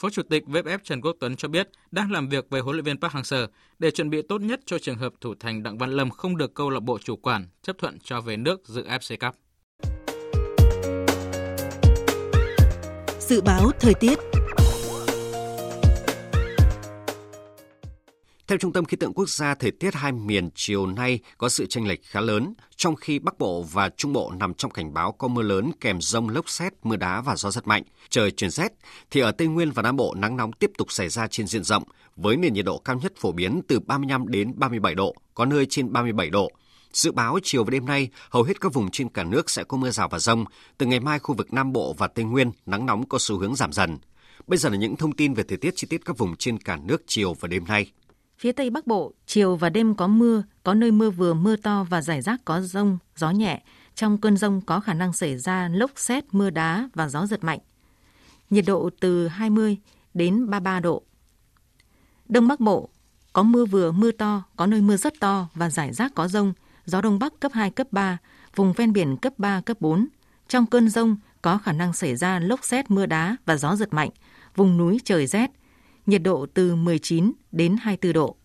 Phó 0.00 0.10
Chủ 0.10 0.22
tịch 0.22 0.44
VFF 0.46 0.78
Trần 0.84 1.00
Quốc 1.00 1.16
Tuấn 1.20 1.36
cho 1.36 1.48
biết 1.48 1.68
đang 1.90 2.12
làm 2.12 2.28
việc 2.28 2.46
với 2.50 2.60
huấn 2.60 2.76
luyện 2.76 2.84
viên 2.84 3.00
Park 3.00 3.12
Hang-seo 3.12 3.46
để 3.78 3.90
chuẩn 3.90 4.10
bị 4.10 4.22
tốt 4.22 4.40
nhất 4.40 4.60
cho 4.66 4.78
trường 4.78 4.96
hợp 4.96 5.12
thủ 5.20 5.34
thành 5.40 5.62
Đặng 5.62 5.78
Văn 5.78 5.90
Lâm 5.90 6.10
không 6.10 6.36
được 6.36 6.54
câu 6.54 6.70
lạc 6.70 6.80
bộ 6.80 6.98
chủ 6.98 7.16
quản 7.16 7.46
chấp 7.62 7.78
thuận 7.78 7.98
cho 7.98 8.20
về 8.20 8.36
nước 8.36 8.68
dự 8.68 8.84
AFC 8.84 9.16
Cup. 9.20 9.34
Dự 13.18 13.40
báo 13.40 13.70
thời 13.80 13.94
tiết 13.94 14.18
Theo 18.50 18.58
Trung 18.58 18.72
tâm 18.72 18.84
Khí 18.84 18.96
tượng 18.96 19.14
Quốc 19.14 19.28
gia, 19.28 19.54
thời 19.54 19.70
tiết 19.70 19.94
hai 19.94 20.12
miền 20.12 20.50
chiều 20.54 20.86
nay 20.86 21.18
có 21.38 21.48
sự 21.48 21.66
chênh 21.66 21.88
lệch 21.88 22.04
khá 22.04 22.20
lớn, 22.20 22.54
trong 22.76 22.96
khi 22.96 23.18
Bắc 23.18 23.38
Bộ 23.38 23.62
và 23.62 23.88
Trung 23.88 24.12
Bộ 24.12 24.32
nằm 24.38 24.54
trong 24.54 24.70
cảnh 24.70 24.94
báo 24.94 25.12
có 25.12 25.28
mưa 25.28 25.42
lớn 25.42 25.70
kèm 25.80 26.00
rông 26.00 26.28
lốc 26.28 26.48
xét, 26.48 26.72
mưa 26.82 26.96
đá 26.96 27.20
và 27.20 27.36
gió 27.36 27.50
rất 27.50 27.66
mạnh. 27.66 27.82
Trời 28.08 28.30
chuyển 28.30 28.50
rét, 28.50 28.72
thì 29.10 29.20
ở 29.20 29.32
Tây 29.32 29.48
Nguyên 29.48 29.70
và 29.70 29.82
Nam 29.82 29.96
Bộ 29.96 30.14
nắng 30.14 30.36
nóng 30.36 30.52
tiếp 30.52 30.70
tục 30.78 30.92
xảy 30.92 31.08
ra 31.08 31.26
trên 31.26 31.46
diện 31.46 31.64
rộng, 31.64 31.82
với 32.16 32.36
nền 32.36 32.52
nhiệt 32.52 32.64
độ 32.64 32.78
cao 32.78 32.96
nhất 33.02 33.12
phổ 33.16 33.32
biến 33.32 33.60
từ 33.68 33.80
35 33.80 34.28
đến 34.28 34.52
37 34.56 34.94
độ, 34.94 35.14
có 35.34 35.44
nơi 35.44 35.66
trên 35.66 35.92
37 35.92 36.30
độ. 36.30 36.50
Dự 36.92 37.12
báo 37.12 37.38
chiều 37.42 37.64
và 37.64 37.70
đêm 37.70 37.86
nay, 37.86 38.08
hầu 38.30 38.42
hết 38.42 38.60
các 38.60 38.74
vùng 38.74 38.90
trên 38.90 39.08
cả 39.08 39.24
nước 39.24 39.50
sẽ 39.50 39.64
có 39.64 39.76
mưa 39.76 39.90
rào 39.90 40.08
và 40.08 40.18
rông. 40.18 40.44
Từ 40.78 40.86
ngày 40.86 41.00
mai, 41.00 41.18
khu 41.18 41.34
vực 41.34 41.52
Nam 41.52 41.72
Bộ 41.72 41.94
và 41.98 42.06
Tây 42.06 42.24
Nguyên, 42.24 42.50
nắng 42.66 42.86
nóng 42.86 43.08
có 43.08 43.18
xu 43.20 43.38
hướng 43.38 43.56
giảm 43.56 43.72
dần. 43.72 43.98
Bây 44.46 44.58
giờ 44.58 44.68
là 44.68 44.76
những 44.76 44.96
thông 44.96 45.12
tin 45.12 45.34
về 45.34 45.42
thời 45.42 45.58
tiết 45.58 45.70
chi 45.76 45.86
tiết 45.90 46.04
các 46.04 46.18
vùng 46.18 46.36
trên 46.36 46.58
cả 46.58 46.78
nước 46.84 47.02
chiều 47.06 47.34
và 47.40 47.48
đêm 47.48 47.64
nay. 47.64 47.90
Phía 48.40 48.52
Tây 48.52 48.70
Bắc 48.70 48.86
Bộ, 48.86 49.12
chiều 49.26 49.56
và 49.56 49.70
đêm 49.70 49.94
có 49.94 50.06
mưa, 50.06 50.42
có 50.62 50.74
nơi 50.74 50.90
mưa 50.90 51.10
vừa 51.10 51.34
mưa 51.34 51.56
to 51.56 51.84
và 51.90 52.02
rải 52.02 52.22
rác 52.22 52.44
có 52.44 52.60
rông, 52.60 52.98
gió 53.16 53.30
nhẹ. 53.30 53.62
Trong 53.94 54.18
cơn 54.18 54.36
rông 54.36 54.60
có 54.60 54.80
khả 54.80 54.94
năng 54.94 55.12
xảy 55.12 55.38
ra 55.38 55.68
lốc 55.68 55.90
xét, 55.96 56.24
mưa 56.32 56.50
đá 56.50 56.88
và 56.94 57.08
gió 57.08 57.26
giật 57.26 57.44
mạnh. 57.44 57.58
Nhiệt 58.50 58.64
độ 58.66 58.90
từ 59.00 59.28
20 59.28 59.76
đến 60.14 60.50
33 60.50 60.80
độ. 60.80 61.02
Đông 62.28 62.48
Bắc 62.48 62.60
Bộ, 62.60 62.88
có 63.32 63.42
mưa 63.42 63.64
vừa 63.64 63.92
mưa 63.92 64.10
to, 64.10 64.42
có 64.56 64.66
nơi 64.66 64.80
mưa 64.80 64.96
rất 64.96 65.20
to 65.20 65.48
và 65.54 65.70
rải 65.70 65.92
rác 65.92 66.14
có 66.14 66.28
rông, 66.28 66.52
gió 66.84 67.00
Đông 67.00 67.18
Bắc 67.18 67.40
cấp 67.40 67.52
2, 67.54 67.70
cấp 67.70 67.86
3, 67.90 68.18
vùng 68.56 68.72
ven 68.72 68.92
biển 68.92 69.16
cấp 69.16 69.32
3, 69.38 69.60
cấp 69.60 69.76
4. 69.80 70.06
Trong 70.48 70.66
cơn 70.66 70.88
rông 70.88 71.16
có 71.42 71.58
khả 71.58 71.72
năng 71.72 71.92
xảy 71.92 72.16
ra 72.16 72.38
lốc 72.38 72.64
xét, 72.64 72.90
mưa 72.90 73.06
đá 73.06 73.36
và 73.46 73.56
gió 73.56 73.76
giật 73.76 73.94
mạnh, 73.94 74.10
vùng 74.56 74.76
núi 74.76 75.00
trời 75.04 75.26
rét, 75.26 75.50
nhiệt 76.10 76.22
độ 76.22 76.46
từ 76.54 76.74
19 76.74 77.32
đến 77.52 77.76
24 77.80 78.12
độ. 78.12 78.36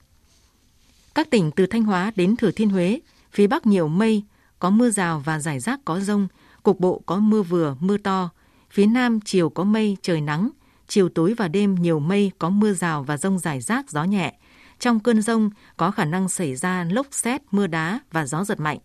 Các 1.16 1.30
tỉnh 1.30 1.52
từ 1.52 1.66
Thanh 1.66 1.84
Hóa 1.84 2.12
đến 2.16 2.36
Thừa 2.36 2.52
Thiên 2.52 2.70
Huế, 2.70 3.00
phía 3.32 3.48
Bắc 3.48 3.66
nhiều 3.66 3.88
mây, 3.88 4.24
có 4.60 4.70
mưa 4.70 4.90
rào 4.90 5.20
và 5.26 5.40
rải 5.40 5.60
rác 5.60 5.80
có 5.86 6.00
rông, 6.00 6.28
cục 6.64 6.80
bộ 6.80 7.02
có 7.06 7.20
mưa 7.20 7.42
vừa, 7.42 7.76
mưa 7.80 7.98
to. 7.98 8.30
Phía 8.72 8.86
Nam 8.86 9.20
chiều 9.26 9.50
có 9.50 9.64
mây, 9.64 9.98
trời 10.02 10.22
nắng, 10.22 10.50
chiều 10.88 11.10
tối 11.10 11.34
và 11.38 11.48
đêm 11.48 11.76
nhiều 11.76 12.00
mây, 12.00 12.32
có 12.40 12.50
mưa 12.50 12.74
rào 12.74 13.04
và 13.04 13.18
rông 13.18 13.40
rải 13.40 13.62
rác, 13.62 13.90
gió 13.90 14.04
nhẹ. 14.04 14.34
Trong 14.80 15.00
cơn 15.00 15.22
rông 15.22 15.50
có 15.78 15.92
khả 15.92 16.06
năng 16.06 16.30
xảy 16.30 16.56
ra 16.56 16.84
lốc 16.92 17.08
xét, 17.12 17.42
mưa 17.52 17.68
đá 17.68 18.00
và 18.12 18.26
gió 18.26 18.44
giật 18.44 18.60
mạnh. 18.60 18.78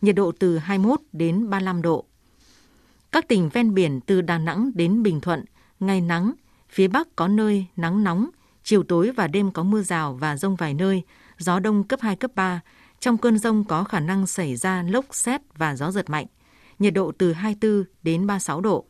Nhiệt 0.00 0.14
độ 0.14 0.32
từ 0.38 0.58
21 0.58 1.00
đến 1.12 1.50
35 1.50 1.82
độ. 1.82 2.04
Các 3.12 3.28
tỉnh 3.28 3.48
ven 3.48 3.74
biển 3.74 4.00
từ 4.00 4.20
Đà 4.20 4.38
Nẵng 4.38 4.70
đến 4.74 5.02
Bình 5.02 5.20
Thuận, 5.20 5.44
ngày 5.80 6.00
nắng, 6.00 6.32
Phía 6.70 6.88
Bắc 6.88 7.16
có 7.16 7.28
nơi 7.28 7.66
nắng 7.76 8.04
nóng, 8.04 8.30
chiều 8.64 8.82
tối 8.82 9.10
và 9.16 9.28
đêm 9.28 9.52
có 9.52 9.62
mưa 9.62 9.82
rào 9.82 10.14
và 10.14 10.36
rông 10.36 10.56
vài 10.56 10.74
nơi, 10.74 11.02
gió 11.38 11.60
đông 11.60 11.84
cấp 11.84 12.00
2, 12.00 12.16
cấp 12.16 12.30
3. 12.34 12.60
Trong 13.00 13.18
cơn 13.18 13.38
rông 13.38 13.64
có 13.64 13.84
khả 13.84 14.00
năng 14.00 14.26
xảy 14.26 14.56
ra 14.56 14.82
lốc 14.82 15.04
xét 15.10 15.40
và 15.56 15.76
gió 15.76 15.90
giật 15.90 16.10
mạnh. 16.10 16.26
Nhiệt 16.78 16.94
độ 16.94 17.12
từ 17.18 17.32
24 17.32 17.84
đến 18.02 18.26
36 18.26 18.60
độ. 18.60 18.84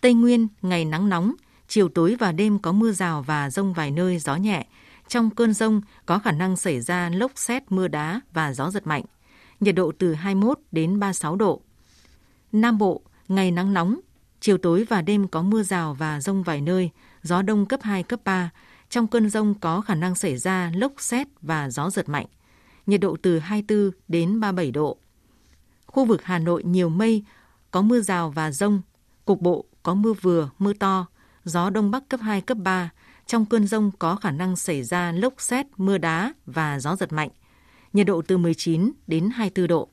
Tây 0.00 0.14
Nguyên, 0.14 0.48
ngày 0.62 0.84
nắng 0.84 1.08
nóng, 1.08 1.34
chiều 1.68 1.88
tối 1.88 2.16
và 2.18 2.32
đêm 2.32 2.58
có 2.58 2.72
mưa 2.72 2.92
rào 2.92 3.22
và 3.22 3.50
rông 3.50 3.72
vài 3.72 3.90
nơi, 3.90 4.18
gió 4.18 4.36
nhẹ. 4.36 4.66
Trong 5.08 5.30
cơn 5.30 5.52
rông 5.52 5.80
có 6.06 6.18
khả 6.18 6.32
năng 6.32 6.56
xảy 6.56 6.80
ra 6.80 7.10
lốc 7.10 7.32
xét, 7.34 7.72
mưa 7.72 7.88
đá 7.88 8.20
và 8.32 8.52
gió 8.52 8.70
giật 8.70 8.86
mạnh. 8.86 9.04
Nhiệt 9.60 9.74
độ 9.74 9.92
từ 9.98 10.14
21 10.14 10.58
đến 10.72 11.00
36 11.00 11.36
độ. 11.36 11.60
Nam 12.52 12.78
Bộ, 12.78 13.02
ngày 13.28 13.50
nắng 13.50 13.74
nóng, 13.74 14.00
chiều 14.44 14.58
tối 14.58 14.84
và 14.88 15.02
đêm 15.02 15.28
có 15.28 15.42
mưa 15.42 15.62
rào 15.62 15.94
và 15.94 16.20
rông 16.20 16.42
vài 16.42 16.60
nơi, 16.60 16.90
gió 17.22 17.42
đông 17.42 17.66
cấp 17.66 17.80
2, 17.82 18.02
cấp 18.02 18.20
3. 18.24 18.50
Trong 18.88 19.06
cơn 19.06 19.30
rông 19.30 19.54
có 19.60 19.80
khả 19.80 19.94
năng 19.94 20.14
xảy 20.14 20.36
ra 20.36 20.72
lốc 20.74 20.92
xét 20.98 21.26
và 21.42 21.70
gió 21.70 21.90
giật 21.90 22.08
mạnh. 22.08 22.26
Nhiệt 22.86 23.00
độ 23.00 23.16
từ 23.22 23.38
24 23.38 23.90
đến 24.08 24.40
37 24.40 24.70
độ. 24.70 24.98
Khu 25.86 26.04
vực 26.04 26.22
Hà 26.24 26.38
Nội 26.38 26.64
nhiều 26.64 26.88
mây, 26.88 27.24
có 27.70 27.82
mưa 27.82 28.00
rào 28.00 28.30
và 28.30 28.50
rông, 28.50 28.82
cục 29.24 29.40
bộ 29.40 29.64
có 29.82 29.94
mưa 29.94 30.12
vừa, 30.12 30.50
mưa 30.58 30.72
to, 30.72 31.06
gió 31.44 31.70
đông 31.70 31.90
bắc 31.90 32.08
cấp 32.08 32.20
2, 32.22 32.40
cấp 32.40 32.58
3. 32.58 32.90
Trong 33.26 33.46
cơn 33.46 33.66
rông 33.66 33.90
có 33.98 34.16
khả 34.16 34.30
năng 34.30 34.56
xảy 34.56 34.82
ra 34.82 35.12
lốc 35.12 35.34
xét, 35.38 35.66
mưa 35.76 35.98
đá 35.98 36.34
và 36.46 36.80
gió 36.80 36.96
giật 36.96 37.12
mạnh. 37.12 37.30
Nhiệt 37.92 38.06
độ 38.06 38.22
từ 38.22 38.38
19 38.38 38.92
đến 39.06 39.30
24 39.34 39.68
độ. 39.68 39.88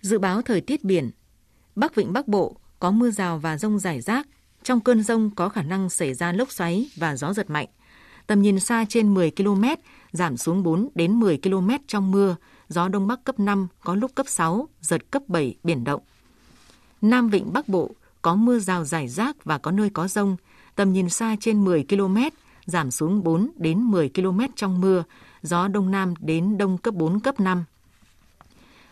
Dự 0.00 0.18
báo 0.18 0.42
thời 0.42 0.60
tiết 0.60 0.84
biển. 0.84 1.10
Bắc 1.74 1.94
Vịnh 1.94 2.12
Bắc 2.12 2.28
Bộ 2.28 2.56
có 2.84 2.90
mưa 2.90 3.10
rào 3.10 3.38
và 3.38 3.58
rông 3.58 3.78
rải 3.78 4.00
rác. 4.00 4.26
Trong 4.62 4.80
cơn 4.80 5.02
rông 5.02 5.30
có 5.30 5.48
khả 5.48 5.62
năng 5.62 5.90
xảy 5.90 6.14
ra 6.14 6.32
lốc 6.32 6.52
xoáy 6.52 6.90
và 6.96 7.16
gió 7.16 7.32
giật 7.32 7.50
mạnh. 7.50 7.66
Tầm 8.26 8.42
nhìn 8.42 8.60
xa 8.60 8.84
trên 8.88 9.14
10 9.14 9.30
km, 9.30 9.64
giảm 10.12 10.36
xuống 10.36 10.62
4 10.62 10.88
đến 10.94 11.20
10 11.20 11.38
km 11.42 11.70
trong 11.86 12.10
mưa, 12.10 12.36
gió 12.68 12.88
đông 12.88 13.06
bắc 13.06 13.24
cấp 13.24 13.40
5, 13.40 13.68
có 13.84 13.94
lúc 13.94 14.14
cấp 14.14 14.26
6, 14.28 14.68
giật 14.80 15.10
cấp 15.10 15.22
7, 15.28 15.54
biển 15.62 15.84
động. 15.84 16.00
Nam 17.02 17.28
Vịnh 17.28 17.52
Bắc 17.52 17.68
Bộ 17.68 17.90
có 18.22 18.34
mưa 18.34 18.58
rào 18.58 18.84
rải 18.84 19.08
rác 19.08 19.44
và 19.44 19.58
có 19.58 19.70
nơi 19.70 19.90
có 19.90 20.08
rông, 20.08 20.36
tầm 20.76 20.92
nhìn 20.92 21.08
xa 21.08 21.36
trên 21.40 21.64
10 21.64 21.84
km, 21.88 22.18
giảm 22.66 22.90
xuống 22.90 23.24
4 23.24 23.50
đến 23.56 23.80
10 23.80 24.10
km 24.14 24.40
trong 24.56 24.80
mưa, 24.80 25.04
gió 25.42 25.68
đông 25.68 25.90
nam 25.90 26.14
đến 26.20 26.58
đông 26.58 26.78
cấp 26.78 26.94
4, 26.94 27.20
cấp 27.20 27.40
5. 27.40 27.64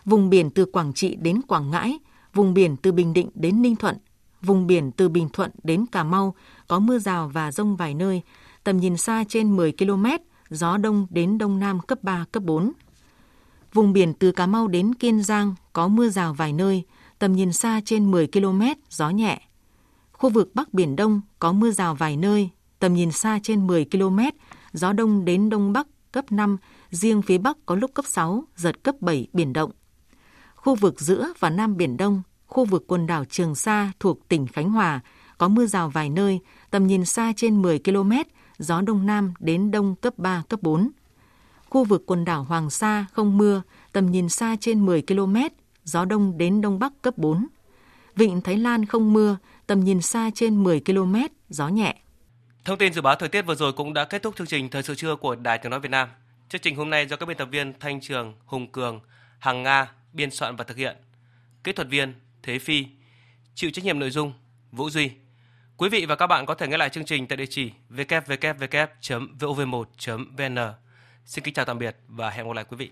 Vùng 0.05 0.30
biển 0.30 0.51
từ 0.51 0.64
Quảng 0.64 0.93
Trị 0.93 1.16
đến 1.16 1.43
Quảng 1.43 1.70
Ngãi, 1.70 1.99
vùng 2.35 2.55
biển 2.55 2.76
từ 2.76 2.93
Bình 2.93 3.12
Định 3.12 3.30
đến 3.35 3.62
Ninh 3.62 3.76
Thuận, 3.76 3.97
vùng 4.43 4.66
biển 4.66 4.93
từ 4.93 5.09
Bình 5.09 5.28
Thuận 5.33 5.51
đến 5.62 5.87
Cà 5.87 6.05
Mau 6.05 6.35
có 6.68 6.78
mưa 6.78 6.99
rào 6.99 7.28
và 7.28 7.53
rông 7.53 7.76
vài 7.76 7.95
nơi, 7.95 8.22
tầm 8.64 8.76
nhìn 8.76 8.97
xa 8.97 9.24
trên 9.28 9.57
10 9.57 9.72
km, 9.72 10.07
gió 10.51 10.76
đông 10.76 11.07
đến 11.11 11.39
đông 11.39 11.59
nam 11.59 11.80
cấp 11.80 11.99
3, 12.03 12.24
cấp 12.33 12.43
4. 12.43 12.72
Vùng 13.72 13.93
biển 13.93 14.14
từ 14.14 14.33
Cà 14.33 14.47
Mau 14.47 14.68
đến 14.68 14.95
Kiên 14.95 15.22
Giang 15.22 15.55
có 15.72 15.89
mưa 15.89 16.09
rào 16.09 16.35
vài 16.35 16.53
nơi, 16.53 16.83
tầm 17.18 17.33
nhìn 17.33 17.53
xa 17.53 17.80
trên 17.85 18.11
10 18.11 18.26
km, 18.26 18.62
gió 18.91 19.11
nhẹ. 19.11 19.41
Khu 20.12 20.30
vực 20.30 20.51
Bắc 20.55 20.74
Biển 20.74 20.97
Đông 20.97 21.20
có 21.39 21.53
mưa 21.53 21.70
rào 21.70 21.95
vài 21.95 22.16
nơi, 22.16 22.51
tầm 22.78 22.95
nhìn 22.95 23.12
xa 23.12 23.39
trên 23.43 23.66
10 23.66 23.85
km, 23.85 24.18
gió 24.72 24.93
đông 24.93 25.24
đến 25.24 25.51
đông 25.51 25.72
bắc 25.72 25.87
cấp 26.12 26.33
5, 26.33 26.57
riêng 26.91 27.22
phía 27.22 27.39
Bắc 27.39 27.57
có 27.66 27.74
lúc 27.74 27.95
cấp 27.95 28.05
6, 28.09 28.45
giật 28.57 28.83
cấp 28.83 28.95
7, 29.01 29.26
biển 29.33 29.53
động. 29.53 29.70
Khu 30.63 30.75
vực 30.75 31.01
giữa 31.01 31.33
và 31.39 31.51
Nam 31.51 31.77
Biển 31.77 31.97
Đông, 31.97 32.23
khu 32.47 32.65
vực 32.65 32.85
quần 32.87 33.07
đảo 33.07 33.25
Trường 33.25 33.55
Sa 33.55 33.93
thuộc 34.01 34.29
tỉnh 34.29 34.47
Khánh 34.47 34.71
Hòa 34.71 35.01
có 35.39 35.49
mưa 35.49 35.67
rào 35.67 35.91
vài 35.91 36.11
nơi, 36.11 36.41
tầm 36.71 36.87
nhìn 36.87 37.05
xa 37.05 37.33
trên 37.37 37.63
10 37.63 37.79
km, 37.79 38.13
gió 38.59 38.81
đông 38.81 39.07
nam 39.07 39.35
đến 39.41 39.71
đông 39.71 39.95
cấp 39.95 40.15
3, 40.17 40.43
cấp 40.49 40.63
4. 40.63 40.91
Khu 41.69 41.85
vực 41.85 42.03
quần 42.07 42.25
đảo 42.25 42.45
Hoàng 42.45 42.71
Sa 42.71 43.07
không 43.13 43.39
mưa, 43.39 43.63
tầm 43.93 44.11
nhìn 44.11 44.29
xa 44.29 44.57
trên 44.61 44.87
10 44.87 45.03
km, 45.03 45.37
gió 45.85 46.05
đông 46.05 46.39
đến 46.39 46.61
đông 46.61 46.79
bắc 46.79 46.93
cấp 47.03 47.19
4. 47.19 47.47
Vịnh 48.17 48.41
Thái 48.41 48.57
Lan 48.57 48.87
không 48.87 49.13
mưa, 49.13 49.37
tầm 49.67 49.81
nhìn 49.81 50.01
xa 50.01 50.31
trên 50.35 50.65
10 50.65 50.81
km, 50.81 51.17
gió 51.49 51.69
nhẹ. 51.69 51.97
Thông 52.65 52.79
tin 52.79 52.93
dự 52.93 53.01
báo 53.01 53.15
thời 53.15 53.29
tiết 53.29 53.43
vừa 53.43 53.55
rồi 53.55 53.73
cũng 53.73 53.95
đã 53.95 54.05
kết 54.05 54.23
thúc 54.23 54.37
chương 54.37 54.47
trình 54.47 54.71
Thời 54.71 54.83
sự 54.83 54.95
trưa 54.95 55.17
của 55.17 55.35
Đài 55.35 55.59
Tiếng 55.59 55.71
Nói 55.71 55.81
Việt 55.81 55.91
Nam. 55.91 56.09
Chương 56.49 56.61
trình 56.61 56.77
hôm 56.77 56.91
nay 56.91 57.07
do 57.07 57.17
các 57.17 57.27
biên 57.27 57.37
tập 57.37 57.49
viên 57.51 57.73
Thanh 57.81 58.01
Trường, 58.01 58.35
Hùng 58.45 58.73
Cường, 58.73 59.01
Hằng 59.39 59.63
Nga 59.63 59.93
biên 60.13 60.31
soạn 60.31 60.57
và 60.57 60.65
thực 60.65 60.77
hiện. 60.77 60.97
Kỹ 61.65 61.73
thuật 61.73 61.89
viên 61.89 62.15
Thế 62.43 62.59
Phi, 62.59 62.87
chịu 63.55 63.71
trách 63.71 63.85
nhiệm 63.85 63.99
nội 63.99 64.11
dung 64.11 64.33
Vũ 64.73 64.91
Duy. 64.91 65.11
Quý 65.77 65.89
vị 65.89 66.07
và 66.07 66.17
các 66.17 66.27
bạn 66.27 66.47
có 66.47 66.55
thể 66.55 66.69
nghe 66.69 66.77
lại 66.77 66.89
chương 66.89 67.05
trình 67.05 67.27
tại 67.27 67.37
địa 67.37 67.47
chỉ 67.51 67.73
www.vov1.vn. 67.91 70.75
Xin 71.25 71.45
kính 71.45 71.55
chào 71.55 71.65
tạm 71.65 71.79
biệt 71.79 71.97
và 72.09 72.31
hẹn 72.31 72.47
gặp 72.47 72.55
lại 72.55 72.65
quý 72.65 72.77
vị. 72.77 72.91